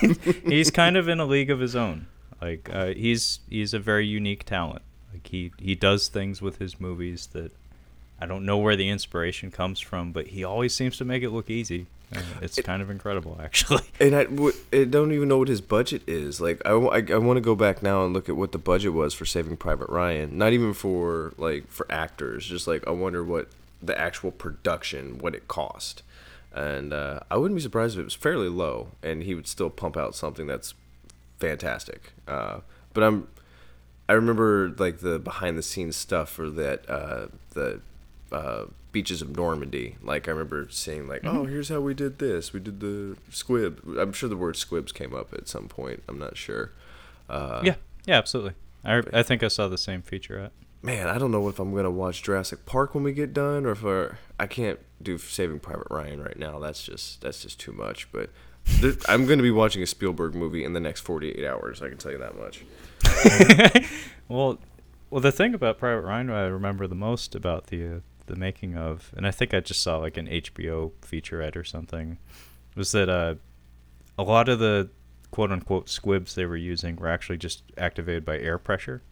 he's 0.44 0.70
kind 0.70 0.96
of 0.96 1.08
in 1.08 1.20
a 1.20 1.24
league 1.26 1.50
of 1.50 1.60
his 1.60 1.76
own. 1.76 2.06
Like 2.40 2.68
uh, 2.72 2.86
he's 2.88 3.40
he's 3.48 3.72
a 3.72 3.78
very 3.78 4.06
unique 4.06 4.44
talent. 4.44 4.82
Like 5.12 5.26
he 5.26 5.52
he 5.58 5.74
does 5.74 6.08
things 6.08 6.42
with 6.42 6.58
his 6.58 6.80
movies 6.80 7.28
that 7.32 7.52
I 8.20 8.26
don't 8.26 8.44
know 8.44 8.58
where 8.58 8.76
the 8.76 8.88
inspiration 8.88 9.50
comes 9.50 9.78
from, 9.80 10.12
but 10.12 10.28
he 10.28 10.42
always 10.44 10.74
seems 10.74 10.96
to 10.98 11.04
make 11.04 11.22
it 11.22 11.30
look 11.30 11.48
easy. 11.50 11.86
Uh, 12.14 12.20
it's 12.40 12.60
kind 12.62 12.80
of 12.82 12.88
incredible, 12.88 13.38
actually. 13.42 13.82
And 14.00 14.14
I, 14.14 14.24
w- 14.24 14.52
I 14.72 14.84
don't 14.84 15.10
even 15.12 15.28
know 15.28 15.38
what 15.38 15.48
his 15.48 15.60
budget 15.60 16.02
is. 16.06 16.40
Like, 16.40 16.62
I, 16.64 16.68
w- 16.70 16.88
I, 16.90 17.18
want 17.18 17.36
to 17.38 17.40
go 17.40 17.56
back 17.56 17.82
now 17.82 18.04
and 18.04 18.14
look 18.14 18.28
at 18.28 18.36
what 18.36 18.52
the 18.52 18.58
budget 18.58 18.92
was 18.92 19.12
for 19.12 19.24
Saving 19.26 19.56
Private 19.56 19.88
Ryan. 19.88 20.38
Not 20.38 20.52
even 20.52 20.72
for 20.72 21.32
like 21.36 21.66
for 21.68 21.84
actors. 21.90 22.46
Just 22.46 22.66
like 22.68 22.86
I 22.86 22.90
wonder 22.90 23.24
what 23.24 23.48
the 23.82 23.98
actual 23.98 24.30
production, 24.30 25.18
what 25.18 25.34
it 25.34 25.48
cost. 25.48 26.02
And 26.56 26.94
uh, 26.94 27.20
I 27.30 27.36
wouldn't 27.36 27.56
be 27.56 27.62
surprised 27.62 27.96
if 27.96 28.00
it 28.00 28.04
was 28.04 28.14
fairly 28.14 28.48
low, 28.48 28.88
and 29.02 29.22
he 29.22 29.34
would 29.34 29.46
still 29.46 29.68
pump 29.68 29.94
out 29.94 30.14
something 30.14 30.46
that's 30.46 30.72
fantastic. 31.38 32.12
Uh, 32.26 32.60
but 32.94 33.04
I'm, 33.04 33.28
I 34.08 34.14
remember 34.14 34.74
like 34.78 35.00
the 35.00 35.18
behind 35.18 35.58
the 35.58 35.62
scenes 35.62 35.96
stuff 35.96 36.30
for 36.30 36.48
that 36.48 36.88
uh, 36.88 37.26
the 37.52 37.82
uh, 38.32 38.64
beaches 38.90 39.20
of 39.20 39.36
Normandy. 39.36 39.96
Like 40.02 40.28
I 40.28 40.30
remember 40.30 40.66
seeing 40.70 41.06
like, 41.06 41.26
oh, 41.26 41.44
here's 41.44 41.68
how 41.68 41.80
we 41.80 41.92
did 41.92 42.18
this. 42.18 42.54
We 42.54 42.60
did 42.60 42.80
the 42.80 43.18
squib. 43.30 43.82
I'm 43.98 44.14
sure 44.14 44.30
the 44.30 44.36
word 44.36 44.56
squibs 44.56 44.92
came 44.92 45.14
up 45.14 45.34
at 45.34 45.48
some 45.48 45.68
point. 45.68 46.02
I'm 46.08 46.18
not 46.18 46.38
sure. 46.38 46.72
Uh, 47.28 47.60
yeah, 47.62 47.74
yeah, 48.06 48.16
absolutely. 48.16 48.54
I 48.82 49.02
I 49.12 49.22
think 49.22 49.42
I 49.42 49.48
saw 49.48 49.68
the 49.68 49.76
same 49.76 50.00
featurette. 50.00 50.52
Man, 50.86 51.08
I 51.08 51.18
don't 51.18 51.32
know 51.32 51.48
if 51.48 51.58
I'm 51.58 51.74
gonna 51.74 51.90
watch 51.90 52.22
Jurassic 52.22 52.64
Park 52.64 52.94
when 52.94 53.02
we 53.02 53.12
get 53.12 53.34
done, 53.34 53.66
or 53.66 53.72
if 53.72 53.84
I, 53.84 54.44
I 54.44 54.46
can't 54.46 54.78
do 55.02 55.18
Saving 55.18 55.58
Private 55.58 55.88
Ryan 55.90 56.22
right 56.22 56.38
now. 56.38 56.60
That's 56.60 56.80
just 56.80 57.20
that's 57.20 57.42
just 57.42 57.58
too 57.58 57.72
much. 57.72 58.06
But 58.12 58.30
th- 58.80 59.02
I'm 59.08 59.26
gonna 59.26 59.42
be 59.42 59.50
watching 59.50 59.82
a 59.82 59.86
Spielberg 59.86 60.36
movie 60.36 60.62
in 60.62 60.74
the 60.74 60.78
next 60.78 61.00
48 61.00 61.44
hours. 61.44 61.82
I 61.82 61.88
can 61.88 61.98
tell 61.98 62.12
you 62.12 62.18
that 62.18 62.38
much. 62.38 62.64
Well, 64.28 64.58
well, 65.10 65.20
the 65.20 65.32
thing 65.32 65.54
about 65.54 65.78
Private 65.78 66.02
Ryan 66.02 66.30
I 66.30 66.46
remember 66.46 66.86
the 66.86 66.94
most 66.94 67.34
about 67.34 67.66
the 67.66 67.96
uh, 67.96 68.00
the 68.26 68.36
making 68.36 68.76
of, 68.76 69.12
and 69.16 69.26
I 69.26 69.32
think 69.32 69.54
I 69.54 69.58
just 69.58 69.80
saw 69.80 69.98
like 69.98 70.16
an 70.16 70.28
HBO 70.28 70.92
featurette 71.02 71.56
or 71.56 71.64
something, 71.64 72.18
was 72.76 72.92
that 72.92 73.08
uh, 73.08 73.34
a 74.16 74.22
lot 74.22 74.48
of 74.48 74.60
the 74.60 74.90
quote 75.32 75.50
unquote 75.50 75.88
squibs 75.88 76.36
they 76.36 76.46
were 76.46 76.56
using 76.56 76.94
were 76.94 77.08
actually 77.08 77.38
just 77.38 77.64
activated 77.76 78.24
by 78.24 78.38
air 78.38 78.58
pressure, 78.58 79.02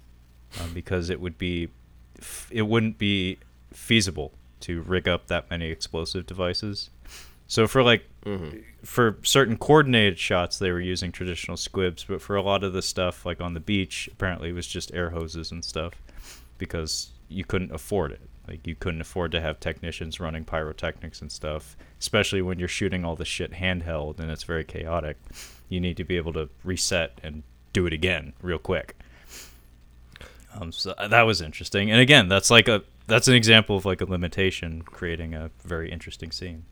um, 0.61 0.73
because 0.73 1.11
it 1.11 1.21
would 1.21 1.39
be, 1.39 1.69
f- 2.19 2.49
it 2.51 2.63
wouldn't 2.63 2.99
be 2.99 3.39
feasible 3.73 4.33
to 4.61 4.83
rig 4.83 5.09
up 5.09 5.27
that 5.27 5.51
many 5.51 5.71
explosive 5.71 6.27
devices. 6.27 6.91
So 7.47 7.67
for 7.67 7.83
like 7.83 8.05
for 8.83 9.19
certain 9.23 9.59
coordinated 9.59 10.19
shots 10.19 10.59
they 10.59 10.71
were 10.71 10.81
using 10.81 11.13
traditional 11.13 11.59
squibs, 11.59 12.05
but 12.05 12.23
for 12.23 12.37
a 12.37 12.43
lot 12.43 12.65
of 12.65 12.73
the 12.73 12.81
stuff 12.81 13.27
like 13.27 13.41
on 13.41 13.53
the 13.53 13.61
beach, 13.61 14.09
apparently 14.11 14.49
it 14.49 14.55
was 14.55 14.67
just 14.67 14.95
air 14.95 15.11
hoses 15.11 15.51
and 15.53 15.63
stuff 15.63 15.93
because 16.57 17.11
you 17.29 17.45
couldn't 17.45 17.73
afford 17.73 18.13
it. 18.13 18.23
Like 18.49 18.67
you 18.67 18.75
couldn't 18.75 19.01
afford 19.03 19.33
to 19.33 19.41
have 19.41 19.61
technicians 19.61 20.21
running 20.21 20.45
pyrotechnics 20.45 21.21
and 21.21 21.31
stuff, 21.31 21.77
especially 22.01 22.41
when 22.43 22.59
you're 22.59 22.69
shooting 22.69 23.05
all 23.05 23.17
this 23.17 23.29
shit 23.29 23.53
handheld 23.53 24.21
and 24.21 24.31
it's 24.31 24.45
very 24.45 24.65
chaotic. 24.65 25.19
You 25.69 25.81
need 25.81 25.97
to 25.99 26.05
be 26.05 26.17
able 26.17 26.33
to 26.35 26.49
reset 26.63 27.19
and 27.23 27.43
do 27.75 27.87
it 27.87 27.93
again 27.93 28.33
real 28.41 28.59
quick. 28.59 28.97
Um, 30.61 30.73
so 30.73 30.95
that 31.09 31.23
was 31.23 31.41
interesting, 31.41 31.91
and 31.91 32.01
again, 32.01 32.29
that's 32.29 32.51
like 32.51 32.69
a 32.69 32.83
that's 33.07 33.29
an 33.29 33.35
example 33.35 33.77
of 33.77 33.85
like 33.85 34.01
a 34.01 34.05
limitation 34.05 34.83
creating 34.83 35.35
a 35.35 35.51
very 35.65 35.91
interesting 35.91 36.31
scene. 36.31 36.65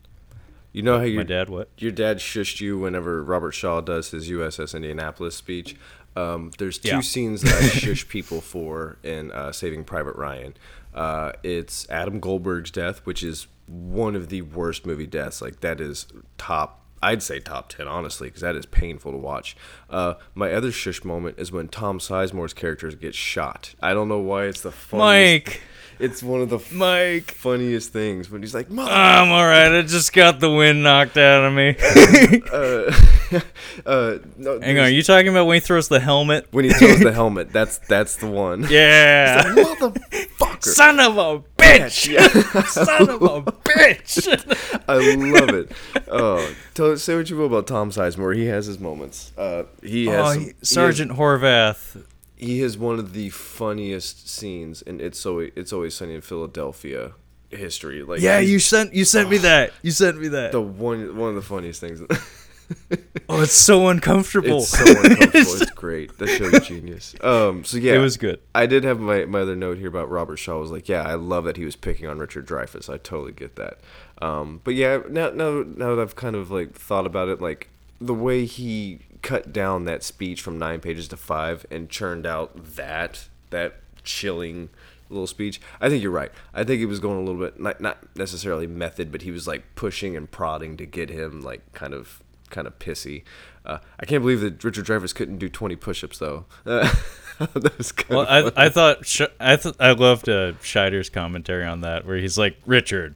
You 0.71 0.81
know 0.81 0.93
how 0.93 0.99
My 0.99 1.05
your 1.05 1.23
dad, 1.23 1.49
what? 1.49 1.69
your 1.77 1.91
dad 1.91 2.17
shushed 2.17 2.59
you 2.61 2.79
whenever 2.79 3.23
Robert 3.23 3.51
Shaw 3.51 3.81
does 3.81 4.09
his 4.11 4.29
USS 4.29 4.73
Indianapolis 4.75 5.35
speech. 5.35 5.75
Um, 6.15 6.51
there's 6.57 6.77
two 6.77 6.89
Yeah. 6.89 7.01
scenes 7.01 7.41
that 7.41 7.53
I 7.61 7.67
shush 7.79 8.07
people 8.07 8.41
for 8.41 8.97
in 9.03 9.31
uh, 9.31 9.51
Saving 9.51 9.83
Private 9.83 10.15
Ryan. 10.15 10.55
Uh, 10.93 11.33
it's 11.43 11.87
Adam 11.89 12.19
Goldberg's 12.19 12.71
death, 12.71 12.99
which 13.03 13.21
is 13.23 13.47
one 13.67 14.15
of 14.15 14.29
the 14.29 14.41
worst 14.43 14.85
movie 14.85 15.07
deaths. 15.07 15.41
Like 15.41 15.59
that 15.61 15.79
is 15.81 16.07
top. 16.37 16.82
I'd 17.03 17.21
say 17.21 17.39
top 17.39 17.69
ten, 17.69 17.87
honestly, 17.87 18.27
because 18.29 18.41
that 18.41 18.55
is 18.55 18.65
painful 18.65 19.11
to 19.11 19.17
watch. 19.17 19.55
Uh, 19.89 20.15
my 20.33 20.53
other 20.53 20.71
shush 20.71 21.03
moment 21.03 21.37
is 21.37 21.51
when 21.51 21.67
Tom 21.67 21.99
Sizemore's 21.99 22.53
character 22.53 22.89
gets 22.91 23.17
shot. 23.17 23.75
I 23.81 23.93
don't 23.93 24.07
know 24.07 24.19
why 24.19 24.45
it's 24.45 24.61
the 24.61 24.71
funniest. 24.71 25.47
Mike, 25.47 25.61
It's 26.03 26.21
one 26.21 26.41
of 26.41 26.49
the 26.49 26.59
Mike. 26.71 27.31
funniest 27.31 27.93
things 27.93 28.29
when 28.29 28.41
he's 28.41 28.53
like, 28.53 28.69
"Mother." 28.69 28.91
I'm 28.91 29.31
all 29.31 29.45
right. 29.45 29.71
I 29.71 29.81
just 29.83 30.11
got 30.11 30.39
the 30.41 30.51
wind 30.51 30.83
knocked 30.83 31.17
out 31.17 31.45
of 31.45 31.53
me. 31.53 31.75
uh, 32.51 33.39
uh, 33.89 34.17
no, 34.37 34.59
Hang 34.59 34.75
there's- 34.75 34.87
on, 34.89 34.93
you 34.93 35.01
talking 35.03 35.29
about 35.29 35.45
when 35.47 35.55
he 35.55 35.59
throws 35.61 35.87
the 35.87 35.99
helmet? 36.01 36.47
when 36.51 36.65
he 36.65 36.71
throws 36.71 36.99
the 36.99 37.11
helmet. 37.21 37.51
That's 37.53 37.77
that's 37.77 38.17
the 38.17 38.27
one. 38.27 38.65
Yeah. 38.69 39.43
Motherfucker. 39.43 40.63
Son 40.63 40.99
of 40.99 41.17
a 41.17 41.39
bitch! 41.57 42.07
Yeah, 42.11 42.27
Son 42.65 43.09
of 43.09 43.21
a 43.21 43.41
bitch! 43.41 44.83
I 44.87 44.95
love 45.39 45.49
it. 45.55 45.71
Oh, 46.09 46.53
tell, 46.73 46.95
say 46.97 47.15
what 47.15 47.29
you 47.29 47.35
will 47.37 47.47
about 47.47 47.67
Tom 47.67 47.91
Sizemore. 47.91 48.35
He 48.35 48.45
has 48.45 48.65
his 48.65 48.79
moments. 48.79 49.31
Uh, 49.37 49.63
he 49.81 50.05
has 50.07 50.19
oh, 50.19 50.31
some- 50.33 50.39
he- 50.41 50.45
he 50.47 50.53
has- 50.59 50.69
Sergeant 50.69 51.11
Horvath. 51.13 52.03
He 52.43 52.59
has 52.59 52.77
one 52.77 52.99
of 52.99 53.13
the 53.13 53.29
funniest 53.29 54.27
scenes, 54.29 54.81
and 54.81 54.99
it's 55.01 55.19
so 55.19 55.39
it's 55.39 55.71
always 55.71 55.93
sunny 55.95 56.15
in 56.15 56.21
Philadelphia 56.21 57.13
history. 57.49 58.03
Like 58.03 58.21
Yeah, 58.21 58.39
you 58.39 58.59
sent 58.59 58.93
you 58.93 59.05
sent 59.05 59.29
me 59.29 59.37
that. 59.49 59.71
You 59.81 59.91
sent 59.91 60.19
me 60.19 60.27
that. 60.29 60.51
the 60.51 60.61
one 60.61 61.15
one 61.15 61.29
of 61.29 61.35
the 61.35 61.41
funniest 61.41 61.79
things. 61.79 62.01
oh, 63.29 63.41
it's 63.41 63.53
so 63.53 63.87
uncomfortable. 63.87 64.59
It's 64.59 64.69
so 64.69 64.85
uncomfortable. 64.85 65.29
it's 65.33 65.71
great. 65.71 66.17
That 66.17 66.27
show's 66.27 66.67
genius. 66.67 67.15
Um, 67.21 67.63
so 67.63 67.77
yeah, 67.77 67.93
It 67.93 67.99
was 67.99 68.17
good. 68.17 68.39
I 68.55 68.65
did 68.65 68.83
have 68.83 68.99
my, 68.99 69.25
my 69.25 69.41
other 69.41 69.55
note 69.55 69.77
here 69.77 69.87
about 69.87 70.09
Robert 70.09 70.37
Shaw. 70.37 70.59
Was 70.59 70.71
like, 70.71 70.89
yeah, 70.89 71.03
I 71.03 71.15
love 71.15 71.43
that 71.45 71.57
he 71.57 71.65
was 71.65 71.75
picking 71.75 72.07
on 72.07 72.17
Richard 72.19 72.47
Dreyfuss. 72.47 72.89
I 72.89 72.97
totally 72.97 73.33
get 73.33 73.55
that. 73.55 73.79
Um, 74.21 74.61
but 74.63 74.75
yeah, 74.75 75.01
now 75.09 75.29
now 75.29 75.63
now 75.63 75.95
that 75.95 76.01
I've 76.01 76.15
kind 76.15 76.35
of 76.35 76.51
like 76.51 76.73
thought 76.73 77.05
about 77.05 77.29
it, 77.29 77.41
like 77.41 77.69
the 77.99 78.13
way 78.13 78.45
he 78.45 78.99
cut 79.23 79.51
down 79.51 79.85
that 79.85 80.03
speech 80.03 80.41
from 80.41 80.59
nine 80.59 80.79
pages 80.79 81.07
to 81.07 81.17
five 81.17 81.65
and 81.71 81.89
churned 81.89 82.27
out 82.27 82.75
that 82.75 83.27
that 83.49 83.77
chilling 84.03 84.69
little 85.09 85.25
speech. 85.27 85.59
I 85.81 85.89
think 85.89 86.03
you're 86.03 86.11
right. 86.11 86.31
I 86.53 86.63
think 86.63 86.79
he 86.79 86.85
was 86.85 86.99
going 86.99 87.17
a 87.17 87.21
little 87.21 87.41
bit 87.41 87.59
not 87.59 87.81
not 87.81 87.97
necessarily 88.15 88.67
method, 88.67 89.11
but 89.11 89.23
he 89.23 89.31
was 89.31 89.47
like 89.47 89.63
pushing 89.75 90.15
and 90.15 90.29
prodding 90.29 90.77
to 90.77 90.85
get 90.85 91.09
him 91.09 91.41
like 91.41 91.73
kind 91.73 91.93
of 91.95 92.21
kind 92.49 92.67
of 92.67 92.77
pissy. 92.77 93.23
Uh, 93.65 93.79
I 93.99 94.05
can't 94.05 94.21
believe 94.21 94.41
that 94.41 94.63
Richard 94.63 94.85
Dreyfuss 94.85 95.15
couldn't 95.15 95.37
do 95.37 95.47
20 95.47 95.77
push-ups 95.77 96.19
though. 96.19 96.45
that 96.65 97.77
was 97.77 97.93
kind 97.93 98.17
Well, 98.17 98.27
I. 98.29 98.65
I 98.65 98.69
thought 98.69 99.05
Sh- 99.05 99.21
I 99.39 99.55
th- 99.55 99.75
I 99.79 99.93
loved 99.93 100.27
uh, 100.27 100.51
Scheider's 100.61 101.09
commentary 101.09 101.65
on 101.65 101.81
that, 101.81 102.05
where 102.05 102.17
he's 102.17 102.37
like, 102.37 102.57
"Richard, 102.65 103.15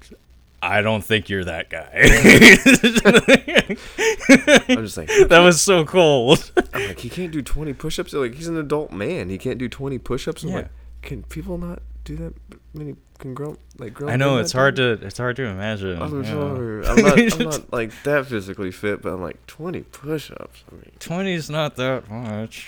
I 0.67 0.81
don't 0.81 1.03
think 1.03 1.29
you're 1.29 1.45
that 1.45 1.69
guy." 1.69 1.89
I'm 4.69 4.85
just 4.85 4.97
like, 4.97 5.07
that 5.07 5.39
was 5.39 5.61
so 5.61 5.85
cold. 5.85 6.51
I'm 6.73 6.87
like, 6.87 6.99
he 6.99 7.09
can't 7.09 7.31
do 7.31 7.41
20 7.41 7.73
push-ups. 7.73 8.13
Like 8.13 8.35
he's 8.35 8.47
an 8.47 8.57
adult 8.57 8.91
man. 8.91 9.29
He 9.29 9.37
can't 9.37 9.57
do 9.57 9.69
20 9.69 9.97
push-ups. 9.99 10.43
I'm 10.43 10.49
Yeah. 10.49 10.55
like, 10.55 10.69
can 11.01 11.23
people 11.23 11.57
not 11.57 11.81
do 12.03 12.15
that 12.17 12.33
many? 12.73 12.95
Can 13.19 13.33
grown 13.33 13.57
like 13.79 13.95
grown? 13.95 14.11
I 14.11 14.15
know 14.15 14.37
it's 14.37 14.51
hard 14.51 14.75
do 14.75 14.95
to 14.95 15.05
it's 15.05 15.17
hard 15.17 15.37
to 15.37 15.45
imagine. 15.45 15.99
I'm 15.99 16.23
yeah. 16.23 16.35
I'm 16.35 17.01
not, 17.01 17.33
I'm 17.33 17.49
not 17.49 17.63
like 17.73 17.91
that 18.03 18.27
physically 18.27 18.71
fit, 18.71 19.01
but 19.01 19.11
I'm 19.11 19.21
like 19.21 19.43
20 19.47 19.81
push-ups. 19.81 20.63
I 20.71 20.75
mean, 20.75 20.91
Twenty's 20.99 21.49
not 21.49 21.77
that 21.77 22.11
much. 22.11 22.67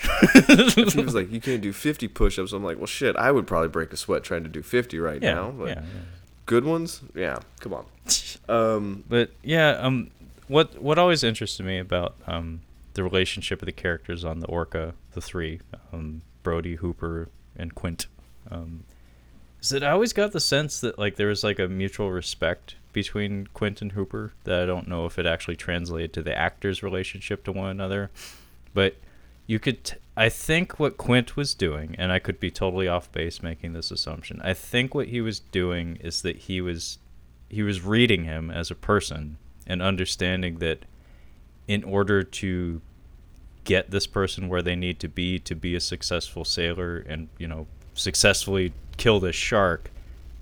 he 0.92 1.02
was 1.02 1.14
like, 1.14 1.30
you 1.30 1.40
can't 1.40 1.62
do 1.62 1.72
50 1.72 2.08
push-ups. 2.08 2.52
I'm 2.52 2.64
like, 2.64 2.78
well, 2.78 2.86
shit. 2.86 3.14
I 3.14 3.30
would 3.30 3.46
probably 3.46 3.68
break 3.68 3.92
a 3.92 3.96
sweat 3.96 4.24
trying 4.24 4.42
to 4.42 4.48
do 4.48 4.62
50 4.62 4.98
right 4.98 5.22
yeah, 5.22 5.34
now. 5.34 5.50
But 5.52 5.68
yeah, 5.68 5.74
yeah. 5.74 5.82
Good 6.50 6.64
ones, 6.64 7.00
yeah. 7.14 7.38
Come 7.60 7.72
on. 7.74 7.86
Um, 8.48 9.04
But 9.08 9.30
yeah, 9.44 9.70
um, 9.78 10.10
what 10.48 10.82
what 10.82 10.98
always 10.98 11.22
interested 11.22 11.64
me 11.64 11.78
about 11.78 12.16
um 12.26 12.62
the 12.94 13.04
relationship 13.04 13.62
of 13.62 13.66
the 13.66 13.72
characters 13.84 14.24
on 14.24 14.40
the 14.40 14.48
Orca, 14.48 14.94
the 15.12 15.20
three, 15.20 15.60
um, 15.92 16.22
Brody, 16.42 16.74
Hooper, 16.74 17.28
and 17.56 17.72
Quint, 17.72 18.08
um, 18.50 18.82
is 19.62 19.68
that 19.68 19.84
I 19.84 19.90
always 19.92 20.12
got 20.12 20.32
the 20.32 20.40
sense 20.40 20.80
that 20.80 20.98
like 20.98 21.14
there 21.14 21.28
was 21.28 21.44
like 21.44 21.60
a 21.60 21.68
mutual 21.68 22.10
respect 22.10 22.74
between 22.92 23.46
Quint 23.54 23.80
and 23.80 23.92
Hooper 23.92 24.32
that 24.42 24.60
I 24.60 24.66
don't 24.66 24.88
know 24.88 25.06
if 25.06 25.16
it 25.20 25.26
actually 25.26 25.56
translated 25.56 26.12
to 26.14 26.22
the 26.22 26.36
actors' 26.36 26.82
relationship 26.82 27.44
to 27.44 27.52
one 27.52 27.70
another, 27.70 28.10
but 28.74 28.96
you 29.50 29.58
could 29.58 29.82
t- 29.82 29.96
I 30.16 30.28
think 30.28 30.78
what 30.78 30.96
Quint 30.96 31.36
was 31.36 31.54
doing, 31.54 31.96
and 31.98 32.12
I 32.12 32.20
could 32.20 32.38
be 32.38 32.52
totally 32.52 32.86
off 32.86 33.10
base 33.10 33.42
making 33.42 33.72
this 33.72 33.90
assumption. 33.90 34.40
I 34.44 34.54
think 34.54 34.94
what 34.94 35.08
he 35.08 35.20
was 35.20 35.40
doing 35.40 35.96
is 35.96 36.22
that 36.22 36.36
he 36.36 36.60
was 36.60 36.98
he 37.48 37.64
was 37.64 37.82
reading 37.82 38.22
him 38.26 38.48
as 38.48 38.70
a 38.70 38.76
person 38.76 39.38
and 39.66 39.82
understanding 39.82 40.60
that 40.60 40.84
in 41.66 41.82
order 41.82 42.22
to 42.22 42.80
get 43.64 43.90
this 43.90 44.06
person 44.06 44.48
where 44.48 44.62
they 44.62 44.76
need 44.76 45.00
to 45.00 45.08
be 45.08 45.40
to 45.40 45.56
be 45.56 45.74
a 45.74 45.80
successful 45.80 46.44
sailor 46.44 46.98
and 47.08 47.26
you 47.36 47.48
know 47.48 47.66
successfully 47.94 48.72
kill 48.98 49.18
this 49.18 49.34
shark 49.34 49.90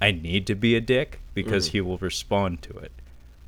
i 0.03 0.11
need 0.11 0.47
to 0.47 0.55
be 0.55 0.77
a 0.77 0.81
dick 0.81 1.19
because 1.35 1.69
mm. 1.69 1.73
he 1.73 1.81
will 1.81 1.99
respond 1.99 2.61
to 2.61 2.77
it 2.77 2.93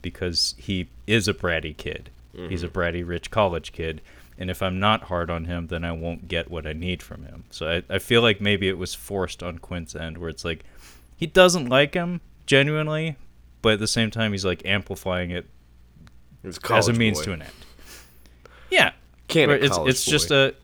because 0.01 0.55
he 0.57 0.89
is 1.07 1.29
a 1.29 1.35
bratty 1.35 1.77
kid. 1.77 2.09
He's 2.33 2.63
a 2.63 2.69
mm-hmm. 2.69 2.79
bratty 2.79 3.07
rich 3.07 3.31
college 3.31 3.73
kid 3.73 4.01
and 4.41 4.51
if 4.51 4.61
i'm 4.63 4.81
not 4.81 5.05
hard 5.05 5.31
on 5.31 5.45
him 5.45 5.69
then 5.69 5.85
i 5.85 5.93
won't 5.93 6.27
get 6.27 6.51
what 6.51 6.67
i 6.67 6.73
need 6.73 7.03
from 7.03 7.23
him 7.23 7.45
so 7.51 7.69
i, 7.71 7.95
I 7.95 7.99
feel 7.99 8.23
like 8.23 8.41
maybe 8.41 8.69
it 8.69 8.79
was 8.79 8.95
forced 8.95 9.43
on 9.43 9.59
quint's 9.59 9.95
end 9.95 10.19
where 10.19 10.29
it's 10.29 10.45
like 10.45 10.65
he 11.17 11.27
doesn't 11.27 11.69
like 11.69 11.95
him 11.95 12.21
genuinely 12.47 13.17
but 13.63 13.75
at 13.75 13.79
the 13.79 13.87
same 13.87 14.11
time 14.11 14.33
he's 14.33 14.45
like 14.45 14.65
amplifying 14.65 15.31
it 15.31 15.47
as 16.71 16.89
a 16.89 16.93
means 16.93 17.19
boy. 17.19 17.25
to 17.25 17.33
an 17.33 17.43
end. 17.43 17.53
Yeah, 18.71 18.93
Can't 19.29 19.51
it's 19.51 19.77
it's 19.79 20.05
just 20.05 20.31
a 20.31 20.55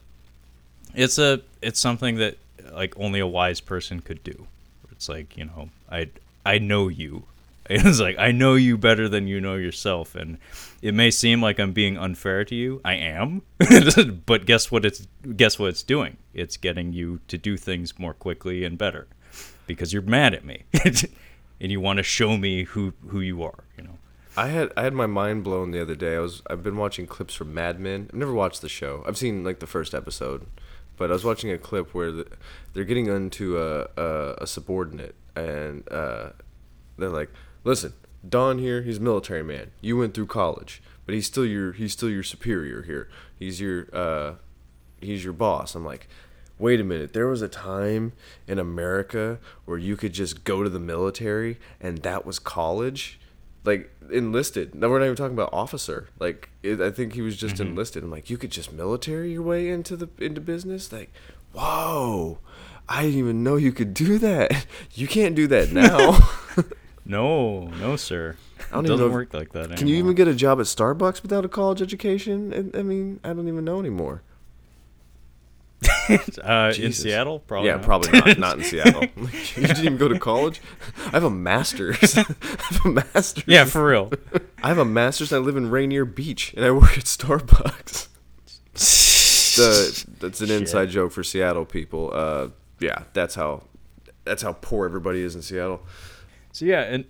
it's 0.95 1.19
a 1.19 1.43
it's 1.61 1.79
something 1.79 2.17
that 2.17 2.39
like 2.73 2.99
only 2.99 3.21
a 3.21 3.27
wise 3.27 3.61
person 3.61 4.01
could 4.01 4.23
do. 4.23 4.47
It's 4.93 5.09
like 5.09 5.37
you 5.37 5.45
know 5.45 5.71
I 5.91 6.09
I 6.45 6.59
know 6.59 6.89
you. 6.89 7.25
It's 7.71 8.01
like 8.01 8.17
I 8.19 8.31
know 8.31 8.55
you 8.55 8.79
better 8.79 9.09
than 9.09 9.27
you 9.27 9.41
know 9.41 9.57
yourself, 9.57 10.15
and 10.15 10.39
it 10.83 10.95
may 10.95 11.11
seem 11.11 11.43
like 11.43 11.59
I'm 11.59 11.73
being 11.73 11.99
unfair 11.99 12.45
to 12.45 12.55
you. 12.55 12.81
I 12.85 12.95
am, 12.95 13.43
but 14.27 14.47
guess 14.47 14.71
what? 14.71 14.85
It's 14.85 15.09
guess 15.35 15.59
what 15.59 15.71
it's 15.71 15.83
doing. 15.83 16.17
It's 16.33 16.57
getting 16.57 16.93
you 16.93 17.21
to 17.27 17.37
do 17.37 17.57
things 17.57 17.99
more 17.99 18.15
quickly 18.15 18.63
and 18.65 18.79
better, 18.79 19.09
because 19.67 19.93
you're 19.93 20.03
mad 20.03 20.33
at 20.33 20.45
me, 20.45 20.63
and 20.85 21.73
you 21.73 21.81
want 21.81 21.97
to 21.97 22.05
show 22.05 22.37
me 22.37 22.65
who 22.65 22.93
who 23.09 23.21
you 23.21 23.43
are. 23.43 23.65
You 23.77 23.85
know. 23.85 23.99
I 24.37 24.49
had 24.49 24.73
I 24.77 24.83
had 24.83 24.93
my 24.93 25.07
mind 25.07 25.43
blown 25.43 25.73
the 25.73 25.83
other 25.83 25.97
day. 25.97 26.15
I 26.15 26.21
was 26.21 26.43
I've 26.49 26.63
been 26.63 26.77
watching 26.77 27.07
clips 27.07 27.35
from 27.35 27.53
Mad 27.53 27.81
Men. 27.81 28.09
I've 28.13 28.19
never 28.19 28.33
watched 28.33 28.63
the 28.63 28.69
show. 28.69 29.03
I've 29.09 29.17
seen 29.17 29.43
like 29.43 29.59
the 29.59 29.67
first 29.67 29.93
episode, 29.93 30.47
but 30.97 31.11
I 31.11 31.15
was 31.15 31.25
watching 31.25 31.51
a 31.51 31.59
clip 31.59 31.95
where 31.95 32.13
the, 32.13 32.27
they're 32.75 32.85
getting 32.85 33.07
into 33.07 33.59
a, 33.59 33.89
a 33.97 34.35
a 34.43 34.47
subordinate, 34.47 35.17
and 35.35 35.91
uh, 35.91 36.31
they're 36.99 37.09
like, 37.09 37.31
"Listen, 37.67 37.93
Don 38.27 38.59
here, 38.59 38.83
he's 38.83 38.99
a 38.99 39.03
military 39.03 39.43
man. 39.43 39.73
You 39.81 39.97
went 39.99 40.15
through 40.15 40.27
college, 40.27 40.83
but 41.05 41.15
he's 41.15 41.27
still 41.27 41.45
your 41.45 41.73
he's 41.73 41.93
still 41.93 42.09
your 42.11 42.23
superior 42.23 42.83
here. 42.83 43.09
He's 43.39 43.61
your 43.61 43.89
uh, 43.93 44.35
he's 45.01 45.25
your 45.25 45.35
boss." 45.35 45.75
I'm 45.75 45.85
like. 45.85 46.09
Wait 46.59 46.81
a 46.81 46.85
minute. 46.85 47.13
There 47.13 47.27
was 47.27 47.43
a 47.43 47.49
time 47.49 48.15
in 48.49 48.59
America 48.59 49.39
where 49.67 49.77
you 49.77 49.95
could 49.95 50.15
just 50.15 50.43
go 50.43 50.63
to 50.63 50.71
the 50.71 50.81
military 50.81 51.59
and 51.83 51.99
that 51.99 52.25
was 52.25 52.39
college 52.39 53.21
like 53.67 53.91
enlisted. 54.11 54.75
Now, 54.75 54.89
we're 54.89 55.01
not 55.01 55.07
even 55.07 55.17
talking 55.17 55.35
about 55.35 55.51
officer. 55.53 56.09
Like 56.19 56.51
it, 56.63 56.81
I 56.81 56.91
think 56.91 57.15
he 57.15 57.23
was 57.23 57.37
just 57.37 57.61
enlisted. 57.61 58.05
I'm 58.05 58.11
like, 58.11 58.31
you 58.31 58.39
could 58.39 58.51
just 58.51 58.73
military 58.73 59.33
your 59.33 59.43
way 59.43 59.69
into 59.69 59.97
the 59.97 60.09
into 60.19 60.41
business. 60.41 60.93
Like, 60.93 61.13
whoa, 61.53 62.39
I 62.89 63.03
didn't 63.03 63.19
even 63.19 63.43
know 63.43 63.57
you 63.57 63.73
could 63.73 63.93
do 63.93 64.19
that. 64.19 64.67
You 64.95 65.07
can't 65.07 65.35
do 65.35 65.47
that 65.49 65.73
now. 65.73 66.19
No, 67.07 67.69
no, 67.69 67.97
sir. 67.97 68.37
I 68.71 68.75
don't 68.75 68.85
It 68.85 68.89
doesn't 68.89 69.13
work 69.13 69.33
like 69.33 69.53
that. 69.53 69.77
Can 69.77 69.87
you 69.87 69.97
even 69.97 70.15
get 70.15 70.27
a 70.29 70.35
job 70.35 70.59
at 70.61 70.67
Starbucks 70.67 71.23
without 71.23 71.45
a 71.45 71.49
college 71.49 71.81
education? 71.81 72.73
I, 72.75 72.81
I 72.81 72.83
mean, 72.83 73.21
I 73.23 73.29
don't 73.29 73.49
even 73.49 73.65
know 73.65 73.79
anymore. 73.79 74.23
uh, 76.43 76.73
in 76.77 76.93
Seattle, 76.93 77.41
probably. 77.41 77.69
yeah, 77.69 77.77
not. 77.77 77.85
probably 77.85 78.13
not. 78.13 78.39
Not 78.39 78.59
in 78.59 78.65
Seattle. 78.71 79.03
Like, 79.17 79.57
you 79.57 79.67
didn't 79.67 79.85
even 79.85 79.99
go 79.99 80.09
to 80.09 80.19
college. 80.19 80.61
I 81.07 81.11
have 81.11 81.25
a 81.25 81.31
master's. 81.31 82.17
I 82.17 82.23
have 82.23 82.81
a 82.85 82.89
master's. 82.89 83.45
Yeah, 83.47 83.65
for 83.65 83.87
real. 83.87 84.11
I 84.63 84.69
have 84.69 84.79
a 84.79 84.85
master's. 84.85 85.33
And 85.33 85.43
I 85.43 85.47
live 85.47 85.57
in 85.57 85.71
Rainier 85.71 86.05
Beach, 86.05 86.55
and 86.57 86.65
I 86.65 86.71
work 86.71 86.97
at 86.99 87.05
Starbucks. 87.05 88.09
the, 89.57 90.07
that's 90.19 90.41
an 90.41 90.49
Shit. 90.49 90.61
inside 90.63 90.91
joke 90.91 91.13
for 91.13 91.23
Seattle 91.23 91.65
people. 91.65 92.11
Uh, 92.13 92.49
yeah, 92.81 93.05
that's 93.13 93.35
how 93.35 93.65
that's 94.25 94.43
how 94.43 94.55
poor 94.55 94.87
everybody 94.87 95.23
is 95.23 95.35
in 95.35 95.43
Seattle. 95.43 95.83
So 96.57 96.65
yeah, 96.65 96.81
and 96.85 97.05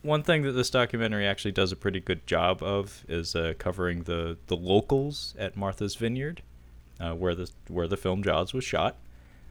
one 0.00 0.22
thing 0.22 0.44
that 0.44 0.52
this 0.52 0.70
documentary 0.70 1.26
actually 1.26 1.52
does 1.52 1.72
a 1.72 1.76
pretty 1.76 2.00
good 2.00 2.26
job 2.26 2.62
of 2.62 3.04
is 3.06 3.36
uh, 3.36 3.52
covering 3.58 4.04
the 4.04 4.38
the 4.46 4.56
locals 4.56 5.34
at 5.38 5.58
Martha's 5.58 5.94
Vineyard, 5.94 6.40
uh, 6.98 7.12
where 7.12 7.34
the 7.34 7.50
where 7.68 7.86
the 7.86 7.98
film 7.98 8.22
Jaws 8.22 8.54
was 8.54 8.64
shot. 8.64 8.96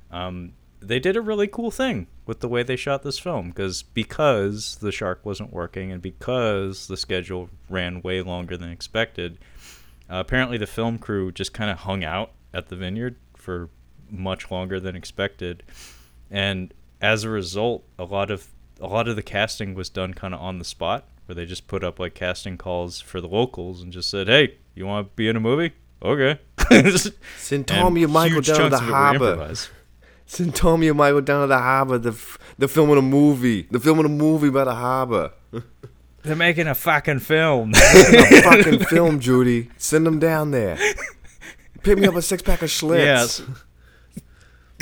Um, 0.09 0.53
they 0.79 0.97
did 0.97 1.15
a 1.15 1.21
really 1.21 1.45
cool 1.45 1.69
thing 1.69 2.07
with 2.25 2.39
the 2.39 2.47
way 2.47 2.63
they 2.63 2.75
shot 2.75 3.03
this 3.03 3.19
film 3.19 3.49
because 3.49 3.83
because 3.83 4.77
the 4.77 4.91
shark 4.91 5.23
wasn't 5.23 5.53
working 5.53 5.91
and 5.91 6.01
because 6.01 6.87
the 6.87 6.97
schedule 6.97 7.51
ran 7.69 8.01
way 8.01 8.23
longer 8.23 8.57
than 8.57 8.71
expected. 8.71 9.37
Uh, 10.09 10.15
apparently, 10.15 10.57
the 10.57 10.65
film 10.65 10.97
crew 10.97 11.31
just 11.31 11.53
kind 11.53 11.69
of 11.69 11.77
hung 11.81 12.03
out 12.03 12.31
at 12.55 12.69
the 12.69 12.75
vineyard 12.75 13.17
for 13.35 13.69
much 14.09 14.49
longer 14.49 14.79
than 14.79 14.95
expected, 14.95 15.61
and 16.31 16.73
as 16.99 17.23
a 17.23 17.29
result, 17.29 17.83
a 17.99 18.03
lot 18.03 18.31
of 18.31 18.47
a 18.79 18.87
lot 18.87 19.07
of 19.07 19.15
the 19.15 19.23
casting 19.23 19.73
was 19.73 19.89
done 19.89 20.13
kind 20.13 20.33
of 20.33 20.39
on 20.41 20.59
the 20.59 20.65
spot, 20.65 21.05
where 21.25 21.35
they 21.35 21.45
just 21.45 21.67
put 21.67 21.83
up 21.83 21.99
like 21.99 22.13
casting 22.13 22.57
calls 22.57 22.99
for 23.01 23.19
the 23.21 23.27
locals 23.27 23.81
and 23.81 23.91
just 23.93 24.09
said, 24.09 24.27
"Hey, 24.27 24.55
you 24.75 24.85
want 24.85 25.07
to 25.07 25.15
be 25.15 25.27
in 25.27 25.35
a 25.35 25.39
movie? 25.39 25.73
Okay." 26.01 26.39
Send 27.37 27.67
Tommy 27.67 28.03
and 28.03 28.13
Michael 28.13 28.41
down 28.41 28.57
to 28.57 28.69
the 28.69 28.75
of 28.77 28.83
it 28.83 28.85
were 28.85 28.91
harbor. 29.35 29.55
Send 30.25 30.55
Tommy 30.55 30.87
and 30.89 30.97
Michael 30.97 31.21
down 31.21 31.41
to 31.41 31.47
the 31.47 31.57
harbor. 31.57 31.97
The 31.97 32.09
f- 32.11 32.37
they're 32.57 32.67
filming 32.67 32.97
a 32.97 33.01
movie. 33.01 33.63
They're 33.71 33.79
filming 33.79 34.05
a 34.05 34.09
movie 34.09 34.49
by 34.49 34.65
the 34.65 34.75
harbor. 34.75 35.31
They're 36.23 36.35
making 36.35 36.67
a 36.67 36.75
fucking 36.75 37.19
film. 37.19 37.71
a 37.73 38.41
fucking 38.41 38.79
film, 38.85 39.21
Judy. 39.21 39.69
Send 39.77 40.05
them 40.05 40.19
down 40.19 40.51
there. 40.51 40.77
Pick 41.83 41.97
me 41.99 42.07
up 42.07 42.15
a 42.15 42.21
six 42.21 42.41
pack 42.43 42.61
of 42.61 42.69
Schlitz. 42.69 42.97
Yes. 43.05 43.41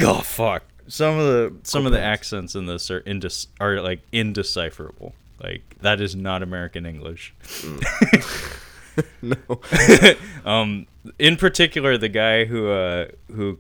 oh 0.02 0.22
fuck. 0.22 0.64
Some 0.88 1.18
of 1.18 1.26
the 1.26 1.54
some 1.64 1.86
of 1.86 1.92
the 1.92 1.98
Go 1.98 2.04
accents 2.04 2.56
in 2.56 2.66
this 2.68 2.90
are 2.92 3.02
indis- 3.02 3.48
are 3.60 3.82
like 3.82 4.02
indecipherable. 4.12 5.14
Like 5.42 5.78
that 5.82 6.00
is 6.02 6.16
not 6.16 6.42
American 6.44 6.86
English. 6.86 7.34
no. 9.22 9.36
Um, 10.46 10.86
in 11.18 11.38
particular, 11.38 11.98
the 11.98 12.08
guy 12.10 12.46
who 12.46 12.70
uh, 12.70 13.08
who 13.34 13.58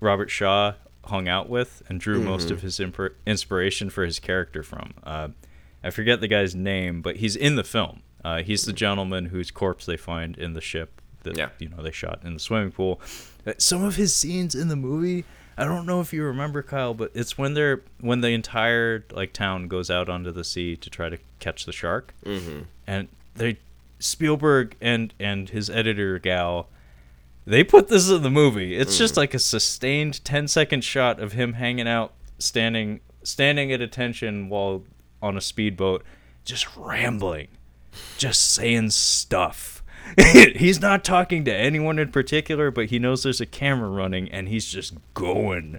Robert 0.00 0.30
Shaw 0.30 0.74
hung 1.04 1.26
out 1.28 1.48
with 1.48 1.82
and 1.88 1.98
drew 2.00 2.22
most 2.22 2.50
of 2.52 2.62
his 2.62 2.78
impr- 2.78 3.14
inspiration 3.26 3.90
for 3.90 4.04
his 4.04 4.18
character 4.20 4.62
from. 4.62 4.94
Uh, 5.02 5.28
I 5.82 5.90
forget 5.90 6.20
the 6.20 6.28
guy's 6.28 6.54
name, 6.54 7.02
but 7.02 7.16
he's 7.16 7.34
in 7.34 7.56
the 7.56 7.64
film. 7.64 8.02
Uh, 8.24 8.42
he's 8.42 8.64
the 8.66 8.72
gentleman 8.72 9.26
whose 9.26 9.50
corpse 9.50 9.84
they 9.86 9.96
find 9.96 10.36
in 10.38 10.52
the 10.54 10.60
ship 10.60 11.00
that 11.24 11.36
Yeah. 11.36 11.48
you 11.58 11.68
know 11.68 11.82
they 11.82 11.90
shot 11.90 12.20
in 12.24 12.34
the 12.34 12.40
swimming 12.40 12.70
pool. 12.70 13.00
Some 13.58 13.82
of 13.82 13.96
his 13.96 14.14
scenes 14.14 14.54
in 14.54 14.68
the 14.68 14.76
movie, 14.76 15.24
I 15.58 15.64
don't 15.64 15.86
know 15.86 16.00
if 16.00 16.12
you 16.12 16.22
remember 16.22 16.62
Kyle, 16.62 16.94
but 16.94 17.10
it's 17.14 17.36
when 17.36 17.54
they're 17.54 17.82
when 18.00 18.20
the 18.20 18.30
entire 18.30 19.04
like 19.10 19.32
town 19.32 19.68
goes 19.68 19.90
out 19.90 20.08
onto 20.08 20.30
the 20.30 20.44
sea 20.44 20.76
to 20.76 20.88
try 20.88 21.08
to 21.08 21.18
catch 21.40 21.66
the 21.66 21.72
shark, 21.72 22.14
mm-hmm. 22.24 22.60
and 22.86 23.08
they 23.34 23.58
Spielberg 23.98 24.76
and 24.80 25.12
and 25.18 25.50
his 25.50 25.68
editor 25.68 26.18
gal 26.18 26.68
they 27.48 27.64
put 27.64 27.88
this 27.88 28.10
in 28.10 28.22
the 28.22 28.30
movie. 28.30 28.76
It's 28.76 28.98
just 28.98 29.16
like 29.16 29.32
a 29.32 29.38
sustained 29.38 30.22
10 30.22 30.48
second 30.48 30.84
shot 30.84 31.18
of 31.18 31.32
him 31.32 31.54
hanging 31.54 31.88
out, 31.88 32.12
standing 32.38 33.00
standing 33.22 33.72
at 33.72 33.80
attention 33.80 34.50
while 34.50 34.84
on 35.22 35.34
a 35.34 35.40
speedboat, 35.40 36.04
just 36.44 36.76
rambling, 36.76 37.48
just 38.18 38.52
saying 38.52 38.90
stuff. 38.90 39.77
he's 40.56 40.80
not 40.80 41.04
talking 41.04 41.44
to 41.44 41.54
anyone 41.54 41.98
in 41.98 42.10
particular, 42.10 42.70
but 42.70 42.86
he 42.86 42.98
knows 42.98 43.22
there's 43.22 43.40
a 43.40 43.46
camera 43.46 43.88
running 43.88 44.30
and 44.30 44.48
he's 44.48 44.66
just 44.66 44.94
going. 45.14 45.78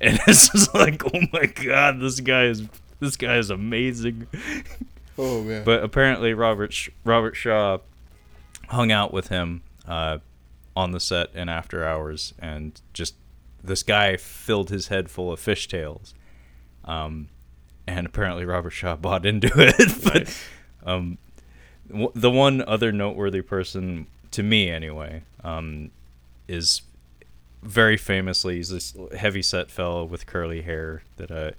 And 0.00 0.18
it's 0.26 0.48
just 0.50 0.74
like, 0.74 1.02
oh 1.06 1.20
my 1.32 1.46
god, 1.46 2.00
this 2.00 2.20
guy 2.20 2.44
is 2.44 2.62
this 3.00 3.16
guy 3.16 3.36
is 3.36 3.50
amazing. 3.50 4.26
Oh 5.18 5.42
man. 5.42 5.64
But 5.64 5.82
apparently, 5.82 6.34
Robert 6.34 6.72
Sh- 6.72 6.90
Robert 7.04 7.34
Shaw 7.34 7.78
hung 8.68 8.90
out 8.90 9.12
with 9.12 9.28
him 9.28 9.62
uh, 9.86 10.18
on 10.74 10.92
the 10.92 11.00
set 11.00 11.28
and 11.34 11.48
after 11.48 11.86
hours, 11.86 12.34
and 12.38 12.80
just 12.92 13.14
this 13.62 13.82
guy 13.82 14.16
filled 14.16 14.70
his 14.70 14.88
head 14.88 15.10
full 15.10 15.32
of 15.32 15.40
fishtails. 15.40 16.12
Um, 16.84 17.28
and 17.86 18.06
apparently, 18.06 18.44
Robert 18.44 18.70
Shaw 18.70 18.96
bought 18.96 19.24
into 19.26 19.50
it. 19.56 20.04
but 20.04 20.90
um, 20.90 21.18
w- 21.88 22.12
the 22.14 22.30
one 22.30 22.62
other 22.62 22.92
noteworthy 22.92 23.42
person, 23.42 24.06
to 24.32 24.42
me 24.42 24.70
anyway, 24.70 25.22
um, 25.42 25.90
is 26.48 26.82
very 27.62 27.96
famously 27.96 28.56
he's 28.56 28.68
this 28.68 28.94
heavy 29.16 29.40
set 29.42 29.70
fellow 29.70 30.04
with 30.04 30.26
curly 30.26 30.60
hair 30.60 31.02
that 31.16 31.30
uh 31.30 31.50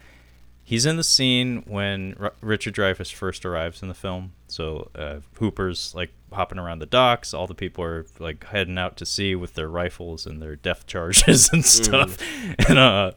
he's 0.63 0.85
in 0.85 0.97
the 0.97 1.03
scene 1.03 1.63
when 1.67 2.15
R- 2.19 2.33
Richard 2.41 2.75
Dreyfuss 2.75 3.11
first 3.13 3.45
arrives 3.45 3.81
in 3.81 3.87
the 3.87 3.93
film. 3.93 4.33
So 4.47 4.89
uh, 4.95 5.17
Hooper's 5.39 5.93
like 5.95 6.11
hopping 6.33 6.59
around 6.59 6.79
the 6.79 6.85
docks. 6.85 7.33
All 7.33 7.47
the 7.47 7.53
people 7.55 7.83
are 7.83 8.05
like 8.19 8.43
heading 8.45 8.77
out 8.77 8.97
to 8.97 9.05
sea 9.05 9.35
with 9.35 9.53
their 9.53 9.67
rifles 9.69 10.25
and 10.25 10.41
their 10.41 10.55
depth 10.55 10.87
charges 10.87 11.49
and 11.53 11.63
stuff. 11.63 12.17
And 12.67 12.77
uh, 12.77 13.11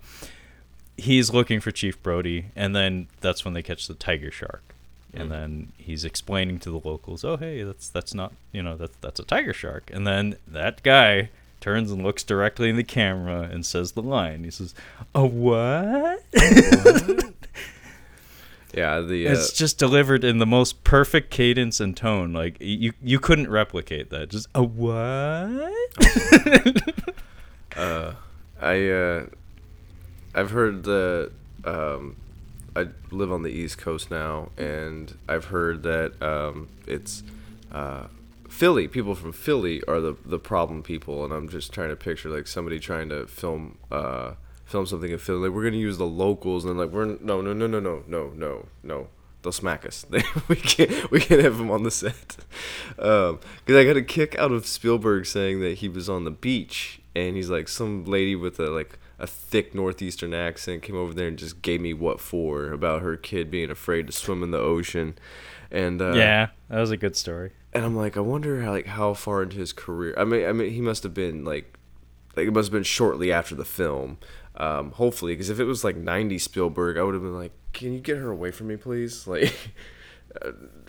he's 0.97 1.33
looking 1.33 1.61
for 1.61 1.71
Chief 1.71 2.01
Brody, 2.03 2.47
and 2.55 2.77
then 2.77 3.09
that's 3.21 3.45
when 3.45 3.55
they 3.55 3.63
catch 3.63 3.89
the 3.89 3.95
tiger 3.95 4.31
shark. 4.31 4.75
And 5.15 5.31
then 5.33 5.73
he's 5.79 6.05
explaining 6.05 6.59
to 6.61 6.71
the 6.71 6.81
locals, 6.87 7.25
"Oh, 7.25 7.37
hey, 7.37 7.63
that's 7.63 7.89
that's 7.89 8.15
not 8.15 8.33
you 8.53 8.63
know 8.63 8.77
that's 8.77 8.97
that's 9.01 9.19
a 9.19 9.25
tiger 9.25 9.53
shark." 9.53 9.91
And 9.93 10.07
then 10.07 10.37
that 10.47 10.83
guy 10.83 11.31
turns 11.61 11.91
and 11.91 12.03
looks 12.03 12.23
directly 12.23 12.69
in 12.69 12.77
the 12.77 12.85
camera 12.85 13.43
and 13.43 13.65
says 13.65 13.93
the 13.93 14.03
line. 14.03 14.45
He 14.45 14.51
says, 14.51 14.75
"A 15.15 15.25
what?" 15.27 16.23
yeah, 18.75 19.01
the 19.01 19.29
uh, 19.29 19.33
It's 19.33 19.53
just 19.53 19.79
delivered 19.79 20.25
in 20.25 20.39
the 20.39 20.47
most 20.47 20.85
perfect 20.85 21.31
cadence 21.31 21.81
and 21.81 21.97
tone. 21.97 22.33
Like 22.33 22.57
you, 22.61 22.93
you 23.03 23.19
couldn't 23.19 23.51
replicate 23.51 24.11
that. 24.11 24.29
Just 24.29 24.49
a 24.55 24.63
what? 24.63 24.93
I 28.61 28.89
uh, 28.91 29.27
I've 30.35 30.51
heard 30.51 30.83
the 30.85 31.33
um, 31.65 32.17
I 32.79 32.87
live 33.11 33.33
on 33.33 33.43
the 33.43 33.51
East 33.51 33.79
Coast 33.79 34.09
now, 34.09 34.51
and 34.57 35.17
I've 35.29 35.47
heard 35.47 35.83
that 35.83 36.23
um, 36.23 36.69
it's 36.87 37.25
uh, 37.73 38.07
Philly. 38.49 38.87
People 38.87 39.17
from 39.17 39.33
Philly 39.33 39.83
are 39.89 40.01
the 40.01 40.17
the 40.25 40.39
problem 40.39 40.85
people, 40.85 41.25
and 41.25 41.33
I'm 41.33 41.49
just 41.49 41.73
trying 41.73 41.89
to 41.89 41.97
picture 41.97 42.29
like 42.29 42.47
somebody 42.47 42.79
trying 42.79 43.09
to 43.09 43.27
film 43.27 43.79
uh, 43.91 44.35
film 44.65 44.87
something 44.87 45.11
in 45.11 45.19
Philly. 45.19 45.49
Like 45.49 45.57
we're 45.57 45.65
gonna 45.65 45.77
use 45.77 45.99
the 45.99 46.07
locals, 46.07 46.65
and 46.65 46.79
like 46.79 46.91
we're 46.91 47.05
no 47.05 47.41
no 47.41 47.53
no 47.53 47.67
no 47.67 47.81
no 47.81 48.05
no 48.07 48.33
no 48.37 48.67
no. 48.85 49.09
They'll 49.43 49.53
smack 49.53 49.85
us. 49.85 50.07
we 50.49 50.57
can't. 50.57 51.11
We 51.11 51.21
can't 51.21 51.43
have 51.43 51.59
them 51.59 51.71
on 51.71 51.83
the 51.83 51.91
set. 51.91 52.37
Because 52.97 53.41
I 53.69 53.85
got 53.85 53.97
a 53.97 54.03
kick 54.03 54.37
out 54.39 54.53
of 54.53 54.67
Spielberg 54.67 55.27
saying 55.27 55.61
that 55.61 55.79
he 55.79 55.89
was 55.89 56.09
on 56.09 56.25
the 56.25 56.31
beach 56.31 57.01
and 57.15 57.37
he's 57.37 57.51
like 57.51 57.69
some 57.69 58.05
lady 58.05 58.35
with 58.35 58.59
a 58.61 58.71
like 58.71 58.99
a 59.19 59.27
thick 59.27 59.75
northeastern 59.75 60.33
accent 60.33 60.83
came 60.83 60.97
over 60.97 61.13
there 61.13 61.29
and 61.29 61.39
just 61.39 61.61
gave 61.63 61.81
me 61.81 61.93
what 61.93 62.21
for 62.21 62.73
about 62.73 63.03
her 63.03 63.17
kid 63.17 63.51
being 63.51 63.71
afraid 63.71 64.07
to 64.07 64.13
swim 64.13 64.43
in 64.43 64.51
the 64.51 64.59
ocean 64.59 65.17
and 65.71 66.01
uh, 66.01 66.13
yeah, 66.15 66.49
that 66.69 66.81
was 66.81 66.91
a 66.91 66.97
good 66.97 67.17
story. 67.17 67.51
and 67.73 67.85
i'm 67.85 67.97
like 67.97 68.17
i 68.17 68.21
wonder 68.21 68.63
how 68.63 68.71
like 68.71 68.87
how 68.87 69.13
far 69.15 69.43
into 69.43 69.57
his 69.57 69.73
career 69.73 70.15
i 70.17 70.25
mean 70.25 70.47
i 70.47 70.53
mean 70.53 70.71
he 70.73 70.81
must 70.81 71.03
have 71.03 71.13
been 71.15 71.45
like 71.45 71.77
like 72.37 72.47
it 72.47 72.53
must 72.53 72.69
have 72.69 72.73
been 72.73 72.83
shortly 72.85 73.33
after 73.33 73.55
the 73.55 73.65
film 73.65 74.19
um 74.57 74.93
hopefully 74.93 75.33
because 75.33 75.51
if 75.51 75.59
it 75.61 75.65
was 75.65 75.83
like 75.85 75.97
90 75.97 76.39
spielberg 76.39 76.97
i 76.97 77.03
would 77.03 77.15
have 77.15 77.23
been 77.23 77.37
like 77.37 77.53
can 77.73 77.93
you 77.93 78.01
get 78.01 78.17
her 78.19 78.31
away 78.31 78.51
from 78.51 78.69
me 78.69 78.77
please 78.77 79.27
like 79.35 79.53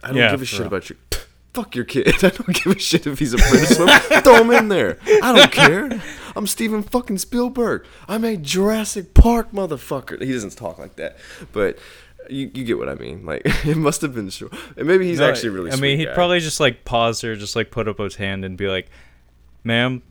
i 0.03 0.07
don't 0.07 0.18
Yeah, 0.18 0.31
give 0.31 0.41
a 0.41 0.45
shit 0.45 0.60
real. 0.60 0.68
about 0.68 0.89
your 0.89 0.97
fuck 1.53 1.76
your 1.76 1.85
kid 1.85 2.07
i 2.23 2.30
don't 2.30 2.53
give 2.53 2.76
a 2.76 2.80
shit 2.80 3.07
if 3.07 3.19
he's 3.19 3.34
a 3.34 3.38
swim 3.39 3.88
throw 4.23 4.35
him 4.43 4.51
in 4.51 4.67
there 4.67 4.97
i 5.23 5.34
don't 5.35 5.51
care 5.51 6.01
i'm 6.35 6.45
steven 6.45 6.84
fucking 6.84 7.17
spielberg 7.17 7.85
i 8.07 8.17
made 8.17 8.43
jurassic 8.43 9.13
park 9.13 9.51
motherfucker 9.51 10.21
he 10.21 10.31
doesn't 10.31 10.55
talk 10.55 10.77
like 10.77 10.95
that 10.95 11.17
but 11.51 11.77
you, 12.30 12.51
you 12.53 12.63
get 12.63 12.77
what 12.77 12.89
I 12.89 12.93
mean. 12.93 13.26
Like 13.26 13.41
it 13.65 13.76
must 13.76 14.01
have 14.03 14.13
been 14.13 14.30
short, 14.30 14.53
and 14.77 14.85
maybe 14.88 15.07
he's 15.07 15.17
No, 15.17 15.27
actually 15.30 15.49
really. 15.49 15.71
I 15.71 15.77
mean, 15.77 15.97
he'd 15.97 16.05
guy. 16.09 16.13
probably 16.13 16.39
just 16.39 16.59
like 16.59 16.85
pause 16.85 17.21
there, 17.21 17.35
just 17.35 17.55
like 17.55 17.71
put 17.71 17.88
up 17.88 17.97
his 17.97 18.17
hand 18.17 18.45
and 18.45 18.55
be 18.55 18.67
like, 18.67 18.88
"Ma'am, 19.63 20.03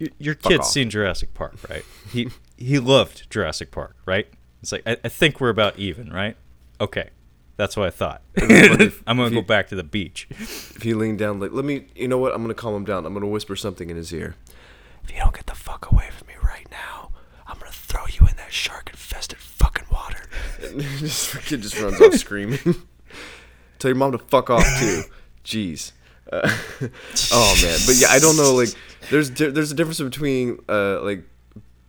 y- 0.00 0.08
your 0.18 0.36
kid's 0.36 0.60
off." 0.60 0.66
seen 0.68 0.88
Jurassic 0.88 1.34
Park, 1.34 1.56
right? 1.68 1.84
He 2.10 2.30
he 2.56 2.78
loved 2.78 3.28
Jurassic 3.28 3.70
Park, 3.72 3.94
right? 4.06 4.26
It's 4.62 4.72
like 4.72 4.84
I, 4.86 4.96
I 5.04 5.08
think 5.10 5.38
we're 5.38 5.50
about 5.50 5.78
even, 5.78 6.10
right? 6.10 6.34
Okay, 6.80 7.10
that's 7.56 7.76
what 7.76 7.86
I 7.86 7.90
thought. 7.90 8.22
if, 8.34 9.02
I'm 9.06 9.16
gonna 9.16 9.30
go 9.30 9.36
you, 9.36 9.42
back 9.42 9.68
to 9.68 9.76
the 9.76 9.84
beach. 9.84 10.26
If 10.30 10.84
you 10.84 10.98
lean 10.98 11.16
down, 11.16 11.38
like, 11.40 11.52
let 11.52 11.64
me. 11.64 11.86
You 11.94 12.08
know 12.08 12.18
what? 12.18 12.34
I'm 12.34 12.42
gonna 12.42 12.54
calm 12.54 12.74
him 12.74 12.84
down. 12.84 13.06
I'm 13.06 13.14
gonna 13.14 13.28
whisper 13.28 13.54
something 13.54 13.90
in 13.90 13.96
his 13.96 14.12
ear. 14.12 14.34
If 15.04 15.12
you 15.12 15.18
don't 15.18 15.34
get 15.34 15.46
the 15.46 15.54
fuck 15.54 15.90
away 15.92 16.08
from 16.10 16.26
me 16.28 16.34
right 16.42 16.66
now, 16.70 17.10
I'm 17.46 17.58
gonna 17.58 17.70
throw 17.70 18.06
you 18.06 18.26
in 18.26 18.36
that 18.36 18.52
shark-infested 18.52 19.38
fucking 19.38 19.86
water. 19.90 20.24
just 20.98 21.36
kid 21.42 21.62
just 21.62 21.80
runs 21.80 22.00
off 22.00 22.14
screaming. 22.14 22.58
Tell 23.78 23.90
your 23.90 23.96
mom 23.96 24.12
to 24.12 24.18
fuck 24.18 24.50
off 24.50 24.66
too. 24.80 25.02
Jeez. 25.44 25.92
Uh, 26.32 26.40
oh 27.32 27.54
man, 27.62 27.78
but 27.86 27.96
yeah, 27.96 28.08
I 28.08 28.18
don't 28.18 28.36
know. 28.36 28.54
Like, 28.54 28.70
there's 29.10 29.30
there's 29.30 29.70
a 29.70 29.74
difference 29.74 30.00
between 30.00 30.58
uh, 30.68 31.02
like 31.02 31.22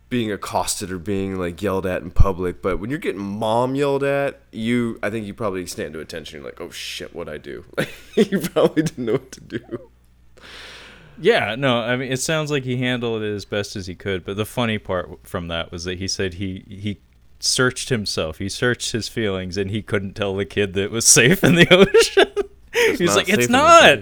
being 0.08 0.30
accosted 0.30 0.90
or 0.92 0.98
being 0.98 1.36
like 1.36 1.60
yelled 1.60 1.84
at 1.86 2.02
in 2.02 2.10
public. 2.10 2.62
But 2.62 2.78
when 2.78 2.90
you're 2.90 2.98
getting 2.98 3.20
mom 3.20 3.74
yelled 3.74 4.04
at, 4.04 4.40
you 4.52 4.98
I 5.02 5.10
think 5.10 5.26
you 5.26 5.34
probably 5.34 5.66
stand 5.66 5.94
to 5.94 6.00
attention. 6.00 6.38
You're 6.40 6.46
like, 6.48 6.60
oh 6.60 6.70
shit, 6.70 7.14
what 7.14 7.28
I 7.28 7.38
do? 7.38 7.64
Like, 7.76 7.92
you 8.30 8.40
probably 8.40 8.82
didn't 8.82 9.04
know 9.04 9.12
what 9.12 9.32
to 9.32 9.40
do. 9.40 9.90
Yeah, 11.18 11.54
no, 11.54 11.78
I 11.78 11.96
mean 11.96 12.12
it 12.12 12.20
sounds 12.20 12.50
like 12.50 12.64
he 12.64 12.76
handled 12.76 13.22
it 13.22 13.34
as 13.34 13.44
best 13.44 13.74
as 13.74 13.86
he 13.86 13.94
could, 13.94 14.24
but 14.24 14.36
the 14.36 14.44
funny 14.44 14.78
part 14.78 15.26
from 15.26 15.48
that 15.48 15.72
was 15.72 15.84
that 15.84 15.98
he 15.98 16.06
said 16.08 16.34
he 16.34 16.64
he 16.68 17.00
searched 17.40 17.88
himself. 17.88 18.38
He 18.38 18.48
searched 18.48 18.92
his 18.92 19.08
feelings 19.08 19.56
and 19.56 19.70
he 19.70 19.82
couldn't 19.82 20.14
tell 20.14 20.36
the 20.36 20.44
kid 20.44 20.74
that 20.74 20.84
it 20.84 20.90
was 20.90 21.06
safe 21.06 21.42
in 21.42 21.54
the 21.54 21.66
ocean. 21.70 22.32
He's 22.72 23.00
not 23.00 23.16
like, 23.16 23.28
it's 23.30 23.48
not. 23.48 24.00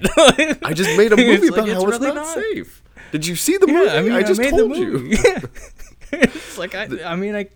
I 0.64 0.72
just 0.74 0.96
made 0.96 1.12
a 1.12 1.16
movie 1.30 1.50
like, 1.50 1.58
about 1.58 1.68
"It's 1.68 1.80
how 1.82 1.88
it's 1.88 2.00
really 2.00 2.14
not, 2.14 2.26
safe. 2.26 2.82
Did 3.12 3.24
you 3.26 3.36
see 3.36 3.56
the 3.58 3.66
Yeah, 3.68 3.72
movie? 3.74 3.90
I 3.90 4.02
mean, 4.02 4.12
I 4.12 4.22
just 4.24 4.40
made 4.40 4.50
told 4.50 4.72
the 4.72 4.78
you. 4.78 4.86
movie. 4.90 5.16
Yeah. 5.22 5.40
It's 6.22 6.58
like 6.58 6.74
I, 6.74 6.88
I 7.04 7.16
mean, 7.16 7.34
I, 7.34 7.48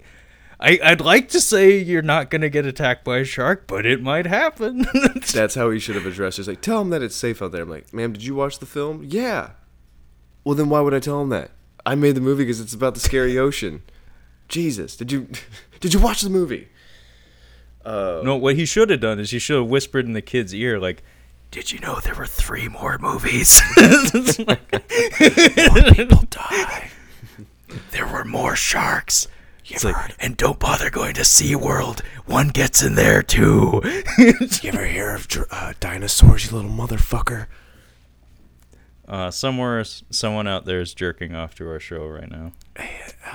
I, 0.61 0.79
I'd 0.83 1.01
like 1.01 1.29
to 1.31 1.41
say 1.41 1.79
you're 1.79 2.03
not 2.03 2.31
gonna 2.31 2.49
get 2.49 2.67
attacked 2.67 3.05
by 3.05 3.19
a 3.19 3.25
shark, 3.25 3.67
but 3.67 3.87
it 3.87 4.03
might 4.03 4.27
happen. 4.27 4.87
That's 5.33 5.55
how 5.55 5.71
he 5.71 5.79
should 5.79 5.95
have 5.95 6.07
addressed 6.07 6.39
it. 6.39 6.43
He's 6.43 6.49
like, 6.49 6.61
tell 6.61 6.81
him 6.81 6.91
that 6.91 7.03
it's 7.03 7.17
safe 7.17 7.41
out 7.41 7.53
there. 7.53 7.63
I'm 7.63 7.71
like, 7.71 7.93
ma'am, 7.93 8.13
did 8.13 8.25
you 8.25 8.35
watch 8.35 8.59
the 8.59 8.67
film? 8.67 9.05
Yeah. 9.07 9.51
Well, 10.45 10.55
then 10.55 10.69
why 10.69 10.81
would 10.81 10.95
I 10.95 11.01
tell 11.01 11.21
him 11.21 11.29
that? 11.29 11.51
I 11.87 11.95
made 11.95 12.15
the 12.15 12.21
movie 12.21 12.45
because 12.45 12.61
it's 12.61 12.75
about 12.75 12.95
the 12.95 13.01
scary 13.01 13.39
ocean. 13.47 13.83
Jesus, 14.49 14.97
did 14.97 15.13
you 15.13 15.29
did 15.81 15.95
you 15.95 16.01
watch 16.01 16.23
the 16.23 16.31
movie? 16.31 16.69
Uh, 17.85 18.21
no, 18.25 18.37
what 18.37 18.57
he 18.57 18.67
should 18.67 18.91
have 18.91 19.01
done 19.01 19.19
is 19.19 19.31
he 19.31 19.39
should 19.39 19.57
have 19.57 19.69
whispered 19.69 20.05
in 20.05 20.13
the 20.13 20.21
kid's 20.23 20.55
ear, 20.55 20.79
like, 20.79 21.03
"Did 21.51 21.73
you 21.73 21.79
know 21.81 22.01
there 22.01 22.15
were 22.15 22.27
three 22.27 22.69
more 22.69 22.99
movies? 22.99 23.63
More 24.49 24.57
people 25.95 26.25
die. 26.29 26.91
There 27.91 28.07
were 28.07 28.25
more 28.25 28.57
sharks." 28.57 29.27
It's 29.71 29.85
like, 29.85 30.15
and 30.19 30.35
don't 30.35 30.59
bother 30.59 30.89
going 30.89 31.13
to 31.15 31.21
SeaWorld. 31.21 32.01
One 32.25 32.49
gets 32.49 32.83
in 32.83 32.95
there 32.95 33.23
too. 33.23 33.83
You 34.19 34.71
ever 34.71 34.87
hear 34.87 35.15
of 35.15 35.29
uh, 35.51 35.75
dinosaurs, 35.79 36.47
you 36.51 36.57
little 36.57 36.71
motherfucker? 36.71 37.47
Uh, 39.07 39.31
somewhere, 39.31 39.85
someone 39.85 40.47
out 40.49 40.65
there 40.65 40.81
is 40.81 40.95
jerking 40.95 41.35
off 41.35 41.55
to 41.57 41.69
our 41.69 41.81
show 41.81 42.07
right 42.07 42.31
now. 42.31 42.53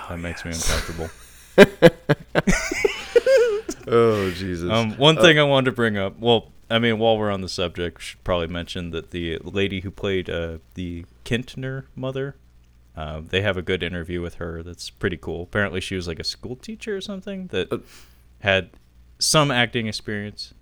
that 0.10 0.18
makes 0.20 0.44
me 0.44 0.52
uncomfortable. 0.52 1.10
Oh 3.88 4.32
Jesus. 4.32 4.70
Um, 4.70 4.92
one 4.98 5.18
thing 5.18 5.38
I 5.38 5.44
wanted 5.44 5.66
to 5.66 5.72
bring 5.76 5.98
up. 5.98 6.18
Well, 6.20 6.52
I 6.70 6.80
mean, 6.80 7.00
while 7.00 7.18
we're 7.18 7.32
on 7.32 7.42
the 7.42 7.50
subject, 7.50 7.98
we 7.98 8.04
should 8.04 8.24
probably 8.24 8.48
mention 8.48 8.92
that 8.92 9.12
the 9.12 9.38
lady 9.40 9.82
who 9.82 9.92
played 9.92 10.30
uh, 10.30 10.60
the 10.76 11.06
Kintner 11.26 11.84
mother, 11.96 12.36
uh, 12.96 13.22
they 13.28 13.42
have 13.42 13.58
a 13.58 13.62
good 13.62 13.82
interview 13.84 14.22
with 14.22 14.36
her. 14.36 14.62
That's 14.64 14.90
pretty 14.90 15.18
cool. 15.18 15.44
Apparently, 15.44 15.82
she 15.82 15.96
was 15.96 16.08
like 16.08 16.20
a 16.20 16.24
school 16.24 16.56
teacher 16.56 16.96
or 16.96 17.02
something 17.02 17.48
that 17.48 17.72
Uh, 17.72 17.78
had 18.40 18.70
some 19.20 19.50
acting 19.52 19.88
experience, 19.88 20.54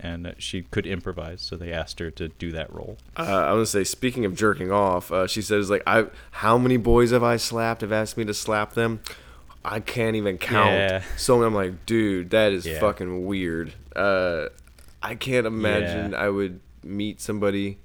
and 0.00 0.26
uh, 0.26 0.32
she 0.38 0.62
could 0.62 0.86
improvise. 0.86 1.42
So 1.42 1.56
they 1.56 1.72
asked 1.72 1.98
her 1.98 2.10
to 2.12 2.28
do 2.28 2.52
that 2.52 2.72
role. 2.72 2.96
Uh, 3.16 3.22
I 3.22 3.52
want 3.52 3.62
to 3.62 3.66
say, 3.66 3.84
speaking 3.84 4.24
of 4.24 4.34
jerking 4.34 4.70
off, 4.72 5.10
uh, 5.12 5.26
she 5.26 5.42
says 5.42 5.68
like, 5.70 5.82
"I 5.86 6.06
how 6.30 6.56
many 6.56 6.76
boys 6.76 7.10
have 7.10 7.22
I 7.24 7.36
slapped? 7.36 7.80
Have 7.82 7.92
asked 7.92 8.16
me 8.16 8.24
to 8.24 8.34
slap 8.34 8.72
them? 8.74 9.00
I 9.64 9.80
can't 9.80 10.16
even 10.16 10.38
count." 10.38 10.70
Yeah. 10.72 11.02
So 11.18 11.42
I'm 11.42 11.54
like, 11.54 11.84
dude, 11.84 12.30
that 12.30 12.52
is 12.52 12.64
Yeah. 12.66 12.80
fucking 12.80 13.26
weird. 13.26 13.74
Uh, 13.94 14.46
I 15.02 15.14
can't 15.16 15.46
imagine 15.46 16.14
I 16.14 16.28
would 16.30 16.60
meet 16.84 17.20
somebody, 17.20 17.78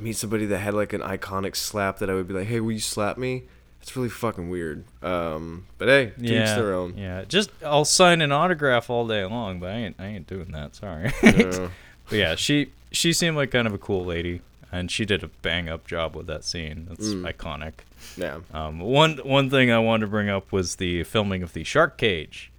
meet 0.00 0.16
somebody 0.16 0.46
that 0.46 0.58
had 0.58 0.74
like 0.74 0.92
an 0.92 1.00
iconic 1.00 1.56
slap 1.56 1.98
that 1.98 2.10
I 2.10 2.14
would 2.14 2.26
be 2.28 2.34
like, 2.34 2.46
"Hey, 2.48 2.60
will 2.60 2.72
you 2.72 2.80
slap 2.80 3.16
me?" 3.18 3.44
It's 3.82 3.96
really 3.96 4.10
fucking 4.10 4.50
weird. 4.50 4.84
Um, 5.02 5.66
but 5.78 5.88
hey, 5.88 6.12
yeah, 6.18 6.54
their 6.54 6.74
own. 6.74 6.98
yeah. 6.98 7.24
Just 7.26 7.50
I'll 7.64 7.86
sign 7.86 8.20
an 8.20 8.30
autograph 8.32 8.90
all 8.90 9.06
day 9.06 9.24
long, 9.24 9.58
but 9.60 9.70
I 9.70 9.74
ain't 9.76 9.96
I 9.98 10.06
ain't 10.06 10.26
doing 10.26 10.52
that. 10.52 10.76
Sorry. 10.76 11.10
But 12.08 12.18
yeah, 12.18 12.34
she 12.34 12.72
she 12.90 13.12
seemed 13.12 13.36
like 13.36 13.52
kind 13.52 13.68
of 13.68 13.72
a 13.72 13.78
cool 13.78 14.04
lady, 14.04 14.40
and 14.72 14.90
she 14.90 15.04
did 15.04 15.22
a 15.22 15.28
bang 15.42 15.68
up 15.68 15.86
job 15.86 16.16
with 16.16 16.26
that 16.26 16.42
scene. 16.44 16.86
That's 16.88 17.06
Mm. 17.06 17.32
iconic. 17.32 17.72
yeah. 18.16 18.40
Um, 18.52 18.80
one 18.80 19.18
one 19.18 19.48
thing 19.48 19.70
I 19.70 19.78
wanted 19.78 20.06
to 20.06 20.10
bring 20.10 20.28
up 20.28 20.50
was 20.50 20.76
the 20.76 21.04
filming 21.04 21.42
of 21.44 21.52
the 21.52 21.62
shark 21.62 21.96
cage. 21.98 22.49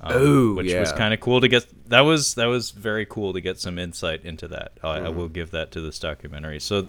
Um, 0.00 0.12
Oh, 0.14 0.54
which 0.54 0.72
was 0.80 0.92
kind 0.92 1.12
of 1.12 1.20
cool 1.20 1.40
to 1.40 1.48
get. 1.48 1.66
That 1.88 2.00
was 2.02 2.34
that 2.34 2.46
was 2.46 2.70
very 2.70 3.04
cool 3.06 3.32
to 3.32 3.40
get 3.40 3.58
some 3.58 3.78
insight 3.78 4.24
into 4.24 4.46
that. 4.48 4.72
I, 4.82 4.98
Mm-hmm. 4.98 5.06
I 5.06 5.08
will 5.10 5.28
give 5.28 5.50
that 5.52 5.70
to 5.72 5.80
this 5.80 5.98
documentary. 5.98 6.60
So, 6.60 6.88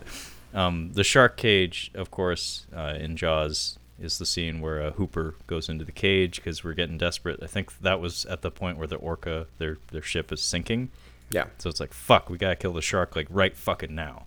um, 0.53 0.91
the 0.94 1.03
shark 1.03 1.38
cage, 1.38 1.91
of 1.95 2.11
course, 2.11 2.65
uh, 2.76 2.95
in 2.99 3.15
Jaws 3.18 3.77
is 4.02 4.18
the 4.18 4.26
scene 4.26 4.61
where 4.61 4.81
uh, 4.81 4.91
Hooper 4.91 5.36
goes 5.48 5.68
into 5.69 5.84
the 5.86 5.91
cage 5.91 6.38
because 6.38 6.64
we're 6.64 6.73
getting 6.73 6.98
desperate. 6.98 7.41
I 7.44 7.48
think 7.48 7.77
that 7.80 7.99
was 7.99 8.26
at 8.27 8.41
the 8.41 8.52
point 8.52 8.77
where 8.77 8.88
the 8.88 8.95
orca 8.95 9.48
their 9.57 9.77
their 9.91 10.02
ship 10.02 10.31
is 10.31 10.41
sinking. 10.41 10.90
Yeah. 11.31 11.45
So 11.60 11.69
it's 11.69 11.80
like, 11.80 11.94
fuck, 11.94 12.30
we 12.30 12.38
gotta 12.38 12.56
kill 12.56 12.73
the 12.73 12.81
shark 12.81 13.15
like 13.15 13.27
right 13.30 13.56
fucking 13.56 13.94
now. 13.94 14.26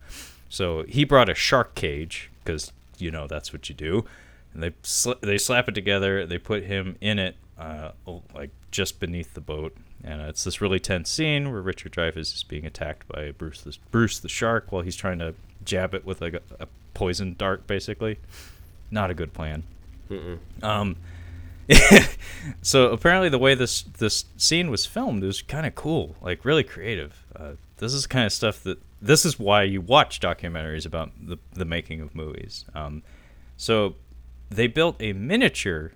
So 0.48 0.82
he 0.84 1.04
brought 1.04 1.28
a 1.28 1.34
shark 1.34 1.74
cage 1.74 2.30
because 2.44 2.72
you 2.98 3.10
know 3.10 3.26
that's 3.26 3.52
what 3.52 3.68
you 3.68 3.74
do, 3.74 4.04
and 4.54 4.62
they 4.62 4.72
sl- 4.82 5.12
they 5.22 5.38
slap 5.38 5.68
it 5.68 5.74
together. 5.74 6.26
They 6.26 6.38
put 6.38 6.64
him 6.64 6.96
in 7.00 7.18
it, 7.18 7.36
uh, 7.62 7.92
like 8.34 8.50
just 8.70 8.98
beneath 8.98 9.34
the 9.34 9.40
boat, 9.40 9.76
and 10.02 10.20
uh, 10.20 10.24
it's 10.24 10.44
this 10.44 10.60
really 10.60 10.80
tense 10.80 11.10
scene 11.10 11.52
where 11.52 11.62
Richard 11.62 11.92
Dreyfuss 11.92 12.34
is 12.34 12.42
being 12.42 12.66
attacked 12.66 13.06
by 13.08 13.30
Bruce 13.32 13.60
the 13.60 13.76
Bruce 13.90 14.18
the 14.18 14.28
shark 14.28 14.72
while 14.72 14.82
he's 14.82 14.96
trying 14.96 15.18
to 15.20 15.34
jab 15.64 15.94
it 15.94 16.04
with 16.04 16.20
like 16.20 16.34
a, 16.34 16.40
a 16.58 16.66
poison 16.94 17.34
dart, 17.38 17.66
basically. 17.66 18.18
Not 18.90 19.10
a 19.10 19.14
good 19.14 19.32
plan. 19.32 19.62
Um, 20.62 20.96
so 22.62 22.90
apparently 22.90 23.28
the 23.28 23.38
way 23.38 23.54
this 23.54 23.82
this 23.82 24.24
scene 24.36 24.70
was 24.70 24.84
filmed 24.84 25.22
was 25.22 25.42
kind 25.42 25.66
of 25.66 25.74
cool, 25.74 26.16
like 26.20 26.44
really 26.44 26.64
creative. 26.64 27.24
Uh, 27.34 27.52
this 27.78 27.94
is 27.94 28.06
kind 28.06 28.26
of 28.26 28.32
stuff 28.32 28.62
that 28.64 28.78
this 29.00 29.24
is 29.24 29.38
why 29.38 29.62
you 29.62 29.80
watch 29.80 30.20
documentaries 30.20 30.84
about 30.84 31.12
the 31.20 31.38
the 31.52 31.64
making 31.64 32.00
of 32.00 32.14
movies. 32.14 32.64
Um, 32.74 33.02
so 33.56 33.94
they 34.50 34.66
built 34.66 34.96
a 35.00 35.12
miniature 35.12 35.92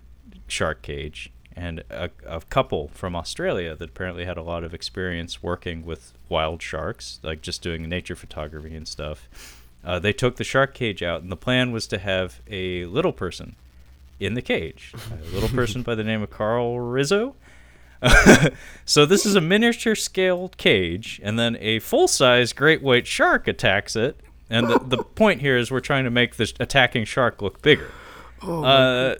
shark 0.46 0.82
cage 0.82 1.32
and 1.56 1.82
a, 1.90 2.10
a 2.26 2.42
couple 2.42 2.88
from 2.88 3.16
Australia 3.16 3.74
that 3.74 3.88
apparently 3.88 4.26
had 4.26 4.36
a 4.36 4.42
lot 4.42 4.62
of 4.62 4.74
experience 4.74 5.42
working 5.42 5.86
with 5.86 6.12
wild 6.28 6.60
sharks, 6.60 7.18
like 7.22 7.40
just 7.40 7.62
doing 7.62 7.88
nature 7.88 8.14
photography 8.14 8.76
and 8.76 8.86
stuff. 8.86 9.62
Uh, 9.82 9.98
they 9.98 10.12
took 10.12 10.36
the 10.36 10.44
shark 10.44 10.74
cage 10.74 11.02
out, 11.02 11.22
and 11.22 11.32
the 11.32 11.36
plan 11.36 11.72
was 11.72 11.86
to 11.86 11.98
have 11.98 12.40
a 12.48 12.84
little 12.86 13.12
person 13.12 13.56
in 14.20 14.34
the 14.34 14.42
cage, 14.42 14.92
a 15.10 15.34
little 15.34 15.48
person 15.56 15.82
by 15.82 15.94
the 15.94 16.04
name 16.04 16.22
of 16.22 16.30
Carl 16.30 16.80
Rizzo. 16.80 17.34
so 18.84 19.06
this 19.06 19.24
is 19.24 19.34
a 19.34 19.40
miniature 19.40 19.94
scale 19.94 20.50
cage, 20.56 21.20
and 21.22 21.38
then 21.38 21.56
a 21.60 21.78
full 21.78 22.08
size 22.08 22.52
great 22.52 22.82
white 22.82 23.06
shark 23.06 23.48
attacks 23.48 23.96
it. 23.96 24.20
And 24.50 24.68
the, 24.68 24.78
the 24.78 24.98
point 25.14 25.40
here 25.40 25.56
is 25.56 25.70
we're 25.70 25.80
trying 25.80 26.04
to 26.04 26.10
make 26.10 26.36
this 26.36 26.52
attacking 26.60 27.04
shark 27.06 27.40
look 27.40 27.62
bigger. 27.62 27.90
uh, 28.42 29.16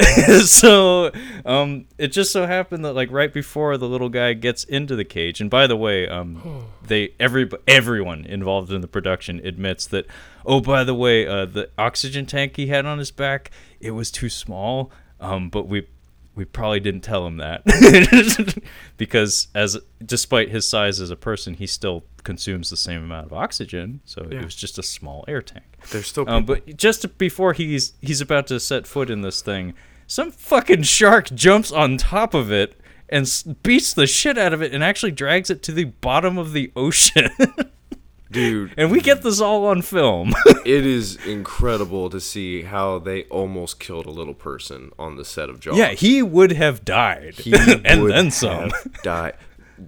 so 0.44 1.12
um, 1.44 1.86
it 1.98 2.08
just 2.08 2.32
so 2.32 2.46
happened 2.46 2.84
that 2.84 2.94
like 2.94 3.10
right 3.12 3.32
before 3.32 3.76
the 3.76 3.88
little 3.88 4.08
guy 4.08 4.32
gets 4.32 4.64
into 4.64 4.96
the 4.96 5.04
cage, 5.04 5.40
and 5.40 5.48
by 5.48 5.66
the 5.66 5.76
way, 5.76 6.08
um, 6.08 6.66
they 6.86 7.14
every 7.20 7.48
everyone 7.68 8.24
involved 8.24 8.72
in 8.72 8.80
the 8.80 8.88
production 8.88 9.40
admits 9.44 9.86
that. 9.86 10.06
Oh, 10.46 10.60
by 10.60 10.84
the 10.84 10.94
way, 10.94 11.26
uh, 11.26 11.46
the 11.46 11.70
oxygen 11.78 12.26
tank 12.26 12.56
he 12.56 12.66
had 12.66 12.84
on 12.84 12.98
his 12.98 13.10
back 13.10 13.50
it 13.84 13.92
was 13.92 14.10
too 14.10 14.28
small. 14.28 14.90
Um, 15.20 15.48
but 15.48 15.68
we 15.68 15.86
we 16.34 16.44
probably 16.44 16.80
didn't 16.80 17.02
tell 17.02 17.26
him 17.26 17.36
that 17.38 17.62
because 18.96 19.48
as 19.54 19.78
despite 20.04 20.50
his 20.50 20.68
size 20.68 21.00
as 21.00 21.10
a 21.10 21.16
person, 21.16 21.54
he 21.54 21.66
still 21.66 22.04
consumes 22.22 22.70
the 22.70 22.76
same 22.76 23.02
amount 23.02 23.26
of 23.26 23.32
oxygen. 23.32 24.00
So 24.04 24.26
Yeah. 24.30 24.38
it 24.40 24.44
was 24.44 24.54
just 24.56 24.78
a 24.78 24.82
small 24.82 25.24
air 25.28 25.42
tank. 25.42 25.64
There's 25.90 26.06
still 26.06 26.28
Um, 26.28 26.44
but 26.44 26.76
just 26.76 27.18
before 27.18 27.52
he's 27.52 27.92
he's 28.00 28.20
about 28.20 28.46
to 28.48 28.58
set 28.60 28.86
foot 28.86 29.10
in 29.10 29.20
this 29.22 29.42
thing, 29.42 29.74
some 30.06 30.30
fucking 30.30 30.82
shark 30.82 31.30
jumps 31.34 31.70
on 31.72 31.96
top 31.98 32.34
of 32.34 32.50
it 32.52 32.78
and 33.08 33.30
beats 33.62 33.92
the 33.92 34.06
shit 34.06 34.38
out 34.38 34.52
of 34.52 34.62
it 34.62 34.72
and 34.72 34.82
actually 34.82 35.12
drags 35.12 35.50
it 35.50 35.62
to 35.62 35.72
the 35.72 35.84
bottom 35.84 36.38
of 36.38 36.52
the 36.52 36.72
ocean. 36.74 37.30
dude. 38.30 38.72
and 38.76 38.90
we 38.90 39.00
get 39.00 39.22
this 39.22 39.40
all 39.40 39.66
on 39.66 39.82
film. 39.82 40.32
it 40.64 40.86
is 40.86 41.16
incredible 41.26 42.10
to 42.10 42.20
see 42.20 42.62
how 42.62 42.98
they 42.98 43.24
almost 43.24 43.78
killed 43.80 44.06
a 44.06 44.10
little 44.10 44.34
person 44.34 44.90
on 44.98 45.16
the 45.16 45.24
set 45.24 45.48
of 45.48 45.60
Jaws. 45.60 45.76
yeah, 45.76 45.90
he 45.92 46.22
would 46.22 46.52
have 46.52 46.84
died, 46.84 47.34
He 47.34 47.52
and 47.84 48.08
then 48.10 48.30
some. 48.30 48.70
died, 49.02 49.34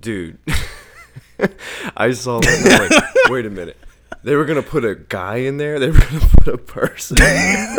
dude. 0.01 0.39
I 1.97 2.13
saw 2.13 2.41
that. 2.41 2.89
like, 2.91 3.31
wait 3.31 3.47
a 3.47 3.51
minute. 3.51 3.77
They 4.23 4.35
were 4.35 4.45
gonna 4.45 4.63
put 4.63 4.85
a 4.85 4.95
guy 4.97 5.37
in 5.37 5.57
there. 5.59 5.79
They 5.79 5.91
were 5.91 5.99
gonna 6.01 6.29
put 6.41 6.55
a 6.55 6.59
person. 6.59 7.19
I 7.21 7.79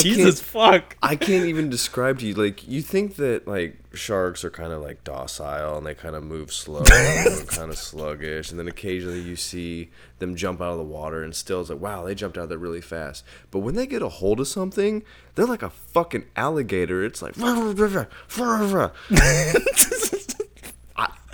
Jesus 0.00 0.40
fuck. 0.40 0.96
I 1.02 1.16
can't 1.16 1.46
even 1.46 1.70
describe 1.70 2.18
to 2.20 2.26
you. 2.26 2.34
Like, 2.34 2.68
you 2.68 2.82
think 2.82 3.16
that 3.16 3.48
like 3.48 3.76
sharks 3.96 4.44
are 4.44 4.50
kind 4.50 4.72
of 4.72 4.82
like 4.82 5.04
docile 5.04 5.78
and 5.78 5.86
they 5.86 5.94
kind 5.94 6.14
of 6.14 6.22
move 6.22 6.52
slow, 6.52 6.84
kind 6.84 7.70
of 7.70 7.78
sluggish, 7.78 8.50
and 8.50 8.58
then 8.58 8.68
occasionally 8.68 9.20
you 9.20 9.36
see 9.36 9.90
them 10.18 10.36
jump 10.36 10.60
out 10.60 10.72
of 10.72 10.78
the 10.78 10.84
water 10.84 11.22
and 11.22 11.34
still 11.34 11.60
it's 11.60 11.70
like, 11.70 11.80
wow, 11.80 12.04
they 12.04 12.14
jumped 12.14 12.38
out 12.38 12.48
there 12.48 12.58
really 12.58 12.80
fast. 12.80 13.24
But 13.50 13.60
when 13.60 13.74
they 13.74 13.86
get 13.86 14.02
a 14.02 14.08
hold 14.08 14.40
of 14.40 14.48
something, 14.48 15.02
they're 15.34 15.46
like 15.46 15.62
a 15.62 15.70
fucking 15.70 16.24
alligator. 16.36 17.04
It's 17.04 17.22
like, 17.22 17.34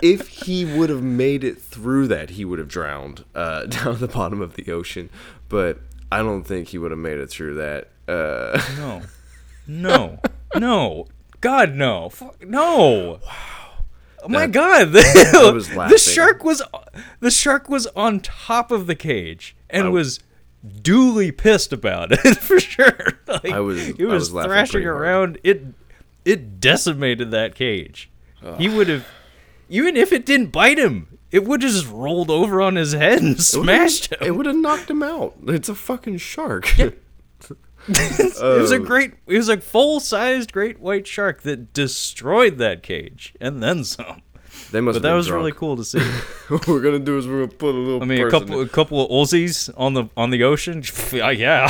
if 0.02 0.28
he 0.28 0.64
would 0.64 0.90
have 0.90 1.02
made 1.02 1.44
it 1.44 1.60
through 1.60 2.08
that, 2.08 2.30
he 2.30 2.44
would 2.44 2.58
have 2.58 2.68
drowned 2.68 3.24
uh, 3.34 3.66
down 3.66 3.98
the 3.98 4.08
bottom 4.08 4.40
of 4.40 4.54
the 4.54 4.70
ocean. 4.72 5.10
But 5.48 5.78
I 6.10 6.18
don't 6.18 6.44
think 6.44 6.68
he 6.68 6.78
would 6.78 6.90
have 6.90 7.00
made 7.00 7.18
it 7.18 7.30
through 7.30 7.54
that. 7.54 7.88
Uh, 8.08 8.60
No. 8.76 9.02
No. 9.66 10.18
no. 10.56 11.06
God 11.42 11.74
no. 11.74 12.08
Fuck 12.08 12.42
no. 12.46 13.20
Wow. 13.22 13.28
Oh 14.24 14.28
my 14.28 14.46
That- 14.46 14.52
god. 14.52 14.94
was 15.54 15.68
the 15.68 15.98
shark 15.98 16.42
was 16.44 16.62
the 17.20 17.30
shark 17.30 17.68
was 17.68 17.86
on 17.88 18.20
top 18.20 18.70
of 18.70 18.86
the 18.86 18.94
cage 18.94 19.54
and 19.68 19.86
I- 19.88 19.90
was 19.90 20.20
duly 20.80 21.30
pissed 21.32 21.72
about 21.72 22.12
it 22.12 22.38
for 22.38 22.58
sure. 22.60 23.18
Like, 23.26 23.50
I 23.50 23.60
was- 23.60 23.88
it 23.88 24.04
was, 24.06 24.32
was 24.32 24.44
thrashing 24.46 24.72
pretty 24.72 24.86
hard. 24.86 25.00
around. 25.00 25.38
It 25.44 25.64
it 26.24 26.60
decimated 26.60 27.30
that 27.32 27.54
cage. 27.54 28.08
He 28.58 28.68
would 28.68 28.88
have 28.88 29.06
even 29.68 29.96
if 29.96 30.12
it 30.12 30.24
didn't 30.26 30.48
bite 30.52 30.78
him, 30.78 31.18
it 31.32 31.44
would 31.44 31.62
have 31.62 31.72
just 31.72 31.88
rolled 31.90 32.30
over 32.30 32.60
on 32.60 32.76
his 32.76 32.92
head 32.92 33.22
and 33.22 33.40
smashed 33.42 34.12
him. 34.12 34.18
It 34.20 34.36
would 34.36 34.46
have 34.46 34.54
knocked 34.56 34.88
him 34.90 35.02
out. 35.02 35.34
It's 35.48 35.68
a 35.68 35.74
fucking 35.74 36.18
shark. 36.18 36.72
it 37.88 38.60
was 38.60 38.70
a 38.72 38.76
Oh. 38.76 38.78
great 38.78 39.14
it 39.26 39.36
was 39.36 39.48
a 39.48 39.60
full-sized 39.60 40.52
great 40.52 40.78
white 40.80 41.06
shark 41.06 41.42
that 41.42 41.72
destroyed 41.72 42.58
that 42.58 42.82
cage 42.82 43.34
and 43.40 43.62
then 43.62 43.82
some 43.84 44.22
They 44.70 44.80
must. 44.80 44.96
but 44.96 45.02
that 45.02 45.14
was 45.14 45.30
really 45.30 45.52
cool 45.52 45.76
to 45.76 45.84
see 45.84 45.98
what 46.48 46.66
we're 46.68 46.80
gonna 46.80 46.98
do 46.98 47.18
is 47.18 47.26
we're 47.26 47.46
gonna 47.46 47.58
put 47.58 47.74
a 47.74 47.78
little. 47.78 48.02
i 48.02 48.06
mean 48.06 48.26
a 48.26 48.30
couple 48.30 48.60
in- 48.60 48.66
a 48.66 48.70
couple 48.70 49.00
of 49.04 49.10
Aussies 49.10 49.68
on 49.76 49.94
the 49.94 50.04
on 50.16 50.30
the 50.30 50.44
ocean 50.44 50.82
yeah 51.12 51.68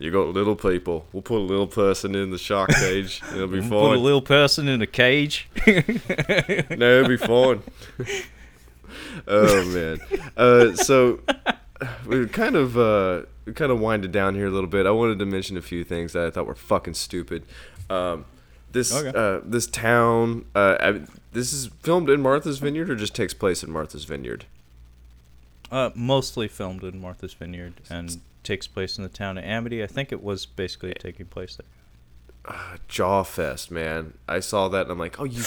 You 0.00 0.10
got 0.10 0.26
little 0.34 0.56
people. 0.56 1.06
We'll 1.12 1.22
put 1.22 1.38
a 1.38 1.46
little 1.46 1.68
person 1.68 2.16
in 2.16 2.30
the 2.30 2.36
shark 2.36 2.68
cage. 2.70 3.22
It'll 3.32 3.46
be 3.46 3.60
fine. 3.60 3.70
put 3.70 3.94
a 3.94 3.98
little 4.00 4.20
person 4.20 4.66
in 4.68 4.82
a 4.82 4.88
cage 4.88 5.48
no, 5.66 6.98
it'll 7.00 7.08
be 7.08 7.16
fine. 7.16 7.62
oh 9.28 9.64
man. 9.66 10.00
Uh, 10.36 10.72
so 10.74 11.20
we 12.06 12.26
kind 12.28 12.56
of 12.56 12.76
uh, 12.78 13.22
we 13.44 13.52
kind 13.52 13.70
of 13.72 13.80
winded 13.80 14.12
down 14.12 14.34
here 14.34 14.46
a 14.46 14.50
little 14.50 14.68
bit. 14.70 14.86
I 14.86 14.90
wanted 14.90 15.18
to 15.18 15.26
mention 15.26 15.56
a 15.56 15.62
few 15.62 15.84
things 15.84 16.12
that 16.12 16.24
I 16.26 16.30
thought 16.30 16.46
were 16.46 16.54
fucking 16.54 16.94
stupid. 16.94 17.44
Um, 17.90 18.24
this 18.72 18.94
Okay. 18.94 19.12
uh, 19.16 19.40
this 19.44 19.66
town. 19.66 20.44
Uh, 20.54 20.76
I, 20.80 21.00
this 21.32 21.52
is 21.52 21.66
filmed 21.82 22.08
in 22.10 22.20
Martha's 22.22 22.58
Vineyard 22.58 22.90
or 22.90 22.94
just 22.96 23.14
takes 23.14 23.34
place 23.34 23.62
in 23.64 23.70
Martha's 23.70 24.04
Vineyard. 24.04 24.46
uh, 25.72 25.90
mostly 25.94 26.46
filmed 26.46 26.84
in 26.84 27.00
martha's 27.00 27.32
vineyard 27.34 27.72
and 27.90 28.20
takes 28.44 28.66
place 28.68 28.96
in 28.98 29.02
the 29.02 29.08
town 29.08 29.36
of 29.38 29.42
amity 29.44 29.82
i 29.82 29.86
think 29.86 30.12
it 30.12 30.22
was 30.22 30.46
basically 30.46 30.92
taking 30.94 31.26
place 31.26 31.56
there 31.56 32.54
Jawfest, 32.88 33.70
man. 33.70 34.12
I 34.28 34.40
saw 34.40 34.68
that 34.68 34.82
and 34.82 34.90
I'm 34.92 34.98
like, 34.98 35.18
oh, 35.18 35.24
you 35.24 35.42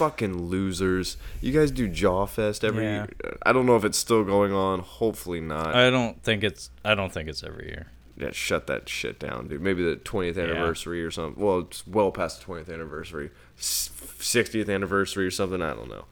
fucking 0.00 0.48
losers. 0.48 1.16
You 1.40 1.52
guys 1.52 1.70
do 1.70 1.88
Jawfest 1.88 2.64
every 2.64 2.84
Yeah. 2.84 3.06
year. 3.22 3.36
I 3.44 3.52
don't 3.52 3.66
know 3.66 3.76
if 3.76 3.84
it's 3.84 3.98
still 3.98 4.24
going 4.24 4.52
on. 4.52 4.80
Hopefully 4.80 5.40
not. 5.40 5.74
i 5.74 5.90
don't 5.90 6.22
think 6.22 6.42
it's 6.42 6.70
i 6.84 6.94
don't 6.94 7.12
think 7.12 7.28
it's 7.28 7.42
every 7.44 7.68
year 7.68 7.86
yeah, 8.16 8.32
shut 8.32 8.66
that 8.66 8.86
shit 8.86 9.18
down, 9.18 9.48
dude. 9.48 9.62
Maybe 9.62 9.82
the 9.82 9.96
20th 9.96 10.36
anniversary 10.36 11.02
or 11.02 11.10
something. 11.10 11.42
Well, 11.42 11.60
it's 11.60 11.86
well 11.86 12.10
past 12.12 12.40
the 12.40 12.52
20th 12.52 12.70
anniversary. 12.70 13.30
60th 13.58 14.68
anniversary 14.68 15.24
or 15.24 15.30
something. 15.30 15.62
I 15.62 15.72
don't 15.72 15.88
know. 15.88 16.04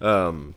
Um, 0.00 0.54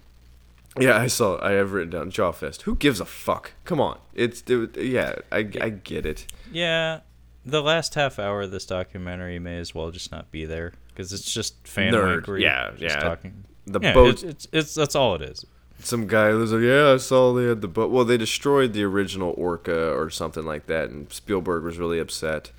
yeah, 0.80 0.98
I 1.00 1.08
saw. 1.08 1.44
I 1.44 1.54
have 1.54 1.72
written 1.74 1.90
down 1.90 2.12
Jawfest. 2.12 2.62
Who 2.64 2.76
gives 2.76 3.00
a 3.00 3.06
fuck? 3.06 3.54
Come 3.66 3.82
on. 3.82 3.98
It's 4.14 4.44
it, 4.48 4.78
yeah. 4.78 5.16
I 5.32 5.40
I 5.60 5.70
get 5.70 6.06
it. 6.06 6.28
Yeah, 6.52 7.00
the 7.44 7.64
last 7.64 7.96
half 7.96 8.20
hour 8.20 8.44
of 8.44 8.52
this 8.52 8.68
documentary 8.68 9.40
may 9.40 9.58
as 9.58 9.74
well 9.74 9.90
just 9.90 10.12
not 10.12 10.30
be 10.32 10.46
there 10.46 10.74
because 11.00 11.14
it's 11.14 11.32
just 11.32 11.66
fan 11.66 11.94
Nerd, 11.94 12.26
wankery, 12.26 12.42
yeah, 12.42 12.72
just 12.72 12.82
yeah. 12.82 13.00
talking. 13.00 13.46
The 13.66 13.80
yeah, 13.82 13.94
boat 13.94 14.16
It's, 14.16 14.24
it's 14.24 14.48
it's 14.52 14.76
that's 14.76 14.96
all 14.96 15.16
it 15.16 15.22
is. 15.22 15.46
some 15.80 16.08
guy 16.08 16.32
was 16.32 16.52
like, 16.52 16.62
"Yeah, 16.62 16.92
I 16.92 16.98
saw 16.98 17.32
they 17.34 17.46
had 17.46 17.62
the 17.62 17.70
boat." 17.70 17.90
Well, 17.90 18.04
they 18.04 18.18
destroyed 18.18 18.74
the 18.74 18.84
original 18.84 19.34
Orca 19.38 19.94
or 19.94 20.10
something 20.10 20.44
like 20.44 20.66
that, 20.66 20.90
and 20.90 21.10
Spielberg 21.14 21.64
was 21.64 21.78
really 21.78 22.00
upset. 22.00 22.52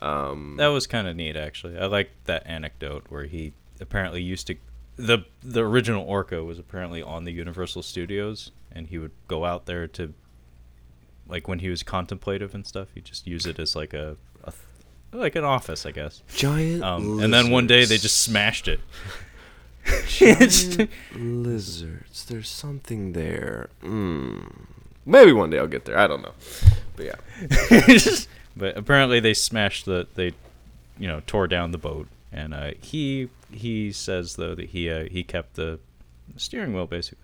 Um, 0.00 0.56
That 0.58 0.66
was 0.66 0.86
kind 0.86 1.08
of 1.08 1.16
neat, 1.16 1.36
actually. 1.36 1.78
I 1.78 1.86
like 1.86 2.10
that 2.24 2.46
anecdote 2.46 3.06
where 3.08 3.24
he 3.24 3.54
apparently 3.80 4.20
used 4.20 4.46
to 4.48 4.56
the 4.96 5.24
the 5.42 5.64
original 5.64 6.04
Orca 6.04 6.44
was 6.44 6.58
apparently 6.58 7.02
on 7.02 7.24
the 7.24 7.32
Universal 7.32 7.82
Studios, 7.82 8.50
and 8.70 8.88
he 8.88 8.98
would 8.98 9.12
go 9.26 9.46
out 9.46 9.64
there 9.64 9.88
to 9.88 10.12
like 11.26 11.48
when 11.48 11.60
he 11.60 11.70
was 11.70 11.82
contemplative 11.82 12.54
and 12.54 12.66
stuff. 12.66 12.88
He 12.94 13.00
just 13.00 13.26
use 13.26 13.46
it 13.46 13.58
as 13.58 13.74
like 13.74 13.94
a, 13.94 14.18
a 14.35 14.35
like 15.18 15.36
an 15.36 15.44
office, 15.44 15.86
I 15.86 15.90
guess. 15.92 16.22
giant. 16.34 16.82
Um, 16.82 17.20
and 17.20 17.32
then 17.32 17.50
one 17.50 17.66
day 17.66 17.84
they 17.84 17.96
just 17.98 18.22
smashed 18.22 18.68
it. 18.68 18.80
giant 20.08 20.90
lizards. 21.14 22.24
There's 22.24 22.48
something 22.48 23.12
there. 23.12 23.68
Mm. 23.82 24.66
Maybe 25.04 25.32
one 25.32 25.50
day 25.50 25.58
I'll 25.58 25.66
get 25.68 25.84
there. 25.84 25.96
I 25.98 26.06
don't 26.06 26.22
know, 26.22 26.32
but 26.96 27.06
yeah. 27.06 28.06
but 28.56 28.76
apparently 28.76 29.20
they 29.20 29.34
smashed 29.34 29.84
the 29.84 30.06
they 30.14 30.32
you 30.98 31.06
know 31.06 31.22
tore 31.26 31.46
down 31.46 31.70
the 31.72 31.78
boat 31.78 32.08
and 32.32 32.54
uh, 32.54 32.70
he 32.80 33.28
he 33.52 33.92
says 33.92 34.36
though 34.36 34.54
that 34.54 34.70
he 34.70 34.90
uh, 34.90 35.04
he 35.10 35.22
kept 35.22 35.54
the 35.54 35.78
steering 36.36 36.72
wheel 36.74 36.86
basically 36.86 37.22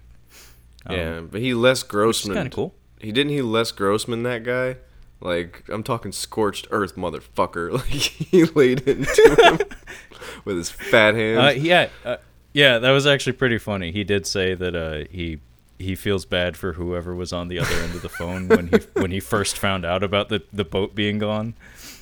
Um, 0.86 0.96
yeah, 0.96 1.20
but 1.20 1.40
he 1.40 1.54
Les 1.54 1.82
Grossman. 1.82 2.34
kind 2.36 2.46
of 2.46 2.52
cool 2.52 2.74
He 3.00 3.10
didn't 3.12 3.32
he 3.32 3.42
Les 3.42 3.72
Grossman 3.72 4.22
that 4.24 4.44
guy. 4.44 4.76
Like 5.22 5.64
I'm 5.68 5.82
talking 5.82 6.10
scorched 6.12 6.66
earth, 6.70 6.96
motherfucker. 6.96 7.70
Like 7.72 7.84
he 7.86 8.44
laid 8.44 8.80
into 8.80 9.36
him 9.40 9.58
with 10.44 10.56
his 10.56 10.68
fat 10.70 11.14
hands. 11.14 11.38
uh, 11.38 11.60
yeah 11.60 11.88
uh, 12.04 12.16
yeah 12.52 12.78
that 12.78 12.90
was 12.90 13.06
actually 13.06 13.32
pretty 13.34 13.58
funny 13.58 13.92
he 13.92 14.02
did 14.04 14.26
say 14.26 14.54
that 14.54 14.74
uh, 14.74 15.04
he 15.10 15.38
he 15.78 15.94
feels 15.94 16.24
bad 16.26 16.56
for 16.56 16.74
whoever 16.74 17.14
was 17.14 17.32
on 17.32 17.48
the 17.48 17.58
other 17.58 17.74
end 17.76 17.94
of 17.94 18.02
the 18.02 18.08
phone 18.08 18.48
when 18.48 18.66
he 18.68 18.76
when 19.00 19.10
he 19.10 19.20
first 19.20 19.56
found 19.58 19.84
out 19.84 20.02
about 20.02 20.28
the, 20.28 20.42
the 20.52 20.64
boat 20.64 20.94
being 20.94 21.18
gone 21.18 21.54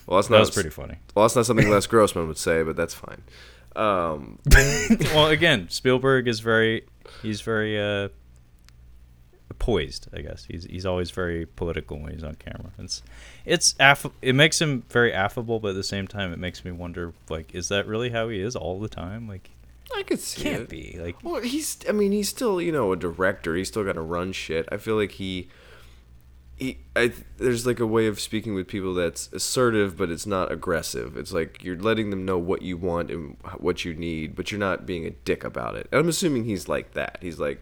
well, 0.07 0.17
that's 0.19 0.29
that 0.29 0.35
not 0.35 0.41
was 0.41 0.51
pretty 0.51 0.71
funny 0.71 0.97
Well, 1.15 1.25
that's 1.25 1.37
not 1.37 1.47
something 1.47 1.71
Les 1.71 1.87
Grossman 1.87 2.27
would 2.27 2.39
say, 2.39 2.63
but 2.63 2.75
that's 2.75 2.95
fine. 2.95 3.23
Um, 3.77 4.39
well 5.15 5.29
again 5.29 5.69
spielberg 5.71 6.27
is 6.27 6.41
very 6.41 6.85
he's 7.23 7.41
very 7.43 7.79
uh 7.81 8.09
poised 9.61 10.09
i 10.13 10.21
guess 10.21 10.47
he's 10.47 10.65
he's 10.65 10.85
always 10.87 11.11
very 11.13 11.47
political 11.47 11.99
when 12.01 12.13
he's 12.13 12.25
on 12.25 12.35
camera 12.35 12.71
it's 12.79 13.03
it's 13.45 13.75
aff- 13.79 14.11
it 14.23 14.35
makes 14.35 14.61
him 14.61 14.83
very 14.89 15.13
affable 15.13 15.61
but 15.61 15.69
at 15.69 15.75
the 15.75 15.85
same 15.85 16.09
time 16.09 16.33
it 16.33 16.39
makes 16.39 16.65
me 16.65 16.73
wonder 16.73 17.13
like 17.29 17.55
is 17.55 17.69
that 17.69 17.87
really 17.87 18.11
how 18.11 18.29
he 18.29 18.41
is 18.41 18.57
all 18.57 18.81
the 18.81 18.89
time 18.89 19.29
like 19.29 19.51
I 19.97 20.03
could 20.05 20.21
see 20.21 20.43
can't 20.43 20.63
it. 20.63 20.69
be 20.69 20.97
like 21.03 21.17
Well, 21.25 21.41
he's. 21.43 21.79
I 21.89 21.91
mean, 21.91 22.13
he's 22.13 22.29
still 22.29 22.61
you 22.63 22.71
know 22.71 22.93
a 22.93 22.97
director. 22.97 23.57
He's 23.57 23.67
still 23.67 23.83
got 23.83 23.95
to 23.95 24.01
run 24.01 24.31
shit. 24.31 24.69
I 24.71 24.77
feel 24.77 24.95
like 24.95 25.11
he. 25.11 25.49
He, 26.57 26.79
I, 26.95 27.13
there's 27.39 27.67
like 27.67 27.81
a 27.81 27.87
way 27.87 28.07
of 28.07 28.21
speaking 28.21 28.55
with 28.55 28.69
people 28.69 28.95
that's 28.95 29.33
assertive, 29.33 29.97
but 29.97 30.09
it's 30.09 30.27
not 30.27 30.53
aggressive. 30.53 31.17
It's 31.17 31.33
like 31.33 31.65
you're 31.65 31.77
letting 31.77 32.11
them 32.11 32.25
know 32.25 32.39
what 32.39 32.63
you 32.63 32.77
want 32.77 33.11
and 33.11 33.37
what 33.59 33.85
you 33.85 33.95
need, 33.95 34.37
but 34.37 34.53
you're 34.53 34.61
not 34.61 34.87
being 34.87 35.07
a 35.07 35.11
dick 35.11 35.43
about 35.43 35.75
it. 35.75 35.89
And 35.91 35.99
I'm 36.01 36.09
assuming 36.09 36.45
he's 36.45 36.69
like 36.69 36.93
that. 36.93 37.19
He's 37.21 37.41
like, 37.41 37.61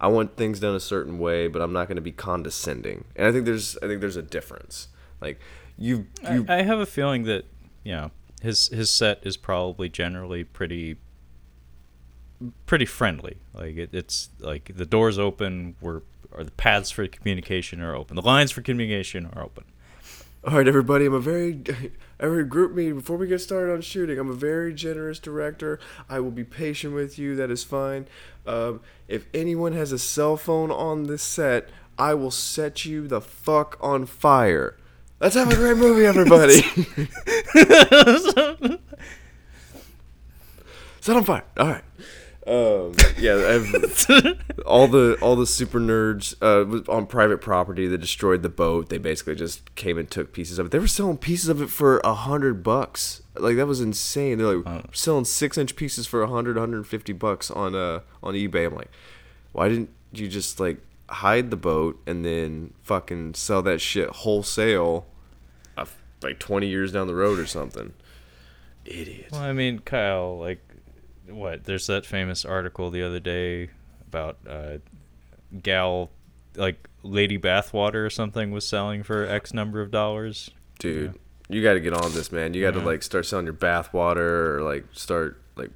I 0.00 0.08
want 0.08 0.36
things 0.36 0.60
done 0.60 0.74
a 0.74 0.80
certain 0.80 1.18
way, 1.18 1.46
but 1.46 1.60
I'm 1.60 1.72
not 1.72 1.86
going 1.88 1.96
to 1.96 2.02
be 2.02 2.12
condescending. 2.12 3.04
And 3.14 3.26
I 3.26 3.32
think 3.32 3.44
there's, 3.44 3.76
I 3.78 3.86
think 3.86 4.00
there's 4.00 4.16
a 4.16 4.22
difference. 4.22 4.88
Like 5.20 5.40
you, 5.76 6.06
you 6.30 6.46
I, 6.48 6.58
I 6.58 6.62
have 6.62 6.78
a 6.78 6.86
feeling 6.86 7.24
that 7.24 7.44
you 7.84 7.92
know 7.92 8.10
his 8.42 8.68
his 8.68 8.90
set 8.90 9.20
is 9.22 9.36
probably 9.36 9.88
generally 9.88 10.44
pretty 10.44 10.96
pretty 12.64 12.86
friendly. 12.86 13.36
Like 13.52 13.76
it, 13.76 13.90
it's 13.92 14.30
like 14.38 14.72
the 14.74 14.86
doors 14.86 15.18
open, 15.18 15.76
we're 15.80 16.02
or 16.32 16.44
the 16.44 16.50
paths 16.52 16.90
for 16.90 17.06
communication 17.06 17.80
are 17.80 17.94
open. 17.94 18.16
The 18.16 18.22
lines 18.22 18.50
for 18.50 18.62
communication 18.62 19.26
are 19.34 19.42
open. 19.42 19.64
All 20.42 20.56
right, 20.56 20.66
everybody. 20.66 21.04
I'm 21.04 21.12
a 21.12 21.20
very, 21.20 21.62
every 22.20 22.44
group 22.44 22.72
me 22.72 22.92
before 22.92 23.16
we 23.16 23.26
get 23.26 23.40
started 23.40 23.72
on 23.72 23.82
shooting. 23.82 24.18
I'm 24.18 24.30
a 24.30 24.34
very 24.34 24.72
generous 24.72 25.18
director. 25.18 25.78
I 26.08 26.20
will 26.20 26.30
be 26.30 26.44
patient 26.44 26.94
with 26.94 27.18
you. 27.18 27.36
That 27.36 27.50
is 27.50 27.62
fine. 27.62 28.06
Um, 28.50 28.80
if 29.06 29.26
anyone 29.32 29.74
has 29.74 29.92
a 29.92 29.98
cell 29.98 30.36
phone 30.36 30.72
on 30.72 31.04
this 31.04 31.22
set, 31.22 31.68
I 31.96 32.14
will 32.14 32.32
set 32.32 32.84
you 32.84 33.06
the 33.06 33.20
fuck 33.20 33.78
on 33.80 34.06
fire. 34.06 34.76
Let's 35.20 35.36
have 35.36 35.52
a 35.52 35.54
great 35.54 35.76
movie, 35.76 36.04
everybody. 36.04 36.62
set 41.00 41.16
on 41.16 41.24
fire. 41.24 41.44
All 41.58 41.68
right. 41.68 41.84
Um, 42.50 42.94
yeah, 43.16 43.36
I've, 43.36 44.06
all 44.66 44.88
the 44.88 45.16
all 45.22 45.36
the 45.36 45.46
super 45.46 45.78
nerds 45.78 46.34
uh, 46.42 46.92
on 46.92 47.06
private 47.06 47.40
property 47.40 47.86
that 47.86 47.98
destroyed 47.98 48.42
the 48.42 48.48
boat. 48.48 48.88
They 48.88 48.98
basically 48.98 49.36
just 49.36 49.72
came 49.76 49.96
and 49.96 50.10
took 50.10 50.32
pieces 50.32 50.58
of 50.58 50.66
it. 50.66 50.72
They 50.72 50.80
were 50.80 50.88
selling 50.88 51.18
pieces 51.18 51.48
of 51.48 51.62
it 51.62 51.70
for 51.70 51.98
a 51.98 52.14
hundred 52.14 52.64
bucks. 52.64 53.22
Like 53.36 53.54
that 53.54 53.68
was 53.68 53.80
insane. 53.80 54.38
They're 54.38 54.56
like 54.56 54.84
selling 54.92 55.26
six 55.26 55.56
inch 55.56 55.76
pieces 55.76 56.08
for 56.08 56.22
a 56.22 56.26
hundred, 56.26 56.56
hundred 56.56 56.78
and 56.78 56.86
fifty 56.88 57.12
bucks 57.12 57.52
on 57.52 57.76
uh 57.76 58.00
on 58.20 58.34
eBay. 58.34 58.66
I'm 58.66 58.74
like, 58.74 58.90
why 59.52 59.68
didn't 59.68 59.90
you 60.12 60.26
just 60.26 60.58
like 60.58 60.78
hide 61.08 61.50
the 61.52 61.56
boat 61.56 62.00
and 62.04 62.24
then 62.24 62.74
fucking 62.82 63.34
sell 63.34 63.62
that 63.62 63.80
shit 63.80 64.08
wholesale, 64.08 65.06
uh, 65.76 65.86
like 66.20 66.40
twenty 66.40 66.66
years 66.66 66.90
down 66.90 67.06
the 67.06 67.14
road 67.14 67.38
or 67.38 67.46
something? 67.46 67.92
Idiot. 68.84 69.28
Well, 69.30 69.42
I 69.42 69.52
mean, 69.52 69.80
Kyle, 69.80 70.38
like, 70.38 70.60
what? 71.32 71.64
There's 71.64 71.86
that 71.86 72.04
famous 72.06 72.44
article 72.44 72.90
the 72.90 73.02
other 73.02 73.20
day 73.20 73.70
about 74.06 74.38
uh, 74.48 74.78
gal, 75.62 76.10
like, 76.56 76.88
Lady 77.02 77.38
Bathwater 77.38 78.04
or 78.06 78.10
something 78.10 78.50
was 78.50 78.66
selling 78.66 79.02
for 79.02 79.24
X 79.26 79.54
number 79.54 79.80
of 79.80 79.90
dollars. 79.90 80.50
dude 80.78 81.14
you 81.48 81.62
got 81.64 81.72
to 81.72 81.80
get 81.80 81.92
on 81.92 82.12
this 82.12 82.30
man 82.30 82.54
you 82.54 82.62
got 82.62 82.74
to 82.74 82.78
Yeah. 82.78 82.84
like 82.84 83.02
start 83.02 83.26
selling 83.26 83.44
your 83.46 83.54
bathwater 83.54 84.54
or 84.56 84.62
like 84.62 84.84
start 84.92 85.40
like 85.56 85.70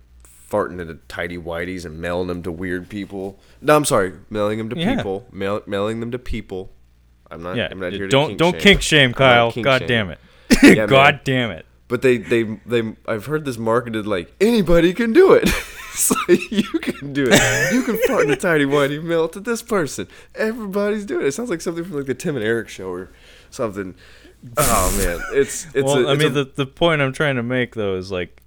farting 0.49 0.81
into 0.81 0.95
tidy 1.09 1.37
whities 1.37 1.85
and 1.85 1.99
mailing 2.01 2.29
them 2.29 2.45
to 2.45 2.53
weird 2.53 2.89
people 2.89 3.41
no 3.61 3.75
i'm 3.75 3.85
sorry 3.85 4.13
mailing 4.31 4.59
them 4.59 4.69
to 4.71 4.79
Yeah. 4.79 4.95
people 4.97 5.27
mail, 5.33 5.63
mailing 5.67 5.99
them 5.99 6.13
to 6.13 6.19
people 6.19 6.71
i'm 7.31 7.43
not 7.43 7.57
Yeah, 7.57 7.67
i'm 7.73 7.81
not 7.81 7.93
here 7.93 8.03
to 8.03 8.09
don't 8.09 8.29
kink 8.29 8.39
don't 8.39 8.53
shame. 8.53 8.61
kink 8.61 8.83
shame, 8.83 9.13
Kyle. 9.15 9.51
kink 9.51 9.65
God 9.65 9.81
shaming. 9.81 9.89
damn 9.89 10.11
it. 10.11 10.77
Yeah, 10.79 10.87
God 10.87 11.21
damn 11.25 11.51
it. 11.51 11.67
But 11.89 12.03
they 12.03 12.19
they 12.19 12.43
they 12.67 12.95
i've 13.07 13.27
heard 13.27 13.45
this 13.45 13.59
marketed 13.59 14.07
like 14.07 14.35
anybody 14.41 14.93
can 14.95 15.13
do 15.13 15.33
it. 15.33 15.49
It's 15.95 16.11
like 16.11 16.51
you 16.51 16.81
can 16.81 17.13
do 17.13 17.25
it. 17.31 17.73
You 17.73 17.85
can 17.85 17.97
fart 18.09 18.25
in 18.25 18.33
a 18.33 18.37
tiny 18.37 18.65
whitey 18.65 19.01
mail 19.01 19.29
to 19.29 19.39
this 19.39 19.63
person. 19.63 20.09
Everybody's 20.35 21.05
doing 21.05 21.25
it. 21.25 21.29
It 21.29 21.33
sounds 21.35 21.51
like 21.51 21.61
something 21.61 21.85
from 21.85 21.95
like 21.99 22.07
the 22.07 22.15
tim 22.15 22.35
and 22.35 22.45
eric 22.45 22.69
show 22.69 22.89
or 22.89 23.11
something. 23.51 23.95
Oh 24.57 24.95
man. 24.99 25.21
It's 25.39 25.67
it's 25.67 25.85
well, 25.85 26.05
a, 26.05 26.11
I 26.11 26.15
it's 26.15 26.23
mean, 26.25 26.33
a- 26.33 26.35
the 26.35 26.45
the 26.53 26.67
point 26.67 27.01
I'm 27.01 27.13
trying 27.13 27.37
to 27.37 27.45
make 27.45 27.77
though 27.77 27.95
is 27.95 28.11
like, 28.11 28.43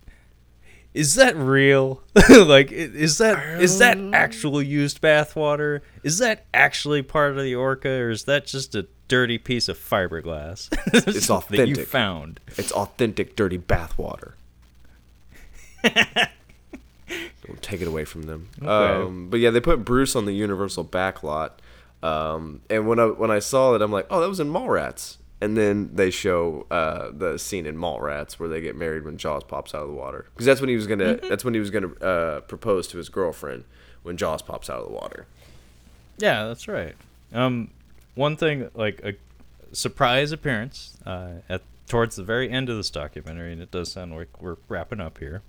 is 0.94 1.16
that 1.16 1.38
real? 1.38 2.04
like, 2.30 2.74
is 2.74 3.18
that 3.20 3.62
is 3.62 3.80
that 3.80 3.98
um, 3.98 4.14
actual 4.14 4.62
used 4.62 5.02
bathwater? 5.02 5.80
Is 6.04 6.18
that 6.18 6.48
actually 6.54 7.02
part 7.02 7.32
of 7.38 7.42
the 7.42 7.56
orca, 7.56 7.90
or 7.90 8.10
is 8.10 8.26
that 8.26 8.46
just 8.46 8.76
a 8.76 8.88
dirty 9.08 9.38
piece 9.38 9.68
of 9.70 9.78
fiberglass? 9.78 10.70
It's 10.94 11.28
that 11.28 11.30
you 11.30 11.36
authentic. 11.36 11.88
found. 11.88 12.40
It's 12.58 12.72
authentic 12.72 13.36
dirty 13.36 13.58
bathwater. 13.58 14.34
Don't 17.46 17.62
take 17.62 17.82
it 17.82 17.88
away 17.88 18.04
from 18.06 18.24
them. 18.24 18.50
Um, 18.66 19.30
but 19.30 19.40
yeah, 19.40 19.50
they 19.50 19.62
put 19.62 19.86
Bruce 19.86 20.16
on 20.16 20.26
the 20.26 20.34
Universal 20.34 20.86
backlot. 20.86 21.52
Um, 22.04 22.62
and 22.70 22.88
when 22.88 23.00
I 23.00 23.06
when 23.06 23.32
I 23.32 23.40
saw 23.40 23.74
it, 23.76 23.82
I'm 23.82 23.92
like, 23.92 24.08
oh, 24.10 24.20
that 24.20 24.28
was 24.30 24.40
in 24.40 24.50
Mallrats. 24.52 25.18
And 25.40 25.56
then 25.56 25.92
they 25.94 26.10
show 26.10 26.66
uh, 26.72 27.12
the 27.14 27.38
scene 27.38 27.66
in 27.68 27.78
Mallrats 27.78 28.34
where 28.34 28.50
they 28.50 28.60
get 28.60 28.76
married 28.76 29.06
when 29.06 29.18
Jaws 29.18 29.44
pops 29.44 29.74
out 29.76 29.84
of 29.84 29.88
the 29.90 29.94
water, 29.94 30.26
because 30.34 30.46
that's 30.48 30.60
when 30.60 30.70
he 30.70 30.76
was 30.76 30.88
gonna 30.88 31.16
that's 31.30 31.46
when 31.46 31.54
he 31.54 31.60
was 31.60 31.70
gonna 31.70 31.94
uh, 32.02 32.40
propose 32.42 32.88
to 32.90 32.98
his 32.98 33.08
girlfriend 33.10 33.64
when 34.04 34.18
Jaws 34.18 34.42
pops 34.42 34.70
out 34.70 34.80
of 34.80 34.88
the 34.88 34.94
water. 34.94 35.28
Yeah, 36.18 36.46
that's 36.48 36.68
right. 36.68 36.96
Um, 37.34 37.70
one 38.18 38.36
thing 38.36 38.70
like 38.74 39.00
a 39.04 39.14
surprise 39.72 40.32
appearance 40.32 40.98
uh, 41.06 41.36
at 41.48 41.62
towards 41.88 42.18
the 42.18 42.24
very 42.24 42.50
end 42.50 42.70
of 42.70 42.76
this 42.78 42.90
documentary, 42.90 43.54
and 43.54 43.62
it 43.62 43.72
does 43.72 43.92
sound 43.92 44.14
like 44.14 44.42
we're 44.42 44.58
wrapping 44.68 45.00
up 45.00 45.18
here. 45.20 45.42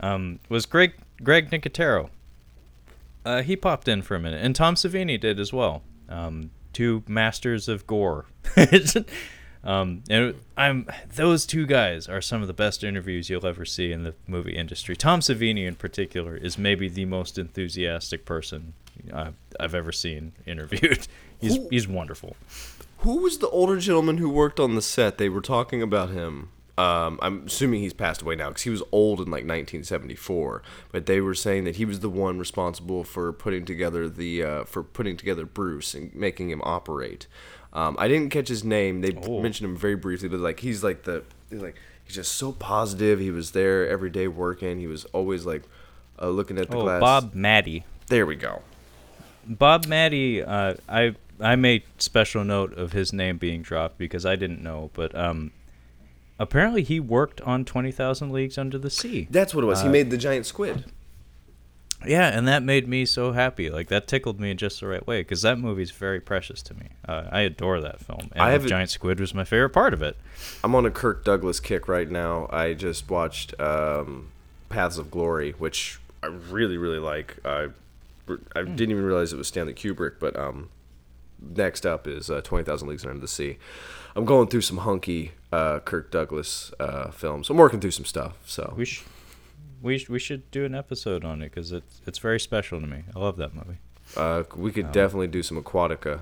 Um, 0.00 0.40
was 0.48 0.66
Greg 0.66 0.94
Greg 1.22 1.50
Nicotero. 1.50 2.10
Uh, 3.24 3.42
he 3.42 3.56
popped 3.56 3.88
in 3.88 4.02
for 4.02 4.16
a 4.16 4.20
minute, 4.20 4.44
and 4.44 4.54
Tom 4.54 4.74
Savini 4.74 5.18
did 5.18 5.38
as 5.38 5.52
well. 5.52 5.82
Um, 6.08 6.50
two 6.72 7.04
masters 7.06 7.68
of 7.68 7.86
gore. 7.86 8.26
um, 9.64 10.02
and 10.10 10.34
I'm 10.56 10.88
those 11.14 11.46
two 11.46 11.66
guys 11.66 12.08
are 12.08 12.20
some 12.20 12.42
of 12.42 12.48
the 12.48 12.54
best 12.54 12.82
interviews 12.82 13.30
you'll 13.30 13.46
ever 13.46 13.64
see 13.64 13.92
in 13.92 14.02
the 14.02 14.14
movie 14.26 14.56
industry. 14.56 14.96
Tom 14.96 15.20
Savini, 15.20 15.66
in 15.66 15.76
particular, 15.76 16.36
is 16.36 16.58
maybe 16.58 16.88
the 16.88 17.04
most 17.04 17.38
enthusiastic 17.38 18.24
person 18.24 18.74
I've, 19.12 19.34
I've 19.60 19.74
ever 19.74 19.92
seen 19.92 20.32
interviewed. 20.46 21.06
He's 21.40 21.56
Who- 21.56 21.68
he's 21.70 21.88
wonderful. 21.88 22.36
Who 22.98 23.16
was 23.22 23.38
the 23.38 23.48
older 23.48 23.78
gentleman 23.78 24.18
who 24.18 24.28
worked 24.30 24.60
on 24.60 24.76
the 24.76 24.82
set? 24.82 25.18
They 25.18 25.28
were 25.28 25.40
talking 25.40 25.82
about 25.82 26.10
him. 26.10 26.50
Um, 26.78 27.18
I'm 27.20 27.46
assuming 27.46 27.80
he's 27.80 27.92
passed 27.92 28.22
away 28.22 28.36
now 28.36 28.48
because 28.48 28.62
he 28.62 28.70
was 28.70 28.82
old 28.92 29.18
in 29.18 29.26
like 29.26 29.42
1974. 29.44 30.62
But 30.92 31.06
they 31.06 31.20
were 31.20 31.34
saying 31.34 31.64
that 31.64 31.76
he 31.76 31.84
was 31.84 31.98
the 32.00 32.08
one 32.08 32.38
responsible 32.38 33.02
for 33.04 33.32
putting 33.32 33.64
together 33.64 34.08
the 34.08 34.42
uh, 34.44 34.64
for 34.64 34.82
putting 34.84 35.16
together 35.16 35.44
Bruce 35.44 35.94
and 35.94 36.14
making 36.14 36.48
him 36.50 36.62
operate. 36.64 37.26
Um, 37.72 37.96
I 37.98 38.06
didn't 38.06 38.30
catch 38.30 38.48
his 38.48 38.62
name. 38.64 39.00
They 39.00 39.12
Oh. 39.24 39.40
mentioned 39.42 39.68
him 39.70 39.76
very 39.76 39.96
briefly, 39.96 40.28
but 40.28 40.38
like 40.40 40.60
he's 40.60 40.84
like 40.84 41.02
the 41.02 41.24
he's 41.50 41.60
like 41.60 41.74
he's 42.04 42.14
just 42.14 42.32
so 42.32 42.52
positive. 42.52 43.18
He 43.18 43.30
was 43.32 43.50
there 43.50 43.88
every 43.88 44.10
day 44.10 44.28
working. 44.28 44.78
He 44.78 44.86
was 44.86 45.04
always 45.06 45.44
like 45.44 45.64
uh, 46.20 46.28
looking 46.28 46.56
at 46.58 46.70
the 46.70 46.76
Oh, 46.78 46.82
glass. 46.82 47.00
Bob 47.00 47.34
Mattey. 47.34 47.82
There 48.06 48.26
we 48.26 48.36
go. 48.36 48.62
Bob 49.46 49.86
Mattey, 49.86 50.46
uh, 50.46 50.74
I 50.88 51.14
I 51.40 51.56
made 51.56 51.82
special 51.98 52.44
note 52.44 52.72
of 52.76 52.92
his 52.92 53.12
name 53.12 53.38
being 53.38 53.62
dropped 53.62 53.98
because 53.98 54.24
I 54.24 54.36
didn't 54.36 54.62
know, 54.62 54.90
but 54.94 55.14
um, 55.16 55.50
apparently 56.38 56.82
he 56.82 57.00
worked 57.00 57.40
on 57.42 57.64
Twenty 57.64 57.90
Thousand 57.92 58.32
Leagues 58.32 58.56
Under 58.58 58.78
the 58.78 58.90
Sea. 58.90 59.26
That's 59.30 59.54
what 59.54 59.64
it 59.64 59.66
was. 59.66 59.82
he 59.82 59.88
Uh, 59.88 59.92
made 59.92 60.10
the 60.10 60.16
giant 60.18 60.46
squid. 60.46 60.84
Yeah, 62.04 62.36
and 62.36 62.48
that 62.48 62.64
made 62.64 62.88
me 62.88 63.06
so 63.06 63.30
happy. 63.30 63.70
Like 63.70 63.86
that 63.88 64.08
tickled 64.08 64.40
me 64.40 64.50
in 64.50 64.56
just 64.56 64.80
the 64.80 64.88
right 64.88 65.06
way 65.06 65.20
because 65.20 65.42
that 65.42 65.58
movie's 65.58 65.92
very 65.92 66.18
precious 66.20 66.60
to 66.62 66.74
me. 66.74 66.88
Uh, 67.06 67.24
I 67.30 67.42
adore 67.42 67.80
that 67.80 68.00
film, 68.00 68.28
and 68.32 68.42
I 68.42 68.50
haven't- 68.50 68.68
Giant 68.68 68.90
Squid 68.90 69.20
was 69.20 69.34
my 69.34 69.44
favorite 69.44 69.70
part 69.70 69.94
of 69.94 70.02
it. 70.02 70.16
I'm 70.64 70.74
on 70.74 70.84
a 70.84 70.90
Kirk 70.90 71.24
Douglas 71.24 71.60
kick 71.60 71.86
right 71.86 72.10
now. 72.10 72.48
I 72.50 72.74
just 72.74 73.08
watched 73.08 73.58
um, 73.60 74.28
Paths 74.68 74.98
of 74.98 75.12
Glory, 75.12 75.52
which 75.58 76.00
I 76.24 76.26
really, 76.26 76.76
really 76.76 76.98
like. 76.98 77.36
I, 77.44 77.68
I 78.54 78.62
didn't 78.62 78.90
even 78.90 79.04
realize 79.04 79.32
it 79.32 79.36
was 79.36 79.48
Stanley 79.48 79.74
Kubrick, 79.74 80.14
but 80.20 80.38
um, 80.38 80.68
next 81.40 81.84
up 81.84 82.06
is 82.06 82.30
uh, 82.30 82.40
20,000 82.42 82.88
Leagues 82.88 83.04
Under 83.04 83.18
the 83.18 83.28
Sea. 83.28 83.58
I'm 84.14 84.24
going 84.24 84.48
through 84.48 84.60
some 84.60 84.78
hunky 84.78 85.32
uh, 85.52 85.80
Kirk 85.80 86.10
Douglas 86.10 86.72
uh, 86.78 87.10
films. 87.10 87.50
I'm 87.50 87.56
working 87.56 87.80
through 87.80 87.90
some 87.92 88.04
stuff. 88.04 88.36
So 88.46 88.74
We 88.76 88.84
sh- 88.84 89.04
we 89.80 89.98
sh- 89.98 90.08
we 90.08 90.18
should 90.20 90.48
do 90.52 90.64
an 90.64 90.74
episode 90.74 91.24
on 91.24 91.42
it 91.42 91.46
because 91.50 91.72
it's 91.72 92.00
it's 92.06 92.18
very 92.18 92.38
special 92.38 92.80
to 92.80 92.86
me. 92.86 93.02
I 93.16 93.18
love 93.18 93.36
that 93.38 93.54
movie. 93.54 93.78
uh, 94.16 94.44
we 94.54 94.70
could 94.70 94.92
definitely 94.92 95.26
do 95.28 95.42
some 95.42 95.60
Aquatica. 95.62 96.20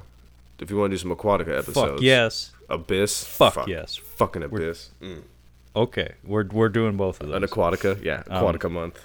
If 0.61 0.71
you 0.71 0.77
want 0.79 0.91
to 0.91 0.95
do 0.97 0.99
some 1.01 1.15
Aquatica 1.15 1.59
episodes. 1.59 1.75
Fuck 1.93 2.01
yes. 2.01 2.53
Abyss. 2.69 3.25
Fuck 3.25 3.67
yes. 3.67 3.97
Fucking 3.97 4.43
Abyss. 4.45 4.91
Mm. 5.03 5.23
Okay, 5.77 6.15
we're 6.25 6.47
we're 6.47 6.69
doing 6.69 6.97
both 6.97 7.21
of 7.21 7.29
those. 7.29 7.37
An 7.37 7.43
Aquatica. 7.49 8.03
Yeah, 8.03 8.23
Um, 8.31 8.45
Aquatica 8.45 8.71
month. 8.71 8.99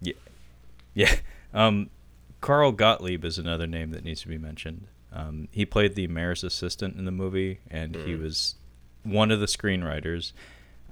Yeah. 0.00 0.14
Yeah. 0.94 1.14
Um, 1.54 1.88
Carl 2.40 2.72
Gottlieb 2.72 3.24
is 3.24 3.38
another 3.38 3.66
name 3.66 3.90
that 3.90 4.04
needs 4.04 4.22
to 4.22 4.28
be 4.28 4.38
mentioned. 4.38 4.86
Um, 5.12 5.48
he 5.50 5.66
played 5.66 5.94
the 5.94 6.06
mayor's 6.06 6.44
assistant 6.44 6.96
in 6.96 7.04
the 7.04 7.10
movie, 7.10 7.58
and 7.70 7.96
he 7.96 8.14
was 8.14 8.54
one 9.02 9.30
of 9.30 9.40
the 9.40 9.46
screenwriters. 9.46 10.32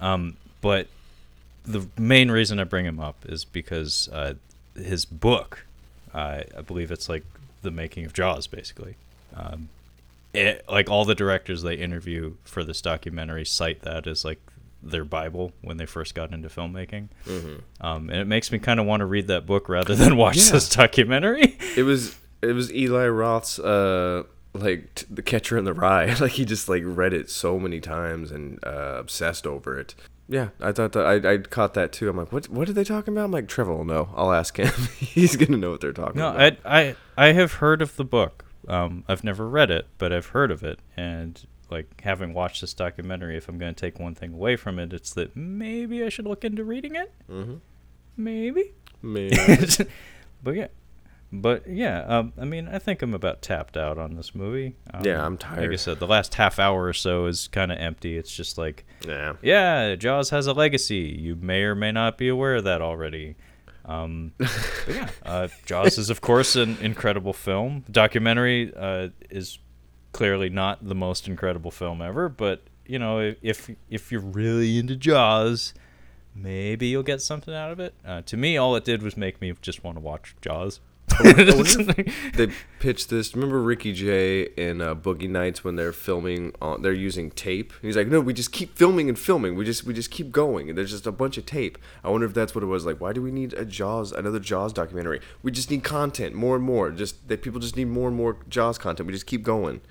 Um, 0.01 0.37
but 0.61 0.87
the 1.63 1.87
main 1.97 2.31
reason 2.31 2.59
I 2.59 2.65
bring 2.65 2.85
him 2.85 2.99
up 2.99 3.25
is 3.27 3.45
because 3.45 4.09
uh, 4.11 4.33
his 4.75 5.05
book, 5.05 5.65
uh, 6.13 6.43
I 6.57 6.61
believe 6.61 6.91
it's 6.91 7.07
like 7.09 7.23
the 7.61 7.71
making 7.71 8.05
of 8.05 8.13
Jaws, 8.13 8.47
basically. 8.47 8.95
Um, 9.35 9.69
it, 10.33 10.63
like 10.69 10.89
all 10.89 11.05
the 11.05 11.15
directors 11.15 11.63
they 11.63 11.75
interview 11.75 12.35
for 12.43 12.63
this 12.63 12.81
documentary 12.81 13.45
cite 13.45 13.81
that 13.81 14.05
as 14.05 14.23
like 14.23 14.39
their 14.81 15.03
bible 15.05 15.51
when 15.61 15.77
they 15.77 15.85
first 15.85 16.15
got 16.15 16.31
into 16.31 16.47
filmmaking 16.49 17.09
um, 17.81 18.09
and 18.09 18.19
it 18.19 18.27
makes 18.27 18.51
me 18.51 18.59
kind 18.59 18.79
of 18.79 18.85
want 18.85 19.01
to 19.01 19.05
read 19.05 19.27
that 19.27 19.45
book 19.45 19.67
rather 19.69 19.95
than 19.95 20.15
watch 20.23 20.37
Yeah. 20.37 20.51
this 20.53 20.69
documentary 20.69 21.57
It 21.75 21.83
was 21.83 22.15
it 22.41 22.53
was 22.53 22.71
Eli 22.73 23.07
Roth's 23.07 23.59
uh 23.59 24.23
like 24.53 24.95
t- 24.95 25.05
the 25.09 25.21
Catcher 25.21 25.57
in 25.57 25.65
the 25.65 25.73
Rye. 25.73 26.13
like 26.19 26.31
he 26.31 26.45
just 26.45 26.67
like 26.69 26.81
read 26.85 27.13
it 27.13 27.29
so 27.29 27.59
many 27.59 27.79
times 27.79 28.31
and 28.31 28.57
uh, 28.65 28.95
obsessed 28.97 29.45
over 29.45 29.77
it. 29.77 29.93
Yeah, 30.27 30.49
I 30.59 30.71
thought 30.71 30.93
that 30.93 31.05
I 31.05 31.33
I 31.33 31.37
caught 31.37 31.73
that 31.75 31.91
too. 31.91 32.09
I'm 32.09 32.17
like, 32.17 32.31
what 32.31 32.49
what 32.49 32.67
are 32.69 32.73
they 32.73 32.83
talking 32.83 33.13
about? 33.13 33.25
I'm 33.25 33.31
like, 33.31 33.47
Trevor 33.47 33.75
will 33.75 33.85
know. 33.85 34.09
I'll 34.15 34.31
ask 34.31 34.57
him. 34.57 34.71
He's 34.97 35.35
gonna 35.35 35.57
know 35.57 35.69
what 35.69 35.81
they're 35.81 35.93
talking 35.93 36.19
no 36.19 36.29
about. 36.29 36.57
I, 36.65 36.81
I 36.81 36.95
i 37.17 37.31
have 37.33 37.53
heard 37.53 37.81
of 37.83 37.95
the 37.97 38.05
book 38.05 38.45
um, 38.67 39.03
i've 39.07 39.23
never 39.23 39.47
read 39.47 39.69
it 39.69 39.85
but 39.97 40.11
i've 40.13 40.27
heard 40.27 40.49
of 40.51 40.63
it 40.63 40.79
and 40.97 41.45
like 41.71 42.01
having 42.01 42.33
watched 42.33 42.61
this 42.61 42.73
documentary 42.73 43.37
if 43.37 43.47
i'm 43.47 43.57
going 43.57 43.73
to 43.73 43.79
take 43.79 43.99
one 43.99 44.15
thing 44.15 44.33
away 44.33 44.55
from 44.55 44.79
it 44.79 44.93
it's 44.93 45.13
that 45.13 45.35
maybe 45.35 46.03
i 46.03 46.09
should 46.09 46.25
look 46.25 46.43
into 46.43 46.63
reading 46.63 46.95
it 46.95 47.13
mm-hmm. 47.29 47.55
maybe 48.17 48.73
Man. 49.01 49.29
but 50.43 50.55
yeah 50.55 50.67
but 51.31 51.67
yeah 51.69 52.01
um, 52.07 52.33
i 52.39 52.45
mean 52.45 52.67
i 52.67 52.79
think 52.79 53.01
i'm 53.01 53.13
about 53.13 53.41
tapped 53.41 53.77
out 53.77 53.97
on 53.97 54.15
this 54.15 54.33
movie 54.33 54.75
um, 54.93 55.05
Yeah, 55.05 55.23
I'm 55.23 55.37
tired. 55.37 55.61
like 55.61 55.71
i 55.71 55.75
said 55.75 55.99
the 55.99 56.07
last 56.07 56.35
half 56.35 56.57
hour 56.59 56.85
or 56.85 56.93
so 56.93 57.27
is 57.27 57.47
kind 57.47 57.71
of 57.71 57.77
empty 57.77 58.17
it's 58.17 58.35
just 58.35 58.57
like 58.57 58.83
yeah. 59.07 59.33
yeah, 59.41 59.95
Jaws 59.95 60.29
has 60.31 60.47
a 60.47 60.53
legacy. 60.53 61.17
You 61.19 61.35
may 61.35 61.61
or 61.63 61.75
may 61.75 61.91
not 61.91 62.17
be 62.17 62.27
aware 62.27 62.55
of 62.55 62.63
that 62.65 62.81
already. 62.81 63.35
Um, 63.85 64.33
but 64.37 64.49
yeah, 64.87 65.09
uh, 65.25 65.47
Jaws 65.65 65.97
is 65.97 66.09
of 66.09 66.21
course 66.21 66.55
an 66.55 66.77
incredible 66.81 67.33
film. 67.33 67.83
The 67.85 67.91
documentary 67.93 68.73
uh, 68.75 69.09
is 69.29 69.59
clearly 70.11 70.49
not 70.49 70.87
the 70.87 70.95
most 70.95 71.27
incredible 71.27 71.71
film 71.71 72.01
ever, 72.01 72.29
but 72.29 72.63
you 72.85 72.99
know 72.99 73.33
if 73.41 73.69
if 73.89 74.11
you're 74.11 74.21
really 74.21 74.77
into 74.77 74.95
Jaws, 74.95 75.73
maybe 76.35 76.87
you'll 76.87 77.03
get 77.03 77.21
something 77.21 77.53
out 77.53 77.71
of 77.71 77.79
it. 77.79 77.93
Uh, 78.05 78.21
to 78.23 78.37
me, 78.37 78.57
all 78.57 78.75
it 78.75 78.83
did 78.83 79.01
was 79.01 79.17
make 79.17 79.41
me 79.41 79.53
just 79.61 79.83
want 79.83 79.97
to 79.97 80.01
watch 80.01 80.35
Jaws. 80.41 80.79
they 82.33 82.47
pitched 82.79 83.09
this. 83.09 83.35
Remember 83.35 83.61
Ricky 83.61 83.93
Jay 83.93 84.43
in 84.43 84.81
uh, 84.81 84.95
Boogie 84.95 85.29
Nights 85.29 85.63
when 85.63 85.75
they're 85.75 85.93
filming 85.93 86.53
on? 86.61 86.81
They're 86.81 86.93
using 86.93 87.31
tape. 87.31 87.73
He's 87.81 87.97
like, 87.97 88.07
no, 88.07 88.19
we 88.19 88.33
just 88.33 88.51
keep 88.51 88.77
filming 88.77 89.09
and 89.09 89.17
filming. 89.17 89.55
We 89.55 89.65
just 89.65 89.83
we 89.83 89.93
just 89.93 90.11
keep 90.11 90.31
going. 90.31 90.69
And 90.69 90.77
there's 90.77 90.91
just 90.91 91.07
a 91.07 91.11
bunch 91.11 91.37
of 91.37 91.45
tape. 91.45 91.77
I 92.03 92.09
wonder 92.09 92.25
if 92.25 92.33
that's 92.33 92.55
what 92.55 92.63
it 92.63 92.67
was. 92.67 92.85
Like, 92.85 93.01
why 93.01 93.13
do 93.13 93.21
we 93.21 93.31
need 93.31 93.53
a 93.53 93.65
Jaws, 93.65 94.11
another 94.11 94.39
Jaws 94.39 94.73
documentary? 94.73 95.19
We 95.43 95.51
just 95.51 95.71
need 95.71 95.83
content, 95.83 96.35
more 96.35 96.55
and 96.55 96.63
more. 96.63 96.91
Just 96.91 97.27
that 97.27 97.41
people 97.41 97.59
just 97.59 97.75
need 97.75 97.87
more 97.87 98.07
and 98.07 98.17
more 98.17 98.37
Jaws 98.47 98.77
content. 98.77 99.07
We 99.07 99.13
just 99.13 99.27
keep 99.27 99.43
going. 99.43 99.81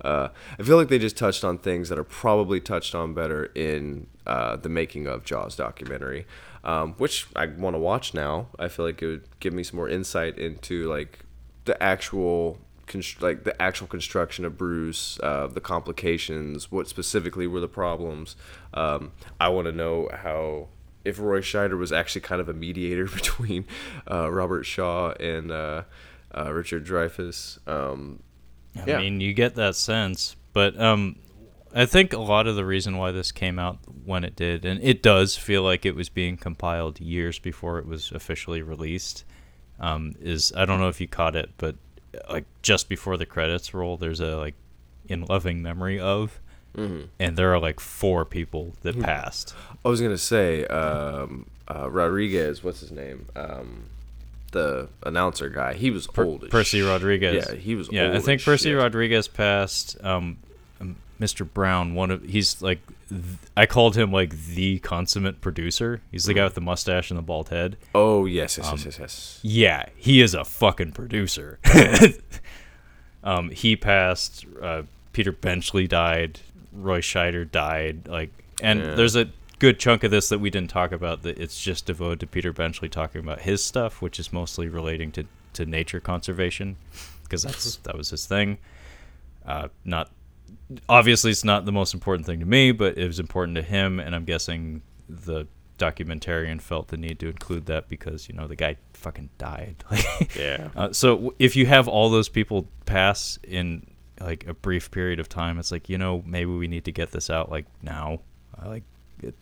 Uh, 0.00 0.28
I 0.58 0.62
feel 0.62 0.76
like 0.76 0.88
they 0.88 0.98
just 0.98 1.16
touched 1.16 1.44
on 1.44 1.58
things 1.58 1.88
that 1.88 1.98
are 1.98 2.04
probably 2.04 2.60
touched 2.60 2.94
on 2.94 3.14
better 3.14 3.46
in 3.54 4.08
uh, 4.26 4.56
the 4.56 4.68
making 4.68 5.06
of 5.06 5.24
Jaws 5.24 5.54
documentary 5.54 6.26
um, 6.64 6.94
which 6.94 7.26
I 7.34 7.46
want 7.46 7.74
to 7.74 7.78
watch 7.78 8.14
now. 8.14 8.48
I 8.58 8.68
feel 8.68 8.84
like 8.84 9.02
it 9.02 9.06
would 9.06 9.40
give 9.40 9.52
me 9.52 9.62
some 9.62 9.76
more 9.76 9.88
insight 9.88 10.38
into 10.38 10.88
like 10.88 11.20
the 11.64 11.80
actual 11.82 12.58
const- 12.86 13.22
like 13.22 13.44
the 13.44 13.60
actual 13.60 13.86
construction 13.86 14.44
of 14.44 14.56
Bruce, 14.56 15.18
uh, 15.22 15.46
the 15.46 15.60
complications, 15.60 16.70
what 16.70 16.88
specifically 16.88 17.46
were 17.46 17.60
the 17.60 17.68
problems. 17.68 18.36
Um, 18.74 19.12
I 19.40 19.48
want 19.48 19.66
to 19.66 19.72
know 19.72 20.08
how 20.12 20.68
if 21.04 21.18
Roy 21.18 21.40
Scheider 21.40 21.76
was 21.76 21.92
actually 21.92 22.20
kind 22.20 22.40
of 22.40 22.48
a 22.48 22.54
mediator 22.54 23.06
between 23.14 23.64
uh, 24.10 24.30
Robert 24.30 24.64
Shaw 24.64 25.12
and 25.12 25.50
uh, 25.50 25.82
uh 26.36 26.52
Richard 26.52 26.86
Dreyfuss. 26.86 27.58
Um, 27.68 28.22
I 28.76 28.84
yeah. 28.86 28.98
mean, 28.98 29.20
you 29.20 29.34
get 29.34 29.54
that 29.56 29.76
sense, 29.76 30.36
but 30.52 30.80
um, 30.80 31.16
I 31.74 31.86
think 31.86 32.12
a 32.12 32.18
lot 32.18 32.46
of 32.46 32.56
the 32.56 32.64
reason 32.64 32.98
why 32.98 33.12
this 33.12 33.32
came 33.32 33.58
out 33.58 33.78
when 34.04 34.24
it 34.24 34.36
did, 34.36 34.64
and 34.64 34.82
it 34.82 35.02
does 35.02 35.36
feel 35.36 35.62
like 35.62 35.86
it 35.86 35.94
was 35.94 36.08
being 36.08 36.36
compiled 36.36 37.00
years 37.00 37.38
before 37.38 37.78
it 37.78 37.86
was 37.86 38.12
officially 38.12 38.62
released, 38.62 39.24
um, 39.80 40.14
is 40.20 40.52
I 40.56 40.64
don't 40.64 40.80
know 40.80 40.88
if 40.88 41.00
you 41.00 41.08
caught 41.08 41.36
it, 41.36 41.50
but 41.56 41.76
like 42.30 42.44
just 42.62 42.88
before 42.88 43.16
the 43.16 43.26
credits 43.26 43.72
roll, 43.74 43.96
there's 43.96 44.20
a 44.20 44.36
like 44.36 44.54
in 45.08 45.24
loving 45.24 45.62
memory 45.62 45.98
of, 45.98 46.40
mm-hmm. 46.76 47.06
and 47.18 47.36
there 47.36 47.52
are 47.52 47.58
like 47.58 47.80
four 47.80 48.24
people 48.24 48.74
that 48.82 48.94
hmm. 48.94 49.02
passed. 49.02 49.54
I 49.84 49.88
was 49.88 50.00
gonna 50.00 50.18
say 50.18 50.66
um, 50.66 51.46
uh, 51.68 51.90
Rodriguez, 51.90 52.62
what's 52.62 52.80
his 52.80 52.92
name? 52.92 53.26
Um, 53.34 53.84
the 54.52 54.88
announcer 55.02 55.48
guy. 55.48 55.74
He 55.74 55.90
was 55.90 56.06
per- 56.06 56.24
old. 56.24 56.48
Percy 56.50 56.82
Rodriguez. 56.82 57.46
Yeah, 57.48 57.56
he 57.56 57.74
was. 57.74 57.90
Yeah, 57.90 58.12
I 58.12 58.20
think 58.20 58.42
Percy 58.42 58.70
shit. 58.70 58.78
Rodriguez 58.78 59.26
passed. 59.26 59.96
Um, 60.04 60.38
Mr. 61.20 61.50
Brown, 61.50 61.94
one 61.94 62.10
of 62.10 62.22
he's 62.22 62.60
like 62.62 62.80
th- 63.08 63.22
I 63.56 63.66
called 63.66 63.96
him 63.96 64.12
like 64.12 64.36
the 64.46 64.78
consummate 64.80 65.40
producer. 65.40 66.00
He's 66.10 66.24
the 66.24 66.34
guy 66.34 66.42
mm. 66.42 66.44
with 66.44 66.54
the 66.54 66.60
mustache 66.60 67.10
and 67.10 67.18
the 67.18 67.22
bald 67.22 67.50
head. 67.50 67.76
Oh 67.94 68.24
yes, 68.26 68.58
yes, 68.58 68.66
um, 68.66 68.74
yes, 68.76 68.84
yes, 68.84 68.98
yes. 68.98 69.40
Yeah, 69.42 69.88
he 69.96 70.20
is 70.20 70.34
a 70.34 70.44
fucking 70.44 70.92
producer. 70.92 71.58
um, 73.24 73.50
he 73.50 73.76
passed. 73.76 74.46
Uh, 74.60 74.82
Peter 75.12 75.32
Benchley 75.32 75.86
died. 75.86 76.40
Roy 76.72 77.00
Scheider 77.00 77.50
died. 77.50 78.08
Like, 78.08 78.30
and 78.62 78.80
yeah. 78.80 78.94
there's 78.94 79.16
a 79.16 79.28
good 79.58 79.78
chunk 79.78 80.02
of 80.04 80.10
this 80.10 80.28
that 80.30 80.40
we 80.40 80.50
didn't 80.50 80.70
talk 80.70 80.92
about. 80.92 81.22
That 81.22 81.38
it's 81.38 81.62
just 81.62 81.86
devoted 81.86 82.20
to 82.20 82.26
Peter 82.26 82.52
Benchley 82.52 82.88
talking 82.88 83.20
about 83.20 83.42
his 83.42 83.62
stuff, 83.64 84.02
which 84.02 84.18
is 84.18 84.32
mostly 84.32 84.68
relating 84.68 85.12
to 85.12 85.24
to 85.54 85.66
nature 85.66 86.00
conservation, 86.00 86.76
because 87.24 87.42
that's 87.42 87.76
that 87.84 87.96
was 87.96 88.10
his 88.10 88.26
thing. 88.26 88.58
Uh, 89.46 89.68
not 89.84 90.10
obviously 90.88 91.30
it's 91.30 91.44
not 91.44 91.64
the 91.64 91.72
most 91.72 91.94
important 91.94 92.26
thing 92.26 92.40
to 92.40 92.46
me, 92.46 92.72
but 92.72 92.98
it 92.98 93.06
was 93.06 93.18
important 93.18 93.56
to 93.56 93.62
him, 93.62 94.00
and 94.00 94.14
I'm 94.14 94.24
guessing 94.24 94.82
the 95.08 95.46
documentarian 95.78 96.60
felt 96.60 96.88
the 96.88 96.96
need 96.96 97.18
to 97.18 97.28
include 97.28 97.66
that 97.66 97.88
because 97.88 98.28
you 98.28 98.34
know 98.34 98.46
the 98.46 98.56
guy 98.56 98.76
fucking 98.94 99.30
died. 99.38 99.84
yeah. 100.38 100.68
Uh, 100.76 100.92
so 100.92 101.34
if 101.38 101.56
you 101.56 101.66
have 101.66 101.88
all 101.88 102.10
those 102.10 102.28
people 102.28 102.68
pass 102.86 103.38
in 103.42 103.86
like 104.20 104.46
a 104.46 104.54
brief 104.54 104.90
period 104.90 105.18
of 105.18 105.28
time, 105.28 105.58
it's 105.58 105.72
like 105.72 105.88
you 105.88 105.98
know 105.98 106.22
maybe 106.26 106.50
we 106.50 106.68
need 106.68 106.84
to 106.84 106.92
get 106.92 107.10
this 107.10 107.30
out 107.30 107.50
like 107.50 107.66
now. 107.82 108.20
I 108.58 108.68
like 108.68 108.84
it. 109.22 109.34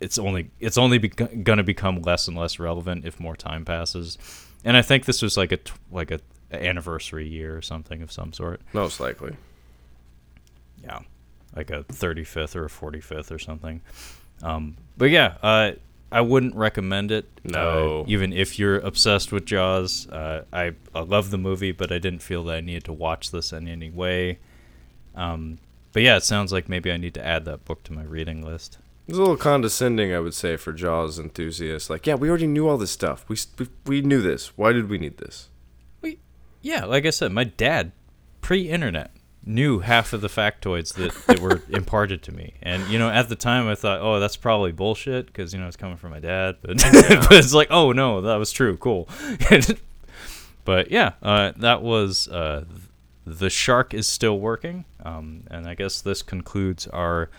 It's 0.00 0.18
only 0.18 0.50
it's 0.58 0.78
only 0.78 0.98
gonna 0.98 1.62
become 1.62 2.02
less 2.02 2.28
and 2.28 2.36
less 2.36 2.58
relevant 2.58 3.04
if 3.04 3.20
more 3.20 3.36
time 3.36 3.64
passes, 3.64 4.18
and 4.64 4.76
I 4.76 4.82
think 4.82 5.04
this 5.04 5.22
was 5.22 5.36
like 5.36 5.52
a 5.52 5.58
like 5.90 6.10
a 6.10 6.20
anniversary 6.50 7.28
year 7.28 7.56
or 7.56 7.62
something 7.62 8.02
of 8.02 8.10
some 8.10 8.32
sort. 8.32 8.60
Most 8.72 9.00
likely 9.00 9.36
yeah, 10.82 11.00
like 11.54 11.70
a 11.70 11.84
35th 11.84 12.56
or 12.56 12.66
a 12.66 12.68
45th 12.68 13.30
or 13.30 13.38
something. 13.38 13.80
Um, 14.42 14.76
but 14.96 15.10
yeah, 15.10 15.36
uh, 15.42 15.72
I 16.10 16.20
wouldn't 16.20 16.54
recommend 16.54 17.10
it. 17.10 17.28
No. 17.44 18.00
Uh, 18.00 18.04
even 18.08 18.32
if 18.32 18.58
you're 18.58 18.78
obsessed 18.78 19.32
with 19.32 19.44
Jaws, 19.44 20.08
uh, 20.08 20.44
I, 20.52 20.72
I 20.94 21.00
love 21.00 21.30
the 21.30 21.38
movie, 21.38 21.72
but 21.72 21.92
I 21.92 21.98
didn't 21.98 22.22
feel 22.22 22.44
that 22.44 22.56
I 22.56 22.60
needed 22.60 22.84
to 22.84 22.92
watch 22.92 23.30
this 23.30 23.52
in 23.52 23.68
any 23.68 23.90
way. 23.90 24.38
Um, 25.14 25.58
but 25.92 26.02
yeah, 26.02 26.16
it 26.16 26.24
sounds 26.24 26.52
like 26.52 26.68
maybe 26.68 26.90
I 26.92 26.96
need 26.96 27.14
to 27.14 27.24
add 27.24 27.44
that 27.46 27.64
book 27.64 27.82
to 27.84 27.92
my 27.92 28.04
reading 28.04 28.42
list. 28.44 28.78
It's 29.06 29.16
a 29.16 29.20
little 29.20 29.36
condescending, 29.36 30.12
I 30.12 30.20
would 30.20 30.34
say, 30.34 30.56
for 30.56 30.72
Jaws 30.72 31.18
enthusiasts. 31.18 31.88
Like, 31.88 32.06
yeah, 32.06 32.14
we 32.14 32.28
already 32.28 32.46
knew 32.46 32.68
all 32.68 32.76
this 32.76 32.90
stuff. 32.90 33.24
We 33.26 33.36
we, 33.58 33.68
we 33.86 34.00
knew 34.02 34.20
this. 34.20 34.56
Why 34.56 34.72
did 34.72 34.90
we 34.90 34.98
need 34.98 35.16
this? 35.16 35.48
We, 36.02 36.18
yeah, 36.60 36.84
like 36.84 37.06
I 37.06 37.10
said, 37.10 37.32
my 37.32 37.44
dad, 37.44 37.92
pre-internet, 38.42 39.10
knew 39.48 39.80
half 39.80 40.12
of 40.12 40.20
the 40.20 40.28
factoids 40.28 40.94
that, 40.94 41.14
that 41.26 41.40
were 41.40 41.62
imparted 41.70 42.22
to 42.22 42.32
me. 42.32 42.54
And, 42.62 42.86
you 42.88 42.98
know, 42.98 43.08
at 43.08 43.28
the 43.28 43.36
time 43.36 43.66
I 43.66 43.74
thought, 43.74 44.00
oh, 44.00 44.20
that's 44.20 44.36
probably 44.36 44.72
bullshit 44.72 45.26
because, 45.26 45.54
you 45.54 45.60
know, 45.60 45.66
it's 45.66 45.76
coming 45.76 45.96
from 45.96 46.10
my 46.10 46.20
dad. 46.20 46.56
But, 46.60 46.76
but 46.92 47.32
it's 47.32 47.54
like, 47.54 47.68
oh, 47.70 47.92
no, 47.92 48.20
that 48.20 48.36
was 48.36 48.52
true. 48.52 48.76
Cool. 48.76 49.08
but 50.64 50.90
yeah, 50.90 51.12
uh, 51.22 51.52
that 51.56 51.82
was 51.82 52.28
uh, 52.28 52.64
The 53.24 53.50
Shark 53.50 53.94
is 53.94 54.06
Still 54.06 54.38
Working. 54.38 54.84
Um, 55.02 55.44
and 55.50 55.66
I 55.66 55.74
guess 55.74 56.00
this 56.02 56.22
concludes 56.22 56.86
our 56.88 57.30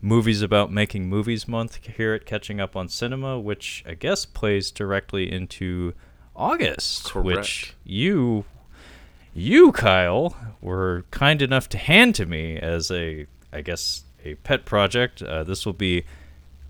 movies 0.00 0.42
about 0.42 0.72
making 0.72 1.08
movies 1.08 1.46
month 1.46 1.84
here 1.84 2.14
at 2.14 2.24
Catching 2.24 2.60
Up 2.60 2.76
on 2.76 2.88
Cinema, 2.88 3.38
which 3.38 3.84
I 3.86 3.94
guess 3.94 4.24
plays 4.24 4.70
directly 4.70 5.30
into 5.30 5.92
August, 6.34 7.10
Correct. 7.10 7.26
which 7.26 7.74
you 7.84 8.44
you, 9.34 9.72
Kyle, 9.72 10.36
were 10.60 11.04
kind 11.10 11.42
enough 11.42 11.68
to 11.70 11.78
hand 11.78 12.14
to 12.16 12.26
me 12.26 12.56
as 12.58 12.90
a, 12.90 13.26
I 13.52 13.60
guess, 13.60 14.04
a 14.24 14.34
pet 14.36 14.64
project. 14.64 15.22
Uh, 15.22 15.44
this 15.44 15.64
will 15.64 15.72
be 15.72 16.04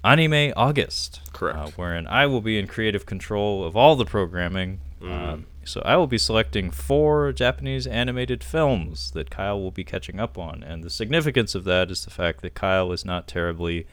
Anime 0.04 0.52
August. 0.56 1.20
Correct. 1.32 1.58
Uh, 1.58 1.70
wherein 1.76 2.06
I 2.06 2.26
will 2.26 2.40
be 2.40 2.58
in 2.58 2.66
creative 2.66 3.06
control 3.06 3.64
of 3.64 3.76
all 3.76 3.96
the 3.96 4.04
programming. 4.04 4.80
Mm. 5.00 5.28
Um, 5.28 5.46
so 5.64 5.82
I 5.84 5.96
will 5.96 6.06
be 6.06 6.18
selecting 6.18 6.70
four 6.70 7.32
Japanese 7.32 7.86
animated 7.86 8.42
films 8.42 9.10
that 9.10 9.30
Kyle 9.30 9.60
will 9.60 9.70
be 9.70 9.84
catching 9.84 10.18
up 10.18 10.38
on. 10.38 10.62
And 10.62 10.82
the 10.82 10.90
significance 10.90 11.54
of 11.54 11.64
that 11.64 11.90
is 11.90 12.04
the 12.04 12.10
fact 12.10 12.40
that 12.40 12.54
Kyle 12.54 12.90
is 12.90 13.04
not 13.04 13.28
terribly 13.28 13.86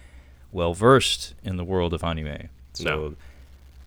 well 0.51 0.73
versed 0.73 1.33
in 1.43 1.57
the 1.57 1.65
world 1.65 1.93
of 1.93 2.03
anime. 2.03 2.49
So 2.73 2.83
no. 2.83 3.15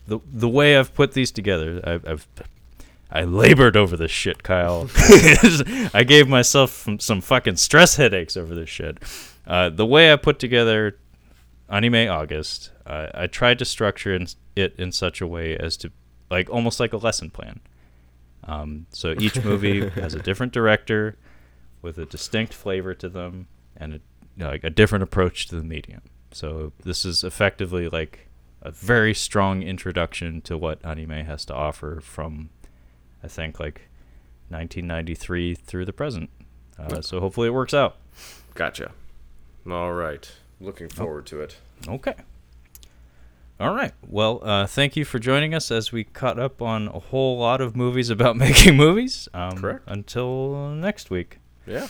the 0.06 0.20
the 0.30 0.48
way 0.48 0.76
I've 0.76 0.94
put 0.94 1.12
these 1.12 1.30
together, 1.30 1.80
I've, 1.82 2.06
I've 2.06 2.28
I 3.10 3.24
labored 3.24 3.76
over 3.76 3.96
this 3.96 4.10
shit, 4.10 4.42
Kyle. 4.42 4.88
I 5.94 6.04
gave 6.06 6.28
myself 6.28 6.86
some 6.98 7.20
fucking 7.20 7.56
stress 7.56 7.96
headaches 7.96 8.36
over 8.36 8.54
this 8.54 8.68
shit. 8.68 8.98
Uh, 9.46 9.70
the 9.70 9.86
way 9.86 10.12
I 10.12 10.16
put 10.16 10.38
together 10.38 10.98
Anime 11.70 12.08
August, 12.10 12.70
uh, 12.86 13.08
I 13.14 13.26
tried 13.26 13.58
to 13.60 13.64
structure 13.64 14.18
it 14.56 14.74
in 14.78 14.92
such 14.92 15.20
a 15.20 15.26
way 15.26 15.56
as 15.56 15.76
to, 15.78 15.90
like, 16.30 16.50
almost 16.50 16.80
like 16.80 16.92
a 16.92 16.98
lesson 16.98 17.30
plan. 17.30 17.60
Um, 18.44 18.86
so 18.90 19.14
each 19.18 19.42
movie 19.44 19.88
has 19.90 20.14
a 20.14 20.20
different 20.20 20.52
director 20.52 21.16
with 21.80 21.98
a 21.98 22.04
distinct 22.04 22.52
flavor 22.52 22.94
to 22.94 23.08
them 23.08 23.48
and 23.76 23.94
a, 23.94 24.00
you 24.36 24.44
know, 24.44 24.50
like 24.50 24.64
a 24.64 24.70
different 24.70 25.02
approach 25.02 25.46
to 25.48 25.56
the 25.56 25.64
medium. 25.64 26.02
So 26.32 26.72
this 26.84 27.04
is 27.04 27.24
effectively 27.24 27.88
like 27.88 28.28
a 28.60 28.70
very 28.70 29.14
strong 29.14 29.62
introduction 29.62 30.40
to 30.42 30.58
what 30.58 30.84
anime 30.84 31.24
has 31.24 31.44
to 31.46 31.54
offer 31.54 32.00
from 32.00 32.50
I 33.22 33.28
think 33.28 33.58
like 33.58 33.88
1993 34.48 35.54
through 35.54 35.84
the 35.84 35.92
present. 35.92 36.30
Uh, 36.78 37.00
so 37.00 37.20
hopefully 37.20 37.48
it 37.48 37.52
works 37.52 37.74
out. 37.74 37.96
Gotcha. 38.54 38.92
All 39.68 39.92
right. 39.92 40.30
Looking 40.60 40.88
forward 40.88 41.24
oh. 41.26 41.30
to 41.30 41.40
it. 41.40 41.56
Okay. 41.86 42.14
All 43.60 43.74
right. 43.74 43.92
Well, 44.06 44.40
uh, 44.42 44.66
thank 44.66 44.96
you 44.96 45.04
for 45.04 45.18
joining 45.18 45.52
us 45.52 45.70
as 45.72 45.90
we 45.90 46.04
caught 46.04 46.38
up 46.38 46.62
on 46.62 46.86
a 46.88 47.00
whole 47.00 47.38
lot 47.38 47.60
of 47.60 47.76
movies 47.76 48.08
about 48.08 48.36
making 48.46 48.76
movies. 48.76 49.28
Um, 49.34 49.58
Correct. 49.58 49.82
Until 49.86 50.70
next 50.70 51.10
week. 51.10 51.38
Yeah. 51.66 51.88